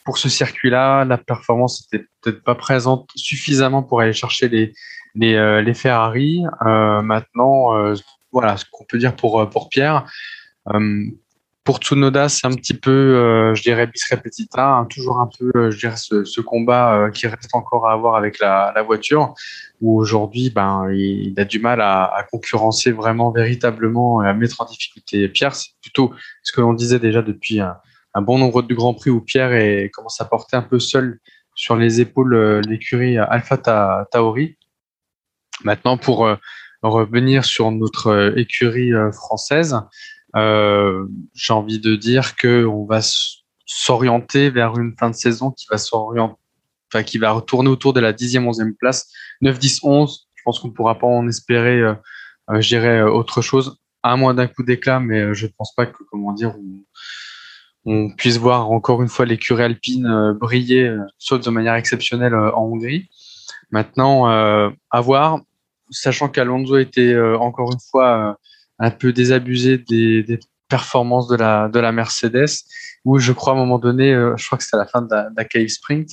pour 0.05 0.19
ce 0.19 0.29
circuit-là, 0.29 1.05
la 1.05 1.19
performance 1.19 1.87
n'était 1.93 2.07
peut-être 2.23 2.43
pas 2.43 2.55
présente 2.55 3.09
suffisamment 3.15 3.83
pour 3.83 4.01
aller 4.01 4.13
chercher 4.13 4.49
les, 4.49 4.73
les, 5.15 5.35
euh, 5.35 5.63
les 5.63 5.75
Ferrari. 5.75 6.43
Euh, 6.67 7.03
maintenant, 7.03 7.77
euh, 7.77 7.95
voilà 8.33 8.57
ce 8.57 8.65
qu'on 8.71 8.85
peut 8.85 8.99
dire 8.99 9.15
pour, 9.15 9.49
pour 9.51 9.69
Pierre. 9.69 10.11
Pour 11.65 11.79
Tsunoda, 11.79 12.29
c'est 12.29 12.47
un 12.47 12.53
petit 12.53 12.75
peu, 12.75 13.53
je 13.55 13.63
dirais, 13.63 13.87
bis 13.87 14.03
repetita, 14.11 14.77
hein, 14.77 14.87
toujours 14.87 15.21
un 15.21 15.29
peu, 15.39 15.71
je 15.71 15.79
dirais, 15.79 15.97
ce, 15.97 16.25
ce 16.25 16.41
combat 16.41 17.11
qui 17.13 17.27
reste 17.27 17.55
encore 17.55 17.87
à 17.87 17.93
avoir 17.93 18.17
avec 18.17 18.39
la, 18.39 18.73
la 18.75 18.83
voiture, 18.83 19.35
où 19.81 19.99
aujourd'hui, 20.01 20.51
ben, 20.51 20.91
il, 20.91 21.35
a 21.39 21.45
du 21.45 21.59
mal 21.59 21.81
à, 21.81 22.05
à, 22.05 22.23
concurrencer 22.23 22.93
vraiment, 22.93 23.31
véritablement, 23.31 24.21
à 24.21 24.33
mettre 24.33 24.61
en 24.61 24.65
difficulté 24.65 25.29
Pierre. 25.29 25.55
C'est 25.55 25.71
plutôt 25.83 26.13
ce 26.43 26.53
que 26.53 26.61
l'on 26.61 26.73
disait 26.73 26.99
déjà 26.99 27.23
depuis 27.23 27.61
un, 27.61 27.77
bon 28.23 28.39
nombre 28.39 28.63
de 28.63 28.75
grands 28.75 28.95
prix 28.95 29.11
où 29.11 29.21
Pierre 29.21 29.53
est, 29.53 29.91
commence 29.91 30.21
à 30.21 30.25
porter 30.25 30.57
un 30.57 30.63
peu 30.63 30.79
seul 30.79 31.21
sur 31.55 31.77
les 31.77 32.01
épaules 32.01 32.63
l'écurie 32.67 33.19
Alpha 33.19 33.59
Tauri. 34.11 34.57
Maintenant, 35.65 35.97
pour 35.99 36.27
euh, 36.27 36.37
revenir 36.83 37.45
sur 37.45 37.71
notre 37.71 38.09
euh, 38.09 38.37
écurie 38.37 38.95
euh, 38.95 39.13
française, 39.13 39.77
j'ai 40.35 41.53
envie 41.53 41.81
de 41.81 41.97
dire 41.97 42.37
que 42.37 42.64
on 42.64 42.85
va 42.85 43.01
s'orienter 43.66 44.51
vers 44.51 44.76
une 44.78 44.95
fin 44.99 45.11
de 45.11 45.14
saison 45.14 45.51
qui 45.51 45.66
va 45.70 45.78
s'orienter, 45.78 46.37
enfin, 46.93 47.03
qui 47.03 47.18
va 47.18 47.33
retourner 47.33 47.68
autour 47.68 47.93
de 47.93 48.01
la 48.01 48.12
10e, 48.12 48.45
11e 48.45 48.74
place, 48.74 49.11
9, 49.43 49.59
10, 49.59 49.81
11. 49.83 50.28
Je 50.35 50.43
pense 50.45 50.59
qu'on 50.59 50.68
ne 50.68 50.72
pourra 50.72 50.99
pas 50.99 51.07
en 51.07 51.28
espérer, 51.28 51.81
euh, 51.81 51.95
je 52.51 52.68
dirais, 52.68 53.03
autre 53.03 53.43
chose, 53.43 53.78
à 54.03 54.16
moins 54.16 54.35
d'un 54.35 54.47
coup 54.47 54.62
d'éclat, 54.62 55.01
mais 55.01 55.35
je 55.35 55.47
ne 55.47 55.53
pense 55.57 55.74
pas 55.74 55.87
que, 55.87 56.03
comment 56.11 56.33
dire, 56.33 56.55
on, 57.85 58.11
puisse 58.16 58.37
voir 58.37 58.70
encore 58.70 59.03
une 59.03 59.09
fois 59.09 59.24
l'écurie 59.24 59.62
alpine 59.62 60.35
briller, 60.39 60.95
sauf 61.18 61.41
de 61.41 61.51
manière 61.51 61.74
exceptionnelle 61.74 62.35
en 62.35 62.64
Hongrie. 62.64 63.09
Maintenant, 63.70 64.26
à 64.26 65.01
voir 65.01 65.41
sachant 65.91 66.28
qu'Alonso 66.28 66.78
était 66.78 67.12
euh, 67.12 67.39
encore 67.39 67.72
une 67.72 67.81
fois 67.81 68.31
euh, 68.31 68.35
un 68.81 68.91
peu 68.91 69.12
désabusé 69.12 69.78
des, 69.78 70.22
des, 70.22 70.41
performances 70.68 71.26
de 71.26 71.35
la, 71.35 71.68
de 71.68 71.81
la 71.81 71.91
Mercedes, 71.91 72.47
où 73.05 73.18
je 73.18 73.33
crois 73.33 73.55
à 73.55 73.57
un 73.57 73.59
moment 73.59 73.81
donné, 73.81 74.14
euh, 74.14 74.37
je 74.37 74.47
crois 74.47 74.57
que 74.57 74.62
c'était 74.62 74.76
à 74.76 74.81
la 74.81 74.87
fin 74.87 75.03
d'un 75.03 75.45
cave 75.45 75.66
sprint, 75.66 76.11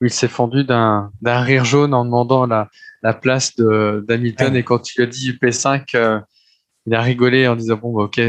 où 0.00 0.04
il 0.04 0.10
s'est 0.10 0.28
fendu 0.28 0.62
d'un 0.62 1.10
rire 1.22 1.64
jaune 1.64 1.94
en 1.94 2.04
demandant 2.04 2.44
la, 2.44 2.68
la 3.02 3.14
place 3.14 3.56
d'Hamilton, 3.56 4.54
et 4.56 4.62
quand 4.62 4.94
il 4.94 5.02
a 5.02 5.06
dit 5.06 5.32
P5, 5.32 6.22
il 6.84 6.94
a 6.94 7.00
rigolé 7.00 7.48
en 7.48 7.56
disant 7.56 7.76
bon 7.76 7.94
bah, 7.94 8.02
ok, 8.02 8.20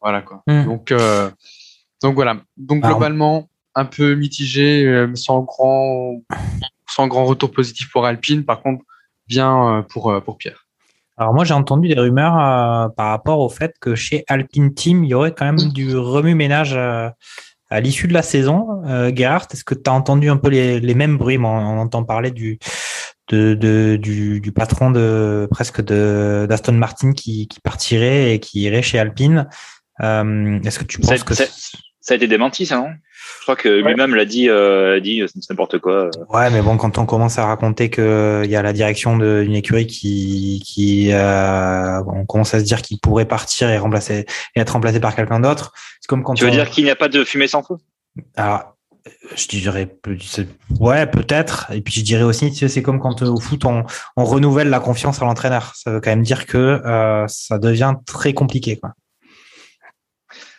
voilà 0.00 0.22
quoi. 0.22 0.44
Hmm. 0.46 0.64
Donc 0.64 0.94
donc 2.02 2.14
voilà. 2.14 2.36
Donc 2.56 2.84
globalement 2.84 3.48
un 3.74 3.84
peu 3.84 4.14
mitigé, 4.14 5.08
sans 5.16 5.40
grand 5.40 6.22
sans 6.88 7.08
grand 7.08 7.24
retour 7.24 7.50
positif 7.50 7.90
pour 7.90 8.06
Alpine. 8.06 8.44
Par 8.44 8.62
contre, 8.62 8.84
bien 9.26 9.78
euh, 9.78 9.82
pour, 9.82 10.10
euh, 10.10 10.20
pour 10.20 10.38
Pierre. 10.38 10.65
Alors 11.16 11.32
moi 11.32 11.44
j'ai 11.44 11.54
entendu 11.54 11.88
des 11.88 11.98
rumeurs 11.98 12.38
euh, 12.38 12.88
par 12.88 13.08
rapport 13.08 13.40
au 13.40 13.48
fait 13.48 13.74
que 13.80 13.94
chez 13.94 14.24
Alpine 14.28 14.74
Team, 14.74 15.04
il 15.04 15.10
y 15.10 15.14
aurait 15.14 15.34
quand 15.34 15.46
même 15.46 15.72
du 15.72 15.96
remue-ménage 15.96 16.76
à 16.76 17.80
l'issue 17.80 18.06
de 18.06 18.12
la 18.12 18.22
saison. 18.22 18.82
Gerhard, 19.14 19.48
est-ce 19.52 19.64
que 19.64 19.74
tu 19.74 19.88
as 19.90 19.92
entendu 19.92 20.28
un 20.30 20.36
peu 20.36 20.50
les, 20.50 20.78
les 20.78 20.94
mêmes 20.94 21.16
bruits? 21.16 21.38
On 21.38 21.78
entend 21.80 22.04
parler 22.04 22.30
du, 22.30 22.58
de, 23.28 23.54
de, 23.54 23.96
du, 24.00 24.40
du, 24.40 24.52
patron 24.52 24.90
de 24.90 25.48
presque 25.50 25.82
de 25.82 26.46
d'Aston 26.48 26.72
Martin 26.72 27.12
qui, 27.12 27.48
qui, 27.48 27.60
partirait 27.60 28.34
et 28.34 28.40
qui 28.40 28.60
irait 28.60 28.82
chez 28.82 28.98
Alpine. 28.98 29.48
est-ce 30.00 30.78
que 30.78 30.84
tu 30.84 31.00
penses 31.00 31.24
que 31.24 31.34
ça 31.34 31.44
a 32.10 32.14
été 32.14 32.28
démenti 32.28 32.66
ça 32.66 32.76
non? 32.76 32.90
Crois 33.46 33.56
que 33.56 33.68
lui-même 33.68 34.14
l'a 34.14 34.24
dit, 34.24 34.48
euh, 34.48 35.00
dit 35.00 35.22
c'est 35.26 35.48
n'importe 35.50 35.78
quoi. 35.78 36.10
Ouais, 36.30 36.50
mais 36.50 36.62
bon, 36.62 36.76
quand 36.76 36.98
on 36.98 37.06
commence 37.06 37.38
à 37.38 37.46
raconter 37.46 37.90
qu'il 37.90 38.46
y 38.48 38.56
a 38.56 38.62
la 38.62 38.72
direction 38.72 39.16
d'une 39.16 39.54
écurie 39.54 39.86
qui, 39.86 40.62
qui 40.64 41.12
euh, 41.12 42.02
on 42.06 42.26
commence 42.26 42.54
à 42.54 42.60
se 42.60 42.64
dire 42.64 42.82
qu'il 42.82 42.98
pourrait 42.98 43.24
partir 43.24 43.70
et 43.70 43.78
remplacer 43.78 44.26
et 44.54 44.60
être 44.60 44.70
remplacé 44.70 45.00
par 45.00 45.14
quelqu'un 45.14 45.40
d'autre. 45.40 45.72
C'est 46.00 46.08
comme 46.08 46.22
quand. 46.22 46.34
Tu 46.34 46.44
veux 46.44 46.50
dire 46.50 46.70
qu'il 46.70 46.84
n'y 46.84 46.90
a 46.90 46.96
pas 46.96 47.08
de 47.08 47.24
fumée 47.24 47.46
sans 47.46 47.62
feu? 47.62 47.76
Alors, 48.36 48.76
je 49.34 49.46
dirais, 49.46 49.88
ouais, 50.80 51.06
peut-être. 51.06 51.70
Et 51.72 51.80
puis 51.80 51.94
je 51.94 52.02
dirais 52.02 52.22
aussi, 52.22 52.54
c'est 52.54 52.82
comme 52.82 52.98
quand 52.98 53.22
euh, 53.22 53.26
au 53.26 53.40
foot 53.40 53.64
on, 53.64 53.84
on, 54.16 54.24
renouvelle 54.24 54.68
la 54.68 54.80
confiance 54.80 55.22
à 55.22 55.24
l'entraîneur. 55.24 55.74
Ça 55.74 55.92
veut 55.92 56.00
quand 56.00 56.10
même 56.10 56.22
dire 56.22 56.46
que 56.46 56.56
euh, 56.56 57.26
ça 57.28 57.58
devient 57.58 57.94
très 58.06 58.34
compliqué, 58.34 58.76
quoi. 58.76 58.92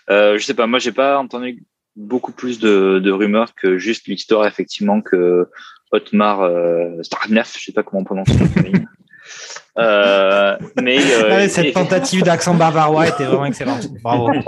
Euh, 0.09 0.37
je 0.37 0.45
sais 0.45 0.53
pas, 0.53 0.67
moi 0.67 0.79
j'ai 0.79 0.93
pas 0.93 1.19
entendu 1.19 1.65
beaucoup 1.97 2.31
plus 2.31 2.59
de, 2.59 2.99
de 3.03 3.11
rumeurs 3.11 3.53
que 3.55 3.77
juste 3.77 4.07
l'histoire 4.07 4.45
effectivement 4.45 5.01
que 5.01 5.49
Otmar 5.91 6.41
euh, 6.41 7.01
Starnef, 7.01 7.57
je 7.57 7.65
sais 7.65 7.73
pas 7.73 7.83
comment 7.83 8.01
on 8.01 8.05
prononce 8.05 8.29
son 8.29 8.37
nom. 8.37 8.71
Euh, 9.77 10.57
mais 10.81 10.97
euh, 10.97 11.47
cette 11.49 11.73
tentative 11.73 12.23
d'accent 12.23 12.55
bavarois 12.55 13.09
était 13.09 13.25
vraiment 13.25 13.45
excellente. 13.45 13.87
Bravo. 14.01 14.31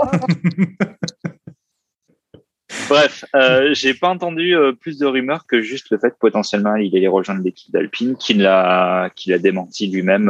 Bref, 2.88 3.24
euh, 3.36 3.72
j'ai 3.72 3.94
pas 3.94 4.08
entendu 4.08 4.56
euh, 4.56 4.72
plus 4.72 4.98
de 4.98 5.06
rumeurs 5.06 5.46
que 5.46 5.60
juste 5.60 5.90
le 5.90 5.98
fait 5.98 6.10
que 6.10 6.18
potentiellement 6.18 6.74
il 6.74 6.96
allait 6.96 7.06
rejoindre 7.06 7.44
l'équipe 7.44 7.70
d'Alpine, 7.72 8.16
qu'il 8.16 8.42
l'a 8.42 9.10
qu'il 9.14 9.32
a 9.32 9.38
démenti 9.38 9.86
lui-même 9.86 10.26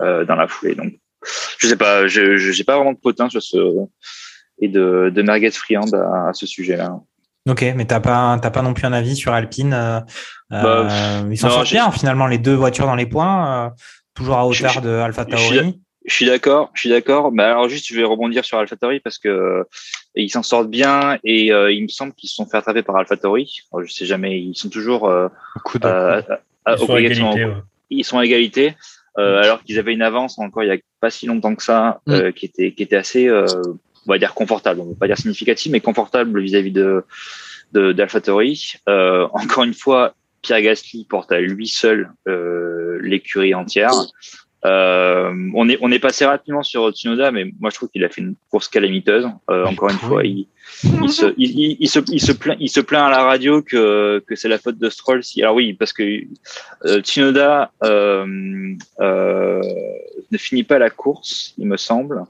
dans 0.00 0.34
la 0.36 0.48
foulée. 0.48 0.74
Donc, 0.74 0.94
je 1.58 1.68
sais 1.68 1.76
pas, 1.76 2.08
je 2.08 2.38
j'ai 2.38 2.64
pas 2.64 2.74
vraiment 2.74 2.94
de 2.94 2.98
potin 2.98 3.28
sur 3.28 3.42
ce 3.42 3.58
et 4.60 4.68
de, 4.68 5.10
de 5.14 5.22
merguez 5.22 5.50
friande 5.50 5.94
à, 5.94 6.32
ce 6.32 6.46
sujet-là. 6.46 6.98
Ok, 7.48 7.64
mais 7.76 7.86
t'as 7.86 8.00
pas 8.00 8.38
t'as 8.40 8.50
pas 8.50 8.62
non 8.62 8.74
plus 8.74 8.84
un 8.84 8.92
avis 8.92 9.16
sur 9.16 9.32
Alpine. 9.32 9.72
Euh, 9.72 10.00
bah, 10.50 10.88
euh, 10.90 11.28
ils 11.30 11.38
s'en 11.38 11.50
sortent 11.50 11.70
bien 11.70 11.90
finalement 11.90 12.26
les 12.26 12.38
deux 12.38 12.54
voitures 12.54 12.86
dans 12.86 12.94
les 12.94 13.06
points, 13.06 13.66
euh, 13.66 13.70
toujours 14.14 14.36
à 14.36 14.46
hauteur 14.46 14.82
de 14.82 14.90
Alpha 14.90 15.24
Tauri. 15.24 15.80
Je 16.04 16.14
suis 16.14 16.26
d'accord, 16.26 16.70
je 16.74 16.80
suis 16.80 16.90
d'accord. 16.90 17.32
Mais 17.32 17.42
alors 17.42 17.68
juste, 17.68 17.86
je 17.88 17.94
vais 17.94 18.04
rebondir 18.04 18.44
sur 18.44 18.58
Alpha 18.58 18.76
Tauri 18.76 19.00
parce 19.00 19.18
que 19.18 19.64
ils 20.14 20.30
s'en 20.30 20.42
sortent 20.42 20.70
bien 20.70 21.18
et 21.24 21.46
il 21.46 21.82
me 21.82 21.88
semble 21.88 22.12
qu'ils 22.12 22.28
se 22.28 22.34
sont 22.34 22.46
fait 22.46 22.56
attraper 22.56 22.82
par 22.82 22.96
Alpha 22.96 23.16
Tauri. 23.16 23.62
je 23.82 23.92
sais 23.92 24.06
jamais, 24.06 24.40
ils 24.40 24.56
sont 24.56 24.68
toujours 24.68 25.10
coup 25.64 25.78
de 25.78 26.22
ils, 26.66 26.78
sont 26.78 26.96
égalité, 26.96 27.46
ils 27.88 28.04
sont 28.04 28.18
à 28.18 28.24
égalité. 28.24 28.74
alors 29.16 29.62
qu'ils 29.62 29.78
avaient 29.78 29.94
une 29.94 30.02
avance 30.02 30.38
encore 30.38 30.64
il 30.64 30.68
y 30.68 30.72
a 30.72 30.76
pas 31.00 31.10
si 31.10 31.26
longtemps 31.26 31.54
que 31.54 31.62
ça, 31.62 32.00
mm. 32.06 32.32
qui 32.32 32.46
était 32.46 32.72
qui 32.72 32.82
était 32.82 32.96
assez 32.96 33.28
on 34.08 34.12
va 34.12 34.18
dire 34.18 34.34
confortable, 34.34 34.80
on 34.80 34.86
ne 34.86 34.90
va 34.90 34.96
pas 34.98 35.06
dire 35.06 35.18
significatif, 35.18 35.70
mais 35.70 35.80
confortable 35.80 36.40
vis-à-vis 36.40 36.72
de 36.72 37.04
d'AlphaTauri. 37.72 38.74
Euh, 38.88 39.28
encore 39.32 39.64
une 39.64 39.74
fois, 39.74 40.14
Pierre 40.40 40.62
Gasly 40.62 41.04
porte 41.04 41.30
à 41.32 41.40
lui 41.40 41.68
seul 41.68 42.10
euh, 42.26 42.98
l'écurie 43.02 43.54
entière. 43.54 43.92
Euh, 44.64 45.32
on 45.54 45.68
est 45.68 45.78
on 45.82 45.92
est 45.92 46.00
passé 46.00 46.24
rapidement 46.24 46.62
sur 46.62 46.90
Tsunoda, 46.90 47.30
mais 47.30 47.52
moi 47.60 47.70
je 47.70 47.76
trouve 47.76 47.90
qu'il 47.90 48.04
a 48.04 48.08
fait 48.08 48.22
une 48.22 48.34
course 48.50 48.68
calamiteuse. 48.68 49.28
Euh, 49.50 49.66
encore 49.66 49.90
une 49.90 49.98
fois, 49.98 50.24
il, 50.24 50.48
il, 51.02 51.10
se, 51.10 51.32
il, 51.36 51.76
il, 51.78 51.88
se 51.88 52.00
il 52.10 52.20
se 52.20 52.32
plaint 52.32 52.56
il 52.58 52.68
se 52.68 52.80
plaint 52.80 53.06
à 53.06 53.10
la 53.10 53.22
radio 53.22 53.62
que 53.62 54.24
que 54.26 54.34
c'est 54.34 54.48
la 54.48 54.58
faute 54.58 54.78
de 54.78 54.88
Stroll. 54.88 55.22
Si 55.22 55.42
alors 55.42 55.54
oui, 55.54 55.74
parce 55.74 55.92
que 55.92 56.02
euh, 56.86 57.00
Tsunoda 57.02 57.70
euh, 57.84 58.26
euh, 59.00 59.62
ne 60.32 60.38
finit 60.38 60.64
pas 60.64 60.78
la 60.78 60.90
course, 60.90 61.54
il 61.58 61.66
me 61.66 61.76
semble. 61.76 62.24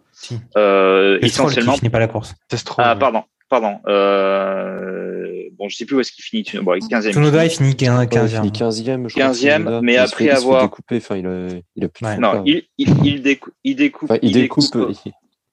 Euh, 0.57 1.19
essentiellement. 1.23 1.73
Qui 1.73 1.81
finit 1.81 1.91
pas 1.91 1.99
la 1.99 2.09
course. 2.09 2.35
ah, 2.79 2.97
pardon. 2.97 3.23
Pardon. 3.49 3.79
Euh... 3.87 5.45
Bon, 5.59 5.69
je 5.69 5.77
sais 5.77 5.87
plus 5.87 5.97
où 5.97 6.01
est-ce 6.01 6.12
qu'il 6.12 6.25
finit. 6.25 6.45
Bon, 6.62 6.73
15e. 6.77 7.12
Tsunoda, 7.12 7.45
il 7.45 7.51
finit 7.51 7.73
15e. 7.73 8.09
il 8.23 8.29
finit 8.29 8.51
15e, 8.51 9.09
je 9.09 9.16
15e, 9.16 9.81
mais 9.83 9.97
après 9.97 10.31
avoir. 10.31 10.62
Découpé, 10.62 10.99
enfin, 10.99 11.16
il 11.16 11.27
a, 11.27 11.49
il 11.75 11.85
a 11.85 11.89
plus 11.89 12.07
ouais. 12.07 12.19
Non, 12.19 12.43
il, 12.45 12.62
il, 12.77 13.07
il, 13.07 13.23
découpe. 13.23 13.55
Il 13.64 13.77
découpe. 13.77 14.11
Enfin, 14.11 14.21
il, 14.23 14.33
découpe, 14.33 14.64
découpe 14.64 14.97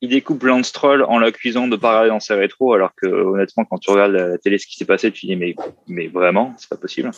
il 0.05 0.09
découpe 0.09 0.43
Lance 0.43 0.67
Stroll 0.67 1.03
en 1.03 1.17
l'accusant 1.17 1.67
de 1.67 1.75
pas 1.75 1.89
regarder 1.89 2.09
dans 2.09 2.19
ses 2.19 2.35
rétros, 2.35 2.73
alors 2.73 2.91
que 2.95 3.07
honnêtement, 3.07 3.65
quand 3.65 3.79
tu 3.79 3.89
regardes 3.89 4.11
la 4.11 4.37
télé 4.37 4.59
ce 4.59 4.67
qui 4.67 4.75
s'est 4.75 4.85
passé, 4.85 5.11
tu 5.11 5.25
dis 5.25 5.35
mais 5.35 5.55
mais 5.87 6.07
vraiment, 6.07 6.53
c'est 6.57 6.69
pas 6.69 6.77
possible. 6.77 7.09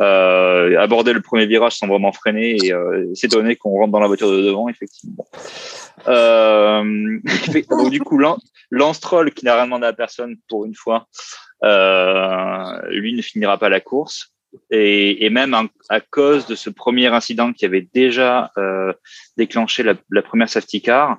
Euh, 0.00 0.78
aborder 0.78 1.14
le 1.14 1.22
premier 1.22 1.46
virage 1.46 1.76
sans 1.76 1.86
vraiment 1.86 2.12
freiner 2.12 2.56
et 2.62 2.72
euh, 2.72 3.14
s'étonner 3.14 3.56
qu'on 3.56 3.70
rentre 3.70 3.92
dans 3.92 4.00
la 4.00 4.06
voiture 4.06 4.30
de 4.30 4.42
devant, 4.42 4.68
effectivement. 4.68 5.26
Euh, 6.08 7.18
donc 7.70 7.90
du 7.90 8.00
coup, 8.00 8.18
Lance 8.70 8.96
Stroll 8.96 9.32
qui 9.32 9.46
n'a 9.46 9.54
rien 9.54 9.64
demandé 9.64 9.86
à 9.86 9.94
personne 9.94 10.36
pour 10.48 10.66
une 10.66 10.74
fois, 10.74 11.06
euh, 11.64 12.82
lui 12.90 13.14
ne 13.14 13.22
finira 13.22 13.58
pas 13.58 13.70
la 13.70 13.80
course. 13.80 14.32
Et, 14.70 15.28
même 15.28 15.54
à 15.90 16.00
cause 16.00 16.46
de 16.46 16.54
ce 16.54 16.70
premier 16.70 17.08
incident 17.08 17.52
qui 17.52 17.66
avait 17.66 17.86
déjà 17.92 18.50
déclenché 19.36 19.82
la, 19.82 19.94
la 20.10 20.22
première 20.22 20.48
safety 20.48 20.80
car, 20.80 21.18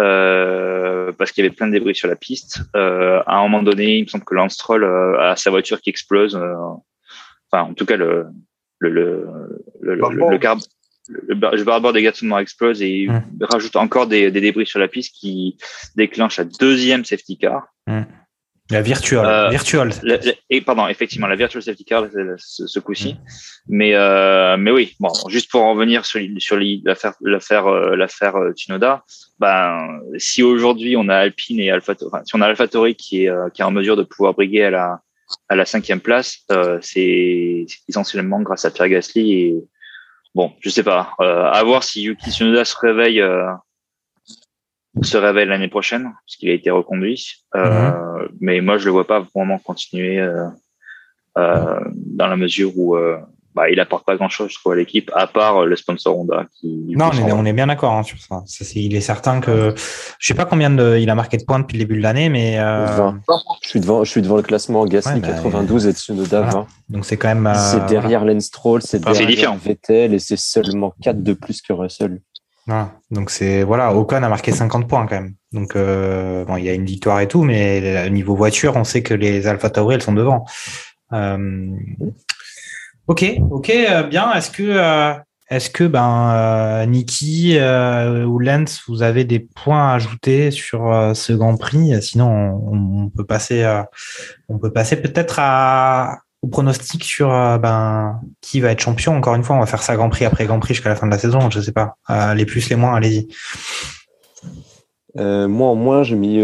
euh, 0.00 1.12
parce 1.12 1.32
qu'il 1.32 1.44
y 1.44 1.46
avait 1.46 1.54
plein 1.54 1.66
de 1.66 1.72
débris 1.72 1.94
sur 1.94 2.08
la 2.08 2.16
piste. 2.16 2.62
Euh, 2.74 3.22
à 3.26 3.38
un 3.38 3.42
moment 3.42 3.62
donné, 3.62 3.96
il 3.98 4.04
me 4.04 4.08
semble 4.08 4.24
que 4.24 4.34
Lance 4.34 4.54
Stroll 4.54 4.84
euh, 4.84 5.18
a 5.20 5.36
sa 5.36 5.50
voiture 5.50 5.80
qui 5.80 5.90
explose. 5.90 6.36
Euh, 6.36 6.54
enfin, 7.50 7.70
en 7.70 7.74
tout 7.74 7.86
cas, 7.86 7.96
le 7.96 8.26
le 8.78 8.90
le 8.90 9.26
le, 9.80 9.94
le, 9.94 10.30
le, 10.30 10.38
carb, 10.38 10.60
le, 11.08 11.92
des 11.92 12.02
gâteaux 12.02 12.38
explose 12.38 12.82
et 12.82 13.06
mmh. 13.08 13.22
rajoute 13.40 13.76
encore 13.76 14.06
des, 14.06 14.30
des, 14.30 14.40
débris 14.40 14.66
sur 14.66 14.78
la 14.78 14.88
piste 14.88 15.14
qui 15.14 15.56
déclenche 15.94 16.38
la 16.38 16.44
deuxième 16.44 17.04
safety 17.04 17.38
car. 17.38 17.68
Mmh. 17.86 18.02
La 18.70 18.82
virtual. 18.82 19.24
Euh, 19.24 19.48
virtual. 19.48 19.90
La- 20.02 20.16
la- 20.16 20.32
et 20.50 20.60
pardon, 20.60 20.88
effectivement, 20.88 21.28
la 21.28 21.36
virtual 21.36 21.62
safety 21.62 21.84
car 21.84 22.06
le- 22.12 22.34
ce, 22.38 22.66
ce 22.66 22.80
coup-ci. 22.80 23.16
Mais 23.68 23.94
euh, 23.94 24.56
mais 24.56 24.70
oui, 24.72 24.96
bon, 24.98 25.08
juste 25.28 25.50
pour 25.50 25.62
en 25.62 25.72
revenir 25.74 26.04
sur, 26.04 26.20
sur 26.38 26.56
l'affaire 26.84 27.12
l'affaire 27.20 27.66
euh, 27.68 27.94
l'affaire 27.96 28.36
euh, 28.36 28.52
Tsunoda, 28.52 29.04
ben 29.38 30.00
si 30.18 30.42
aujourd'hui 30.42 30.96
on 30.96 31.08
a 31.08 31.16
Alpine 31.16 31.60
et 31.60 31.70
Alpha, 31.70 31.94
enfin, 32.06 32.22
si 32.24 32.34
on 32.34 32.40
a 32.40 32.46
AlphaTauri 32.46 32.96
qui 32.96 33.24
est 33.24 33.28
euh, 33.30 33.48
qui 33.50 33.62
est 33.62 33.64
en 33.64 33.70
mesure 33.70 33.96
de 33.96 34.02
pouvoir 34.02 34.34
briguer 34.34 34.64
à 34.64 34.70
la 34.70 35.00
à 35.48 35.54
la 35.56 35.64
cinquième 35.64 36.00
place, 36.00 36.38
euh, 36.50 36.78
c'est 36.82 37.66
c'est 37.68 37.78
essentiellement 37.88 38.40
grâce 38.40 38.64
à 38.64 38.70
Pierre 38.72 38.88
Gasly 38.88 39.32
et 39.32 39.54
bon, 40.34 40.52
je 40.60 40.70
sais 40.70 40.82
pas, 40.84 41.12
euh, 41.20 41.44
à 41.50 41.62
voir 41.62 41.82
si 41.84 42.02
Yuki 42.02 42.30
Tsunoda 42.32 42.64
se 42.64 42.76
réveille 42.76 43.20
euh, 43.20 43.46
se 45.02 45.16
réveille 45.16 45.46
l'année 45.46 45.68
prochaine, 45.68 46.04
parce 46.04 46.36
qu'il 46.36 46.48
a 46.50 46.54
été 46.54 46.70
reconduit. 46.70 47.44
Euh, 47.54 48.26
Mais 48.40 48.60
moi, 48.60 48.78
je 48.78 48.86
le 48.86 48.92
vois 48.92 49.06
pas 49.06 49.26
vraiment 49.34 49.58
continuer 49.58 50.18
euh, 50.20 50.46
euh, 51.38 51.80
dans 51.94 52.26
la 52.28 52.36
mesure 52.36 52.72
où 52.76 52.96
euh, 52.96 53.18
bah, 53.54 53.70
il 53.70 53.80
apporte 53.80 54.04
pas 54.04 54.16
grand-chose, 54.16 54.50
je 54.50 54.58
trouve, 54.58 54.72
à 54.72 54.76
l'équipe, 54.76 55.10
à 55.14 55.26
part 55.26 55.64
le 55.64 55.76
sponsor 55.76 56.18
Honda. 56.18 56.46
Qui, 56.60 56.92
Non, 56.96 57.08
qui 57.10 57.20
on 57.22 57.44
est, 57.46 57.52
bien 57.54 57.66
d'accord 57.68 57.92
hein, 57.94 58.02
sur 58.02 58.18
ça. 58.18 58.42
Il 58.74 58.94
est 58.94 59.00
certain 59.00 59.40
que 59.40 59.74
je 60.18 60.26
sais 60.26 60.34
pas 60.34 60.44
combien 60.44 60.68
de, 60.68 60.98
il 60.98 61.08
a 61.08 61.14
marqué 61.14 61.38
de 61.38 61.44
points 61.44 61.58
depuis 61.60 61.78
le 61.78 61.84
début 61.84 61.96
de 61.96 62.02
l'année, 62.02 62.28
mais 62.28 62.58
euh, 62.58 62.84
20. 62.86 63.20
Je 63.62 63.68
suis 63.68 63.80
devant, 63.80 64.04
je 64.04 64.10
suis 64.10 64.20
devant 64.20 64.36
le 64.36 64.42
classement 64.42 64.84
Gasly 64.84 65.14
Ouais, 65.14 65.20
bah, 65.20 65.28
92 65.28 65.86
et 65.86 65.92
Tsunoda 65.92 66.40
voilà. 66.42 66.52
20. 66.58 66.66
donc 66.90 67.04
c'est 67.06 67.16
quand 67.16 67.28
même. 67.28 67.46
euh, 67.46 67.54
c'est 67.54 67.86
derrière 67.86 68.24
Lance 68.26 68.44
Stroll, 68.44 68.82
c'est 68.82 69.02
derrière 69.02 69.26
différent. 69.26 69.56
Vettel 69.56 70.12
et 70.12 70.18
c'est 70.18 70.36
seulement 70.38 70.94
4 71.02 71.22
de 71.22 71.32
plus 71.32 71.62
que 71.62 71.72
Russell. 71.72 72.20
Donc 73.10 73.30
c'est 73.30 73.62
voilà, 73.62 73.94
Ocon 73.94 74.22
a 74.22 74.28
marqué 74.28 74.52
50 74.52 74.88
points 74.88 75.06
quand 75.06 75.20
même. 75.20 75.34
Donc 75.52 75.76
euh, 75.76 76.44
bon, 76.44 76.56
il 76.56 76.64
y 76.64 76.68
a 76.68 76.74
une 76.74 76.84
victoire 76.84 77.20
et 77.20 77.28
tout, 77.28 77.44
mais 77.44 78.06
au 78.06 78.10
niveau 78.10 78.34
voiture, 78.34 78.76
on 78.76 78.84
sait 78.84 79.02
que 79.02 79.14
les 79.14 79.46
Alpha 79.46 79.70
Tauri 79.70 79.94
elles 79.94 80.02
sont 80.02 80.12
devant. 80.12 80.44
Euh, 81.12 81.70
Ok, 83.08 83.24
ok, 83.52 83.70
euh, 83.70 84.02
bien. 84.02 84.32
Est-ce 84.32 84.50
que 84.50 85.14
est-ce 85.48 85.70
que 85.70 85.84
ben 85.84 86.84
Niki 86.88 87.56
ou 87.56 88.38
Lance, 88.40 88.82
vous 88.88 89.02
avez 89.02 89.22
des 89.22 89.38
points 89.38 89.92
à 89.92 89.94
ajouter 89.94 90.50
sur 90.50 91.12
ce 91.14 91.32
Grand 91.32 91.56
Prix? 91.56 92.02
Sinon, 92.02 92.28
on, 92.72 93.08
peut 93.10 93.24
passer, 93.24 93.64
on 94.48 94.58
peut 94.58 94.72
passer 94.72 94.96
peut-être 95.00 95.36
à 95.38 96.18
au 96.46 96.48
pronostic 96.48 97.02
sur 97.02 97.32
euh, 97.32 97.58
ben 97.58 98.20
qui 98.40 98.60
va 98.60 98.70
être 98.70 98.80
champion. 98.80 99.16
Encore 99.16 99.34
une 99.34 99.42
fois, 99.42 99.56
on 99.56 99.60
va 99.60 99.66
faire 99.66 99.82
ça 99.82 99.96
Grand 99.96 100.08
Prix 100.08 100.24
après 100.24 100.46
Grand 100.46 100.60
Prix 100.60 100.74
jusqu'à 100.74 100.88
la 100.88 100.94
fin 100.94 101.06
de 101.06 101.12
la 101.12 101.18
saison. 101.18 101.50
Je 101.50 101.60
sais 101.60 101.72
pas. 101.72 101.96
Euh, 102.08 102.34
les 102.34 102.46
plus, 102.46 102.68
les 102.70 102.76
moins, 102.76 102.94
allez-y. 102.94 103.26
Euh, 105.18 105.48
moi, 105.48 105.68
en 105.68 105.74
moins, 105.74 106.04
j'ai 106.04 106.14
mis 106.14 106.38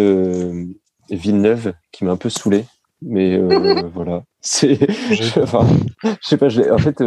Villeneuve, 1.10 1.74
qui 1.92 2.04
m'a 2.04 2.12
un 2.12 2.16
peu 2.16 2.30
saoulé. 2.30 2.64
Mais 3.00 3.38
voilà. 3.94 4.22
C'est, 4.40 4.74
je, 5.14 5.40
enfin, 5.40 5.66
je 6.02 6.28
sais 6.28 6.36
pas, 6.36 6.48
en 6.72 6.78
fait, 6.78 7.02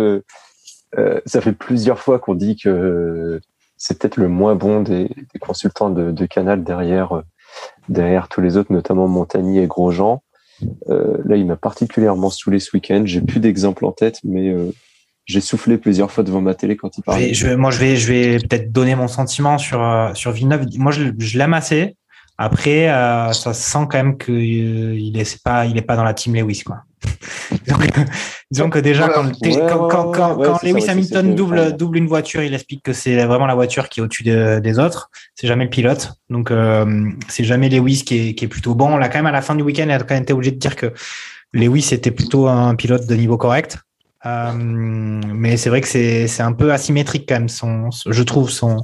ça 1.25 1.41
fait 1.41 1.51
plusieurs 1.51 1.99
fois 1.99 2.19
qu'on 2.19 2.35
dit 2.35 2.55
que 2.55 3.41
c'est 3.75 3.99
peut-être 3.99 4.15
le 4.15 4.29
moins 4.29 4.55
bon 4.55 4.81
des, 4.81 5.09
des 5.33 5.39
consultants 5.39 5.89
de, 5.89 6.11
de 6.11 6.25
Canal 6.25 6.63
derrière, 6.63 7.23
derrière 7.89 8.29
tous 8.29 8.39
les 8.39 8.55
autres, 8.55 8.71
notamment 8.71 9.09
Montagny 9.09 9.59
et 9.59 9.67
Grosjean. 9.67 10.21
Euh, 10.89 11.17
là, 11.25 11.35
il 11.35 11.45
m'a 11.45 11.55
particulièrement 11.55 12.29
saoulé 12.29 12.59
ce 12.59 12.69
week-end. 12.73 13.03
J'ai 13.05 13.21
plus 13.21 13.39
d'exemples 13.39 13.85
en 13.85 13.91
tête, 13.91 14.19
mais 14.23 14.49
euh, 14.49 14.71
j'ai 15.25 15.41
soufflé 15.41 15.77
plusieurs 15.77 16.11
fois 16.11 16.23
devant 16.23 16.41
ma 16.41 16.53
télé 16.53 16.75
quand 16.77 16.97
il 16.97 17.01
Je 17.01 17.03
parlait. 17.05 17.25
vais- 17.27 17.33
je 17.33 17.47
vais- 17.47 17.55
moi, 17.57 17.71
je 17.71 17.79
vais, 17.79 17.95
je 17.97 18.11
vais 18.11 18.37
peut-être 18.37 18.71
donner 18.71 18.95
mon 18.95 19.07
sentiment 19.07 19.57
sur 19.57 19.81
euh, 19.83 20.13
sur 20.13 20.31
Villeneuve. 20.31 20.65
Moi, 20.77 20.91
je, 20.91 21.05
je 21.17 21.37
l'aime 21.37 21.53
assez. 21.53 21.95
Après, 22.37 22.87
ça 22.87 23.53
se 23.53 23.53
sent 23.53 23.87
quand 23.89 23.93
même 23.97 24.17
que 24.17 24.31
euh, 24.31 24.97
il 24.99 25.17
est 25.17 25.23
c'est 25.23 25.41
pas, 25.41 25.65
il 25.65 25.77
est 25.77 25.81
pas 25.81 25.95
dans 25.95 26.03
la 26.03 26.13
team 26.13 26.35
Lewis, 26.35 26.63
quoi. 26.65 26.79
disons, 27.65 27.77
que, 27.77 27.87
disons 28.51 28.69
que 28.69 28.79
déjà 28.79 29.09
quand, 29.09 29.31
Lewis 30.63 30.89
Hamilton 30.89 31.35
double 31.35 31.75
double 31.77 31.97
une 31.97 32.07
voiture, 32.07 32.41
il 32.43 32.53
explique 32.53 32.83
que 32.83 32.93
c'est 32.93 33.23
vraiment 33.25 33.45
la 33.45 33.55
voiture 33.55 33.89
qui 33.89 33.99
est 33.99 34.03
au-dessus 34.03 34.23
de- 34.23 34.59
des 34.59 34.79
autres. 34.79 35.09
C'est 35.35 35.47
jamais 35.47 35.63
le 35.65 35.69
pilote. 35.69 36.13
Donc 36.29 36.51
euh, 36.51 37.09
c'est 37.27 37.43
jamais 37.43 37.69
Lewis 37.69 38.03
qui 38.05 38.29
est, 38.29 38.33
qui 38.35 38.45
est 38.45 38.49
plutôt 38.49 38.75
bon. 38.75 38.93
On 38.93 38.97
l'a 38.97 39.09
quand 39.09 39.19
même 39.19 39.25
à 39.27 39.31
la 39.31 39.41
fin 39.41 39.55
du 39.55 39.63
week-end, 39.63 39.83
il 39.85 39.91
a 39.91 39.99
quand 39.99 40.13
même 40.13 40.23
été 40.23 40.33
obligé 40.33 40.51
de 40.51 40.59
dire 40.59 40.75
que 40.75 40.93
Lewis 41.53 41.89
était 41.91 42.11
plutôt 42.11 42.47
un 42.47 42.75
pilote 42.75 43.07
de 43.07 43.15
niveau 43.15 43.37
correct. 43.37 43.77
Euh, 44.25 44.51
mais 44.53 45.55
c'est 45.57 45.69
vrai 45.69 45.81
que 45.81 45.87
c'est 45.87 46.41
un 46.41 46.51
peu 46.53 46.71
asymétrique 46.73 47.25
quand 47.29 47.35
même 47.35 47.49
son, 47.49 47.89
je 48.07 48.23
trouve 48.23 48.49
son 48.49 48.83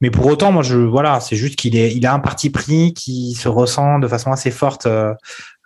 mais 0.00 0.10
pour 0.10 0.24
autant 0.26 0.50
moi 0.50 0.62
je 0.62 0.76
voilà 0.78 1.20
c'est 1.20 1.36
juste 1.36 1.56
qu'il 1.56 1.76
est 1.76 1.94
il 1.94 2.06
a 2.06 2.14
un 2.14 2.20
parti 2.20 2.48
pris 2.48 2.94
qui 2.94 3.34
se 3.34 3.48
ressent 3.48 3.98
de 3.98 4.08
façon 4.08 4.32
assez 4.32 4.50
forte 4.50 4.86
euh, 4.86 5.12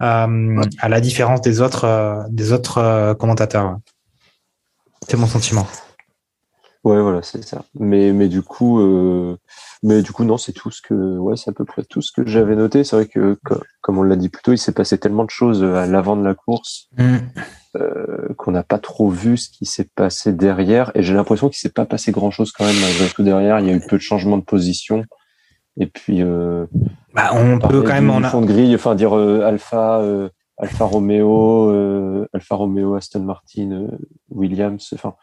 euh, 0.00 0.62
à 0.80 0.88
la 0.88 1.00
différence 1.00 1.40
des 1.40 1.60
autres 1.60 1.84
euh, 1.84 2.22
des 2.30 2.52
autres 2.52 3.14
commentateurs 3.14 3.76
c'est 5.08 5.16
mon 5.16 5.26
sentiment 5.28 5.66
Ouais, 6.84 7.00
voilà, 7.00 7.22
c'est 7.22 7.44
ça. 7.44 7.62
Mais, 7.78 8.12
mais 8.12 8.26
du 8.26 8.42
coup, 8.42 8.80
mais 9.84 10.02
du 10.02 10.10
coup, 10.10 10.24
non, 10.24 10.36
c'est 10.36 10.50
tout 10.52 10.72
ce 10.72 10.82
que, 10.82 11.16
ouais, 11.16 11.36
c'est 11.36 11.50
à 11.50 11.52
peu 11.52 11.64
près 11.64 11.84
tout 11.84 12.02
ce 12.02 12.10
que 12.10 12.26
j'avais 12.26 12.56
noté. 12.56 12.82
C'est 12.82 12.96
vrai 12.96 13.06
que, 13.06 13.38
co- 13.44 13.62
comme 13.82 13.98
on 13.98 14.02
l'a 14.02 14.16
dit 14.16 14.28
plus 14.28 14.42
tôt, 14.42 14.50
il 14.52 14.58
s'est 14.58 14.72
passé 14.72 14.98
tellement 14.98 15.22
de 15.22 15.30
choses 15.30 15.62
à 15.62 15.86
l'avant 15.86 16.16
de 16.16 16.24
la 16.24 16.34
course 16.34 16.88
Mm. 16.98 17.18
Euh, 17.76 18.28
qu'on 18.36 18.50
n'a 18.52 18.62
pas 18.62 18.78
trop 18.78 19.08
vu 19.08 19.36
ce 19.36 19.48
qui 19.50 19.64
s'est 19.66 19.88
passé 19.94 20.32
derrière. 20.32 20.90
Et 20.94 21.02
j'ai 21.02 21.14
l'impression 21.14 21.48
qu'il 21.48 21.58
s'est 21.58 21.68
pas 21.70 21.86
passé 21.86 22.12
grand 22.12 22.30
chose 22.30 22.52
quand 22.52 22.64
même 22.64 22.78
malgré 22.80 23.08
tout 23.08 23.22
derrière. 23.22 23.60
Il 23.60 23.66
y 23.66 23.70
a 23.70 23.74
eu 23.74 23.80
peu 23.80 23.96
de 23.96 24.02
changements 24.02 24.38
de 24.38 24.44
position. 24.44 25.04
Et 25.78 25.86
puis, 25.86 26.20
euh, 26.22 26.66
bah, 27.14 27.30
on 27.32 27.58
parler 27.58 27.78
peut 27.78 27.82
quand 27.86 27.94
même 27.94 28.10
on 28.10 28.22
a, 28.22 28.28
fond 28.28 28.42
de 28.42 28.46
grille, 28.46 28.74
enfin 28.74 28.94
dire 28.94 29.16
euh, 29.16 29.40
Alpha, 29.42 30.00
euh, 30.00 30.28
Alpha 30.58 30.84
Romeo, 30.84 31.70
euh, 31.70 32.28
Alpha 32.34 32.56
Romeo, 32.56 32.94
Aston 32.94 33.20
Martin, 33.20 33.70
euh, 33.72 33.88
Williams, 34.28 34.90
enfin. 34.94 35.14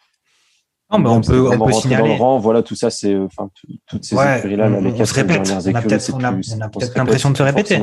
non, 0.92 0.98
mais 0.98 1.10
on 1.10 1.22
peut 1.22 1.48
on 1.52 1.66
peut 1.68 1.72
signaler 1.72 2.16
rang, 2.18 2.40
voilà, 2.40 2.64
tout 2.64 2.74
ça, 2.74 2.90
c'est, 2.90 3.16
enfin, 3.16 3.52
tout- 3.54 3.68
toutes 3.86 4.04
ces 4.04 4.16
Ouais, 4.16 4.40
écuries-là, 4.40 4.70
là, 4.70 4.78
on- 4.78 4.82
les 4.82 4.90
on 4.90 4.98
quatre 4.98 5.08
se 5.08 5.14
répète. 5.14 5.44
dernières 5.44 5.54
On 5.54 5.76
a 5.76 5.80
écuries, 5.82 6.12
on 6.14 6.24
a- 6.24 6.32
on 6.32 6.66
on 6.66 6.70
peut-être 6.80 6.98
l'impression 6.98 7.30
de 7.30 7.38
se 7.38 7.44
répéter. 7.44 7.80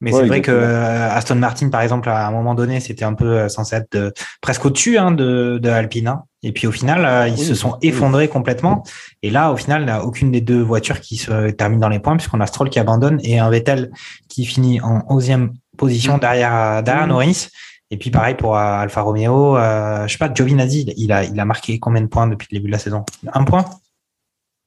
Mais 0.00 0.12
Ouais, 0.12 0.20
c'est 0.22 0.26
vrai 0.28 0.42
que 0.42 0.50
exactement. 0.50 0.78
euh, 0.78 1.16
Aston 1.16 1.34
Martin, 1.36 1.68
par 1.70 1.80
exemple, 1.80 2.08
à 2.10 2.26
un 2.26 2.30
moment 2.30 2.54
donné, 2.54 2.80
c'était 2.80 3.04
un 3.04 3.14
peu 3.14 3.24
euh, 3.38 3.48
censé 3.48 3.76
être 3.76 3.92
de- 3.92 4.12
presque 4.42 4.64
au-dessus 4.66 4.98
hein, 4.98 5.10
de, 5.10 5.58
de 5.62 5.68
Alpine. 5.70 6.08
hein. 6.08 6.24
Et 6.42 6.52
puis 6.52 6.66
au 6.66 6.72
final, 6.72 7.04
euh, 7.04 7.28
ils 7.28 7.38
Oui, 7.38 7.44
se 7.44 7.54
sont 7.54 7.78
oui. 7.82 7.88
effondrés 7.88 8.28
complètement. 8.28 8.82
Et 9.22 9.30
là, 9.30 9.50
au 9.52 9.56
final, 9.56 9.82
il 9.82 9.84
n'y 9.86 9.90
a 9.90 10.04
aucune 10.04 10.30
des 10.30 10.40
deux 10.42 10.60
voitures 10.60 11.00
qui 11.00 11.16
se 11.16 11.50
termine 11.50 11.80
dans 11.80 11.88
les 11.88 11.98
points, 11.98 12.16
puisqu'on 12.16 12.40
a 12.40 12.46
Stroll 12.46 12.68
qui 12.70 12.78
abandonne 12.78 13.18
et 13.24 13.38
un 13.38 13.48
Vettel 13.50 13.90
qui 14.28 14.44
finit 14.44 14.80
en 14.82 15.00
11e 15.08 15.50
position 15.78 16.18
derrière, 16.18 16.54
euh, 16.54 16.82
derrière 16.82 17.06
Mm. 17.06 17.10
Norris. 17.10 17.48
Et 17.90 17.96
puis 17.96 18.10
pareil 18.10 18.34
pour 18.34 18.56
Alfa 18.56 19.00
Romeo, 19.00 19.56
euh, 19.56 20.06
je 20.08 20.12
sais 20.12 20.18
pas, 20.18 20.28
Giovinazzi, 20.32 20.92
il 20.96 21.12
a, 21.12 21.22
il 21.24 21.38
a 21.38 21.44
marqué 21.44 21.78
combien 21.78 22.02
de 22.02 22.08
points 22.08 22.26
depuis 22.26 22.48
le 22.50 22.58
début 22.58 22.66
de 22.66 22.72
la 22.72 22.78
saison? 22.80 23.04
Un 23.32 23.44
point? 23.44 23.64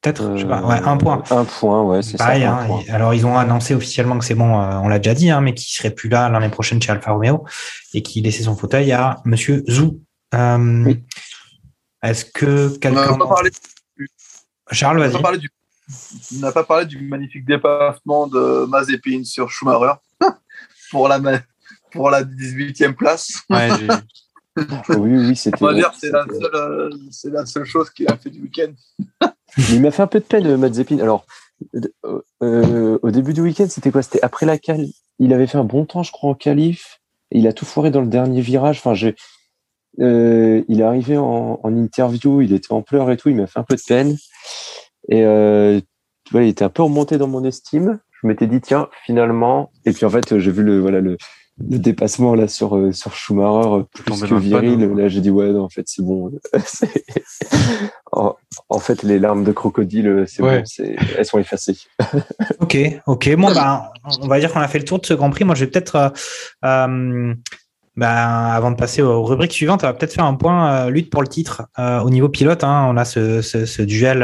Peut-être 0.02 0.38
Je 0.38 0.44
sais 0.44 0.48
pas. 0.48 0.62
Ouais, 0.62 0.80
un 0.82 0.96
point. 0.98 1.22
Euh, 1.32 1.36
Un 1.40 1.46
point, 1.46 1.84
ouais, 1.84 2.02
c'est 2.02 2.16
ça. 2.18 2.30
Hein, 2.32 2.66
point. 2.68 2.84
alors 2.90 3.14
ils 3.14 3.26
ont 3.26 3.38
annoncé 3.38 3.74
officiellement 3.76 4.18
que 4.18 4.24
c'est 4.26 4.36
bon, 4.36 4.58
euh, 4.62 4.78
on 4.78 4.88
l'a 4.88 4.98
déjà 5.00 5.14
dit, 5.14 5.30
hein, 5.30 5.42
mais 5.42 5.54
qu'il 5.54 5.68
serait 5.70 5.90
plus 5.92 6.08
là 6.10 6.30
l'année 6.30 6.48
prochaine 6.50 6.82
chez 6.82 6.92
Alfa 6.92 7.12
Romeo 7.12 7.46
et 7.94 8.02
qu'il 8.02 8.24
laissait 8.24 8.44
son 8.44 8.56
fauteuil 8.56 8.92
à 8.94 9.18
Monsieur 9.26 9.64
Zou. 9.70 10.00
Euh, 10.36 10.84
Oui. 10.86 11.04
Est-ce 12.02 12.24
que 12.24 12.46
On 12.68 12.72
n'a 12.72 12.78
quelqu'un 12.80 13.18
pas 13.18 13.28
parlé, 13.28 13.50
Charles, 14.72 14.98
on 14.98 15.02
n'a 15.02 15.08
vas-y. 15.08 15.14
pas 15.18 15.22
parlé 15.22 15.38
du, 15.40 15.50
on 16.36 16.40
n'a 16.40 16.52
pas 16.54 16.64
parlé 16.64 16.86
du 16.86 17.02
magnifique 17.02 17.46
dépassement 17.46 18.28
de 18.28 18.66
Mazepin 18.70 19.24
sur 19.26 19.50
Schumacher 19.50 19.96
pour 20.92 21.10
la, 21.10 21.20
pour 21.92 22.10
la 22.10 22.24
18e 22.24 22.94
place. 22.94 23.34
Ouais, 23.50 23.70
j'ai- 23.80 23.88
Oui, 24.98 25.18
oui, 25.18 25.36
c'était. 25.36 25.64
On 25.64 25.68
va 25.68 25.74
dire 25.74 25.92
que 25.92 25.98
c'est 25.98 26.12
la, 26.12 26.26
seule, 26.26 26.56
euh, 26.56 26.90
c'est 27.12 27.32
la 27.32 27.46
seule 27.46 27.66
chose 27.66 27.90
qu'il 27.90 28.08
a 28.10 28.18
fait 28.18 28.30
du 28.30 28.42
week-end. 28.42 28.72
Il 29.72 29.82
m'a 29.82 29.92
fait 29.92 30.04
un 30.04 30.08
peu 30.08 30.20
de 30.20 30.26
peine, 30.26 30.46
euh, 30.48 30.58
Mazepin. 30.58 31.00
Alors, 31.00 31.26
euh, 31.76 32.22
euh, 32.44 33.00
au 33.02 33.12
début 33.12 33.34
du 33.34 33.42
week-end, 33.42 33.68
c'était 33.70 33.92
quoi? 33.92 34.02
C'était 34.02 34.22
après 34.22 34.46
la 34.46 34.58
cal. 34.58 34.86
Il 35.20 35.34
avait 35.34 35.48
fait 35.48 35.58
un 35.58 35.64
bon 35.64 35.86
temps, 35.86 36.04
je 36.04 36.12
crois, 36.12 36.32
en 36.32 36.36
qualif. 36.36 37.00
Il 37.32 37.48
a 37.48 37.54
tout 37.54 37.66
foiré 37.66 37.92
dans 37.92 38.02
le 38.02 38.08
dernier 38.08 38.42
virage. 38.42 38.82
Enfin, 38.84 38.94
euh, 40.00 40.64
il 40.68 40.80
est 40.82 40.84
arrivé 40.84 41.18
en, 41.18 41.60
en 41.62 41.76
interview, 41.76 42.42
il 42.42 42.54
était 42.54 42.72
en 42.72 42.82
pleurs 42.82 43.12
et 43.12 43.18
tout. 43.18 43.30
Il 43.30 43.36
m'a 43.36 43.48
fait 43.48 43.60
un 43.60 43.64
peu 43.64 43.76
de 43.76 43.82
peine. 43.86 44.16
Et 45.10 45.26
euh, 45.26 45.80
vois, 46.32 46.44
il 46.44 46.50
était 46.50 46.64
un 46.64 46.70
peu 46.70 46.84
remonté 46.84 47.18
dans 47.18 47.28
mon 47.28 47.44
estime. 47.44 48.00
Je 48.22 48.28
m'étais 48.28 48.48
dit 48.48 48.62
tiens, 48.62 48.90
finalement. 49.06 49.72
Et 49.86 49.92
puis 49.92 50.06
en 50.06 50.10
fait, 50.10 50.38
j'ai 50.38 50.52
vu 50.52 50.64
le 50.64 50.80
voilà 50.80 51.02
le, 51.02 51.18
le 51.70 51.78
dépassement 51.80 52.36
là 52.36 52.48
sur 52.48 52.76
euh, 52.78 52.92
sur 52.92 53.14
Schumacher 53.16 53.70
euh, 53.70 53.84
plus 53.94 54.22
que 54.22 54.36
viril. 54.36 54.78
panneau. 54.78 54.94
Là, 54.96 55.08
j'ai 55.08 55.22
dit 55.22 55.30
ouais, 55.32 55.52
non, 55.52 55.64
en 55.64 55.70
fait, 55.70 55.84
c'est 55.88 56.04
bon. 56.04 56.32
En, 58.12 58.36
en 58.70 58.80
fait, 58.80 59.04
les 59.04 59.20
larmes 59.20 59.44
de 59.44 59.52
crocodile, 59.52 60.08
euh, 60.08 60.26
c'est 60.28 60.42
Ouais. 60.42 60.60
bon, 60.60 60.66
c'est 60.66 60.96
elles 61.18 61.26
sont 61.26 61.38
effacées. 61.40 61.78
Ok, 62.60 62.78
ok. 63.08 63.36
Bon, 63.36 63.54
ben, 63.54 63.84
on 64.22 64.28
va 64.28 64.40
dire 64.40 64.52
qu'on 64.52 64.60
a 64.60 64.68
fait 64.68 64.80
le 64.80 64.86
tour 64.86 65.00
de 65.00 65.06
ce 65.06 65.14
Grand 65.14 65.30
Prix. 65.30 65.44
Moi, 65.46 65.56
je 65.56 65.64
vais 65.66 65.70
peut-être, 65.72 65.96
euh, 65.96 66.10
euh, 66.66 67.34
ben, 67.96 68.08
avant 68.08 68.72
de 68.72 68.76
passer 68.76 69.02
aux 69.02 69.24
rubriques 69.24 69.54
suivantes, 69.54 69.84
on 69.84 69.88
va 69.88 69.94
peut-être 69.94 70.14
faire 70.14 70.26
un 70.26 70.34
point 70.36 70.72
euh, 70.88 70.90
lutte 70.90 71.10
pour 71.12 71.22
le 71.22 71.28
titre 71.28 71.64
euh, 71.78 72.00
au 72.00 72.10
niveau 72.10 72.30
pilote. 72.30 72.64
hein. 72.64 72.88
on 72.90 72.98
a 72.98 73.06
ce, 73.06 73.42
ce, 73.42 73.66
ce 73.66 73.82
duel 73.84 74.24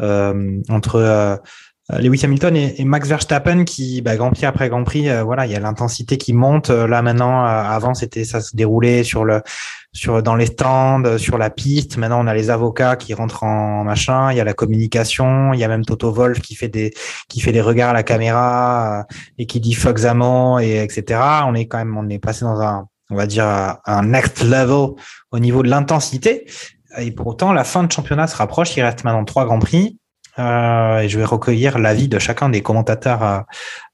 entre 0.00 0.96
euh, 0.96 1.36
Lewis 1.88 2.22
Hamilton 2.24 2.56
et, 2.56 2.84
Max 2.84 3.08
Verstappen 3.08 3.64
qui, 3.64 4.02
bah, 4.02 4.16
Grand 4.16 4.32
Prix 4.32 4.46
après 4.46 4.68
Grand 4.68 4.82
Prix, 4.82 5.08
voilà, 5.22 5.46
il 5.46 5.52
y 5.52 5.54
a 5.54 5.60
l'intensité 5.60 6.18
qui 6.18 6.32
monte. 6.32 6.70
Là 6.70 7.00
maintenant, 7.00 7.44
avant 7.44 7.94
c'était 7.94 8.24
ça 8.24 8.40
se 8.40 8.56
déroulait 8.56 9.04
sur 9.04 9.24
le 9.24 9.42
sur 9.96 10.22
dans 10.22 10.34
les 10.34 10.46
stands, 10.46 11.18
sur 11.18 11.38
la 11.38 11.50
piste. 11.50 11.96
Maintenant, 11.96 12.22
on 12.22 12.26
a 12.26 12.34
les 12.34 12.50
avocats 12.50 12.96
qui 12.96 13.14
rentrent 13.14 13.44
en 13.44 13.84
machin. 13.84 14.30
Il 14.30 14.36
y 14.36 14.40
a 14.40 14.44
la 14.44 14.52
communication. 14.52 15.52
Il 15.52 15.60
y 15.60 15.64
a 15.64 15.68
même 15.68 15.84
Toto 15.84 16.12
Wolf 16.12 16.40
qui 16.40 16.54
fait 16.54 16.68
des 16.68 16.92
qui 17.28 17.40
fait 17.40 17.52
des 17.52 17.60
regards 17.60 17.90
à 17.90 17.94
la 17.94 18.02
caméra 18.02 19.06
et 19.38 19.46
qui 19.46 19.60
dit 19.60 19.74
fuck 19.74 19.98
Zaman 19.98 20.60
et 20.60 20.82
etc. 20.82 21.20
On 21.46 21.54
est 21.54 21.66
quand 21.66 21.78
même 21.78 21.96
on 21.96 22.08
est 22.08 22.18
passé 22.18 22.44
dans 22.44 22.60
un 22.60 22.88
on 23.10 23.16
va 23.16 23.26
dire 23.26 23.46
un 23.46 24.02
next 24.02 24.42
level 24.42 24.90
au 25.30 25.38
niveau 25.38 25.62
de 25.62 25.68
l'intensité. 25.68 26.46
Et 26.98 27.10
pour 27.10 27.26
autant, 27.26 27.52
la 27.52 27.64
fin 27.64 27.84
de 27.84 27.92
championnat 27.92 28.26
se 28.26 28.36
rapproche. 28.36 28.76
Il 28.76 28.82
reste 28.82 29.04
maintenant 29.04 29.24
trois 29.24 29.44
grands 29.44 29.58
prix. 29.58 29.98
Euh, 30.38 30.98
et 30.98 31.08
je 31.08 31.18
vais 31.18 31.24
recueillir 31.24 31.78
l'avis 31.78 32.08
de 32.08 32.18
chacun 32.18 32.48
des 32.48 32.62
commentateurs 32.62 33.22
euh, 33.22 33.40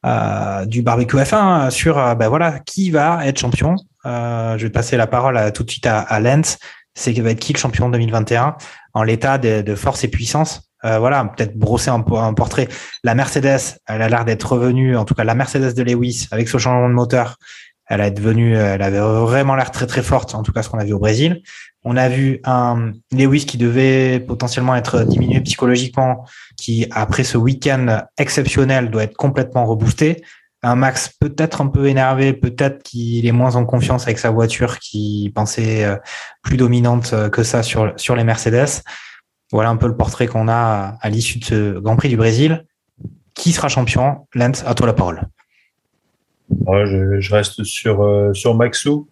euh, 0.07 0.67
du 0.67 0.83
barbecue 0.83 1.17
F1 1.17 1.71
sur 1.71 1.95
ben 2.17 2.29
voilà 2.29 2.59
qui 2.61 2.91
va 2.91 3.27
être 3.27 3.39
champion. 3.39 3.77
je 4.05 4.59
vais 4.59 4.71
passer 4.71 4.97
la 4.97 5.07
parole 5.07 5.53
tout 5.53 5.63
de 5.63 5.71
suite 5.71 5.87
à, 5.87 6.01
à 6.01 6.21
Lens. 6.21 6.59
C'est 6.95 7.19
va 7.21 7.31
être 7.31 7.41
qui 7.41 7.53
le 7.53 7.59
champion 7.59 7.89
2021 7.89 8.57
en 8.95 9.03
l'état 9.03 9.39
de, 9.39 9.75
force 9.75 10.05
et 10.05 10.09
puissance. 10.09 10.71
voilà, 10.83 11.25
peut-être 11.25 11.57
brosser 11.57 11.91
un, 11.91 12.01
portrait. 12.01 12.69
La 13.03 13.15
Mercedes, 13.15 13.79
elle 13.87 14.03
a 14.03 14.09
l'air 14.09 14.25
d'être 14.25 14.53
revenue, 14.53 14.97
en 14.97 15.05
tout 15.05 15.15
cas 15.15 15.25
la 15.25 15.35
Mercedes 15.35 15.75
de 15.75 15.83
Lewis 15.83 16.29
avec 16.33 16.49
ce 16.49 16.59
changement 16.59 16.89
de 16.89 16.95
moteur, 16.95 17.37
elle 17.87 18.03
a 18.03 18.11
devenu, 18.11 18.55
elle 18.57 18.83
avait 18.83 18.99
vraiment 18.99 19.55
l'air 19.55 19.71
très 19.71 19.87
très 19.87 20.03
forte, 20.03 20.35
en 20.35 20.43
tout 20.43 20.53
cas 20.53 20.63
ce 20.63 20.69
qu'on 20.69 20.79
a 20.79 20.85
vu 20.85 20.93
au 20.93 20.99
Brésil. 20.99 21.43
On 21.85 21.97
a 21.97 22.09
vu 22.09 22.41
un 22.45 22.93
Lewis 23.11 23.45
qui 23.45 23.59
devait 23.59 24.21
potentiellement 24.21 24.77
être 24.77 25.03
diminué 25.03 25.41
psychologiquement, 25.41 26.25
qui 26.57 26.87
après 26.93 27.25
ce 27.25 27.37
week-end 27.37 28.03
exceptionnel 28.19 28.91
doit 28.91 29.03
être 29.05 29.17
complètement 29.17 29.67
reboosté. 29.67 30.23
Un 30.63 30.77
Max 30.77 31.09
peut-être 31.09 31.61
un 31.61 31.67
peu 31.67 31.89
énervé, 31.89 32.33
peut-être 32.35 32.85
qu'il 32.85 33.27
est 33.27 33.33
moins 33.33 33.57
en 33.57 33.65
confiance 33.65 34.05
avec 34.05 34.21
sa 34.21 34.31
voiture, 34.31 34.79
qui 34.79 35.33
pensait 35.35 35.85
euh, 35.85 35.97
plus 36.43 36.57
dominante 36.57 37.11
euh, 37.15 37.29
que 37.29 37.43
ça 37.43 37.65
sur 37.65 37.93
sur 37.97 38.15
les 38.15 38.23
Mercedes. 38.23 38.83
Voilà 39.51 39.71
un 39.71 39.77
peu 39.77 39.89
le 39.89 39.97
portrait 39.97 40.29
qu'on 40.29 40.47
a 40.47 40.97
à 41.01 41.11
l'issue 41.11 41.41
de 41.41 41.45
ce 41.45 41.79
Grand 41.81 41.97
Prix 41.97 42.09
du 42.09 42.17
Brésil. 42.17 42.65
Qui 43.35 43.51
sera 43.51 43.69
champion? 43.69 44.29
Lance, 44.35 44.63
à 44.65 44.75
toi 44.75 44.87
la 44.87 44.93
parole. 44.93 45.23
je, 46.49 47.35
reste 47.35 47.65
sur 47.65 48.03
euh, 48.03 48.33
Maxou. 48.55 49.09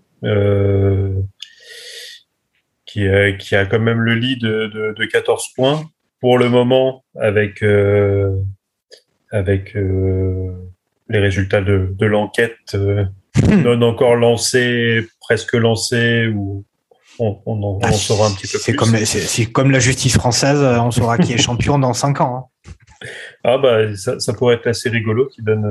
Qui, 2.91 3.07
euh, 3.07 3.33
qui 3.33 3.55
a 3.55 3.67
quand 3.67 3.79
même 3.79 4.01
le 4.01 4.15
lead 4.15 4.41
de, 4.41 4.95
de, 4.97 5.05
14 5.05 5.53
points 5.55 5.85
pour 6.21 6.39
le 6.39 6.49
moment 6.49 7.05
avec, 7.19 7.63
euh, 7.63 8.37
avec 9.31 9.77
euh, 9.77 10.51
les 11.09 11.21
résultats 11.21 11.61
de, 11.61 11.95
de 11.97 12.07
l'enquête 12.07 12.57
non 13.49 13.81
encore 13.83 14.17
lancés, 14.17 15.07
presque 15.21 15.55
lancés 15.55 16.27
ou 16.35 16.65
on, 17.21 17.39
on, 17.47 17.79
ah, 17.83 17.93
saura 17.93 18.29
un 18.29 18.33
petit 18.33 18.49
peu 18.49 18.59
plus. 18.59 18.75
Comme, 18.75 18.97
c'est 18.97 19.47
comme 19.47 19.71
la 19.71 19.79
justice 19.79 20.15
française, 20.15 20.59
on 20.61 20.91
saura 20.91 21.19
qui 21.19 21.35
est 21.35 21.39
champion 21.39 21.79
dans 21.79 21.93
5 21.93 22.21
ans. 22.21 22.37
Hein. 22.37 22.71
Ah 23.43 23.57
bah 23.57 23.97
ça, 23.97 24.21
ça, 24.21 24.35
pourrait 24.35 24.57
être 24.57 24.67
assez 24.67 24.91
rigolo 24.91 25.27
qu'ils 25.29 25.43
donnent 25.43 25.71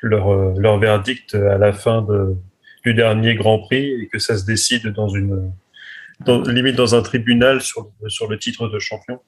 leur, 0.00 0.56
leur 0.56 0.78
verdict 0.78 1.34
à 1.34 1.58
la 1.58 1.72
fin 1.72 2.02
de, 2.02 2.36
du 2.84 2.94
dernier 2.94 3.34
Grand 3.34 3.58
Prix 3.58 3.90
et 4.00 4.06
que 4.06 4.20
ça 4.20 4.38
se 4.38 4.44
décide 4.44 4.86
dans 4.92 5.08
une 5.08 5.50
dans, 6.20 6.42
limite 6.42 6.76
dans 6.76 6.94
un 6.94 7.02
tribunal 7.02 7.60
sur, 7.60 7.90
sur 8.08 8.28
le 8.28 8.38
titre 8.38 8.68
de 8.68 8.78
champion. 8.78 9.20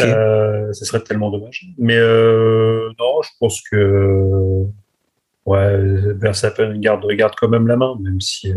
Euh, 0.00 0.72
ce 0.72 0.84
serait 0.84 1.02
tellement 1.02 1.30
dommage. 1.30 1.66
Mais 1.78 1.96
euh, 1.96 2.90
non, 2.98 3.22
je 3.22 3.30
pense 3.40 3.62
que 3.70 4.64
ouais, 5.46 6.12
Verstappen 6.14 6.78
garde, 6.78 7.06
garde 7.12 7.34
quand 7.36 7.48
même 7.48 7.66
la 7.66 7.76
main, 7.76 7.96
même 8.00 8.20
si, 8.20 8.52
euh, 8.52 8.56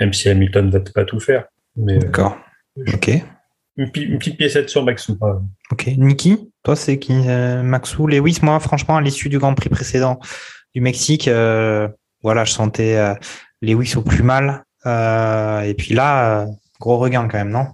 même 0.00 0.12
si 0.12 0.28
Hamilton 0.28 0.66
ne 0.66 0.72
va 0.72 0.80
pas 0.80 1.04
tout 1.04 1.20
faire. 1.20 1.46
D'accord. 1.76 2.36
ok. 2.92 3.10
Une, 3.78 3.90
petite 3.90 4.36
piécette 4.36 4.68
sur 4.68 4.84
Maxou. 4.84 5.18
Ok. 5.70 5.86
Niki, 5.96 6.52
toi, 6.62 6.76
c'est 6.76 6.98
qui 6.98 7.14
Maxou 7.14 8.06
Lewis, 8.06 8.38
moi, 8.42 8.60
franchement, 8.60 8.96
à 8.96 9.00
l'issue 9.00 9.30
du 9.30 9.38
Grand 9.38 9.54
Prix 9.54 9.70
précédent 9.70 10.20
du 10.74 10.82
Mexique, 10.82 11.28
voilà, 12.22 12.44
je 12.44 12.52
sentais 12.52 12.98
Lewis 13.62 13.94
au 13.96 14.02
plus 14.02 14.22
mal. 14.22 14.64
Euh, 14.86 15.60
et 15.62 15.74
puis 15.74 15.94
là, 15.94 16.42
euh, 16.42 16.46
gros 16.80 16.98
regain 16.98 17.28
quand 17.28 17.38
même, 17.38 17.50
non? 17.50 17.66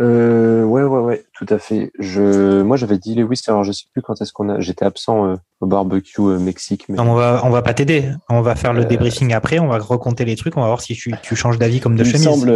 Euh, 0.00 0.64
ouais, 0.64 0.82
ouais, 0.82 0.98
ouais, 0.98 1.24
tout 1.34 1.46
à 1.48 1.58
fait. 1.58 1.92
Je, 2.00 2.62
moi, 2.62 2.76
j'avais 2.76 2.98
dit 2.98 3.14
Lewis. 3.14 3.42
Alors, 3.46 3.62
je 3.62 3.70
sais 3.70 3.84
plus 3.92 4.02
quand 4.02 4.20
est-ce 4.20 4.32
qu'on 4.32 4.48
a. 4.48 4.58
J'étais 4.58 4.84
absent 4.84 5.26
euh, 5.26 5.36
au 5.60 5.66
barbecue 5.66 6.20
Mexique. 6.20 6.86
Mais... 6.88 6.98
On 6.98 7.14
va, 7.14 7.42
on 7.44 7.50
va 7.50 7.62
pas 7.62 7.74
t'aider. 7.74 8.10
On 8.28 8.40
va 8.40 8.56
faire 8.56 8.72
le 8.72 8.84
débriefing 8.84 9.32
après. 9.32 9.60
On 9.60 9.68
va 9.68 9.78
recompter 9.78 10.24
les 10.24 10.34
trucs. 10.34 10.56
On 10.56 10.62
va 10.62 10.66
voir 10.66 10.80
si 10.80 10.94
tu, 10.94 11.14
tu 11.22 11.36
changes 11.36 11.58
d'avis 11.58 11.78
comme 11.78 11.94
de 11.94 12.02
Il 12.02 12.10
chemise. 12.10 12.26
Me 12.26 12.32
semble, 12.32 12.48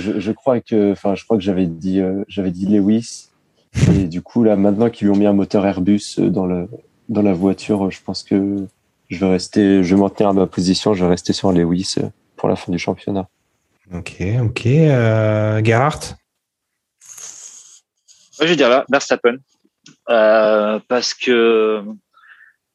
je, 0.00 0.18
je, 0.18 0.32
crois 0.32 0.60
que, 0.60 0.90
enfin, 0.90 1.14
je 1.14 1.22
crois 1.24 1.36
que 1.36 1.44
j'avais 1.44 1.66
dit, 1.66 2.02
j'avais 2.26 2.50
dit 2.50 2.66
Lewis. 2.66 3.28
Et 3.94 4.08
du 4.08 4.20
coup, 4.20 4.42
là, 4.42 4.56
maintenant 4.56 4.90
qu'ils 4.90 5.06
lui 5.06 5.14
ont 5.14 5.18
mis 5.18 5.26
un 5.26 5.32
moteur 5.32 5.64
Airbus 5.64 6.16
dans 6.18 6.46
le, 6.46 6.68
dans 7.08 7.22
la 7.22 7.34
voiture, 7.34 7.88
je 7.92 8.00
pense 8.04 8.24
que 8.24 8.66
je 9.08 9.18
vais 9.24 9.30
rester, 9.30 9.84
je 9.84 9.94
vais 9.94 10.00
maintenir 10.00 10.34
ma 10.34 10.46
position. 10.48 10.92
Je 10.92 11.04
vais 11.04 11.10
rester 11.10 11.32
sur 11.32 11.52
Lewis 11.52 11.94
pour 12.40 12.48
la 12.48 12.56
fin 12.56 12.72
du 12.72 12.78
championnat. 12.78 13.28
Ok, 13.92 14.22
ok. 14.40 14.66
Euh, 14.66 15.62
Gerhardt? 15.62 16.16
Je 18.40 18.46
vais 18.46 18.56
dire 18.56 18.70
là, 18.70 18.86
Verstappen. 18.88 19.36
Euh, 20.08 20.80
parce 20.88 21.12
que 21.12 21.84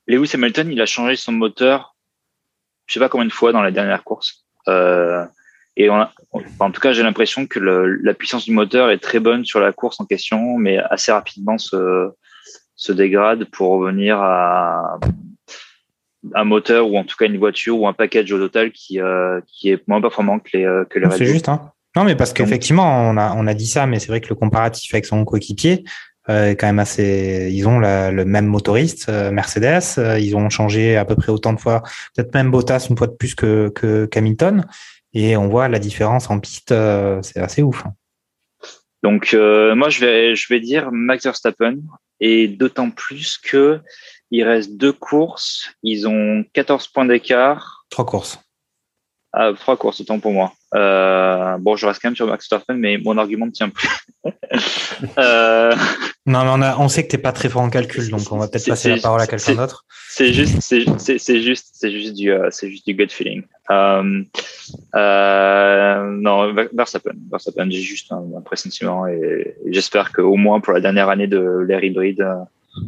Lewis 0.05 0.29
Hamilton, 0.35 0.71
il 0.71 0.79
a 0.81 0.85
changé 0.85 1.15
son 1.15 1.31
moteur, 1.31 1.95
je 2.85 2.93
sais 2.93 2.99
pas 2.99 3.09
combien 3.09 3.25
de 3.25 3.33
fois 3.33 3.51
dans 3.51 3.63
la 3.63 3.71
dernière 3.71 4.03
course. 4.03 4.45
Euh, 4.67 5.25
et 5.77 5.89
on 5.89 6.07
en 6.59 6.71
tout 6.71 6.79
cas, 6.79 6.93
j'ai 6.93 7.01
l'impression 7.01 7.47
que 7.47 7.59
la 7.59 8.13
puissance 8.13 8.45
du 8.45 8.51
moteur 8.51 8.91
est 8.91 8.99
très 8.99 9.19
bonne 9.19 9.45
sur 9.45 9.59
la 9.59 9.73
course 9.73 9.99
en 9.99 10.05
question, 10.05 10.57
mais 10.57 10.77
assez 10.77 11.11
rapidement 11.11 11.57
se, 11.57 12.11
se 12.75 12.91
dégrade 12.91 13.45
pour 13.45 13.71
revenir 13.71 14.21
à, 14.21 14.99
un 16.33 16.43
moteur 16.43 16.89
ou 16.89 16.97
en 16.97 17.03
tout 17.03 17.15
cas 17.17 17.25
une 17.25 17.37
voiture 17.37 17.79
ou 17.79 17.87
un 17.87 17.93
package 17.93 18.31
au 18.31 18.37
total 18.37 18.71
qui, 18.71 18.99
euh, 18.99 19.39
qui 19.47 19.69
est 19.69 19.87
moins 19.87 20.01
performant 20.01 20.39
que 20.39 20.49
les, 20.53 20.65
euh, 20.65 20.85
que 20.85 20.99
les 20.99 21.09
C'est 21.11 21.25
juste, 21.25 21.49
hein. 21.49 21.71
Non, 21.95 22.03
mais 22.03 22.15
parce 22.15 22.33
qu'effectivement, 22.33 23.09
on 23.09 23.15
a, 23.15 23.33
on 23.35 23.47
a 23.47 23.53
dit 23.53 23.67
ça, 23.67 23.85
mais 23.87 23.99
c'est 23.99 24.09
vrai 24.09 24.19
que 24.19 24.27
le 24.27 24.35
comparatif 24.35 24.93
avec 24.93 25.05
son 25.05 25.23
coéquipier 25.23 25.85
euh, 26.27 26.49
est 26.49 26.57
quand 26.57 26.67
même 26.67 26.79
assez. 26.79 27.47
Ils 27.53 27.69
ont 27.69 27.79
le 27.79 28.25
même 28.25 28.47
motoriste, 28.47 29.07
Mercedes. 29.07 30.19
ils 30.19 30.35
ont 30.35 30.49
changé 30.49 30.97
à 30.97 31.05
peu 31.05 31.15
près 31.15 31.31
autant 31.31 31.53
de 31.53 31.59
fois, 31.59 31.83
peut-être 32.13 32.33
même 32.33 32.51
Bottas 32.51 32.87
une 32.89 32.97
fois 32.97 33.07
de 33.07 33.13
plus 33.13 33.33
que, 33.33 33.69
que 33.69 34.09
Hamilton. 34.13 34.65
Et 35.13 35.37
on 35.37 35.47
voit 35.47 35.69
la 35.69 35.79
différence 35.79 36.29
en 36.29 36.41
piste, 36.41 36.73
c'est 37.21 37.39
assez 37.39 37.63
ouf. 37.63 37.85
Hein. 37.85 37.93
Donc, 39.01 39.33
moi, 39.33 39.87
je 39.87 40.01
vais, 40.01 40.35
je 40.35 40.53
vais 40.53 40.59
dire 40.59 40.89
Max 40.91 41.23
Verstappen, 41.23 41.77
et 42.19 42.47
d'autant 42.47 42.89
plus 42.89 43.37
que 43.37 43.79
il 44.31 44.43
reste 44.43 44.77
deux 44.77 44.93
courses. 44.93 45.69
Ils 45.83 46.07
ont 46.07 46.43
14 46.53 46.87
points 46.87 47.05
d'écart. 47.05 47.85
Trois 47.89 48.05
courses. 48.05 48.39
Ah, 49.37 49.51
trois 49.59 49.75
courses, 49.75 49.99
autant 49.99 50.19
pour 50.19 50.31
moi. 50.31 50.53
Euh, 50.75 51.57
bon, 51.57 51.75
je 51.75 51.85
reste 51.85 52.01
quand 52.01 52.07
même 52.07 52.15
sur 52.15 52.25
Max 52.25 52.49
Verstappen, 52.49 52.75
mais 52.75 52.97
mon 52.97 53.17
argument 53.17 53.45
ne 53.45 53.51
tient 53.51 53.67
plus. 53.67 53.89
euh... 55.17 55.75
Non, 56.25 56.43
mais 56.45 56.51
on, 56.53 56.61
a, 56.61 56.77
on 56.77 56.87
sait 56.87 57.03
que 57.03 57.09
tu 57.09 57.17
n'es 57.17 57.21
pas 57.21 57.33
très 57.33 57.49
fort 57.49 57.61
en 57.61 57.69
calcul, 57.69 58.09
donc 58.09 58.21
on 58.31 58.37
va 58.37 58.47
peut-être 58.47 58.65
passer 58.65 58.89
la 58.89 58.97
parole 58.97 59.19
à 59.19 59.27
quelqu'un 59.27 59.55
d'autre. 59.55 59.85
C'est 60.09 60.31
juste, 60.31 60.61
c'est 60.61 60.81
juste, 61.41 61.71
c'est 61.73 61.91
juste 61.91 62.13
du, 62.13 62.31
euh, 62.31 62.47
c'est 62.49 62.69
juste 62.69 62.87
du 62.87 62.93
gut 62.93 63.09
feeling. 63.09 63.43
Euh, 63.69 64.23
non, 64.95 66.53
Verstappen, 66.73 67.15
Verstappen, 67.29 67.69
j'ai 67.69 67.81
juste 67.81 68.13
un, 68.13 68.23
un 68.37 68.41
pressentiment 68.41 69.05
et, 69.05 69.57
et 69.65 69.73
j'espère 69.73 70.13
qu'au 70.13 70.35
moins 70.35 70.61
pour 70.61 70.71
la 70.71 70.79
dernière 70.79 71.09
année 71.09 71.27
de 71.27 71.65
l'ère 71.67 71.83
hybride, 71.83 72.25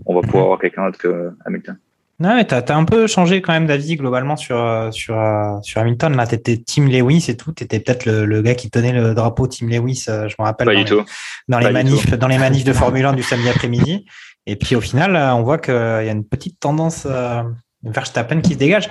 on 0.05 0.15
va 0.15 0.22
pouvoir 0.22 0.45
avoir 0.45 0.59
quelqu'un 0.59 0.85
d'autre 0.85 0.99
que 0.99 1.31
Hamilton. 1.45 1.77
Non, 2.19 2.35
mais 2.35 2.45
t'as 2.45 2.61
as 2.61 2.76
un 2.76 2.84
peu 2.84 3.05
changé 3.05 3.43
quand 3.43 3.53
même 3.53 3.68
d'avis 3.68 3.95
globalement 3.95 4.35
sur 4.35 4.89
sur 4.91 5.15
sur 5.61 5.81
Hamilton. 5.81 6.15
Là, 6.15 6.26
t'étais 6.26 6.57
Team 6.57 6.88
Lewis 6.88 7.26
et 7.27 7.38
tout. 7.38 7.51
T'étais 7.51 7.80
peut-être 7.80 8.05
le, 8.05 8.41
gars 8.41 8.55
qui 8.55 8.72
tenait 8.72 8.91
le 8.91 9.14
drapeau 9.14 9.45
Team 9.45 9.69
Lewis. 9.69 10.05
Euh, 10.09 10.27
je 10.27 10.35
me 10.39 10.45
rappelle. 10.45 10.65
Pas 10.65 10.73
dans 10.73 10.80
du 10.80 10.84
les, 10.84 10.89
tout. 10.89 11.05
Dans 11.47 11.59
les 11.59 11.69
manifs, 11.69 12.09
dans 12.18 12.27
les 12.27 12.39
manifs 12.39 12.64
de 12.64 12.73
Formule 12.73 13.05
1 13.05 13.14
du 13.14 13.22
samedi 13.22 13.49
après-midi. 13.49 14.05
Et 14.47 14.55
puis 14.55 14.76
au 14.76 14.81
final, 14.81 15.15
on 15.15 15.43
voit 15.43 15.59
qu'il 15.59 15.73
y 15.73 15.77
a 15.77 16.11
une 16.11 16.26
petite 16.26 16.59
tendance 16.59 17.05
euh, 17.05 17.43
Verstappen 17.84 18.41
qui 18.41 18.53
se 18.53 18.57
dégage. 18.57 18.89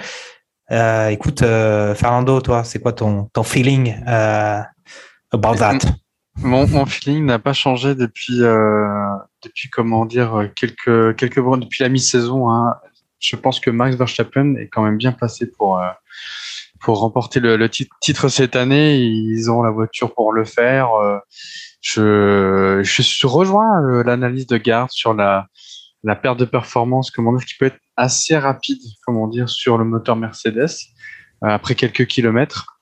Euh, 0.70 1.08
écoute, 1.08 1.42
euh, 1.42 1.94
Fernando, 1.94 2.40
toi, 2.40 2.62
c'est 2.62 2.78
quoi 2.78 2.92
ton 2.92 3.28
ton 3.32 3.42
feeling 3.42 3.96
about 5.32 5.56
that? 5.56 5.78
Mon, 6.38 6.66
mon 6.66 6.86
feeling 6.86 7.24
n'a 7.24 7.38
pas 7.38 7.52
changé 7.52 7.94
depuis, 7.94 8.42
euh, 8.42 9.16
depuis 9.42 9.68
comment 9.70 10.04
dire, 10.04 10.50
quelques, 10.54 11.16
quelques 11.16 11.36
depuis 11.36 11.82
la 11.82 11.88
mi-saison. 11.88 12.50
Hein. 12.50 12.74
Je 13.18 13.36
pense 13.36 13.58
que 13.58 13.70
Max 13.70 13.96
Verstappen 13.96 14.54
est 14.56 14.68
quand 14.68 14.82
même 14.82 14.98
bien 14.98 15.12
placé 15.12 15.50
pour, 15.50 15.78
euh, 15.78 15.88
pour 16.80 17.00
remporter 17.00 17.40
le, 17.40 17.56
le, 17.56 17.68
titre 17.68 18.28
cette 18.28 18.54
année. 18.54 18.98
Ils 18.98 19.50
ont 19.50 19.62
la 19.62 19.70
voiture 19.70 20.14
pour 20.14 20.32
le 20.32 20.44
faire. 20.44 20.92
Euh, 20.94 21.18
je, 21.80 22.80
je 22.82 23.26
rejoins 23.26 24.02
l'analyse 24.02 24.46
de 24.46 24.56
Garde 24.56 24.90
sur 24.90 25.14
la, 25.14 25.46
la 26.06 26.16
perte 26.16 26.38
de 26.38 26.44
performance, 26.44 27.10
comment 27.10 27.32
dire, 27.32 27.44
qui 27.44 27.54
peut 27.58 27.66
être 27.66 27.80
assez 27.96 28.36
rapide, 28.36 28.80
comment 29.04 29.26
dire, 29.26 29.48
sur 29.48 29.78
le 29.78 29.84
moteur 29.84 30.16
Mercedes 30.16 30.68
euh, 31.42 31.48
après 31.48 31.74
quelques 31.74 32.06
kilomètres. 32.06 32.75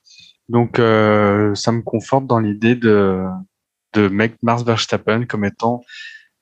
Donc, 0.49 0.79
euh, 0.79 1.55
ça 1.55 1.71
me 1.71 1.81
conforte 1.81 2.27
dans 2.27 2.39
l'idée 2.39 2.75
de, 2.75 3.23
de 3.93 4.07
Max 4.07 4.63
Verstappen 4.63 5.25
comme 5.25 5.45
étant 5.45 5.81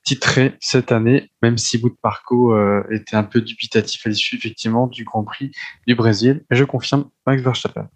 titré 0.04 0.58
cette 0.60 0.92
année, 0.92 1.32
même 1.42 1.58
si 1.58 1.78
Bout 1.78 1.90
de 1.90 2.94
était 2.94 3.16
un 3.16 3.24
peu 3.24 3.42
dubitatif 3.42 4.06
à 4.06 4.10
l'issue 4.10 4.36
effectivement 4.36 4.88
du 4.88 5.06
Grand 5.06 5.24
Prix 5.24 5.52
du 5.88 5.96
Brésil. 5.96 6.44
Et 6.52 6.56
je 6.56 6.66
confirme 6.66 7.10
Max 7.26 7.42
Verstappen. 7.42 7.88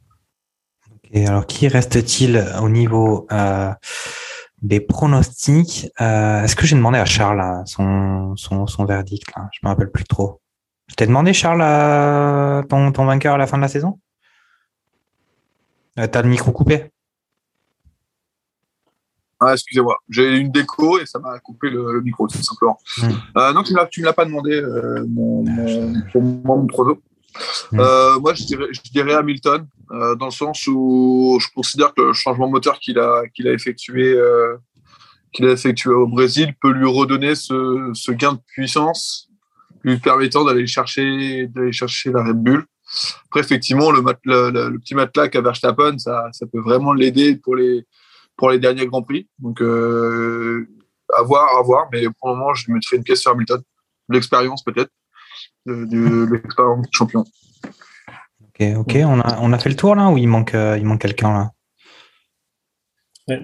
Et 1.12 1.28
alors, 1.28 1.46
qui 1.46 1.68
reste-t-il 1.68 2.44
au 2.62 2.70
niveau 2.70 3.28
euh, 3.32 3.74
des 4.62 4.80
pronostics? 4.80 5.90
Euh, 6.00 6.44
Est-ce 6.44 6.56
que 6.56 6.66
j'ai 6.66 6.76
demandé 6.76 6.98
à 6.98 7.06
Charles 7.06 7.64
son, 7.66 8.36
son, 8.38 8.68
son, 8.68 8.86
verdict 8.86 9.28
là? 9.36 9.50
Je 9.54 9.60
me 9.64 9.70
rappelle 9.70 9.92
plus 9.92 10.04
trop. 10.06 10.42
Je 10.88 10.96
t'ai 10.96 11.08
demandé, 11.08 11.34
Charles, 11.34 12.66
ton, 12.68 12.92
ton 12.94 13.06
vainqueur 13.06 13.36
à 13.36 13.38
la 13.38 13.48
fin 13.48 13.58
de 13.58 13.62
la 13.62 13.68
saison? 13.68 14.00
euh, 14.00 14.07
T'as 15.98 16.22
le 16.22 16.30
micro 16.30 16.52
coupé 16.52 16.92
ah, 19.40 19.54
excusez-moi, 19.54 19.96
j'ai 20.10 20.36
une 20.36 20.52
déco 20.52 21.00
et 21.00 21.06
ça 21.06 21.20
m'a 21.20 21.38
coupé 21.40 21.70
le, 21.70 22.02
micro, 22.02 22.28
tout 22.28 22.42
simplement. 22.42 22.80
Euh, 23.38 23.54
non, 23.54 23.62
tu 23.62 23.74
ne 23.74 23.80
me 23.80 24.06
l'as 24.06 24.14
pas 24.14 24.26
demandé, 24.26 24.52
euh, 24.52 25.06
mon, 25.08 25.44
mon, 25.44 26.42
mon, 26.44 26.66
prono. 26.66 27.00
Euh, 27.74 28.20
moi, 28.20 28.34
je 28.34 28.46
dirais, 28.46 28.66
je 28.72 28.82
dirais 28.92 29.14
Hamilton, 29.14 29.68
euh, 29.92 30.16
dans 30.16 30.26
le 30.26 30.32
sens 30.32 30.66
où 30.68 31.38
je 31.40 31.48
considère 31.54 31.94
que 31.94 32.02
le 32.02 32.14
changement 32.14 32.50
moteur 32.50 32.80
qu'il 32.80 32.98
a, 33.00 33.24
qu'il 33.34 33.48
a 33.48 33.54
effectué, 33.54 34.14
euh, 34.14 34.58
qu'il 35.32 35.46
a 35.46 35.52
effectué 35.52 35.92
au 35.92 36.08
Brésil 36.08 36.56
peut 36.60 36.72
lui 36.72 36.88
redonner 36.88 37.36
ce, 37.36 37.92
ce 37.94 38.12
gain 38.12 38.34
de 38.34 38.40
puissance, 38.48 39.30
lui 39.84 39.98
permettant 39.98 40.46
d'aller 40.46 40.68
chercher, 40.68 41.48
d'aller 41.48 41.72
chercher 41.72 42.12
la 42.12 42.24
Red 42.24 42.38
Bull. 42.38 42.66
Après, 43.26 43.42
effectivement, 43.42 43.92
le, 43.92 44.02
le, 44.26 44.70
le, 44.70 44.80
petit 44.80 44.96
matelas 44.96 45.28
qu'a 45.30 45.42
Verstappen, 45.42 45.98
ça, 45.98 46.30
ça 46.32 46.46
peut 46.46 46.60
vraiment 46.60 46.94
l'aider 46.94 47.36
pour 47.36 47.56
les, 47.56 47.86
pour 48.36 48.50
les 48.50 48.60
derniers 48.60 48.88
Grands 48.88 49.04
Prix. 49.04 49.28
Donc, 49.40 49.62
euh, 49.62 50.68
à 51.16 51.22
voir, 51.24 51.58
à 51.58 51.62
voir. 51.62 51.88
Mais 51.92 52.04
pour 52.20 52.30
le 52.30 52.36
moment, 52.36 52.54
je 52.54 52.72
mettrai 52.72 52.98
une 52.98 53.04
pièce 53.04 53.22
sur 53.22 53.32
Hamilton. 53.32 53.62
L'expérience, 54.10 54.64
peut-être. 54.64 54.92
De, 55.66 56.32
l'expérience 56.32 56.88
champion. 56.92 57.26
Ok, 58.42 58.68
ok. 58.78 58.98
On 59.04 59.20
a, 59.20 59.40
on 59.42 59.52
a 59.52 59.60
fait 59.60 59.70
le 59.70 59.76
tour 59.76 59.96
là 59.96 60.10
ou 60.10 60.18
il 60.18 60.28
manque, 60.28 60.56
euh, 60.56 60.78
il 60.78 60.86
manque 60.86 61.02
quelqu'un 61.02 61.34
là? 61.34 61.52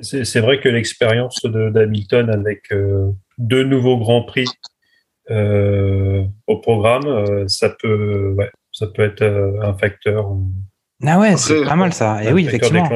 C'est 0.01 0.39
vrai 0.39 0.61
que 0.61 0.69
l'expérience 0.69 1.41
d'Hamilton 1.43 2.29
avec 2.29 2.71
euh, 2.71 3.11
deux 3.37 3.65
nouveaux 3.65 3.97
grands 3.97 4.23
prix 4.23 4.47
euh, 5.29 6.23
au 6.47 6.57
programme, 6.59 7.05
euh, 7.05 7.47
ça 7.47 7.69
peut, 7.69 8.33
ouais, 8.37 8.49
ça 8.73 8.87
peut 8.87 9.03
être 9.03 9.21
euh, 9.21 9.61
un 9.61 9.73
facteur. 9.73 10.35
Ah 11.05 11.19
ouais, 11.19 11.37
c'est 11.37 11.63
pas 11.63 11.75
mal 11.75 11.93
ça. 11.93 12.23
Et 12.23 12.33
oui, 12.33 12.45
effectivement. 12.45 12.89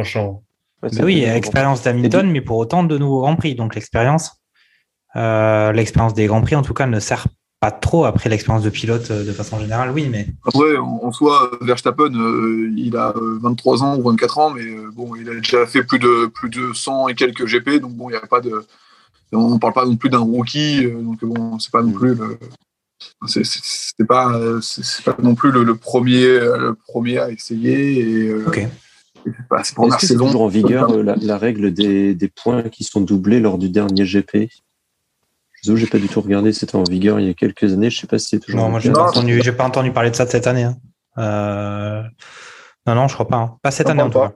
oui, 1.00 1.24
expérience 1.24 1.84
d'Hamilton, 1.84 2.30
mais 2.30 2.42
pour 2.42 2.58
autant 2.58 2.84
de 2.84 2.98
nouveaux 2.98 3.22
grands 3.22 3.36
prix. 3.36 3.56
Donc 3.56 3.76
l'expérience, 3.76 4.42
l'expérience 5.16 6.14
des 6.14 6.26
grands 6.26 6.42
prix 6.42 6.56
en 6.56 6.62
tout 6.64 6.74
cas 6.74 6.88
ne 6.88 7.00
sert 7.00 7.28
pas 7.60 7.72
trop 7.72 8.06
après 8.06 8.30
l'expérience 8.30 8.64
de 8.64 8.70
pilote 8.70 9.12
de 9.12 9.32
façon 9.32 9.60
générale, 9.60 9.92
oui, 9.92 10.08
mais. 10.10 10.28
Ouais, 10.54 10.78
en, 10.78 11.12
soi, 11.12 11.50
Verstappen, 11.62 12.12
il 12.78 12.96
a 12.96 13.14
23 13.16 13.84
ans 13.84 13.98
ou 13.98 14.04
24 14.04 14.38
ans, 14.38 14.50
mais 14.52 14.76
bon, 14.94 15.16
il 15.16 15.28
a 15.30 15.34
déjà 15.34 15.66
fait 15.66 15.84
plus 15.84 16.00
de 16.00 16.28
plus 16.28 16.50
de 16.50 16.72
100 16.74 17.10
et 17.10 17.16
quelques 17.16 17.46
GP, 17.46 17.82
donc 17.82 17.94
bon, 17.94 18.10
il 18.10 18.14
n'y 18.14 18.18
a 18.18 18.28
pas 18.28 18.42
de, 18.42 18.64
on 19.34 19.56
ne 19.56 19.60
parle 19.60 19.74
pas 19.74 19.86
non 19.86 19.96
plus 19.96 20.10
d'un 20.10 20.20
rookie, 20.20 20.90
donc 20.90 21.26
bon, 21.26 21.58
c'est 21.60 21.72
pas 21.72 21.82
non 21.82 21.92
plus 21.92 22.14
le, 22.14 22.38
c'est 23.26 24.08
pas 24.08 24.40
c'est 24.62 25.04
pas 25.04 25.16
non 25.22 25.36
plus 25.36 25.52
le, 25.52 25.76
premier 25.76 26.40
le 26.40 26.76
premier 26.88 27.20
à 27.20 27.30
essayer 27.30 28.00
et 28.00 28.34
okay. 28.34 28.68
Est-ce 29.60 29.74
que 29.74 30.06
c'est 30.06 30.16
toujours 30.16 30.44
en 30.44 30.48
vigueur 30.48 31.04
la, 31.04 31.16
la, 31.18 31.38
règle 31.38 31.74
des, 31.74 32.16
des, 32.16 32.30
points 32.30 32.64
qui 32.64 32.86
sont 32.86 33.02
doublés 33.02 33.42
lors 33.42 33.58
du 33.58 33.70
dernier 33.70 34.06
GP 34.06 34.50
je 35.64 35.74
n'ai 35.74 35.88
pas 35.88 35.98
du 35.98 36.08
tout 36.08 36.22
regardé, 36.22 36.54
c'était 36.54 36.76
en 36.76 36.84
vigueur 36.84 37.20
il 37.20 37.28
y 37.28 37.30
a 37.30 37.34
quelques 37.34 37.74
années. 37.74 37.90
Je 37.90 38.00
sais 38.00 38.08
pas 38.08 38.20
si 38.20 38.30
c'est 38.30 38.40
toujours. 38.40 38.62
Non, 38.62 38.70
moi 38.70 38.80
j'ai 38.80 38.92
pas 38.92 39.08
entendu, 39.08 39.42
j'ai 39.44 39.52
pas 39.52 39.66
entendu 39.66 39.92
parler 39.92 40.12
de 40.12 40.16
ça 40.16 40.26
de 40.26 40.30
cette 40.30 40.48
année. 40.48 40.64
Hein. 40.64 40.78
Euh... 41.18 42.04
Non, 42.86 42.96
non, 42.96 43.08
je 43.08 43.14
crois 43.16 43.28
pas. 43.28 43.38
Hein. 43.38 43.58
Pas 43.62 43.72
cette 43.72 43.90
année 43.90 44.02
en 44.02 44.10
tout 44.10 44.20
cas. 44.20 44.34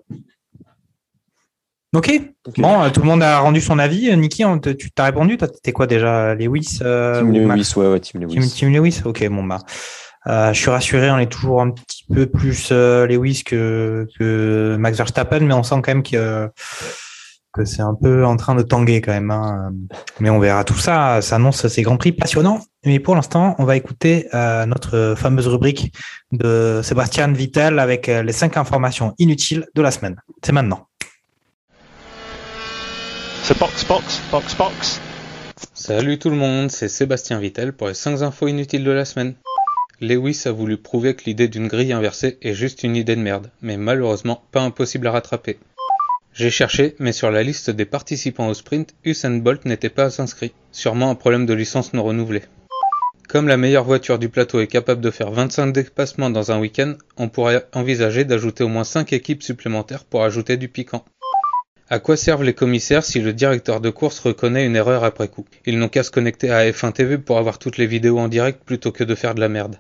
Okay. 1.94 2.32
ok. 2.48 2.60
Bon, 2.60 2.82
euh, 2.82 2.90
tout 2.90 3.02
le 3.02 3.08
monde 3.08 3.22
a 3.22 3.40
rendu 3.40 3.60
son 3.60 3.78
avis. 3.78 4.16
Niki, 4.16 4.46
tu 4.80 4.92
t'as 4.92 5.06
répondu? 5.06 5.38
T'es 5.38 5.74
quoi 5.74 5.88
déjà? 5.88 6.36
Lewis 6.36 6.80
euh, 6.82 7.20
Team 7.20 7.32
Lewis, 7.34 7.74
ouais, 7.76 7.88
ouais, 7.88 8.00
Team 8.00 8.22
Lewis. 8.22 8.34
Team, 8.34 8.48
team, 8.48 8.74
Lewis? 8.74 9.02
Ok, 9.04 9.28
bon, 9.28 9.44
bah. 9.44 9.60
Euh, 10.28 10.54
je 10.54 10.60
suis 10.60 10.70
rassuré, 10.70 11.10
on 11.12 11.18
est 11.18 11.32
toujours 11.32 11.62
un 11.62 11.72
petit 11.72 12.06
peu 12.14 12.28
plus 12.28 12.70
euh, 12.72 13.08
Lewis 13.08 13.44
que, 13.44 14.08
que 14.18 14.78
Max 14.80 14.98
Verstappen, 14.98 15.40
mais 15.42 15.54
on 15.54 15.64
sent 15.64 15.82
quand 15.84 15.88
même 15.88 16.04
que, 16.04 16.48
que 17.52 17.66
c'est 17.66 17.82
un 17.82 17.96
peu 17.96 18.24
en 18.24 18.38
train 18.38 18.56
de 18.56 18.62
tanguer 18.62 19.02
quand 19.02 19.12
même. 19.12 19.32
Hein. 19.32 19.74
Mais 20.20 20.30
on 20.30 20.40
verra 20.40 20.64
tout 20.64 20.78
ça. 20.78 21.22
Ça 21.22 21.36
annonce 21.38 21.68
ces 21.68 21.82
grands 21.82 21.98
prix 21.98 22.12
passionnants. 22.14 22.62
Mais 22.86 23.00
pour 23.00 23.16
l'instant, 23.16 23.56
on 23.58 23.66
va 23.66 23.76
écouter 23.76 24.28
euh, 24.34 24.66
notre 24.66 25.16
fameuse 25.18 25.48
rubrique 25.48 25.92
de 26.32 26.80
Sébastien 26.84 27.28
Vittel 27.30 27.80
avec 27.80 28.08
les 28.08 28.32
cinq 28.32 28.56
informations 28.56 29.14
inutiles 29.18 29.66
de 29.76 29.82
la 29.82 29.92
semaine. 29.92 30.16
C'est 30.44 30.54
maintenant. 30.54 30.88
C'est 33.44 33.58
box, 33.58 33.86
box, 33.88 34.22
box. 34.56 35.02
Salut 35.74 36.20
tout 36.20 36.30
le 36.30 36.36
monde, 36.36 36.70
c'est 36.70 36.88
Sébastien 36.88 37.40
Vittel 37.40 37.74
pour 37.74 37.88
les 37.88 37.96
5 37.96 38.22
infos 38.22 38.48
inutiles 38.48 38.84
de 38.84 38.92
la 38.92 39.04
semaine. 39.04 39.34
Lewis 40.00 40.44
a 40.46 40.52
voulu 40.52 40.78
prouver 40.78 41.16
que 41.16 41.24
l'idée 41.26 41.48
d'une 41.48 41.68
grille 41.68 41.92
inversée 41.92 42.38
est 42.44 42.54
juste 42.54 42.84
une 42.84 42.96
idée 42.96 43.16
de 43.16 43.22
merde, 43.22 43.50
mais 43.62 43.78
malheureusement 43.78 44.44
pas 44.52 44.62
impossible 44.62 45.08
à 45.08 45.12
rattraper. 45.12 45.58
J'ai 46.34 46.52
cherché, 46.52 46.96
mais 47.00 47.14
sur 47.14 47.32
la 47.32 47.42
liste 47.42 47.72
des 47.72 47.86
participants 47.86 48.48
au 48.48 48.54
sprint, 48.54 48.94
Usain 49.04 49.38
Bolt 49.38 49.66
n'était 49.66 49.90
pas 49.90 50.22
inscrit, 50.22 50.54
sûrement 50.72 51.10
un 51.10 51.16
problème 51.16 51.48
de 51.48 51.54
licence 51.54 51.94
non 51.94 52.04
renouvelée. 52.04 52.44
Comme 53.28 53.48
la 53.48 53.58
meilleure 53.58 53.86
voiture 53.86 54.20
du 54.20 54.30
plateau 54.30 54.60
est 54.60 54.68
capable 54.68 55.02
de 55.02 55.10
faire 55.10 55.32
25 55.32 55.74
dépassements 55.74 56.30
dans 56.30 56.52
un 56.52 56.60
week-end, 56.60 56.94
on 57.18 57.28
pourrait 57.28 57.66
envisager 57.74 58.24
d'ajouter 58.24 58.64
au 58.64 58.68
moins 58.68 58.84
5 58.84 59.14
équipes 59.14 59.42
supplémentaires 59.42 60.04
pour 60.04 60.24
ajouter 60.24 60.58
du 60.58 60.68
piquant. 60.68 61.04
À 61.92 62.00
quoi 62.00 62.16
servent 62.16 62.46
les 62.46 62.54
commissaires 62.54 63.04
si 63.04 63.20
le 63.20 63.34
directeur 63.34 63.82
de 63.82 63.90
course 63.90 64.20
reconnaît 64.20 64.66
une 64.66 64.78
erreur 64.78 65.04
après 65.04 65.28
coup? 65.28 65.46
Ils 65.66 65.78
n'ont 65.78 65.90
qu'à 65.90 66.04
se 66.04 66.10
connecter 66.10 66.50
à 66.50 66.64
F1 66.72 66.94
TV 66.94 67.18
pour 67.18 67.38
avoir 67.38 67.60
toutes 67.60 67.78
les 67.78 67.86
vidéos 67.86 68.18
en 68.18 68.30
direct 68.30 68.64
plutôt 68.64 68.94
que 68.94 69.04
de 69.04 69.14
faire 69.14 69.36
de 69.36 69.42
la 69.42 69.50
merde. 69.50 69.76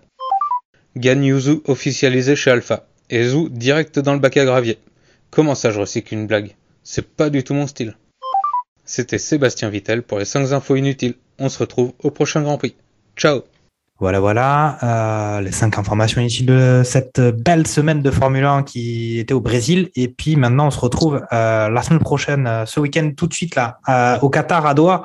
Gan 0.98 1.22
Yuzu 1.22 1.62
officialisé 1.68 2.36
chez 2.36 2.52
Alpha. 2.52 2.86
Et 3.10 3.24
Zou 3.24 3.48
direct 3.48 3.98
dans 3.98 4.12
le 4.12 4.20
bac 4.20 4.36
à 4.36 4.44
gravier. 4.44 4.78
Comment 5.30 5.56
ça 5.56 5.72
je 5.72 5.80
recycle 5.80 6.14
une 6.14 6.28
blague? 6.28 6.54
C'est 6.84 7.08
pas 7.08 7.30
du 7.30 7.46
tout 7.46 7.54
mon 7.54 7.66
style. 7.66 7.96
C'était 8.84 9.18
Sébastien 9.18 9.70
Vittel 9.70 10.04
pour 10.04 10.20
les 10.20 10.26
5 10.26 10.52
infos 10.52 10.76
inutiles. 10.76 11.16
On 11.40 11.48
se 11.48 11.60
retrouve 11.60 11.94
au 12.04 12.12
prochain 12.12 12.42
Grand 12.42 12.58
Prix. 12.58 12.76
Ciao 13.16 13.44
voilà, 14.02 14.19
voilà, 14.19 14.80
euh, 14.82 15.41
les 15.41 15.52
cinq 15.52 15.78
informations 15.78 16.19
inutiles 16.22 16.48
de 16.48 16.82
cette 16.84 17.22
belle 17.22 17.68
semaine 17.68 18.02
de 18.02 18.10
Formule 18.10 18.45
1 18.45 18.64
qui 18.64 19.19
était 19.19 19.36
au 19.36 19.41
Brésil. 19.41 19.91
Et 19.95 20.07
puis 20.07 20.36
maintenant, 20.38 20.68
on 20.68 20.72
se 20.72 20.80
retrouve 20.80 21.22
euh, 21.32 21.69
la 21.69 21.82
semaine 21.84 21.99
prochaine, 21.99 22.48
euh, 22.48 22.65
ce 22.65 22.80
week-end, 22.80 23.11
tout 23.15 23.28
de 23.28 23.34
suite 23.36 23.60
au 24.23 24.30
Qatar, 24.32 24.65
à 24.65 24.73
Doha, 24.73 25.03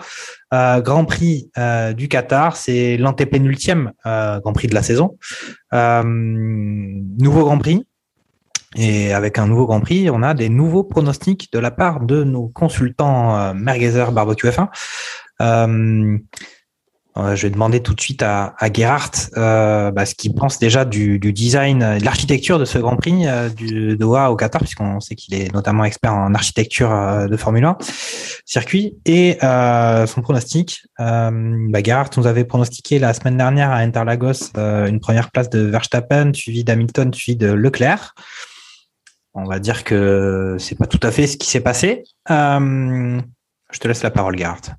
Grand 0.50 1.04
Prix 1.04 1.50
du 1.94 2.08
Qatar. 2.08 2.56
C'est 2.56 2.96
l'antépénultième 2.96 3.92
Grand 4.04 4.52
Prix 4.54 4.68
de 4.68 4.74
la 4.74 4.82
saison. 4.82 5.18
nouveau 5.74 7.44
Grand 7.44 7.58
Prix. 7.58 7.84
Et 8.76 9.12
avec 9.12 9.38
un 9.38 9.46
nouveau 9.46 9.66
Grand 9.66 9.80
Prix, 9.80 10.08
on 10.08 10.22
a 10.22 10.32
des 10.32 10.48
nouveaux 10.48 10.84
pronostics 10.84 11.52
de 11.52 11.58
la 11.58 11.70
part 11.70 12.00
de 12.00 12.24
nos 12.24 12.48
consultants 12.48 13.52
Merguezer 13.52 14.10
Barbecue 14.10 14.48
F1. 14.48 14.68
Euh, 17.16 17.34
je 17.34 17.42
vais 17.46 17.50
demander 17.50 17.80
tout 17.80 17.94
de 17.94 18.00
suite 18.00 18.22
à, 18.22 18.54
à 18.58 18.68
euh, 19.36 19.90
bah, 19.90 20.06
ce 20.06 20.14
qu'il 20.14 20.34
pense 20.34 20.58
déjà 20.58 20.84
du, 20.84 21.18
du 21.18 21.32
design, 21.32 21.78
de 21.98 22.04
l'architecture 22.04 22.58
de 22.58 22.64
ce 22.64 22.78
Grand 22.78 22.96
Prix 22.96 23.26
euh, 23.26 23.48
du 23.48 23.96
Doha 23.96 24.30
au 24.30 24.36
Qatar, 24.36 24.60
puisqu'on 24.60 25.00
sait 25.00 25.14
qu'il 25.14 25.34
est 25.34 25.52
notamment 25.54 25.84
expert 25.84 26.12
en 26.12 26.34
architecture 26.34 26.92
euh, 26.92 27.26
de 27.26 27.36
Formule 27.36 27.64
1 27.64 27.78
circuit, 28.44 28.96
et 29.06 29.38
euh, 29.42 30.06
son 30.06 30.20
pronostic. 30.20 30.82
Euh, 31.00 31.30
bah, 31.70 31.82
Gerhardt 31.82 32.10
nous 32.16 32.26
avait 32.26 32.44
pronostiqué 32.44 32.98
la 32.98 33.14
semaine 33.14 33.36
dernière 33.36 33.70
à 33.70 33.78
Interlagos 33.78 34.52
une 34.56 35.00
première 35.00 35.30
place 35.30 35.48
de 35.50 35.60
Verstappen, 35.60 36.32
suivi 36.32 36.64
d'Hamilton, 36.64 37.12
suivi 37.12 37.36
de 37.36 37.48
Leclerc. 37.48 38.14
On 39.34 39.44
va 39.44 39.58
dire 39.58 39.84
que 39.84 40.56
c'est 40.58 40.78
pas 40.78 40.86
tout 40.86 41.00
à 41.02 41.10
fait 41.10 41.26
ce 41.26 41.36
qui 41.36 41.48
s'est 41.48 41.60
passé. 41.60 42.04
je 42.28 43.20
te 43.80 43.88
laisse 43.88 44.02
la 44.02 44.10
parole, 44.10 44.38
Gerhardt. 44.38 44.76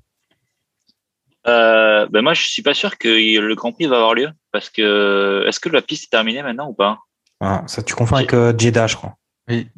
Euh, 1.48 2.06
ben 2.10 2.22
moi, 2.22 2.34
je 2.34 2.42
suis 2.42 2.62
pas 2.62 2.74
sûr 2.74 2.98
que 2.98 3.08
le 3.08 3.54
Grand 3.54 3.72
Prix 3.72 3.86
va 3.86 3.96
avoir 3.96 4.14
lieu 4.14 4.28
parce 4.52 4.70
que 4.70 5.44
est-ce 5.48 5.60
que 5.60 5.68
la 5.68 5.82
piste 5.82 6.04
est 6.04 6.10
terminée 6.10 6.42
maintenant 6.42 6.68
ou 6.68 6.74
pas? 6.74 6.98
Ah, 7.40 7.64
Ça, 7.66 7.82
tu 7.82 7.94
confonds 7.94 8.16
avec 8.16 8.34
euh, 8.34 8.52
Jeddah, 8.56 8.86
je 8.86 8.96
crois. 8.96 9.14
Oui. 9.48 9.68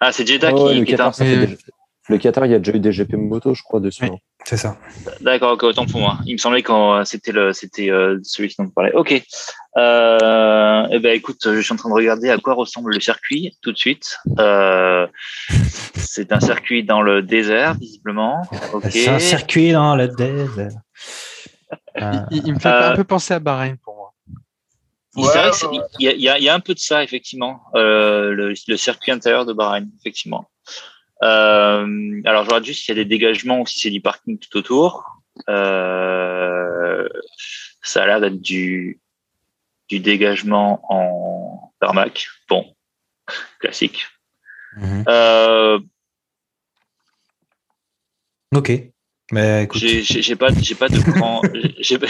Ah, 0.00 0.12
c'est 0.12 0.26
Jeddah 0.26 0.52
oh, 0.52 0.68
qui, 0.70 0.84
qui 0.84 0.92
est 0.92 0.96
ça, 0.96 1.12
fait 1.12 1.36
déjà, 1.36 1.56
Le 2.08 2.18
Qatar, 2.18 2.46
il 2.46 2.52
y 2.52 2.54
a 2.54 2.58
déjà 2.58 2.76
eu 2.76 2.80
des 2.80 2.90
GP 2.90 3.14
moto, 3.14 3.54
je 3.54 3.62
crois, 3.62 3.80
dessus. 3.80 4.04
Oui. 4.04 4.10
hein. 4.12 4.18
C'est 4.44 4.58
ça. 4.58 4.76
D'accord, 5.22 5.56
autant 5.62 5.86
pour 5.86 6.00
moi. 6.00 6.18
Il 6.26 6.34
me 6.34 6.38
semblait 6.38 6.62
que 6.62 6.72
c'était 7.04 7.32
le, 7.32 7.54
c'était 7.54 7.90
euh, 7.90 8.18
celui 8.22 8.50
qui 8.50 8.56
dont 8.58 8.64
on 8.64 8.70
parlait. 8.70 8.92
Ok. 8.92 9.22
Euh, 9.76 10.86
eh 10.90 10.98
ben, 10.98 11.16
écoute, 11.16 11.38
je 11.44 11.60
suis 11.60 11.72
en 11.72 11.76
train 11.76 11.88
de 11.88 11.94
regarder 11.94 12.28
à 12.28 12.36
quoi 12.36 12.52
ressemble 12.52 12.92
le 12.92 13.00
circuit 13.00 13.56
tout 13.62 13.72
de 13.72 13.78
suite. 13.78 14.18
Euh, 14.38 15.06
c'est 15.96 16.30
un 16.32 16.40
circuit 16.40 16.84
dans 16.84 17.00
le 17.00 17.22
désert, 17.22 17.74
visiblement. 17.74 18.42
Ok. 18.74 18.84
C'est 18.90 19.08
un 19.08 19.18
circuit 19.18 19.72
dans 19.72 19.96
le 19.96 20.08
désert. 20.08 20.72
Euh, 22.00 22.12
Il, 22.30 22.46
il 22.46 22.54
me 22.54 22.58
fait 22.58 22.68
Euh, 22.68 22.92
un 22.92 22.96
peu 22.96 23.04
penser 23.04 23.34
à 23.34 23.38
Bahreïn 23.40 23.76
pour 23.78 23.94
moi. 23.96 24.14
Il 25.16 25.24
y, 26.00 26.08
a, 26.28 26.38
y 26.38 26.42
y 26.44 26.48
un 26.48 26.60
peu 26.60 26.74
de 26.74 26.78
ça, 26.80 27.04
effectivement, 27.04 27.62
euh, 27.76 28.32
le, 28.32 28.54
le 28.66 28.76
circuit 28.76 29.12
intérieur 29.12 29.46
de 29.46 29.52
Bahreïn, 29.52 29.88
effectivement. 30.00 30.50
Euh, 31.22 32.20
alors, 32.24 32.42
je 32.44 32.48
regarde 32.48 32.64
juste 32.64 32.84
s'il 32.84 32.96
y 32.96 33.00
a 33.00 33.04
des 33.04 33.08
dégagements 33.08 33.60
ou 33.60 33.66
si 33.66 33.78
c'est 33.78 33.90
du 33.90 34.00
parking 34.00 34.38
tout 34.38 34.56
autour. 34.58 35.04
Euh, 35.48 37.08
ça 37.82 38.02
a 38.02 38.06
l'air 38.06 38.20
d'être 38.20 38.40
du, 38.40 39.00
du 39.88 40.00
dégagement 40.00 40.80
en 40.92 41.72
tarmac. 41.80 42.26
Bon, 42.48 42.74
classique. 43.60 44.06
mhm. 44.76 45.04
Euh, 45.08 45.78
Ok. 48.54 48.70
Mais 49.32 49.66
j'ai 49.72 50.36
pas, 50.36 50.48
j'ai 50.60 50.74
pas 50.74 50.88
de 50.88 50.98
grand, 50.98 51.40
j'ai 51.80 51.98
pas, 51.98 52.06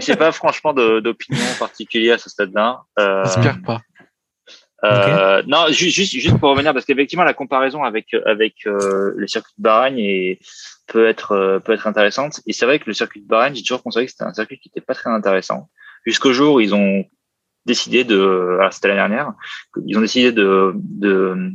j'ai 0.00 0.16
pas, 0.16 0.32
franchement 0.32 0.72
d'opinion 0.72 1.44
particulière 1.58 2.14
à 2.14 2.18
ce 2.18 2.30
stade-là. 2.30 2.80
Euh, 2.98 3.24
J'espère 3.24 3.60
pas. 3.62 3.80
Euh, 4.84 5.42
Non, 5.46 5.66
ju- 5.68 5.90
juste, 5.90 6.12
juste 6.12 6.38
pour 6.38 6.50
revenir, 6.50 6.72
parce 6.74 6.84
qu'effectivement, 6.84 7.24
la 7.24 7.34
comparaison 7.34 7.84
avec, 7.84 8.14
avec 8.26 8.66
euh, 8.66 9.12
le 9.16 9.26
circuit 9.26 9.52
de 9.58 9.62
Bahreïn 9.62 9.98
est, 9.98 10.38
peut, 10.86 11.06
être, 11.08 11.32
euh, 11.32 11.58
peut 11.58 11.72
être 11.72 11.86
intéressante. 11.86 12.40
Et 12.46 12.52
c'est 12.52 12.66
vrai 12.66 12.78
que 12.78 12.84
le 12.86 12.92
circuit 12.92 13.22
de 13.22 13.26
Bahreïn, 13.26 13.54
j'ai 13.54 13.62
toujours 13.62 13.82
considéré 13.82 14.06
que 14.06 14.12
c'était 14.12 14.24
un 14.24 14.34
circuit 14.34 14.58
qui 14.58 14.68
n'était 14.68 14.84
pas 14.84 14.94
très 14.94 15.10
intéressant. 15.10 15.70
Jusqu'au 16.04 16.32
jour 16.32 16.56
où 16.56 16.60
ils 16.60 16.74
ont 16.74 17.04
décidé 17.64 18.04
de, 18.04 18.56
alors 18.60 18.72
c'était 18.74 18.88
l'année 18.88 19.00
dernière, 19.00 19.32
ils 19.86 19.96
ont 19.96 20.02
décidé 20.02 20.32
de, 20.32 20.72
de 20.74 21.52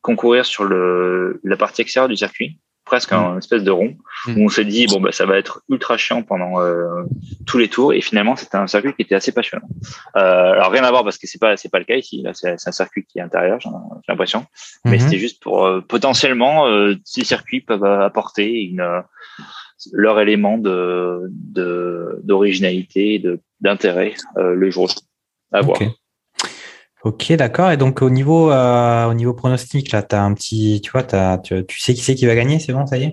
concourir 0.00 0.46
sur 0.46 0.64
le, 0.64 1.40
la 1.44 1.56
partie 1.58 1.82
extérieure 1.82 2.08
du 2.08 2.16
circuit, 2.16 2.58
presque 2.86 3.12
un 3.12 3.36
espèce 3.38 3.62
de 3.62 3.70
rond, 3.70 3.96
Mm. 4.26 4.38
où 4.38 4.44
on 4.46 4.48
s'est 4.48 4.64
dit, 4.64 4.86
bon, 4.86 5.00
bah, 5.00 5.12
ça 5.12 5.26
va 5.26 5.36
être 5.36 5.60
ultra 5.68 5.96
chiant 5.98 6.22
pendant 6.22 6.60
euh, 6.60 7.02
tous 7.46 7.58
les 7.58 7.68
tours. 7.68 7.92
Et 7.92 8.00
finalement, 8.00 8.34
c'était 8.36 8.56
un 8.56 8.66
circuit 8.66 8.94
qui 8.94 9.02
était 9.02 9.14
assez 9.14 9.32
passionnant. 9.32 9.68
Euh, 10.16 10.52
alors 10.52 10.70
rien 10.70 10.84
à 10.84 10.90
voir 10.90 11.04
parce 11.04 11.18
que 11.18 11.26
c'est 11.26 11.38
pas 11.40 11.56
c'est 11.58 11.68
pas 11.68 11.78
le 11.78 11.84
cas 11.84 11.96
ici. 11.96 12.22
Là, 12.22 12.32
c'est 12.32 12.52
un 12.66 12.72
circuit 12.72 13.04
qui 13.04 13.18
est 13.18 13.22
intérieur, 13.22 13.58
j'ai 13.60 13.68
l'impression. 14.08 14.46
Mais 14.84 14.92
Mhm. 14.96 15.00
c'était 15.00 15.18
juste 15.18 15.42
pour 15.42 15.66
euh, 15.66 15.80
potentiellement 15.80 16.66
euh, 16.66 16.94
ces 17.04 17.24
circuits 17.24 17.60
peuvent 17.60 17.84
apporter 17.84 18.62
une 18.62 18.80
euh, 18.80 19.00
leur 19.92 20.18
élément 20.20 20.56
de 20.56 21.30
d'originalité 22.24 23.14
et 23.14 23.18
de 23.18 23.40
d'intérêt 23.60 24.14
euh, 24.38 24.54
le 24.54 24.70
jour 24.70 24.88
à 25.52 25.60
voir. 25.60 25.78
Ok. 27.06 27.32
D'accord. 27.34 27.70
Et 27.70 27.76
donc 27.76 28.02
au 28.02 28.10
niveau 28.10 28.50
euh, 28.50 29.06
au 29.06 29.14
niveau 29.14 29.32
pronostic, 29.32 29.92
là, 29.92 30.02
t'as 30.02 30.22
un 30.22 30.34
petit, 30.34 30.80
tu 30.82 30.90
vois, 30.90 31.04
t'as, 31.04 31.38
tu, 31.38 31.64
tu 31.64 31.78
sais 31.78 31.94
qui 31.94 32.00
c'est 32.00 32.16
qui 32.16 32.26
va 32.26 32.34
gagner, 32.34 32.58
c'est 32.58 32.72
bon, 32.72 32.84
ça 32.84 32.98
y 32.98 33.04
est? 33.04 33.12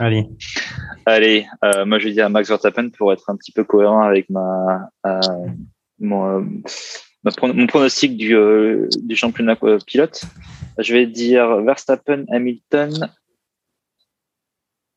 Allez. 0.00 0.28
Allez, 1.06 1.46
euh, 1.62 1.84
moi 1.84 2.00
je 2.00 2.06
vais 2.06 2.12
dire 2.12 2.28
Max 2.28 2.48
Verstappen 2.48 2.90
pour 2.90 3.12
être 3.12 3.30
un 3.30 3.36
petit 3.36 3.52
peu 3.52 3.62
cohérent 3.62 4.02
avec 4.02 4.28
ma, 4.30 4.90
euh, 5.06 5.20
mon, 6.00 6.40
ma 7.22 7.30
pro- 7.30 7.52
mon 7.52 7.68
pronostic 7.68 8.16
du, 8.16 8.34
du 9.00 9.14
championnat 9.14 9.56
pilote. 9.86 10.24
Je 10.78 10.92
vais 10.92 11.06
dire 11.06 11.62
Verstappen, 11.62 12.24
Hamilton, 12.32 13.10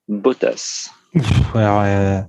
Bottas. 0.07 0.89
Pff, 1.13 1.55
alors, 1.55 2.25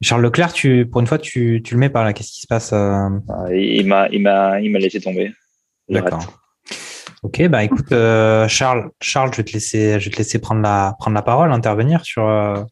Charles 0.00 0.22
Leclerc, 0.22 0.52
tu, 0.52 0.86
pour 0.86 1.00
une 1.00 1.06
fois, 1.06 1.18
tu, 1.18 1.60
tu 1.64 1.74
le 1.74 1.80
mets 1.80 1.90
par 1.90 2.04
là. 2.04 2.12
Qu'est-ce 2.12 2.30
qui 2.30 2.40
se 2.40 2.46
passe 2.46 2.72
euh, 2.72 3.08
Ah, 3.28 3.52
Il 3.52 3.86
m'a, 3.86 4.08
il 4.08 4.22
m'a, 4.22 4.60
il 4.60 4.70
m'a 4.70 4.78
laissé 4.78 5.00
tomber. 5.00 5.32
D'accord. 5.88 6.40
Ok, 7.24 7.48
bah 7.48 7.64
écoute, 7.64 7.90
euh, 7.90 8.46
Charles, 8.46 8.90
Charles, 9.00 9.30
je 9.32 9.38
vais 9.38 9.44
te 9.44 9.52
laisser, 9.52 9.98
je 9.98 10.04
vais 10.04 10.10
te 10.12 10.18
laisser 10.18 10.38
prendre 10.38 10.60
la, 10.60 10.94
prendre 11.00 11.16
la 11.16 11.22
parole, 11.22 11.50
intervenir 11.50 12.04
sur, 12.04 12.28
euh, 12.28 12.62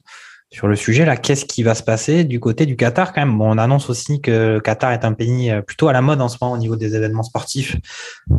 sur 0.53 0.69
le 0.69 0.77
sujet 0.77 1.05
là. 1.05 1.16
Qu'est-ce 1.16 1.47
qui 1.47 1.65
va 1.65 1.74
se 1.74 1.82
passer 1.82 2.23
du 2.23 2.39
côté 2.39 2.65
du 2.65 2.77
Qatar 2.77 3.12
quand 3.12 3.23
même? 3.23 3.36
Bon, 3.36 3.53
on 3.53 3.59
annonce 3.59 3.90
aussi 3.90 4.20
que 4.20 4.55
le 4.55 4.61
Qatar 4.61 4.93
est 4.93 5.05
un 5.05 5.15
pays 5.15 5.53
plutôt 5.66 5.89
à 5.89 5.93
la 5.93 6.01
mode 6.01 6.20
en 6.20 6.28
ce 6.28 6.36
moment 6.40 6.55
au 6.55 6.59
niveau 6.59 6.77
des 6.77 6.94
événements 6.94 7.24
sportifs, 7.24 7.77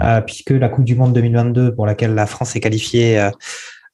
euh, 0.02 0.22
puisque 0.22 0.52
la 0.52 0.70
Coupe 0.70 0.86
du 0.86 0.96
Monde 0.96 1.12
2022 1.12 1.76
pour 1.76 1.86
laquelle 1.86 2.16
la 2.16 2.26
France 2.26 2.56
est 2.56 2.62
qualifiée 2.62 3.30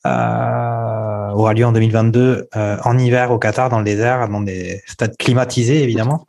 euh, 0.05 1.29
aura 1.31 1.53
lieu 1.53 1.65
en 1.65 1.71
2022 1.71 2.47
euh, 2.55 2.77
en 2.83 2.97
hiver 2.97 3.31
au 3.31 3.39
Qatar 3.39 3.69
dans 3.69 3.79
le 3.79 3.85
désert, 3.85 4.27
dans 4.29 4.41
des 4.41 4.81
stades 4.85 5.15
climatisés 5.17 5.83
évidemment. 5.83 6.25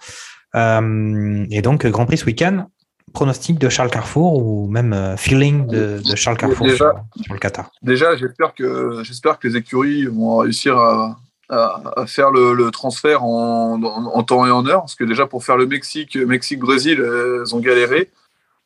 Euh, 0.55 1.45
et 1.51 1.63
donc 1.63 1.87
Grand 1.87 2.07
Prix 2.07 2.19
ce 2.19 2.27
week-end. 2.27 2.67
Pronostic 3.13 3.61
de 3.61 3.69
Charles 3.69 3.91
Carrefour 3.91 4.45
ou 4.45 4.67
même 4.69 5.15
feeling 5.17 5.67
de, 5.69 6.01
de 6.05 6.17
Charles 6.17 6.37
Carrefour 6.37 6.67
Déjà- 6.67 6.93
sur, 7.17 7.25
sur 7.25 7.35
le 7.35 7.39
Qatar. 7.39 7.71
Déjà, 7.81 8.17
j'espère 8.17 8.55
que 8.55 9.03
j'espère 9.05 9.39
que 9.39 9.47
les 9.47 9.57
écuries 9.57 10.07
vont 10.07 10.39
réussir 10.39 10.77
à, 10.77 11.17
à, 11.49 11.81
à 11.97 12.07
faire 12.07 12.33
le, 12.33 12.55
le 12.55 12.73
transfert 12.73 13.23
en, 13.23 13.81
en, 13.81 14.07
en 14.07 14.23
temps 14.25 14.45
et 14.47 14.51
en 14.51 14.67
heure, 14.67 14.81
parce 14.81 14.97
que 14.97 15.05
déjà 15.05 15.27
pour 15.27 15.45
faire 15.45 15.57
le 15.57 15.67
Mexique, 15.67 16.17
Mexique-Brésil, 16.17 17.01
elles 17.01 17.55
ont 17.55 17.61
galéré. 17.61 18.11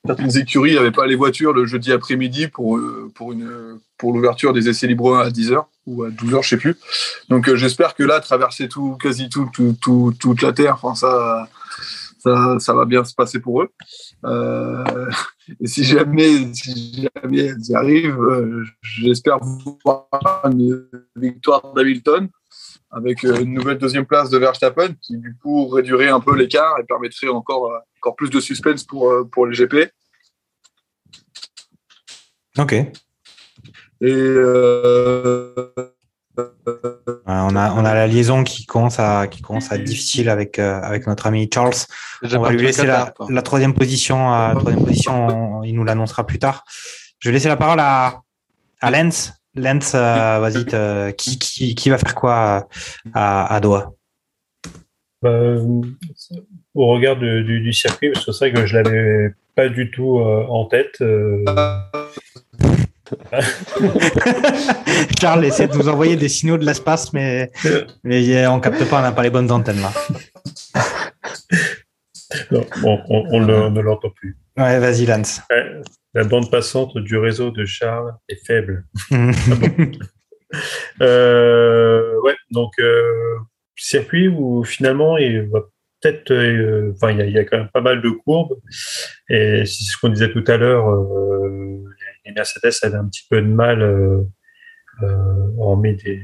Certaines 0.08 0.38
écuries 0.38 0.74
n'avaient 0.74 0.90
pas 0.90 1.06
les 1.06 1.16
voitures 1.16 1.52
le 1.52 1.66
jeudi 1.66 1.92
après-midi 1.92 2.48
pour 2.48 2.78
euh, 2.78 3.12
pour 3.14 3.34
pour 3.98 4.12
l'ouverture 4.14 4.54
des 4.54 4.66
essais 4.70 4.86
libres 4.86 5.14
1 5.16 5.20
à 5.20 5.28
10h 5.28 5.64
ou 5.86 6.02
à 6.04 6.08
12h, 6.08 6.42
je 6.42 6.48
sais 6.48 6.56
plus. 6.56 6.76
Donc 7.28 7.46
euh, 7.48 7.56
j'espère 7.56 7.94
que 7.94 8.02
là, 8.04 8.18
traverser 8.20 8.68
tout, 8.68 8.96
quasi 8.96 9.28
tout, 9.28 9.50
tout, 9.52 9.76
tout- 9.80 10.14
toute 10.18 10.40
la 10.40 10.52
terre, 10.52 10.78
ça, 10.94 11.46
ça, 12.20 12.56
ça 12.58 12.72
va 12.72 12.86
bien 12.86 13.04
se 13.04 13.14
passer 13.14 13.38
pour 13.38 13.60
eux. 13.62 13.68
Euh, 14.24 15.10
et 15.60 15.66
si 15.66 15.84
jamais, 15.84 16.54
si 16.54 17.06
jamais 17.22 17.46
elles 17.46 17.66
y 17.68 17.74
arrivent, 17.74 18.64
j'espère 18.80 19.38
voir 19.84 20.06
une 20.44 20.86
victoire 21.16 21.74
d'Hamilton 21.74 22.28
avec 22.90 23.22
une 23.24 23.52
nouvelle 23.52 23.76
deuxième 23.76 24.06
place 24.06 24.30
de 24.30 24.38
Verstappen 24.38 24.94
qui 25.02 25.18
du 25.18 25.36
coup 25.42 25.68
réduirait 25.68 26.08
un 26.08 26.20
peu 26.20 26.34
l'écart 26.34 26.76
et 26.80 26.84
permettrait 26.84 27.28
encore, 27.28 27.70
encore 28.08 28.16
plus 28.16 28.30
de 28.30 28.40
suspense 28.40 28.84
pour, 28.84 29.10
euh, 29.10 29.24
pour 29.30 29.46
les 29.46 29.54
GP. 29.54 29.90
Ok. 32.58 32.72
Et 32.72 32.92
euh, 34.02 35.54
Ouais, 36.36 36.44
on 37.26 37.56
a 37.56 37.72
on 37.72 37.84
a 37.84 37.94
la 37.94 38.06
liaison 38.06 38.44
qui 38.44 38.64
commence 38.64 39.00
à 39.00 39.26
qui 39.26 39.42
commence 39.42 39.72
à 39.72 39.74
être 39.76 39.82
difficile 39.84 40.28
avec 40.28 40.60
euh, 40.60 40.80
avec 40.82 41.06
notre 41.08 41.26
ami 41.26 41.50
Charles. 41.52 41.72
On 42.22 42.38
va 42.40 42.50
lui 42.52 42.62
laisser 42.62 42.86
la, 42.86 43.12
troisième 43.42 43.74
position. 43.74 44.32
euh, 44.32 44.54
troisième 44.54 44.84
position, 44.84 45.26
on- 45.58 45.62
il 45.64 45.74
nous 45.74 45.82
l'annoncera 45.82 46.24
plus 46.24 46.38
tard. 46.38 46.64
Je 47.18 47.28
vais 47.28 47.32
laisser 47.32 47.48
la 47.48 47.56
parole 47.56 47.80
à 47.80 48.20
à 48.80 48.90
Lens. 48.92 49.32
Lens, 49.56 49.92
euh, 49.96 50.38
vas-y, 50.38 51.14
qui, 51.16 51.38
qui 51.40 51.74
qui 51.74 51.90
va 51.90 51.98
faire 51.98 52.14
quoi 52.14 52.68
à, 53.12 53.54
à 53.54 53.60
Doha? 53.60 53.90
Bah, 55.20 55.30
euh, 55.30 55.82
au 56.78 56.86
regard 56.88 57.16
du, 57.16 57.60
du 57.60 57.72
circuit, 57.72 58.10
parce 58.10 58.24
que 58.24 58.32
c'est 58.32 58.50
vrai 58.50 58.60
que 58.60 58.66
je 58.66 58.76
l'avais 58.78 59.30
pas 59.54 59.68
du 59.68 59.90
tout 59.90 60.18
euh, 60.18 60.44
en 60.48 60.66
tête. 60.66 60.96
euh, 61.00 61.44
Charles 65.20 65.44
essaie 65.46 65.68
de 65.68 65.74
nous 65.76 65.88
envoyer 65.88 66.16
des 66.16 66.28
signaux 66.28 66.58
de 66.58 66.64
l'espace, 66.66 67.12
mais, 67.12 67.50
mais 68.04 68.46
on 68.46 68.60
capte 68.60 68.84
pas, 68.88 68.98
on 68.98 69.02
n'a 69.02 69.12
pas 69.12 69.22
les 69.22 69.30
bonnes 69.30 69.50
antennes 69.50 69.80
là. 69.80 69.92
non, 72.50 72.66
on, 72.84 73.00
on- 73.08 73.24
on 73.30 73.40
le- 73.40 73.62
on 73.62 73.70
ne 73.70 73.80
l'entend 73.80 74.10
plus. 74.10 74.36
Ouais, 74.56 74.78
vas-y, 74.78 75.06
Lance. 75.06 75.40
Ouais, 75.50 75.64
La 76.14 76.24
bande 76.24 76.50
passante 76.50 76.96
du 76.98 77.16
réseau 77.16 77.50
de 77.50 77.64
Charles 77.64 78.12
est 78.28 78.44
faible. 78.46 78.84
Euh, 81.02 82.18
ouais, 82.22 82.34
donc 82.50 82.72
circuit 83.76 84.28
où 84.28 84.64
finalement 84.64 85.18
il 85.18 85.42
va 85.50 85.60
peut-être, 86.00 86.30
euh, 86.32 86.92
enfin 86.94 87.10
il 87.12 87.18
y, 87.18 87.22
a- 87.22 87.26
il 87.26 87.32
y 87.32 87.38
a 87.38 87.44
quand 87.44 87.58
même 87.58 87.68
pas 87.72 87.80
mal 87.80 88.00
de 88.02 88.10
courbes 88.10 88.56
et 89.28 89.64
c'est 89.66 89.84
ce 89.84 89.96
qu'on 90.00 90.08
disait 90.10 90.30
tout 90.32 90.44
à 90.46 90.56
l'heure, 90.56 90.88
euh, 90.90 91.84
les 92.24 92.32
Mercedes 92.32 92.72
avaient 92.82 92.96
un 92.96 93.06
petit 93.08 93.26
peu 93.28 93.40
de 93.40 93.46
mal 93.46 93.82
euh, 93.82 94.22
des 96.02 96.22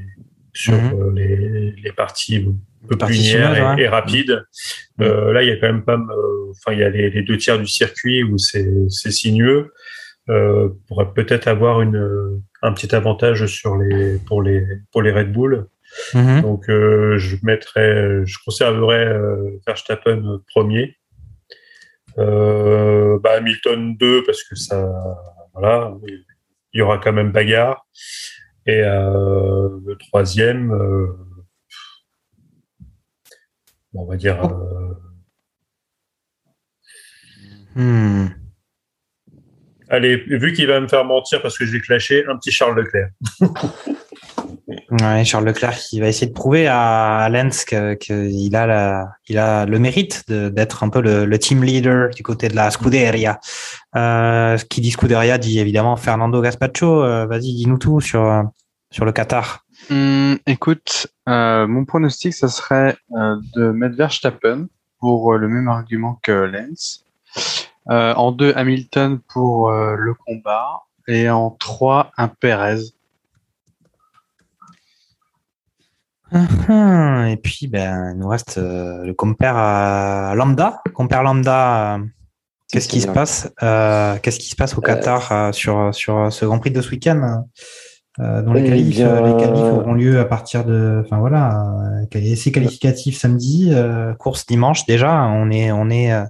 sur 0.53 0.73
Mhm. 0.73 1.15
les, 1.15 1.71
les 1.71 1.91
parties 1.91 2.45
un 2.83 2.87
peu 2.87 2.95
plus 2.97 3.13
linéaires 3.15 3.77
et, 3.77 3.87
rapides. 3.87 4.43
Euh, 5.01 5.33
là, 5.33 5.43
il 5.43 5.49
y 5.49 5.51
a 5.51 5.57
quand 5.57 5.67
même 5.67 5.83
pas, 5.83 5.99
enfin 6.51 6.71
il 6.71 6.79
y 6.79 6.83
a 6.83 6.89
les, 6.89 7.09
les 7.09 7.23
deux 7.23 7.37
tiers 7.37 7.59
du 7.59 7.67
circuit 7.67 8.23
où 8.23 8.37
c'est 8.37 9.11
sinueux 9.11 9.73
pourrait 10.87 11.13
peut-être 11.13 11.47
avoir 11.47 11.81
une, 11.81 12.41
un 12.61 12.71
petit 12.73 12.95
avantage 12.95 13.45
sur 13.47 13.77
les, 13.77 14.17
pour, 14.25 14.41
les, 14.41 14.65
pour 14.91 15.01
les 15.01 15.11
Red 15.11 15.31
Bull. 15.33 15.67
Mhm. 16.13 16.41
Donc, 16.41 16.69
euh, 16.69 17.17
je 17.17 17.37
mettrais, 17.43 18.25
je 18.25 18.37
conserverais 18.43 19.07
euh, 19.07 19.59
Verstappen 19.65 20.41
premier. 20.53 20.97
Euh, 22.17 23.19
bah, 23.19 23.33
Hamilton 23.37 23.95
2 23.97 24.23
parce 24.23 24.43
que 24.43 24.55
ça, 24.55 24.89
voilà, 25.53 25.93
il 26.73 26.79
y 26.79 26.81
aura 26.81 26.97
quand 26.97 27.13
même 27.13 27.31
bagarre. 27.31 27.85
Et 28.67 28.81
le 28.81 29.95
troisième, 29.95 30.71
on 33.93 34.05
va 34.05 34.15
dire. 34.17 34.43
euh, 34.43 34.93
Hmm. 37.75 38.27
allez, 39.89 40.15
vu 40.15 40.53
qu'il 40.53 40.65
va 40.67 40.79
me 40.79 40.87
faire 40.87 41.03
mentir 41.03 41.41
parce 41.41 41.57
que 41.57 41.65
j'ai 41.65 41.81
clashé, 41.81 42.25
un 42.25 42.37
petit 42.37 42.51
Charles 42.51 42.79
Leclerc. 42.79 43.09
Ouais, 44.67 45.23
Charles 45.23 45.45
Leclerc 45.45 45.77
qui 45.77 45.99
va 45.99 46.07
essayer 46.07 46.25
de 46.25 46.33
prouver 46.33 46.65
à, 46.67 47.27
Lens 47.29 47.65
que- 47.65 47.93
qu'il 47.93 48.55
a, 48.55 48.65
la, 48.65 49.11
il 49.27 49.37
a 49.37 49.65
le 49.67 49.77
mérite 49.77 50.23
d'être 50.27 50.83
un 50.83 50.89
peu 50.89 51.01
le, 51.01 51.25
le 51.25 51.39
team 51.39 51.63
leader 51.63 52.09
du 52.09 52.23
côté 52.23 52.47
de 52.47 52.55
la 52.55 52.71
Scuderia. 52.71 53.39
Euh, 53.95 54.57
qui 54.69 54.81
dit 54.81 54.89
Scuderia 54.89 55.37
dit 55.37 55.59
évidemment 55.59 55.95
Fernando 55.97 56.41
Gaspacho. 56.41 57.03
Euh, 57.03 57.27
Vas-y, 57.27 57.53
dis-nous 57.53 57.77
tout 57.77 58.01
sur, 58.01 58.43
sur 58.89 59.05
le 59.05 59.11
Qatar. 59.11 59.65
Hum, 59.91 60.39
écoute, 60.47 61.07
euh, 61.29 61.67
mon 61.67 61.85
pronostic, 61.85 62.33
ça 62.33 62.47
serait 62.47 62.97
euh, 63.15 63.35
de 63.55 63.69
mettre 63.69 63.95
Verstappen 63.95 64.67
pour 64.99 65.33
euh, 65.33 65.37
le 65.37 65.47
même 65.47 65.67
argument 65.67 66.19
que 66.23 66.31
Lens. 66.31 67.03
En 67.87 68.31
deux, 68.31 68.51
Hamilton 68.55 69.19
pour 69.31 69.69
le 69.71 70.15
combat. 70.25 70.81
Et 71.07 71.29
en 71.29 71.51
trois, 71.51 72.11
un 72.17 72.27
Perez. 72.27 72.77
Hum, 72.79 72.85
Et 76.35 77.37
puis, 77.37 77.67
ben, 77.67 78.11
il 78.13 78.19
nous 78.19 78.27
reste 78.27 78.57
euh, 78.57 79.03
le 79.03 79.13
compère 79.13 79.55
à 79.57 80.33
Lambda. 80.35 80.81
Compère 80.93 81.23
Lambda, 81.23 81.95
euh, 81.95 81.99
qu'est-ce 82.71 82.87
qui 82.89 83.01
se 83.01 83.07
passe 83.07 83.51
euh, 83.63 84.17
Qu'est-ce 84.21 84.39
qui 84.39 84.49
se 84.49 84.55
passe 84.55 84.77
au 84.77 84.81
Qatar 84.81 85.31
euh, 85.31 85.51
sur, 85.51 85.93
sur 85.93 86.31
ce 86.31 86.45
Grand 86.45 86.59
Prix 86.59 86.71
de 86.71 86.81
ce 86.81 86.89
week-end 86.91 87.43
euh, 88.19 88.41
dont 88.41 88.53
les 88.53 88.63
qualifs, 88.63 88.95
bien- 88.95 89.21
les 89.25 89.35
qualifs 89.43 89.61
auront 89.61 89.93
lieu 89.93 90.19
à 90.19 90.25
partir 90.25 90.63
de, 90.63 91.01
enfin 91.05 91.19
voilà, 91.19 91.65
euh, 92.13 92.17
essai 92.19 92.51
qualificatif 92.51 93.17
samedi, 93.19 93.71
euh, 93.73 94.13
course 94.13 94.45
dimanche 94.45 94.85
déjà. 94.85 95.23
On 95.23 95.51
est, 95.51 95.71
on 95.73 95.89
est, 95.89 96.13
euh, 96.13 96.23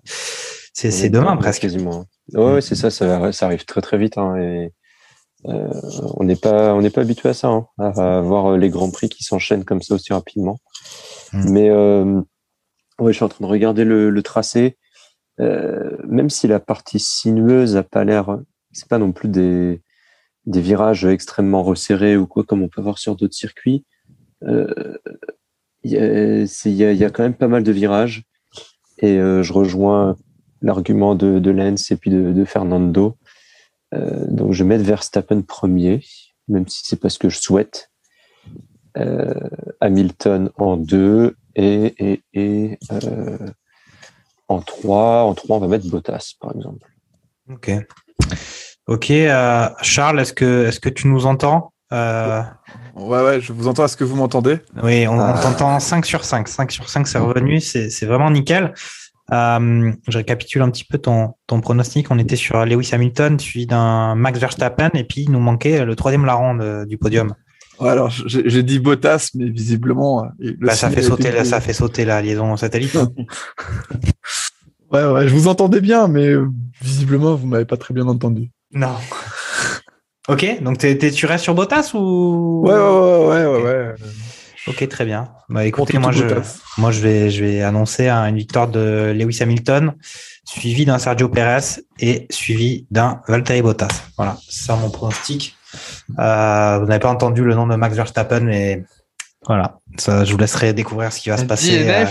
c'est, 0.73 0.89
c'est 0.91 1.09
demain 1.09 1.37
presque. 1.37 1.61
Quasiment. 1.61 2.05
Ouais, 2.33 2.53
ouais, 2.55 2.61
c'est 2.61 2.73
ça, 2.75 2.89
ça, 2.89 3.31
ça 3.31 3.45
arrive 3.45 3.65
très 3.65 3.81
très 3.81 3.97
vite. 3.99 4.17
hein, 4.17 4.35
et, 4.37 4.71
euh, 5.47 5.69
on 6.17 6.23
n'est 6.23 6.35
pas, 6.35 6.73
on 6.73 6.81
n'est 6.81 6.89
pas 6.89 7.01
habitué 7.01 7.29
à 7.29 7.33
ça, 7.33 7.49
hein, 7.49 7.67
à, 7.77 8.17
à 8.17 8.21
voir 8.21 8.57
les 8.57 8.69
grands 8.69 8.91
prix 8.91 9.09
qui 9.09 9.23
s'enchaînent 9.23 9.63
comme 9.65 9.81
ça 9.81 9.95
aussi 9.95 10.11
rapidement. 10.13 10.57
Mm. 11.33 11.49
Mais 11.51 11.69
euh, 11.69 12.21
ouais, 12.99 13.11
je 13.11 13.17
suis 13.17 13.25
en 13.25 13.29
train 13.29 13.45
de 13.45 13.49
regarder 13.49 13.83
le, 13.85 14.09
le 14.09 14.23
tracé. 14.23 14.77
Euh, 15.39 15.97
même 16.07 16.29
si 16.29 16.47
la 16.47 16.59
partie 16.59 16.99
sinueuse 16.99 17.75
a 17.75 17.83
pas 17.83 18.03
l'air, 18.05 18.37
c'est 18.71 18.87
pas 18.87 18.97
non 18.97 19.11
plus 19.11 19.27
des, 19.29 19.81
des 20.45 20.61
virages 20.61 21.05
extrêmement 21.05 21.61
resserrés 21.63 22.15
ou 22.17 22.25
quoi, 22.25 22.43
comme 22.43 22.63
on 22.63 22.69
peut 22.69 22.81
voir 22.81 22.97
sur 22.97 23.15
d'autres 23.15 23.33
circuits. 23.35 23.85
euh, 24.43 24.97
Il 25.83 25.91
y, 25.91 25.97
a, 25.97 26.47
c'est- 26.47 26.71
il 26.71 26.75
y, 26.77 26.85
a, 26.85 26.91
il 26.91 26.97
y 26.97 27.03
a 27.05 27.09
quand 27.09 27.23
même 27.23 27.35
pas 27.35 27.47
mal 27.49 27.63
de 27.63 27.71
virages. 27.71 28.23
Et 28.99 29.19
euh, 29.19 29.43
je 29.43 29.51
rejoins 29.53 30.15
l'argument 30.61 31.15
de, 31.15 31.37
de 31.39 31.51
Lens 31.51 31.91
et 31.91 31.97
puis 31.97 32.09
de, 32.09 32.31
de 32.31 32.45
Fernando. 32.45 33.17
Euh, 33.95 34.25
donc 34.29 34.53
je 34.53 34.63
vais 34.63 34.67
mettre 34.69 34.83
Verstappen 34.83 35.41
premier, 35.41 36.03
même 36.47 36.67
si 36.67 36.81
c'est 36.85 36.99
pas 36.99 37.09
ce 37.09 37.19
que 37.19 37.29
je 37.29 37.39
souhaite. 37.39 37.89
Euh, 38.97 39.33
Hamilton 39.81 40.49
en 40.57 40.77
deux 40.77 41.35
et, 41.55 41.93
et, 41.99 42.23
et 42.33 42.79
euh, 42.93 43.37
en 44.47 44.61
trois, 44.61 45.23
en 45.23 45.33
trois 45.33 45.57
on 45.57 45.59
va 45.59 45.67
mettre 45.67 45.89
Bottas 45.89 46.33
par 46.39 46.55
exemple. 46.55 46.87
Ok. 47.51 47.71
Ok, 48.87 49.09
euh, 49.11 49.67
Charles, 49.81 50.19
est-ce 50.19 50.31
que, 50.33 50.67
est-ce 50.67 50.79
que 50.79 50.89
tu 50.89 51.07
nous 51.07 51.25
entends? 51.25 51.73
Euh, 51.91 52.41
Ouais, 52.95 53.21
ouais, 53.21 53.41
je 53.41 53.51
vous 53.51 53.67
entends. 53.67 53.83
Est-ce 53.85 53.97
que 53.97 54.05
vous 54.05 54.15
m'entendez? 54.15 54.59
Oui, 54.81 55.05
on, 55.07 55.15
on 55.15 55.19
Ah. 55.19 55.39
t'entend 55.43 55.77
5 55.81 56.05
sur 56.05 56.23
5. 56.23 56.47
5 56.47 56.71
sur 56.71 56.87
5, 56.87 57.05
c'est 57.07 57.17
revenu. 57.17 57.59
C'est 57.59 57.89
c'est 57.89 58.05
vraiment 58.05 58.31
nickel. 58.31 58.73
Euh, 59.33 59.91
je 60.07 60.17
récapitule 60.17 60.61
un 60.61 60.69
petit 60.69 60.83
peu 60.85 60.97
ton, 60.99 61.33
ton 61.47 61.59
pronostic. 61.61 62.11
On 62.11 62.19
était 62.19 62.35
sur 62.35 62.63
Lewis 62.65 62.89
Hamilton, 62.93 63.39
suivi 63.39 63.65
d'un 63.65 64.13
Max 64.15 64.39
Verstappen, 64.39 64.89
et 64.93 65.03
puis 65.03 65.21
il 65.21 65.31
nous 65.31 65.39
manquait 65.39 65.83
le 65.83 65.95
troisième 65.95 66.25
larron 66.25 66.55
de- 66.55 66.85
du 66.85 66.97
podium. 66.97 67.33
Ouais, 67.79 67.89
alors 67.89 68.09
j'ai 68.09 68.63
dit 68.63 68.79
Bottas, 68.79 69.31
mais 69.33 69.49
visiblement. 69.49 70.23
euh, 70.41 70.53
Bah, 70.61 70.75
ça, 70.75 70.89
fait 70.89 71.01
sauter, 71.01 71.27
été- 71.29 71.37
la- 71.37 71.43
ça 71.43 71.59
fait 71.59 71.73
sauter 71.73 72.05
la 72.05 72.21
liaison 72.21 72.55
satellite. 72.55 72.95
Ouais, 74.91 75.03
ouais, 75.05 75.27
je 75.27 75.33
vous 75.33 75.47
entendais 75.47 75.81
bien, 75.81 76.07
mais 76.07 76.33
visiblement, 76.81 77.33
vous 77.35 77.47
m'avez 77.47 77.65
pas 77.65 77.75
très 77.75 77.93
bien 77.93 78.07
entendu. 78.07 78.51
non. 78.71 78.93
ok, 80.29 80.61
donc 80.61 80.77
t'es- 80.77 80.97
tu 81.11 81.25
restes 81.25 81.43
sur 81.43 81.55
Bottas 81.55 81.91
ou? 81.95 82.61
Ouais, 82.65 82.73
ouais, 82.73 82.79
ouais, 82.79 83.45
ouais, 83.45 83.63
ouais. 83.63 83.63
ouais. 83.63 83.95
Ok, 84.67 84.87
très 84.89 85.05
bien. 85.05 85.29
Bah 85.49 85.63
écoutez, 85.65 85.93
moi 85.99 86.11
je, 86.11 86.27
moi 86.79 86.91
je 86.91 86.99
vais, 87.01 87.29
je 87.29 87.43
vais 87.43 87.61
annoncer 87.61 88.07
un- 88.09 88.25
une 88.27 88.37
victoire 88.37 88.67
de 88.67 89.13
Lewis 89.15 89.37
Hamilton, 89.41 89.93
suivi 90.43 90.85
d'un 90.85 90.97
Sergio 90.97 91.29
Perez 91.29 91.81
et 91.99 92.25
suivi 92.31 92.87
d'un 92.89 93.21
Valtteri 93.27 93.61
Bottas. 93.61 94.03
Voilà, 94.17 94.37
c'est 94.49 94.65
ça 94.65 94.75
mon 94.75 94.89
pronostic. 94.89 95.55
Euh, 96.19 96.79
vous 96.79 96.85
n'avez 96.87 96.99
pas 96.99 97.09
entendu 97.11 97.43
le 97.43 97.53
nom 97.53 97.67
de 97.67 97.75
Max 97.75 97.95
Verstappen, 97.95 98.39
mais 98.41 98.83
voilà, 99.47 99.77
ça, 99.97 100.25
je 100.25 100.31
vous 100.31 100.37
laisserai 100.39 100.73
découvrir 100.73 101.13
ce 101.13 101.19
qui 101.19 101.29
va 101.29 101.37
se 101.37 101.41
passer 101.45 101.77
euh, 101.87 102.05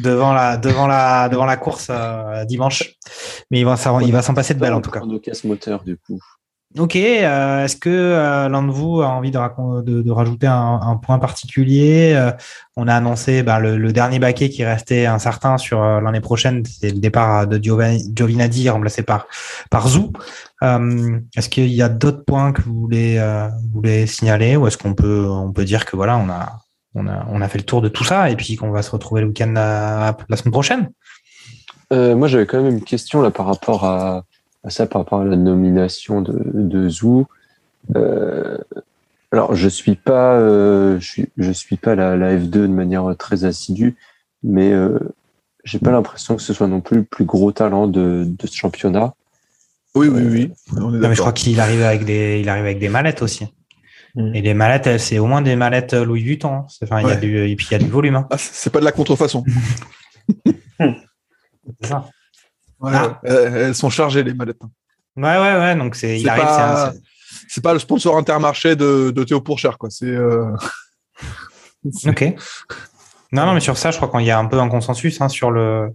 devant 0.00 0.34
la, 0.34 0.58
devant 0.58 0.86
la, 0.86 1.30
devant 1.30 1.46
la 1.46 1.56
course 1.56 1.86
euh, 1.90 2.44
dimanche. 2.44 2.82
Mais 3.50 3.60
il 3.60 3.64
va, 3.64 3.76
s'en- 3.78 4.00
il 4.00 4.12
va 4.12 4.20
s'en 4.20 4.34
passer 4.34 4.52
de 4.52 4.60
belle 4.60 4.74
en 4.74 4.82
tout 4.82 4.90
cas. 4.90 5.00
On 5.02 5.18
casse 5.18 5.44
moteur 5.44 5.82
du 5.84 5.96
coup. 5.96 6.20
Ok, 6.76 6.96
euh, 6.96 7.64
est-ce 7.64 7.76
que 7.76 7.88
euh, 7.88 8.48
l'un 8.48 8.64
de 8.64 8.72
vous 8.72 9.00
a 9.00 9.06
envie 9.06 9.30
de, 9.30 10.02
de, 10.02 10.10
rajouter 10.10 10.48
un, 10.48 10.96
point 11.00 11.20
particulier 11.20 12.14
Euh, 12.16 12.32
On 12.74 12.88
a 12.88 12.96
annoncé 12.96 13.44
bah, 13.44 13.60
le, 13.60 13.92
dernier 13.92 14.18
baquet 14.18 14.48
qui 14.48 14.64
restait 14.64 15.06
incertain 15.06 15.56
sur 15.56 15.80
l'année 15.80 16.20
prochaine, 16.20 16.64
c'est 16.66 16.90
le 16.90 16.98
départ 16.98 17.46
de 17.46 17.62
Giovanni- 17.62 18.68
remplacé 18.68 19.04
par, 19.04 19.28
par 19.70 19.86
Zou. 19.86 20.12
Est-ce 20.62 21.48
qu'il 21.48 21.68
y 21.68 21.82
a 21.82 21.88
d'autres 21.88 22.24
points 22.24 22.52
que 22.52 22.62
vous 22.62 22.74
voulez, 22.74 23.24
voulez 23.72 24.08
signaler? 24.08 24.56
Ou 24.56 24.66
est-ce 24.66 24.76
qu'on 24.76 24.94
peut, 24.94 25.28
on 25.28 25.52
peut 25.52 25.64
dire 25.64 25.84
que 25.84 25.94
voilà, 25.94 26.16
on 26.16 26.28
a, 26.28 26.58
on, 26.96 27.06
a, 27.06 27.24
on 27.30 27.40
a 27.40 27.48
fait 27.48 27.58
le 27.58 27.64
tour 27.64 27.82
de 27.82 27.88
tout 27.88 28.04
ça 28.04 28.30
et 28.30 28.36
puis 28.36 28.56
qu'on 28.56 28.72
va 28.72 28.82
se 28.82 28.90
retrouver 28.90 29.20
le 29.20 29.28
week-end 29.28 29.54
euh, 29.56 30.10
la 30.28 30.36
semaine 30.36 30.52
prochaine? 30.52 30.90
Moi, 31.92 32.26
j'avais 32.26 32.46
quand 32.46 32.60
même 32.60 32.78
une 32.78 32.82
question 32.82 33.22
là 33.22 33.30
par 33.30 33.46
rapport 33.46 33.84
à, 33.84 34.24
à 34.64 34.70
ça, 34.70 34.86
par 34.86 35.02
rapport 35.02 35.20
à 35.20 35.24
la 35.24 35.36
nomination 35.36 36.22
de, 36.22 36.40
de 36.54 36.88
Zou. 36.88 37.26
Euh, 37.96 38.58
alors, 39.30 39.54
je 39.54 39.68
suis 39.68 39.94
pas, 39.96 40.38
euh, 40.38 40.98
je 41.00 41.06
suis, 41.06 41.28
je 41.36 41.52
suis 41.52 41.76
pas 41.76 41.94
la, 41.94 42.16
la 42.16 42.36
F2 42.36 42.48
de 42.50 42.66
manière 42.68 43.14
très 43.18 43.44
assidue, 43.44 43.96
mais 44.42 44.72
euh, 44.72 44.98
j'ai 45.64 45.78
pas 45.78 45.90
l'impression 45.90 46.36
que 46.36 46.42
ce 46.42 46.52
soit 46.54 46.68
non 46.68 46.80
plus 46.80 46.98
le 46.98 47.04
plus 47.04 47.24
gros 47.24 47.52
talent 47.52 47.86
de, 47.88 48.24
de 48.26 48.46
ce 48.46 48.56
championnat. 48.56 49.14
Oui, 49.94 50.08
oui, 50.08 50.22
oui. 50.28 50.52
On 50.76 50.94
est 50.94 50.98
Non, 50.98 51.08
mais 51.08 51.14
je 51.14 51.20
crois 51.20 51.32
qu'il 51.32 51.60
arrive 51.60 51.82
avec 51.82 52.04
des, 52.04 52.40
il 52.40 52.48
arrive 52.48 52.64
avec 52.64 52.78
des 52.78 52.88
mallettes 52.88 53.22
aussi. 53.22 53.46
Mm. 54.14 54.34
Et 54.34 54.42
les 54.42 54.54
mallettes, 54.54 54.98
c'est 54.98 55.18
au 55.18 55.26
moins 55.26 55.42
des 55.42 55.56
mallettes 55.56 55.94
Louis 55.94 56.22
Vuitton. 56.22 56.52
hein. 56.54 56.66
Enfin, 56.82 57.00
il 57.02 57.08
y 57.08 57.12
a 57.12 57.16
du, 57.16 57.36
et 57.48 57.56
puis 57.56 57.66
il 57.70 57.72
y 57.72 57.74
a 57.74 57.78
du 57.78 57.90
volume. 57.90 58.16
hein. 58.16 58.26
Ah, 58.30 58.38
c'est 58.38 58.54
c'est 58.54 58.70
pas 58.70 58.80
de 58.80 58.84
la 58.84 58.92
contrefaçon. 58.92 59.44
C'est 61.80 61.86
ça. 61.88 62.08
Ouais, 62.84 62.92
Ah. 62.94 63.20
ouais. 63.24 63.30
Elles, 63.30 63.74
sont 63.74 63.90
chargées, 63.90 64.22
les 64.22 64.34
mallettes. 64.34 64.60
Ouais, 65.16 65.22
ouais, 65.38 65.54
ouais. 65.58 65.76
Donc 65.76 65.94
c'est, 65.94 66.16
il 66.18 66.22
C'est 66.22 66.28
arrive. 66.28 66.44
pas- 66.44 66.92
c'est 67.48 67.60
un- 67.60 67.62
pas 67.62 67.72
le 67.72 67.78
sponsor 67.78 68.16
intermarché 68.16 68.76
de, 68.76 69.10
de 69.10 69.24
Théo 69.24 69.40
Pourchère, 69.40 69.78
quoi. 69.78 69.90
C'est. 69.90 70.06
euh, 70.06 70.46
c'est- 71.92 72.08
Ok. 72.10 72.34
Non, 73.32 73.46
non, 73.46 73.54
mais 73.54 73.60
sur 73.60 73.76
ça, 73.76 73.90
je 73.90 73.96
crois 73.96 74.08
qu'il 74.10 74.28
y 74.28 74.30
a 74.30 74.38
un 74.38 74.44
peu 74.46 74.60
un 74.60 74.68
consensus 74.68 75.20
hein, 75.20 75.28
sur 75.28 75.50
le, 75.50 75.88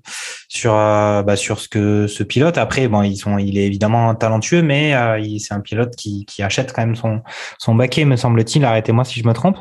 sur, 0.49 0.74
euh, 0.74 1.24
bah, 1.24 1.38
sur 1.38 1.61
ce 1.61 1.70
que 1.70 2.06
ce 2.07 2.22
pilote. 2.24 2.57
Après, 2.57 2.90
bon, 2.90 3.02
ils 3.02 3.16
sont, 3.16 3.38
il 3.38 3.57
est 3.57 3.66
évidemment 3.66 4.14
talentueux, 4.14 4.61
mais 4.61 4.94
euh, 4.94 5.20
il- 5.20 5.40
c'est 5.40 5.53
un 5.53 5.61
pilote 5.61 5.95
qui, 5.95 6.26
qui 6.26 6.44
achète 6.44 6.74
quand 6.74 6.86
même 6.86 6.98
son, 6.98 7.22
son 7.57 7.76
baquet, 7.76 8.03
me 8.03 8.18
semble-t-il. 8.18 8.66
Arrêtez-moi 8.66 9.06
si 9.06 9.22
je 9.22 9.28
me 9.28 9.32
trompe. 9.34 9.57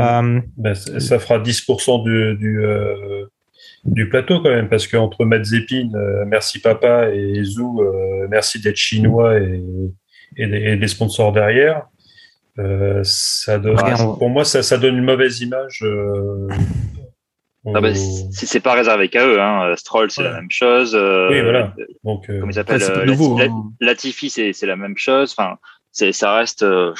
Euh, 0.00 0.40
Ben, 0.56 0.74
ça 0.74 0.98
ça 0.98 1.18
fera 1.20 1.38
10% 1.38 2.02
du, 2.02 2.36
du, 2.38 2.64
euh, 2.64 3.26
du 3.84 4.08
plateau 4.08 4.40
quand 4.40 4.50
même, 4.50 4.68
parce 4.68 4.86
qu'entre 4.86 5.24
Mazepin, 5.24 5.90
euh, 5.94 6.24
merci 6.26 6.60
papa, 6.60 7.10
et 7.12 7.42
Zou, 7.42 7.80
euh, 7.82 8.26
merci 8.30 8.60
d'être 8.60 8.76
chinois 8.76 9.38
et, 9.40 9.62
et, 10.36 10.46
des- 10.46 10.56
et 10.62 10.76
des 10.76 10.88
sponsors 10.88 11.32
derrière, 11.32 11.86
euh, 12.58 13.00
ça 13.02 13.58
donne, 13.58 13.76
Ouais, 13.76 14.00
on- 14.00 14.16
pour 14.16 14.30
moi, 14.30 14.44
ça, 14.44 14.62
ça 14.62 14.78
donne 14.78 14.96
une 14.98 15.04
mauvaise 15.04 15.40
image. 15.40 15.80
euh, 15.82 16.48
Ah 17.74 17.80
bah, 17.80 17.94
c'est 17.94 18.60
pas 18.60 18.74
réservé 18.74 19.08
qu'à 19.08 19.24
eux. 19.26 19.40
Hein. 19.40 19.74
Stroll, 19.76 20.10
c'est 20.10 20.22
la 20.24 20.32
même 20.34 20.50
chose. 20.50 20.94
euh, 20.96 21.28
Oui, 21.30 21.40
voilà. 21.42 21.72
Donc, 22.02 22.28
euh, 22.28 22.40
Comment 22.40 22.50
il 22.50 22.54
s'appelle 22.54 22.78
Ouais, 22.80 22.84
c'est 22.86 22.92
pas 22.92 23.00
euh, 23.00 23.04
nouveau, 23.06 23.38
hein. 23.38 23.46
La- 23.80 23.86
Latifi, 23.88 24.30
c'est 24.30 24.52
c'est 24.52 24.66
la 24.66 24.74
même 24.76 24.96
chose. 24.96 25.32
Enfin, 25.38 25.58
ça 25.92 26.34
reste 26.34 26.64
euh, 26.64 26.92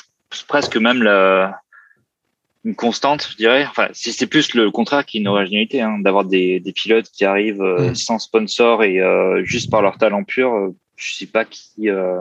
presque 0.47 0.77
même 0.77 1.03
la, 1.03 1.59
une 2.65 2.75
constante, 2.75 3.29
je 3.33 3.37
dirais. 3.37 3.65
Enfin, 3.69 3.89
c'est 3.93 4.13
c'est 4.13 4.27
plus 4.27 4.55
le 4.55 4.71
contraire 4.71 5.05
qu'une 5.05 5.27
originalité, 5.29 5.81
hein, 5.81 5.99
d'avoir 5.99 6.25
des, 6.25 6.61
des 6.61 6.73
pilotes 6.73 7.09
qui 7.13 7.25
arrivent 7.25 7.63
euh, 7.63 7.91
Mm. 7.91 7.95
sans 7.95 8.19
sponsor 8.19 8.85
et 8.85 9.01
euh, 9.01 9.43
juste 9.45 9.71
par 9.71 9.83
leur 9.83 9.99
talent 9.99 10.23
pur. 10.25 10.53
euh, 10.55 10.75
je 10.97 11.15
sais 11.15 11.27
pas 11.27 11.45
qui. 11.45 11.89
Euh. 11.91 12.19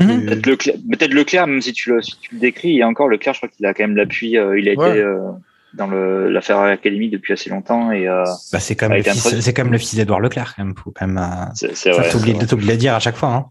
Et- 0.00 0.04
Peut-être 0.04 0.46
Leclerc, 0.46 0.74
peut-être 0.90 1.14
Leclerc, 1.14 1.46
même 1.46 1.62
si 1.62 1.72
tu, 1.72 1.90
le, 1.90 2.02
si 2.02 2.18
tu 2.20 2.34
le 2.34 2.40
décris, 2.40 2.78
et 2.78 2.84
encore 2.84 3.08
Leclerc, 3.08 3.32
je 3.34 3.38
crois 3.40 3.48
qu'il 3.48 3.64
a 3.64 3.72
quand 3.72 3.84
même 3.84 3.96
l'appui. 3.96 4.36
euh, 4.36 4.58
il 4.58 4.68
a 4.68 4.74
Ouais. 4.74 4.90
été 4.90 5.00
euh, 5.00 5.30
dans 5.74 5.86
le, 5.86 6.28
la 6.30 6.40
Ferrari 6.42 6.72
Academy 6.72 7.08
depuis 7.08 7.32
assez 7.32 7.48
longtemps 7.50 7.92
et 7.92 8.06
euh, 8.08 8.24
Bah, 8.52 8.60
c'est 8.60 8.74
quand 8.76 8.86
même 8.88 8.92
Avec 9.00 9.06
le 9.06 9.12
fils, 9.12 9.40
c'est 9.40 9.54
quand 9.54 9.62
même 9.64 9.72
le 9.72 9.78
fils 9.78 9.94
d'Edouard 9.94 10.20
Leclerc, 10.20 10.54
quand 10.56 10.64
même. 10.64 10.74
Faut 10.76 10.90
quand 10.90 11.06
même, 11.06 11.16
euh, 11.18 11.46
c'est 11.54 11.74
c'est 11.76 11.92
ça, 11.94 12.00
vrai. 12.00 12.10
t'oublies 12.10 12.34
de 12.34 12.56
le 12.72 12.76
dire 12.76 12.94
à 12.94 13.00
chaque 13.00 13.16
fois, 13.16 13.28
hein. 13.32 13.46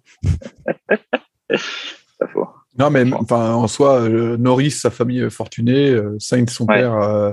c'est 1.50 1.60
pas 2.20 2.28
faux. 2.28 2.48
Non, 2.78 2.90
mais 2.90 3.04
enfin, 3.14 3.54
en 3.54 3.68
soi, 3.68 4.02
euh, 4.02 4.36
Norris, 4.38 4.72
sa 4.72 4.90
famille 4.90 5.20
est 5.22 5.30
fortunée. 5.30 5.90
euh, 5.92 6.16
Sainz, 6.20 6.50
son 6.52 6.66
Ouais. 6.66 6.80
père, 6.80 6.94
euh, 6.96 7.32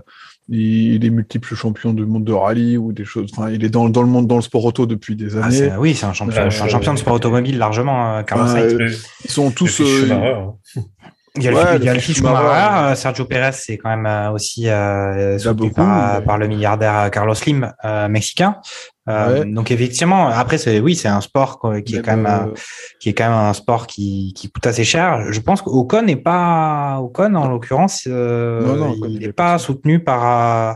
il, 0.48 0.94
il 0.94 1.04
est 1.04 1.10
multiple 1.10 1.54
champion 1.54 1.92
du 1.92 2.04
monde 2.06 2.24
de 2.24 2.32
rallye 2.32 2.76
ou 2.76 2.92
des 2.92 3.04
choses. 3.04 3.30
Enfin, 3.36 3.50
il 3.50 3.64
est 3.64 3.68
dans, 3.68 3.88
dans 3.88 4.02
le 4.02 4.08
monde, 4.08 4.26
dans 4.28 4.36
le 4.36 4.42
sport 4.42 4.64
auto 4.64 4.86
depuis 4.86 5.16
des 5.16 5.36
Ah, 5.36 5.46
années. 5.46 5.72
oui, 5.78 5.94
c'est 5.94 6.06
un 6.06 6.12
champion, 6.12 6.42
un 6.42 6.50
champion 6.50 6.94
de 6.94 6.98
sport 6.98 7.14
automobile 7.14 7.58
largement, 7.58 8.16
euh, 8.18 8.22
Carlos 8.22 8.46
Sainz. 8.46 9.04
Ils 9.24 9.30
sont 9.30 9.50
tous. 9.50 9.80
euh, 9.80 10.10
hein. 10.12 10.82
Il 11.36 11.42
y 11.44 11.48
a 11.48 11.50
le, 11.50 11.56
Ouais, 11.56 11.76
il 11.78 11.84
y 11.84 11.88
a 11.88 11.94
le 11.94 11.98
fils 12.00 12.16
Schumacher, 12.18 12.94
Sergio 12.94 13.24
Pérez, 13.24 13.52
c'est 13.52 13.78
quand 13.78 13.88
même 13.88 14.04
euh, 14.04 14.32
aussi 14.32 14.68
euh, 14.68 15.38
soutenu 15.38 15.54
beaucoup, 15.68 15.74
par, 15.76 16.20
mais- 16.20 16.26
par 16.26 16.36
le 16.36 16.46
milliardaire 16.46 17.10
Carlos 17.10 17.34
Slim, 17.34 17.72
euh, 17.86 18.06
mexicain. 18.08 18.56
Euh, 19.08 19.40
Ouais. 19.40 19.44
Donc 19.44 19.70
effectivement, 19.72 20.28
après 20.28 20.58
c'est 20.58 20.78
oui, 20.78 20.94
c'est 20.94 21.08
un 21.08 21.20
sport 21.20 21.58
quoi, 21.58 21.80
qui 21.80 21.96
est 21.96 21.96
même, 21.96 22.04
quand 22.04 22.16
même 22.16 22.26
euh, 22.26 22.50
euh, 22.50 22.54
qui 23.00 23.08
est 23.08 23.14
quand 23.14 23.28
même 23.28 23.38
un 23.38 23.52
sport 23.52 23.88
qui, 23.88 24.32
qui 24.36 24.48
coûte 24.48 24.66
assez 24.66 24.84
cher. 24.84 25.32
Je 25.32 25.40
pense 25.40 25.60
qu'Ocon 25.60 26.02
n'est 26.02 26.14
pas 26.16 27.00
Ocon 27.00 27.34
en 27.34 27.48
l'occurrence, 27.48 28.04
euh, 28.06 28.64
Non, 28.64 28.76
non, 28.76 28.94
il 29.08 29.18
n'est 29.18 29.26
est 29.26 29.32
pas 29.32 29.58
soutenu 29.58 29.98
par 30.04 30.70
euh, 30.70 30.74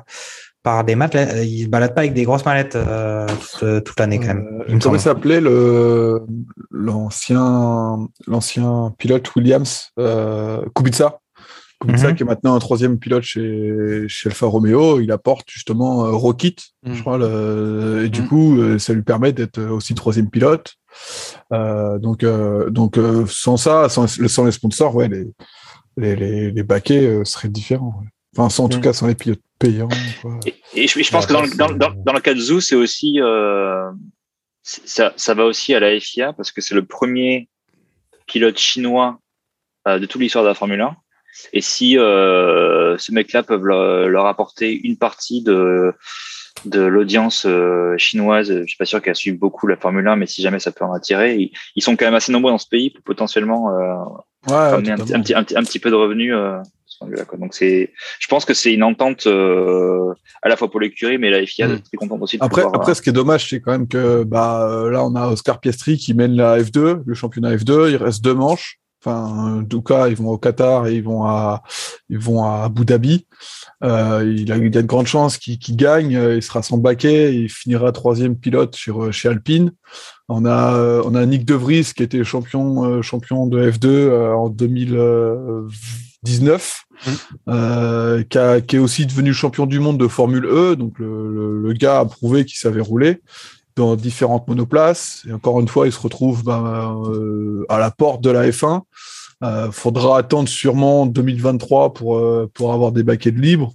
par 0.65 0.83
des 0.83 0.97
matelas. 0.97 1.45
Il 1.45 1.65
se 1.65 1.69
balade 1.69 1.95
pas 1.95 2.01
avec 2.01 2.15
des 2.15 2.25
grosses 2.25 2.45
mallettes 2.45 2.75
euh, 2.75 3.29
toute, 3.29 3.85
toute 3.85 4.01
l'année 4.01 4.19
quand 4.19 4.35
même. 4.35 4.65
Il 4.67 4.75
me 4.75 4.81
comment 4.81 4.99
s'appelait 4.99 5.41
le 5.41 6.23
l'ancien 6.73 8.09
l'ancien 8.27 8.93
pilote 8.99 9.33
Williams 9.37 9.93
euh, 10.01 10.63
Kubica 11.81 12.09
Mhm. 12.09 12.15
qui 12.17 12.23
est 12.23 12.27
maintenant 12.27 12.55
un 12.55 12.59
troisième 12.59 12.99
pilote 12.99 13.23
chez 13.23 14.05
chez 14.09 14.29
Alfa 14.31 14.47
Romeo 14.47 14.99
il 15.01 15.13
apporte 15.13 15.51
justement 15.51 16.07
euh, 16.07 16.11
Rocket 16.13 16.63
Mhm. 16.85 16.95
je 16.95 17.01
crois 17.03 17.19
le- 17.19 18.05
et 18.07 18.09
du 18.09 18.23
Mhm. 18.23 18.29
coup 18.29 18.59
euh, 18.61 18.79
ça 18.79 18.95
lui 18.95 19.03
permet 19.03 19.33
d'être 19.33 19.61
aussi 19.63 19.95
troisième 19.95 20.31
pilote 20.31 20.75
Euh, 21.53 21.99
donc 21.99 22.23
euh, 22.25 22.71
donc 22.71 22.97
euh, 22.97 23.27
sans 23.29 23.59
ça 23.59 23.91
sans, 23.91 24.07
sans 24.07 24.45
les 24.47 24.53
sponsors 24.53 24.95
ouais 24.95 25.09
les 25.09 25.27
les 25.99 26.17
les, 26.17 26.51
les 26.51 26.63
baquets 26.63 27.05
euh, 27.07 27.25
seraient 27.25 27.51
différents 27.51 28.01
ouais. 28.01 28.09
enfin 28.35 28.49
sans, 28.49 28.65
en 28.65 28.69
tout 28.71 28.79
Mhm. 28.79 28.83
cas 28.85 28.93
sans 28.95 29.07
les 29.07 29.15
pilotes 29.15 29.43
payants 29.59 29.89
quoi. 30.23 30.41
Et, 30.47 30.55
et 30.75 30.87
je, 30.89 31.03
je 31.03 31.11
pense 31.11 31.27
Ouais, 31.27 31.29
que 31.29 31.57
dans 31.57 31.69
dans, 31.69 31.77
dans, 31.77 31.95
dans 32.07 32.13
le 32.15 32.21
cas 32.21 32.33
de 32.33 32.41
Zou, 32.41 32.61
c'est 32.63 32.75
aussi 32.77 33.21
euh, 33.21 33.91
ça, 34.63 35.13
ça 35.17 35.35
va 35.35 35.45
aussi 35.45 35.75
à 35.75 35.81
la 35.81 35.99
FIA 36.01 36.33
parce 36.33 36.51
que 36.51 36.61
c'est 36.63 36.75
le 36.75 36.85
premier 36.87 37.49
pilote 38.27 38.59
chinois 38.59 39.21
euh, 39.87 39.99
de 39.99 40.07
toute 40.07 40.21
l'histoire 40.23 40.45
de 40.45 40.49
la 40.49 40.55
Formule 40.55 40.81
1. 40.81 40.97
Et 41.53 41.61
si 41.61 41.99
euh, 41.99 42.97
ce 42.99 43.13
mec-là 43.13 43.43
peuvent 43.43 43.65
leur, 43.65 44.09
leur 44.09 44.27
apporter 44.27 44.73
une 44.85 44.97
partie 44.97 45.43
de 45.43 45.93
de 46.65 46.81
l'audience 46.81 47.45
euh, 47.47 47.95
chinoise, 47.99 48.51
je 48.51 48.67
suis 48.67 48.79
pas 48.79 48.87
sûr 48.87 49.03
qu'elle 49.03 49.15
suive 49.15 49.39
beaucoup 49.39 49.67
la 49.67 49.77
Formule 49.77 50.09
1, 50.09 50.17
mais 50.17 50.27
si 50.27 50.41
jamais 50.41 50.59
ça 50.59 50.73
peut 50.73 50.85
en 50.87 50.93
attirer, 50.95 51.37
ils, 51.37 51.53
ils 51.77 51.83
sont 51.83 51.97
quand 51.97 52.07
même 52.07 52.15
assez 52.15 52.33
nombreux 52.33 52.51
dans 52.51 52.57
ce 52.59 52.67
pays 52.67 52.89
pour 52.91 53.03
potentiellement 53.05 53.71
euh, 53.71 53.95
ouais, 54.49 54.71
ramener 54.71 54.91
un, 54.93 54.97
petit- 54.97 55.15
un 55.15 55.21
petit, 55.21 55.35
un, 55.35 55.45
petit, 55.45 55.57
un 55.57 55.63
petit 55.63 55.79
peu 55.79 55.91
de 55.91 55.95
revenus. 55.95 56.33
Euh. 56.35 56.57
Donc 57.39 57.53
c'est, 57.53 57.93
je 58.19 58.27
pense 58.27 58.47
que 58.47 58.55
c'est 58.55 58.73
une 58.73 58.83
entente 58.83 59.27
euh, 59.27 60.15
à 60.43 60.49
la 60.49 60.57
fois 60.57 60.71
pour 60.71 60.81
l'écurie, 60.81 61.19
mais 61.19 61.29
la 61.29 61.45
FIA 61.45 61.69
Mm. 61.69 61.73
est 61.73 61.85
très 61.85 61.97
contente 61.99 62.23
aussi 62.23 62.39
de 62.39 62.43
Après, 62.43 62.63
pouvoir, 62.63 62.81
après, 62.81 62.95
ce 62.95 63.03
qui 63.03 63.11
est 63.11 63.13
dommage, 63.13 63.51
c'est 63.51 63.61
quand 63.61 63.73
même 63.73 63.87
que 63.87 64.25
bah, 64.25 64.87
là, 64.91 65.05
on 65.05 65.15
a 65.15 65.29
Oscar 65.29 65.61
Piastri 65.61 65.99
qui 65.99 66.15
mène 66.15 66.35
la 66.37 66.59
F2, 66.59 67.03
le 67.05 67.15
championnat 67.15 67.55
F2. 67.55 67.91
Il 67.91 67.97
reste 67.97 68.25
deux 68.25 68.33
manches. 68.33 68.79
Enfin, 69.05 69.59
en 69.61 69.65
tout 69.65 69.83
cas, 69.83 70.09
ils 70.09 70.17
vont 70.17 70.31
au 70.31 70.39
Qatar 70.39 70.87
et 70.89 70.95
ils 70.97 71.05
vont 71.05 71.25
à, 71.25 71.63
ils 72.09 72.19
vont 72.19 72.43
à 72.45 72.65
Abu 72.65 72.85
Dhabi. 72.85 73.27
Euh, 73.85 74.35
il, 74.37 74.51
a, 74.51 74.57
il 74.57 74.75
y 74.75 74.79
a 74.79 74.83
de 74.83 74.87
grandes 74.87 75.07
chances 75.07 75.39
qu'il 75.39 75.59
gagne. 75.77 76.17
euh, 76.17 76.35
Il 76.37 76.43
sera 76.43 76.63
sans 76.63 76.79
baquet. 76.79 77.33
Il 77.35 77.49
finira 77.49 77.93
troisième 77.93 78.37
pilote 78.37 78.75
chez, 78.77 78.91
chez 79.13 79.29
Alpine. 79.29 79.71
On 80.29 80.45
a, 80.45 80.75
euh, 80.75 81.03
on 81.05 81.15
a 81.15 81.25
Nick 81.25 81.45
De 81.45 81.55
Vries 81.55 81.93
qui 81.97 82.03
était 82.03 82.25
champion, 82.25 82.85
euh, 82.85 83.01
champion 83.03 83.47
de 83.47 83.71
F2 83.71 83.87
euh, 83.87 84.33
en 84.35 84.49
2019, 84.49 86.83
euh, 87.49 88.25
qui, 88.25 88.39
a- 88.39 88.61
qui 88.61 88.75
est 88.77 88.81
aussi 88.81 89.07
devenu 89.07 89.33
champion 89.33 89.67
du 89.67 89.79
monde 89.79 89.99
de 89.99 90.09
Formule 90.09 90.47
E. 90.47 90.75
Donc 90.77 90.99
le, 90.99 91.33
le- 91.33 91.61
le 91.63 91.73
gars 91.75 92.01
a 92.01 92.05
prouvé 92.07 92.45
qu'il 92.45 92.59
savait 92.59 92.81
rouler 92.81 93.23
dans 93.77 93.95
différentes 93.97 94.49
monoplaces. 94.49 95.23
Et 95.29 95.33
encore 95.33 95.61
une 95.61 95.69
fois, 95.69 95.87
il 95.87 95.93
se 95.93 96.01
retrouve 96.01 96.43
ben, 96.45 97.03
euh, 97.11 97.65
à 97.69 97.79
la 97.79 97.91
porte 97.91 98.23
de 98.23 98.31
la 98.31 98.49
F1. 98.49 98.83
Euh, 99.45 99.71
faudra 99.71 100.17
attendre 100.19 100.49
sûrement 100.49 101.05
2023 101.05 101.93
pour 101.93 102.17
euh, 102.17 102.51
pour 102.55 102.73
avoir 102.73 102.91
des 102.91 103.03
baquets 103.03 103.33
de 103.33 103.39
libre. 103.39 103.75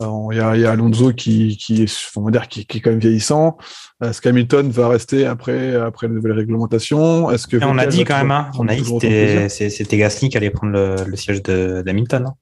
Alors, 0.00 0.34
Il 0.34 0.36
y, 0.36 0.40
a, 0.40 0.54
il 0.54 0.60
y 0.60 0.66
a 0.66 0.72
Alonso 0.72 1.14
qui 1.14 1.56
qui 1.56 1.82
est 1.84 2.10
on 2.14 2.22
va 2.24 2.30
dire 2.30 2.46
qui, 2.46 2.66
qui 2.66 2.76
est 2.76 2.80
quand 2.82 2.90
même 2.90 2.98
vieillissant. 2.98 3.56
Est-ce 4.04 4.20
qu'Hamilton 4.20 4.68
va 4.70 4.86
rester 4.88 5.24
après 5.24 5.74
après 5.76 6.08
la 6.08 6.12
nouvelle 6.12 6.32
réglementation 6.32 7.30
Est-ce 7.30 7.46
que 7.46 7.56
Et 7.56 7.64
on 7.64 7.78
a 7.78 7.86
dit 7.86 8.04
quand 8.04 8.18
même, 8.18 8.30
hein, 8.30 8.50
on 8.58 8.68
a 8.68 8.74
dit 8.74 8.84
c'était 8.84 9.48
c'était 9.48 9.96
Gasly 9.96 10.28
qui 10.28 10.36
allait 10.36 10.50
prendre 10.50 10.74
le, 10.74 10.96
le 11.06 11.16
siège 11.16 11.42
de 11.42 11.80
d'Hamilton. 11.80 12.26
hein. 12.26 12.34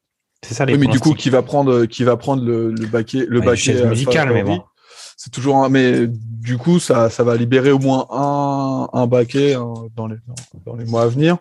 C'est 0.44 0.54
ça 0.54 0.64
les 0.64 0.72
Oui, 0.74 0.80
mais 0.80 0.88
du 0.88 0.98
coup, 0.98 1.14
qui 1.14 1.30
va 1.30 1.42
prendre 1.42 1.84
qui 1.86 2.02
va 2.02 2.16
prendre 2.16 2.44
le, 2.44 2.72
le 2.72 2.86
baquet 2.86 3.26
le 3.28 3.38
Ouais, 3.38 3.46
baquet 3.46 3.86
musicale, 3.86 4.32
mais 4.32 4.42
bon. 4.42 4.60
C'est 5.16 5.30
toujours 5.32 5.56
un, 5.64 5.68
mais 5.70 6.06
du 6.08 6.58
coup, 6.58 6.78
ça, 6.78 7.08
ça 7.10 7.24
va 7.24 7.36
libérer 7.36 7.72
au 7.72 7.78
moins 7.78 8.06
un, 8.10 8.88
un 8.92 9.06
baquet 9.06 9.54
hein, 9.54 9.72
dans, 9.96 10.06
les, 10.06 10.16
dans, 10.26 10.72
dans 10.72 10.76
les 10.76 10.84
mois 10.84 11.02
à 11.02 11.08
venir. 11.08 11.36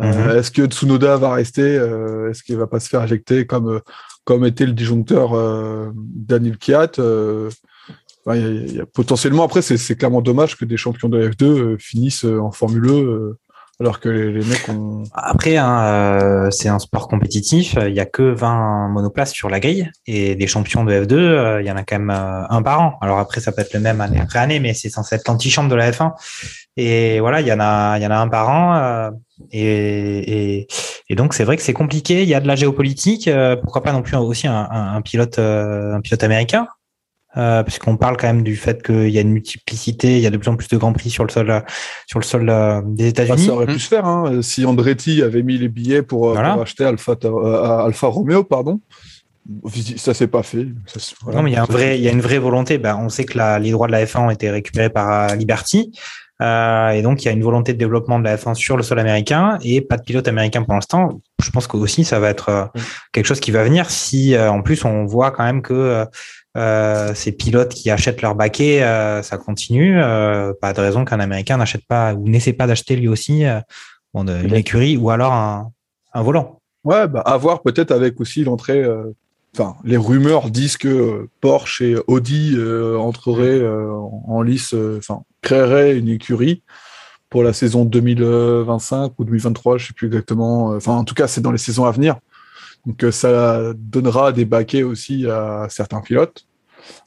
Euh, 0.00 0.30
Mhm. 0.32 0.38
Est-ce 0.38 0.50
que 0.50 0.64
Tsunoda 0.66 1.18
va 1.18 1.34
rester 1.34 1.60
euh, 1.76 2.30
Est-ce 2.30 2.42
qu'il 2.42 2.56
va 2.56 2.66
pas 2.66 2.80
se 2.80 2.88
faire 2.88 3.04
éjecter 3.04 3.46
comme, 3.46 3.68
euh, 3.68 3.80
comme 4.24 4.46
était 4.46 4.64
le 4.64 4.72
disjoncteur 4.72 5.34
euh, 5.34 5.90
Daniel 5.94 6.56
Kiat 6.56 6.92
enfin, 6.98 8.36
il 8.36 8.40
y 8.40 8.44
a- 8.44 8.48
il 8.50 8.74
y 8.76 8.80
a 8.80 8.86
potentiellement, 8.86 9.44
après, 9.44 9.60
c'est 9.62 9.96
clairement 9.96 10.22
dommage 10.22 10.56
que 10.56 10.64
des 10.64 10.78
champions 10.78 11.08
de 11.10 11.28
F2 11.28 11.44
euh, 11.44 11.76
finissent 11.78 12.24
en 12.24 12.50
Formule 12.50 12.86
E 12.86 12.92
euh, 12.92 13.38
alors 13.80 13.98
que 13.98 14.10
les, 14.10 14.44
mecs 14.44 14.68
ont. 14.68 15.04
Après, 15.14 15.56
hein, 15.56 15.82
euh, 15.84 16.50
c'est 16.50 16.68
un 16.68 16.78
sport 16.78 17.08
compétitif. 17.08 17.76
Il 17.86 17.94
y 17.94 18.00
a 18.00 18.04
que 18.04 18.22
20 18.22 18.88
monoplaces 18.88 19.32
sur 19.32 19.48
la 19.48 19.58
grille 19.58 19.90
et 20.06 20.34
des 20.34 20.46
champions 20.46 20.84
de 20.84 20.92
F2, 20.92 21.14
euh, 21.14 21.62
il 21.62 21.66
y 21.66 21.70
en 21.70 21.76
a 21.76 21.82
quand 21.82 21.98
même 21.98 22.10
euh, 22.10 22.42
un 22.50 22.62
par 22.62 22.80
an. 22.80 22.98
Alors 23.00 23.18
après, 23.18 23.40
ça 23.40 23.52
peut 23.52 23.62
être 23.62 23.72
le 23.72 23.80
même 23.80 24.02
année 24.02 24.20
après 24.20 24.38
année, 24.38 24.60
mais 24.60 24.74
c'est 24.74 24.90
censé 24.90 25.14
être 25.14 25.26
l'antichambre 25.26 25.70
de 25.70 25.76
la 25.76 25.90
F1. 25.90 26.12
Et 26.76 27.20
voilà, 27.20 27.40
il 27.40 27.46
y 27.46 27.52
en 27.52 27.60
a, 27.60 27.96
il 27.98 28.02
y 28.02 28.06
en 28.06 28.10
a 28.10 28.18
un 28.18 28.28
par 28.28 28.50
an. 28.50 29.10
et, 29.50 30.58
et, 30.58 30.68
et 31.08 31.14
donc 31.14 31.32
c'est 31.32 31.44
vrai 31.44 31.56
que 31.56 31.62
c'est 31.62 31.72
compliqué. 31.72 32.22
Il 32.22 32.28
y 32.28 32.34
a 32.34 32.40
de 32.40 32.46
la 32.46 32.56
géopolitique. 32.56 33.28
euh, 33.28 33.56
pourquoi 33.56 33.82
pas 33.82 33.92
non 33.92 34.02
plus 34.02 34.16
aussi 34.16 34.46
un, 34.46 34.68
un, 34.70 35.00
pilote, 35.00 35.38
un 35.38 36.00
pilote 36.02 36.22
américain. 36.22 36.68
Euh, 37.36 37.62
puisqu'on 37.62 37.96
parle 37.96 38.16
quand 38.16 38.26
même 38.26 38.42
du 38.42 38.56
fait 38.56 38.82
qu'il 38.82 39.08
y 39.10 39.16
a 39.16 39.20
une 39.20 39.30
multiplicité, 39.30 40.16
il 40.16 40.20
y 40.20 40.26
a 40.26 40.30
de 40.30 40.36
plus 40.36 40.48
en 40.50 40.56
plus 40.56 40.66
de 40.66 40.76
grands 40.76 40.92
prix 40.92 41.10
sur 41.10 41.22
le 41.24 41.30
sol, 41.30 41.48
euh, 41.48 41.60
sur 42.08 42.18
le 42.18 42.24
sol 42.24 42.50
euh, 42.50 42.80
des 42.84 43.04
Bah, 43.04 43.22
États-Unis. 43.22 43.46
ça 43.46 43.52
aurait 43.52 43.66
pu 43.66 43.78
se 43.78 43.86
faire 43.86 44.04
hein, 44.04 44.42
si 44.42 44.66
Andretti 44.66 45.22
avait 45.22 45.44
mis 45.44 45.56
les 45.56 45.68
billets 45.68 46.02
pour, 46.02 46.30
euh, 46.30 46.32
Voilà. 46.32 46.54
pour 46.54 46.62
acheter 46.62 46.84
Alpha, 46.84 47.14
euh, 47.24 47.84
Alpha 47.86 48.08
Romeo, 48.08 48.42
pardon. 48.42 48.80
Ça 49.96 50.12
s'est 50.14 50.26
pas 50.26 50.42
fait. 50.42 50.66
Ça, 50.86 50.98
c'est- 51.00 51.14
voilà. 51.22 51.38
Non, 51.38 51.42
mais 51.44 51.50
il 51.50 51.54
y 51.54 51.56
a 51.56 51.62
un 51.62 51.66
vrai, 51.66 51.98
il 51.98 52.04
y 52.04 52.08
a 52.08 52.12
une 52.12 52.20
vraie 52.20 52.38
volonté. 52.38 52.78
Ben, 52.78 52.96
on 53.00 53.08
sait 53.08 53.24
que 53.24 53.36
la, 53.38 53.58
les 53.58 53.70
droits 53.70 53.86
de 53.86 53.92
la 53.92 54.04
F1 54.04 54.20
ont 54.26 54.30
été 54.30 54.50
récupérés 54.50 54.90
par 54.90 55.34
Liberty. 55.34 55.92
Euh, 56.42 56.90
et 56.90 57.02
donc, 57.02 57.22
il 57.22 57.26
y 57.26 57.28
a 57.28 57.32
une 57.32 57.42
volonté 57.42 57.72
de 57.74 57.78
développement 57.78 58.18
de 58.18 58.24
la 58.24 58.36
F1 58.36 58.54
sur 58.54 58.76
le 58.76 58.82
sol 58.82 58.98
américain 58.98 59.58
et 59.62 59.80
pas 59.82 59.96
de 59.98 60.02
pilote 60.02 60.26
américain 60.28 60.62
pour 60.62 60.74
l'instant. 60.74 61.20
Je 61.42 61.50
pense 61.50 61.66
que 61.66 61.76
aussi, 61.76 62.04
ça 62.04 62.18
va 62.18 62.28
être 62.30 62.48
euh, 62.48 62.64
quelque 63.12 63.26
chose 63.26 63.40
qui 63.40 63.50
va 63.50 63.62
venir 63.64 63.90
si, 63.90 64.34
euh, 64.34 64.50
en 64.50 64.62
plus, 64.62 64.84
on 64.84 65.04
voit 65.04 65.30
quand 65.32 65.44
même 65.44 65.62
que 65.62 66.06
euh, 66.56 67.14
ces 67.14 67.32
pilotes 67.32 67.72
qui 67.74 67.90
achètent 67.90 68.22
leur 68.22 68.34
baquet, 68.34 68.82
euh, 68.82 69.22
ça 69.22 69.38
continue. 69.38 70.00
Euh, 70.02 70.52
pas 70.60 70.72
de 70.72 70.80
raison 70.80 71.04
qu'un 71.04 71.20
américain 71.20 71.56
n'achète 71.56 71.86
pas 71.86 72.14
ou 72.14 72.28
n'essaie 72.28 72.52
pas 72.52 72.66
d'acheter 72.66 72.96
lui 72.96 73.08
aussi 73.08 73.44
bon, 74.14 74.24
de- 74.24 74.42
une 74.42 74.54
écurie 74.54 74.96
ou 74.96 75.10
alors 75.10 75.32
un, 75.32 75.70
un 76.12 76.22
volant. 76.22 76.60
Ouais, 76.84 77.06
bah, 77.06 77.20
à 77.20 77.36
voir 77.36 77.62
peut-être 77.62 77.92
avec 77.92 78.20
aussi 78.20 78.42
l'entrée. 78.44 78.84
Enfin, 79.54 79.76
les 79.84 79.96
rumeurs 79.96 80.50
disent 80.50 80.76
que 80.76 81.28
Porsche 81.40 81.82
et 81.82 81.96
Audi 82.06 82.56
entreraient 82.98 83.60
euh, 83.60 83.90
en 84.26 84.42
lice, 84.42 84.74
enfin, 84.98 85.22
créeraient 85.42 85.98
une 85.98 86.08
écurie 86.08 86.62
pour 87.28 87.44
la 87.44 87.52
saison 87.52 87.84
2025 87.84 89.12
ou 89.18 89.24
2023, 89.24 89.78
je 89.78 89.86
sais 89.88 89.92
plus 89.92 90.06
exactement. 90.08 90.68
Enfin, 90.74 90.92
en 90.94 91.04
tout 91.04 91.14
cas, 91.14 91.28
c'est 91.28 91.40
dans 91.40 91.52
les 91.52 91.58
saisons 91.58 91.84
à 91.84 91.92
venir. 91.92 92.16
Donc, 92.86 93.04
ça 93.12 93.72
donnera 93.76 94.32
des 94.32 94.44
baquets 94.44 94.82
aussi 94.82 95.26
à 95.26 95.66
certains 95.68 96.00
pilotes. 96.00 96.46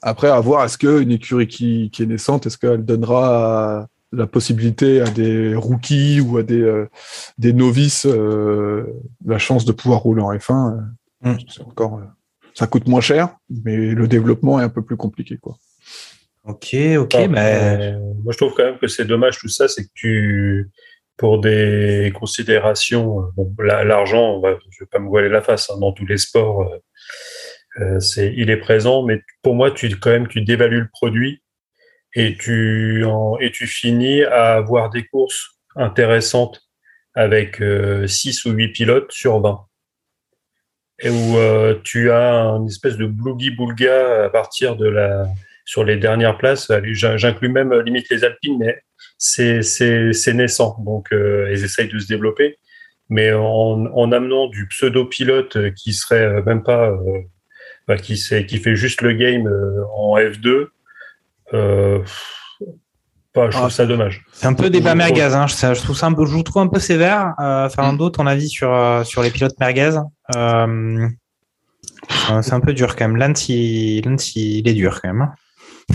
Après, 0.02 0.30
à 0.30 0.40
voir, 0.40 0.64
est-ce 0.64 0.78
qu'une 0.78 1.12
écurie 1.12 1.48
qui, 1.48 1.90
qui 1.92 2.04
est 2.04 2.06
naissante, 2.06 2.46
est-ce 2.46 2.58
qu'elle 2.58 2.86
donnera 2.86 3.88
la 4.12 4.28
possibilité 4.28 5.02
à 5.02 5.06
des 5.06 5.56
rookies 5.56 6.22
ou 6.22 6.38
à 6.38 6.44
des, 6.44 6.62
euh, 6.62 6.88
des 7.40 7.52
novices 7.52 8.06
euh, 8.06 8.86
la 9.26 9.40
chance 9.40 9.66
de 9.66 9.72
pouvoir 9.72 10.02
rouler 10.02 10.22
en 10.22 10.32
F1 10.32 10.78
euh, 10.78 10.82
Mm. 11.24 11.36
c'est 11.48 11.62
encore, 11.62 12.00
euh, 12.00 12.06
ça 12.54 12.68
coûte 12.68 12.88
moins 12.88 13.02
cher, 13.02 13.36
mais 13.50 13.78
le 13.78 14.08
développement 14.08 14.60
est 14.60 14.64
un 14.64 14.70
peu 14.70 14.84
plus 14.84 14.98
compliqué. 14.98 15.38
Quoi. 15.38 15.58
Ok, 16.44 16.76
ok, 16.98 17.16
euh, 17.16 17.98
moi, 18.24 18.34
je 18.34 18.38
trouve 18.38 18.54
quand 18.54 18.66
même 18.66 18.78
que 18.78 18.88
c'est 18.88 19.06
dommage 19.06 19.40
tout 19.40 19.48
ça, 19.48 19.68
c'est 19.68 19.86
que 19.86 19.92
tu, 19.94 20.70
pour 21.18 21.40
des 21.40 22.12
considérations. 22.16 23.32
euh, 23.38 23.84
l'argent, 23.84 24.42
je 24.72 24.84
vais 24.84 24.90
pas 24.90 25.00
me 25.00 25.08
voiler 25.08 25.30
la 25.30 25.42
face. 25.42 25.70
hein, 25.70 25.80
dans 25.80 25.94
tous 25.94 26.06
les 26.06 26.18
sports, 26.18 26.62
euh, 26.62 26.78
euh, 27.82 28.00
c'est, 28.00 28.34
il 28.36 28.50
est 28.50 28.58
présent, 28.58 29.04
mais 29.04 29.22
pour 29.42 29.56
moi, 29.56 29.72
tu 29.72 29.90
quand 29.98 30.12
même, 30.12 30.28
tu 30.28 30.42
dévalues 30.42 30.82
le 30.82 30.90
produit 30.92 31.42
et 32.16 32.38
tu 32.38 33.04
et 33.42 33.52
tu 33.52 33.68
finis 33.68 34.24
à 34.24 34.54
avoir 34.56 34.90
des 34.92 35.06
courses 35.06 35.58
intéressantes 35.76 36.62
avec 37.16 37.62
6 38.06 38.46
ou 38.46 38.52
8 38.52 38.70
pilotes 38.70 39.12
sur 39.12 39.40
20 39.42 39.66
et 41.00 41.10
où 41.10 41.38
euh, 41.38 41.76
tu 41.84 42.12
as 42.12 42.34
une 42.58 42.68
espèce 42.68 42.98
de 42.98 43.06
blougi-boulga 43.06 44.26
à 44.26 44.30
partir 44.30 44.76
de 44.76 44.88
la 44.88 45.28
sur 45.66 45.84
les 45.84 45.96
dernières 45.96 46.38
places. 46.38 46.72
J'inclus 46.84 47.50
même 47.50 47.72
euh, 47.72 47.84
limite 47.84 48.10
les 48.10 48.24
Alpines, 48.24 48.58
mais 48.60 48.82
c'est 49.18 50.34
naissant, 50.34 50.78
donc 50.80 51.08
euh, 51.14 51.50
ils 51.52 51.64
essayent 51.64 51.90
de 51.90 52.00
se 52.00 52.08
développer. 52.08 52.58
Mais 53.10 53.32
en, 53.34 53.86
en 53.86 54.12
amenant 54.12 54.48
du 54.48 54.68
pseudo-pilote 54.68 55.74
qui 55.76 55.94
serait 55.94 56.26
euh, 56.26 56.44
même 56.44 56.64
pas, 56.64 56.90
euh, 56.90 57.20
bah, 57.88 57.98
qui 57.98 58.16
qui 58.48 58.58
fait 58.58 58.76
juste 58.76 59.02
le 59.02 59.14
game 59.14 59.48
en 59.96 60.18
F2, 60.18 60.68
euh, 61.54 62.00
bah, 63.36 63.50
je 63.50 63.58
trouve 63.58 63.70
ça 63.70 63.86
dommage. 63.86 64.24
C'est 64.32 64.48
un 64.48 64.54
peu 64.54 64.70
débat 64.70 64.96
merguez. 64.96 65.22
Hein. 65.22 65.48
Je, 65.48 65.82
trouve 65.82 65.98
ça 65.98 66.08
un 66.08 66.14
peu, 66.14 66.26
je 66.26 66.32
vous 66.32 66.44
trouve 66.44 66.62
un 66.62 66.68
peu 66.68 66.80
sévère. 66.80 67.34
Euh, 67.40 67.70
Fernando, 67.70 68.10
ton 68.10 68.28
avis 68.28 68.50
sur, 68.50 69.02
sur 69.06 69.22
les 69.22 69.32
pilotes 69.32 69.60
merguez 69.60 69.98
euh, 70.36 71.08
C'est 72.42 72.54
un 72.54 72.60
peu 72.60 72.74
dur 72.74 72.96
quand 72.96 73.08
même. 73.08 73.18
Lance, 73.18 73.50
il, 73.50 74.06
il 74.36 74.68
est 74.68 74.74
dur 74.74 75.02
quand 75.02 75.14
même. 75.14 75.32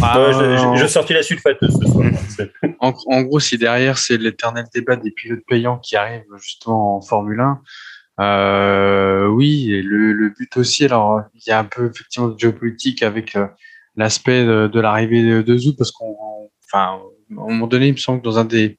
Hein. 0.00 0.18
Ouais, 0.18 0.32
je- 0.32 0.56
je- 0.76 0.80
J'ai 0.80 0.88
sorti 0.88 1.12
la 1.14 1.22
sulfateuse 1.22 1.78
ce 1.80 1.86
soir. 1.86 2.04
En, 2.80 2.92
en 3.06 3.22
gros, 3.22 3.40
si 3.40 3.58
derrière 3.58 3.98
c'est 3.98 4.16
l'éternel 4.16 4.64
débat 4.72 4.96
des 4.96 5.10
pilotes 5.10 5.42
payants 5.48 5.78
qui 5.78 5.96
arrivent 5.96 6.22
justement 6.40 6.96
en 6.96 7.00
Formule 7.00 7.40
1, 7.40 7.60
euh, 8.20 9.26
oui, 9.26 9.72
et 9.72 9.82
le, 9.82 10.12
le 10.12 10.30
but 10.30 10.56
aussi, 10.56 10.84
alors 10.84 11.22
il 11.34 11.42
y 11.46 11.50
a 11.50 11.58
un 11.58 11.64
peu 11.64 11.90
effectivement 11.90 12.28
de 12.28 12.38
géopolitique 12.38 13.02
avec 13.02 13.36
euh, 13.36 13.46
l'aspect 13.96 14.44
de, 14.44 14.68
de 14.72 14.80
l'arrivée 14.80 15.22
de, 15.22 15.42
de 15.42 15.56
Zou, 15.56 15.74
parce 15.76 15.90
qu'on, 15.92 16.16
enfin, 16.66 16.84
à 16.84 16.92
un 16.92 16.98
moment 17.30 17.66
donné, 17.66 17.88
il 17.88 17.92
me 17.92 17.96
semble 17.98 18.20
que 18.20 18.24
dans 18.24 18.38
un 18.38 18.44
des, 18.44 18.76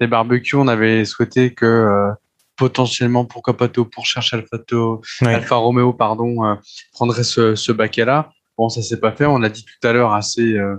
des 0.00 0.06
barbecues, 0.06 0.56
on 0.56 0.68
avait 0.68 1.04
souhaité 1.04 1.54
que 1.54 1.66
euh, 1.66 2.10
potentiellement, 2.56 3.24
pourquoi 3.24 3.56
pas 3.56 3.68
Théo 3.68 3.84
pour 3.84 4.06
chercher 4.06 4.44
Théo- 4.68 5.00
Oui. 5.22 5.28
Alfa 5.34 5.56
Romeo, 5.56 5.92
pardon, 5.92 6.44
euh, 6.44 6.54
prendrait 6.92 7.24
ce, 7.24 7.54
ce 7.54 7.72
baquet-là. 7.72 8.30
Bon, 8.56 8.68
ça 8.68 8.82
s'est 8.82 9.00
pas 9.00 9.12
fait. 9.12 9.26
On 9.26 9.38
l'a 9.38 9.48
dit 9.48 9.64
tout 9.64 9.86
à 9.86 9.92
l'heure 9.92 10.12
assez, 10.12 10.54
euh, 10.56 10.76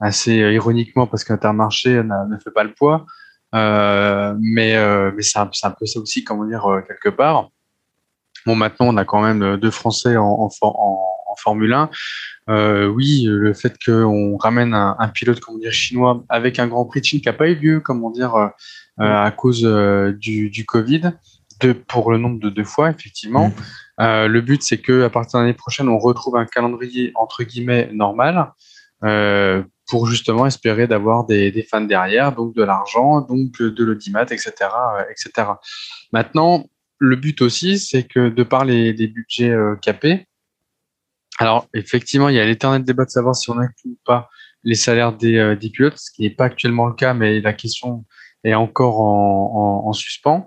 assez 0.00 0.34
ironiquement 0.34 1.06
parce 1.06 1.24
qu'Intermarché 1.24 2.02
n'a- 2.02 2.26
ne 2.26 2.38
fait 2.38 2.50
pas 2.50 2.64
le 2.64 2.72
poids. 2.74 3.04
Euh, 3.54 4.34
mais 4.40 4.76
euh, 4.76 5.10
mais 5.16 5.22
c'est 5.22 5.38
un, 5.38 5.46
peu 5.46 5.84
ça 5.86 5.98
aussi, 6.00 6.22
comment 6.22 6.44
dire, 6.46 6.64
euh, 6.70 6.80
quelque 6.82 7.08
part. 7.08 7.48
Bon, 8.46 8.54
maintenant, 8.54 8.86
on 8.88 8.96
a 8.96 9.04
quand 9.04 9.20
même 9.22 9.42
euh, 9.42 9.56
deux 9.56 9.72
Français 9.72 10.16
en, 10.16 10.24
en, 10.24 10.48
for- 10.50 10.78
en, 10.80 11.00
en 11.32 11.36
Formule 11.36 11.72
1. 11.72 11.90
Euh, 12.48 12.86
oui, 12.86 13.24
le 13.26 13.52
fait 13.52 13.74
qu'on 13.84 14.36
ramène 14.36 14.72
un, 14.72 15.08
pilote, 15.08 15.40
comment 15.40 15.58
dire, 15.58 15.72
chinois 15.72 16.24
avec 16.28 16.58
un 16.58 16.68
Grand 16.68 16.84
Prix 16.86 17.00
de 17.00 17.06
Chine 17.06 17.20
qui 17.20 17.26
n'a 17.26 17.32
pas 17.32 17.48
eu 17.48 17.56
lieu, 17.56 17.80
comment 17.80 18.10
dire, 18.10 18.34
euh, 18.36 18.48
à 18.98 19.30
cause 19.30 19.62
du, 20.18 20.48
du 20.50 20.64
Covid, 20.64 21.12
de, 21.60 21.72
pour 21.72 22.10
le 22.12 22.18
nombre 22.18 22.40
de 22.40 22.50
deux 22.50 22.64
fois, 22.64 22.90
effectivement. 22.90 23.52
Euh, 24.00 24.28
le 24.28 24.40
but, 24.40 24.62
c'est 24.62 24.78
que 24.78 25.02
à 25.02 25.10
partir 25.10 25.38
de 25.38 25.44
l'année 25.44 25.56
prochaine, 25.56 25.88
on 25.88 25.98
retrouve 25.98 26.36
un 26.36 26.46
calendrier 26.46 27.12
entre 27.14 27.44
guillemets 27.44 27.90
normal 27.92 28.52
euh, 29.04 29.62
pour 29.88 30.06
justement 30.06 30.46
espérer 30.46 30.86
d'avoir 30.86 31.26
des, 31.26 31.50
des 31.50 31.62
fans 31.62 31.80
derrière, 31.80 32.32
donc 32.32 32.54
de 32.54 32.62
l'argent, 32.62 33.20
donc 33.20 33.60
de 33.60 33.84
l'audimat, 33.84 34.22
etc., 34.22 34.52
euh, 34.60 35.04
etc. 35.10 35.48
Maintenant, 36.12 36.64
le 36.98 37.16
but 37.16 37.42
aussi, 37.42 37.78
c'est 37.78 38.04
que 38.04 38.28
de 38.28 38.42
par 38.42 38.64
les, 38.64 38.92
budgets 38.92 39.54
capés, 39.82 40.26
alors 41.38 41.66
effectivement, 41.74 42.28
il 42.28 42.36
y 42.36 42.40
a 42.40 42.44
l'éternel 42.44 42.84
débat 42.84 43.04
de 43.04 43.10
savoir 43.10 43.34
si 43.34 43.50
on 43.50 43.58
inclut 43.58 43.92
ou 43.92 43.98
pas 44.04 44.28
les 44.62 44.74
salaires 44.74 45.14
des, 45.14 45.56
des 45.56 45.70
pilotes, 45.70 45.96
ce 45.96 46.10
qui 46.10 46.22
n'est 46.22 46.30
pas 46.30 46.44
actuellement 46.44 46.86
le 46.86 46.92
cas, 46.92 47.14
mais 47.14 47.40
la 47.40 47.54
question 47.54 48.04
est 48.44 48.52
encore 48.54 49.00
en, 49.00 49.84
en, 49.84 49.88
en 49.88 49.92
suspens. 49.94 50.46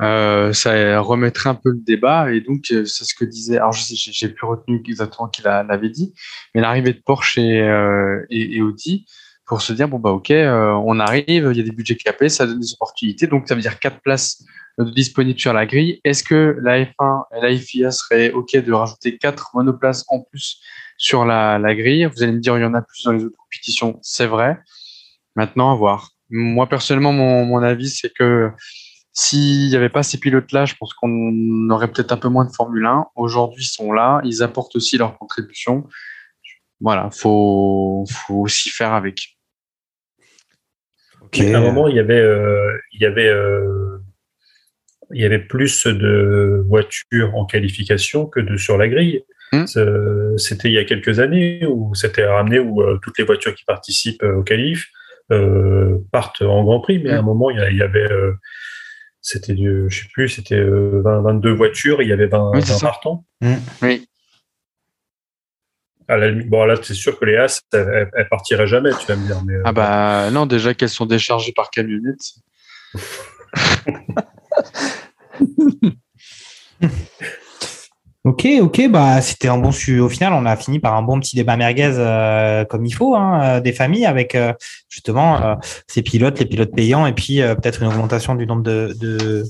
Euh, 0.00 0.52
ça 0.54 1.00
remettrait 1.00 1.50
un 1.50 1.54
peu 1.54 1.70
le 1.70 1.80
débat 1.80 2.32
et 2.32 2.40
donc 2.40 2.64
euh, 2.72 2.84
c'est 2.86 3.04
ce 3.04 3.14
que 3.14 3.24
disait. 3.24 3.56
Alors 3.58 3.72
je 3.72 3.82
sais- 3.82 3.94
j'ai 3.96 4.28
plus 4.28 4.46
retenu 4.46 4.82
exactement 4.88 5.28
qui 5.28 5.42
l'a- 5.42 5.62
l'avait 5.62 5.90
dit, 5.90 6.14
mais 6.54 6.62
l'arrivée 6.62 6.92
de 6.94 7.02
Porsche 7.04 7.38
et, 7.38 7.60
euh, 7.60 8.24
et, 8.30 8.56
et 8.56 8.62
Audi 8.62 9.04
pour 9.46 9.60
se 9.62 9.72
dire 9.74 9.88
bon 9.88 9.98
bah 9.98 10.10
ok, 10.10 10.30
euh, 10.30 10.70
on 10.86 11.00
arrive, 11.00 11.26
il 11.52 11.56
y 11.56 11.60
a 11.60 11.64
des 11.64 11.72
budgets 11.72 11.96
capés, 11.96 12.28
ça 12.30 12.46
donne 12.46 12.60
des 12.60 12.72
opportunités, 12.72 13.26
donc 13.26 13.46
ça 13.48 13.54
veut 13.54 13.60
dire 13.60 13.78
quatre 13.78 14.00
places 14.00 14.42
disponibles 14.78 15.38
sur 15.38 15.52
la 15.52 15.66
grille. 15.66 16.00
Est-ce 16.04 16.24
que 16.24 16.56
la 16.62 16.78
F1 16.84 17.24
et 17.36 17.40
la 17.42 17.56
FIA 17.58 17.90
seraient 17.90 18.30
ok 18.32 18.56
de 18.56 18.72
rajouter 18.72 19.18
quatre 19.18 19.50
monoplaces 19.54 20.04
en 20.08 20.20
plus 20.20 20.60
sur 20.96 21.24
la, 21.26 21.58
la 21.58 21.74
grille? 21.74 22.06
Vous 22.14 22.22
allez 22.22 22.32
me 22.32 22.38
dire 22.38 22.56
il 22.56 22.62
y 22.62 22.64
en 22.64 22.72
a 22.74 22.80
plus 22.82 23.02
dans 23.04 23.12
les 23.12 23.24
autres 23.24 23.36
compétitions, 23.36 23.98
c'est 24.02 24.26
vrai. 24.26 24.58
Maintenant 25.36 25.72
à 25.72 25.74
voir. 25.76 26.10
Moi 26.30 26.66
personnellement 26.68 27.12
mon, 27.12 27.44
mon 27.44 27.62
avis 27.62 27.90
c'est 27.90 28.12
que 28.14 28.50
s'il 29.22 29.68
n'y 29.68 29.76
avait 29.76 29.90
pas 29.90 30.02
ces 30.02 30.18
pilotes-là, 30.18 30.64
je 30.64 30.74
pense 30.80 30.94
qu'on 30.94 31.68
aurait 31.68 31.88
peut-être 31.92 32.10
un 32.12 32.16
peu 32.16 32.28
moins 32.28 32.46
de 32.46 32.52
Formule 32.52 32.86
1. 32.86 33.06
Aujourd'hui, 33.16 33.62
ils 33.64 33.66
sont 33.66 33.92
là, 33.92 34.22
ils 34.24 34.42
apportent 34.42 34.74
aussi 34.76 34.96
leur 34.96 35.18
contribution. 35.18 35.86
Voilà, 36.80 37.10
faut, 37.12 38.06
faut 38.10 38.36
aussi 38.36 38.70
faire 38.70 38.94
avec. 38.94 39.36
À 41.54 41.58
un 41.58 41.60
moment, 41.60 41.86
il 41.86 41.96
y 41.96 41.98
avait, 42.00 42.18
euh, 42.18 42.72
il 42.94 43.02
y 43.02 43.04
avait, 43.04 43.28
euh, 43.28 43.98
il 45.12 45.20
y 45.20 45.26
avait 45.26 45.38
plus 45.38 45.86
de 45.86 46.64
voitures 46.66 47.34
en 47.36 47.44
qualification 47.44 48.24
que 48.24 48.40
de 48.40 48.56
sur 48.56 48.78
la 48.78 48.88
grille. 48.88 49.22
C'est- 49.66 50.38
C'était 50.38 50.68
il 50.68 50.74
y 50.74 50.78
a 50.78 50.84
quelques 50.84 51.18
années 51.18 51.66
où 51.66 51.94
c'était 51.94 52.24
ramené 52.24 52.58
où 52.58 52.80
euh, 52.80 52.98
toutes 53.02 53.18
les 53.18 53.24
voitures 53.24 53.54
qui 53.54 53.64
participent 53.66 54.22
au 54.22 54.42
qualif 54.42 54.88
partent 56.10 56.40
en 56.42 56.64
Grand 56.64 56.80
Prix. 56.80 57.00
Mais 57.00 57.10
à 57.10 57.18
un 57.18 57.22
moment, 57.22 57.50
il 57.50 57.58
y, 57.76 57.82
avait, 57.82 58.08
c'était, 59.22 59.54
du- 59.54 59.86
je 59.88 60.02
sais 60.02 60.08
plus, 60.12 60.28
c'était 60.28 60.56
euh, 60.56 61.02
20, 61.04 61.22
22 61.22 61.52
voitures, 61.52 62.02
il 62.02 62.08
y 62.08 62.12
avait 62.12 62.26
20, 62.26 62.50
Oui, 62.54 62.62
c'est 62.62 62.72
20 62.72 62.78
ça. 62.78 62.86
partants. 62.86 63.24
Oui. 63.82 64.06
À 66.08 66.16
la 66.16 66.32
bon, 66.32 66.64
là, 66.64 66.74
c'est 66.82 66.94
sûr 66.94 67.18
que 67.18 67.24
les 67.24 67.36
As, 67.36 67.62
elles, 67.72 68.10
elles- 68.16 68.28
partiraient 68.28 68.66
jamais, 68.66 68.90
tu 68.98 69.06
vas 69.06 69.16
me 69.16 69.26
dire. 69.26 69.40
Mais, 69.44 69.54
euh, 69.54 69.62
Ah 69.64 69.72
bah 69.72 70.30
non, 70.32 70.46
déjà 70.46 70.74
qu'elles 70.74 70.88
sont 70.88 71.06
déchargées 71.06 71.52
par 71.52 71.70
camionnette. 71.70 72.18
Ok, 78.24 78.46
ok, 78.60 78.88
bah 78.90 79.22
c'était 79.22 79.48
un 79.48 79.56
bon 79.56 79.72
su. 79.72 79.98
Au 79.98 80.10
final, 80.10 80.34
on 80.34 80.44
a 80.44 80.54
fini 80.54 80.78
par 80.78 80.94
un 80.94 81.02
bon 81.02 81.18
petit 81.20 81.36
débat 81.36 81.56
merguez 81.56 81.92
euh, 81.96 82.66
comme 82.66 82.84
il 82.84 82.90
faut, 82.92 83.14
hein, 83.16 83.40
euh, 83.42 83.60
des 83.60 83.72
familles 83.72 84.04
avec 84.04 84.34
euh, 84.34 84.52
justement 84.90 85.40
euh, 85.42 85.54
ces 85.86 86.02
pilotes, 86.02 86.38
les 86.38 86.44
pilotes 86.44 86.72
payants, 86.74 87.06
et 87.06 87.14
puis 87.14 87.40
euh, 87.40 87.54
peut-être 87.54 87.80
une 87.80 87.88
augmentation 87.88 88.34
du 88.34 88.46
nombre 88.46 88.62
de 88.62 88.94
de- 89.00 89.44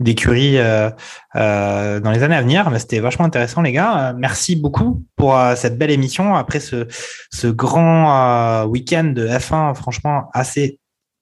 d'écuries 0.00 0.58
euh, 0.58 0.90
euh, 1.36 2.00
dans 2.00 2.10
les 2.10 2.24
années 2.24 2.34
à 2.34 2.42
venir. 2.42 2.68
Mais 2.70 2.80
c'était 2.80 2.98
vachement 2.98 3.24
intéressant, 3.26 3.62
les 3.62 3.70
gars. 3.70 4.12
Merci 4.18 4.56
beaucoup 4.56 5.04
pour 5.14 5.38
cette 5.54 5.78
belle 5.78 5.92
émission 5.92 6.34
après 6.34 6.58
ce 6.58 6.88
ce 7.32 7.46
grand 7.46 8.64
week-end 8.64 9.04
de 9.04 9.28
F1, 9.28 9.74
franchement 9.76 10.30
assez 10.34 10.80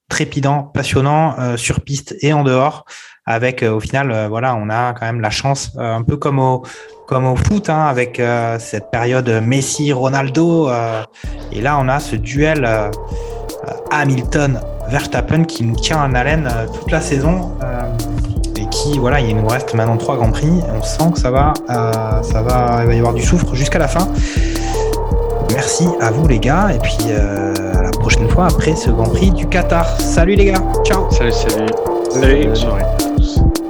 trépidant, 0.09 0.63
passionnant 0.63 1.55
sur 1.55 1.81
piste 1.81 2.15
et 2.21 2.33
en 2.33 2.43
dehors. 2.43 2.85
Avec 3.27 3.63
au 3.63 3.79
final, 3.79 4.27
voilà, 4.27 4.55
on 4.55 4.69
a 4.69 4.93
quand 4.93 5.05
même 5.05 5.21
la 5.21 5.31
chance, 5.31 5.71
un 5.77 6.03
peu 6.03 6.15
comme 6.17 6.37
au 6.39 6.63
comme 7.07 7.25
au 7.27 7.35
foot, 7.35 7.69
hein, 7.69 7.85
avec 7.87 8.19
euh, 8.19 8.57
cette 8.59 8.89
période 8.91 9.29
Messi-Ronaldo. 9.43 10.69
euh, 10.69 11.03
et 11.51 11.61
là, 11.61 11.77
on 11.79 11.87
a 11.87 11.99
ce 11.99 12.15
duel 12.15 12.65
euh, 12.65 12.89
Hamilton-Verstappen 13.91 15.43
qui 15.43 15.63
nous 15.63 15.75
tient 15.75 16.03
en 16.03 16.13
haleine 16.15 16.49
euh, 16.51 16.65
toute 16.67 16.91
la 16.91 17.01
saison. 17.01 17.51
euh, 17.63 17.81
et 18.57 18.67
qui, 18.69 18.97
voilà, 18.97 19.19
il 19.19 19.35
nous 19.35 19.47
reste 19.47 19.73
maintenant 19.73 19.97
trois 19.97 20.15
grands 20.15 20.31
prix. 20.31 20.61
On 20.73 20.81
sent 20.81 21.11
que 21.13 21.19
ça 21.19 21.29
va, 21.29 21.53
euh, 21.69 22.23
ça 22.23 22.41
va, 22.41 22.79
il 22.81 22.87
va 22.87 22.93
y 22.93 22.97
avoir 22.99 23.13
du 23.13 23.21
soufre 23.21 23.53
jusqu'à 23.53 23.79
la 23.79 23.87
fin. 23.87 24.07
Merci 25.51 25.87
à 26.01 26.11
vous 26.11 26.27
les 26.27 26.39
gars, 26.39 26.69
et 26.73 26.79
puis 26.79 26.97
euh, 27.09 27.53
à 27.77 27.83
la 27.83 27.91
prochaine 27.91 28.29
fois 28.29 28.45
après 28.45 28.75
ce 28.75 28.89
Grand 28.89 29.09
Prix 29.09 29.31
du 29.31 29.45
Qatar. 29.47 29.99
Salut 29.99 30.35
les 30.35 30.45
gars, 30.45 30.63
ciao. 30.85 31.09
Salut, 31.11 31.31
salut. 31.31 31.67
Salut. 32.09 32.47
Bonne 32.47 33.64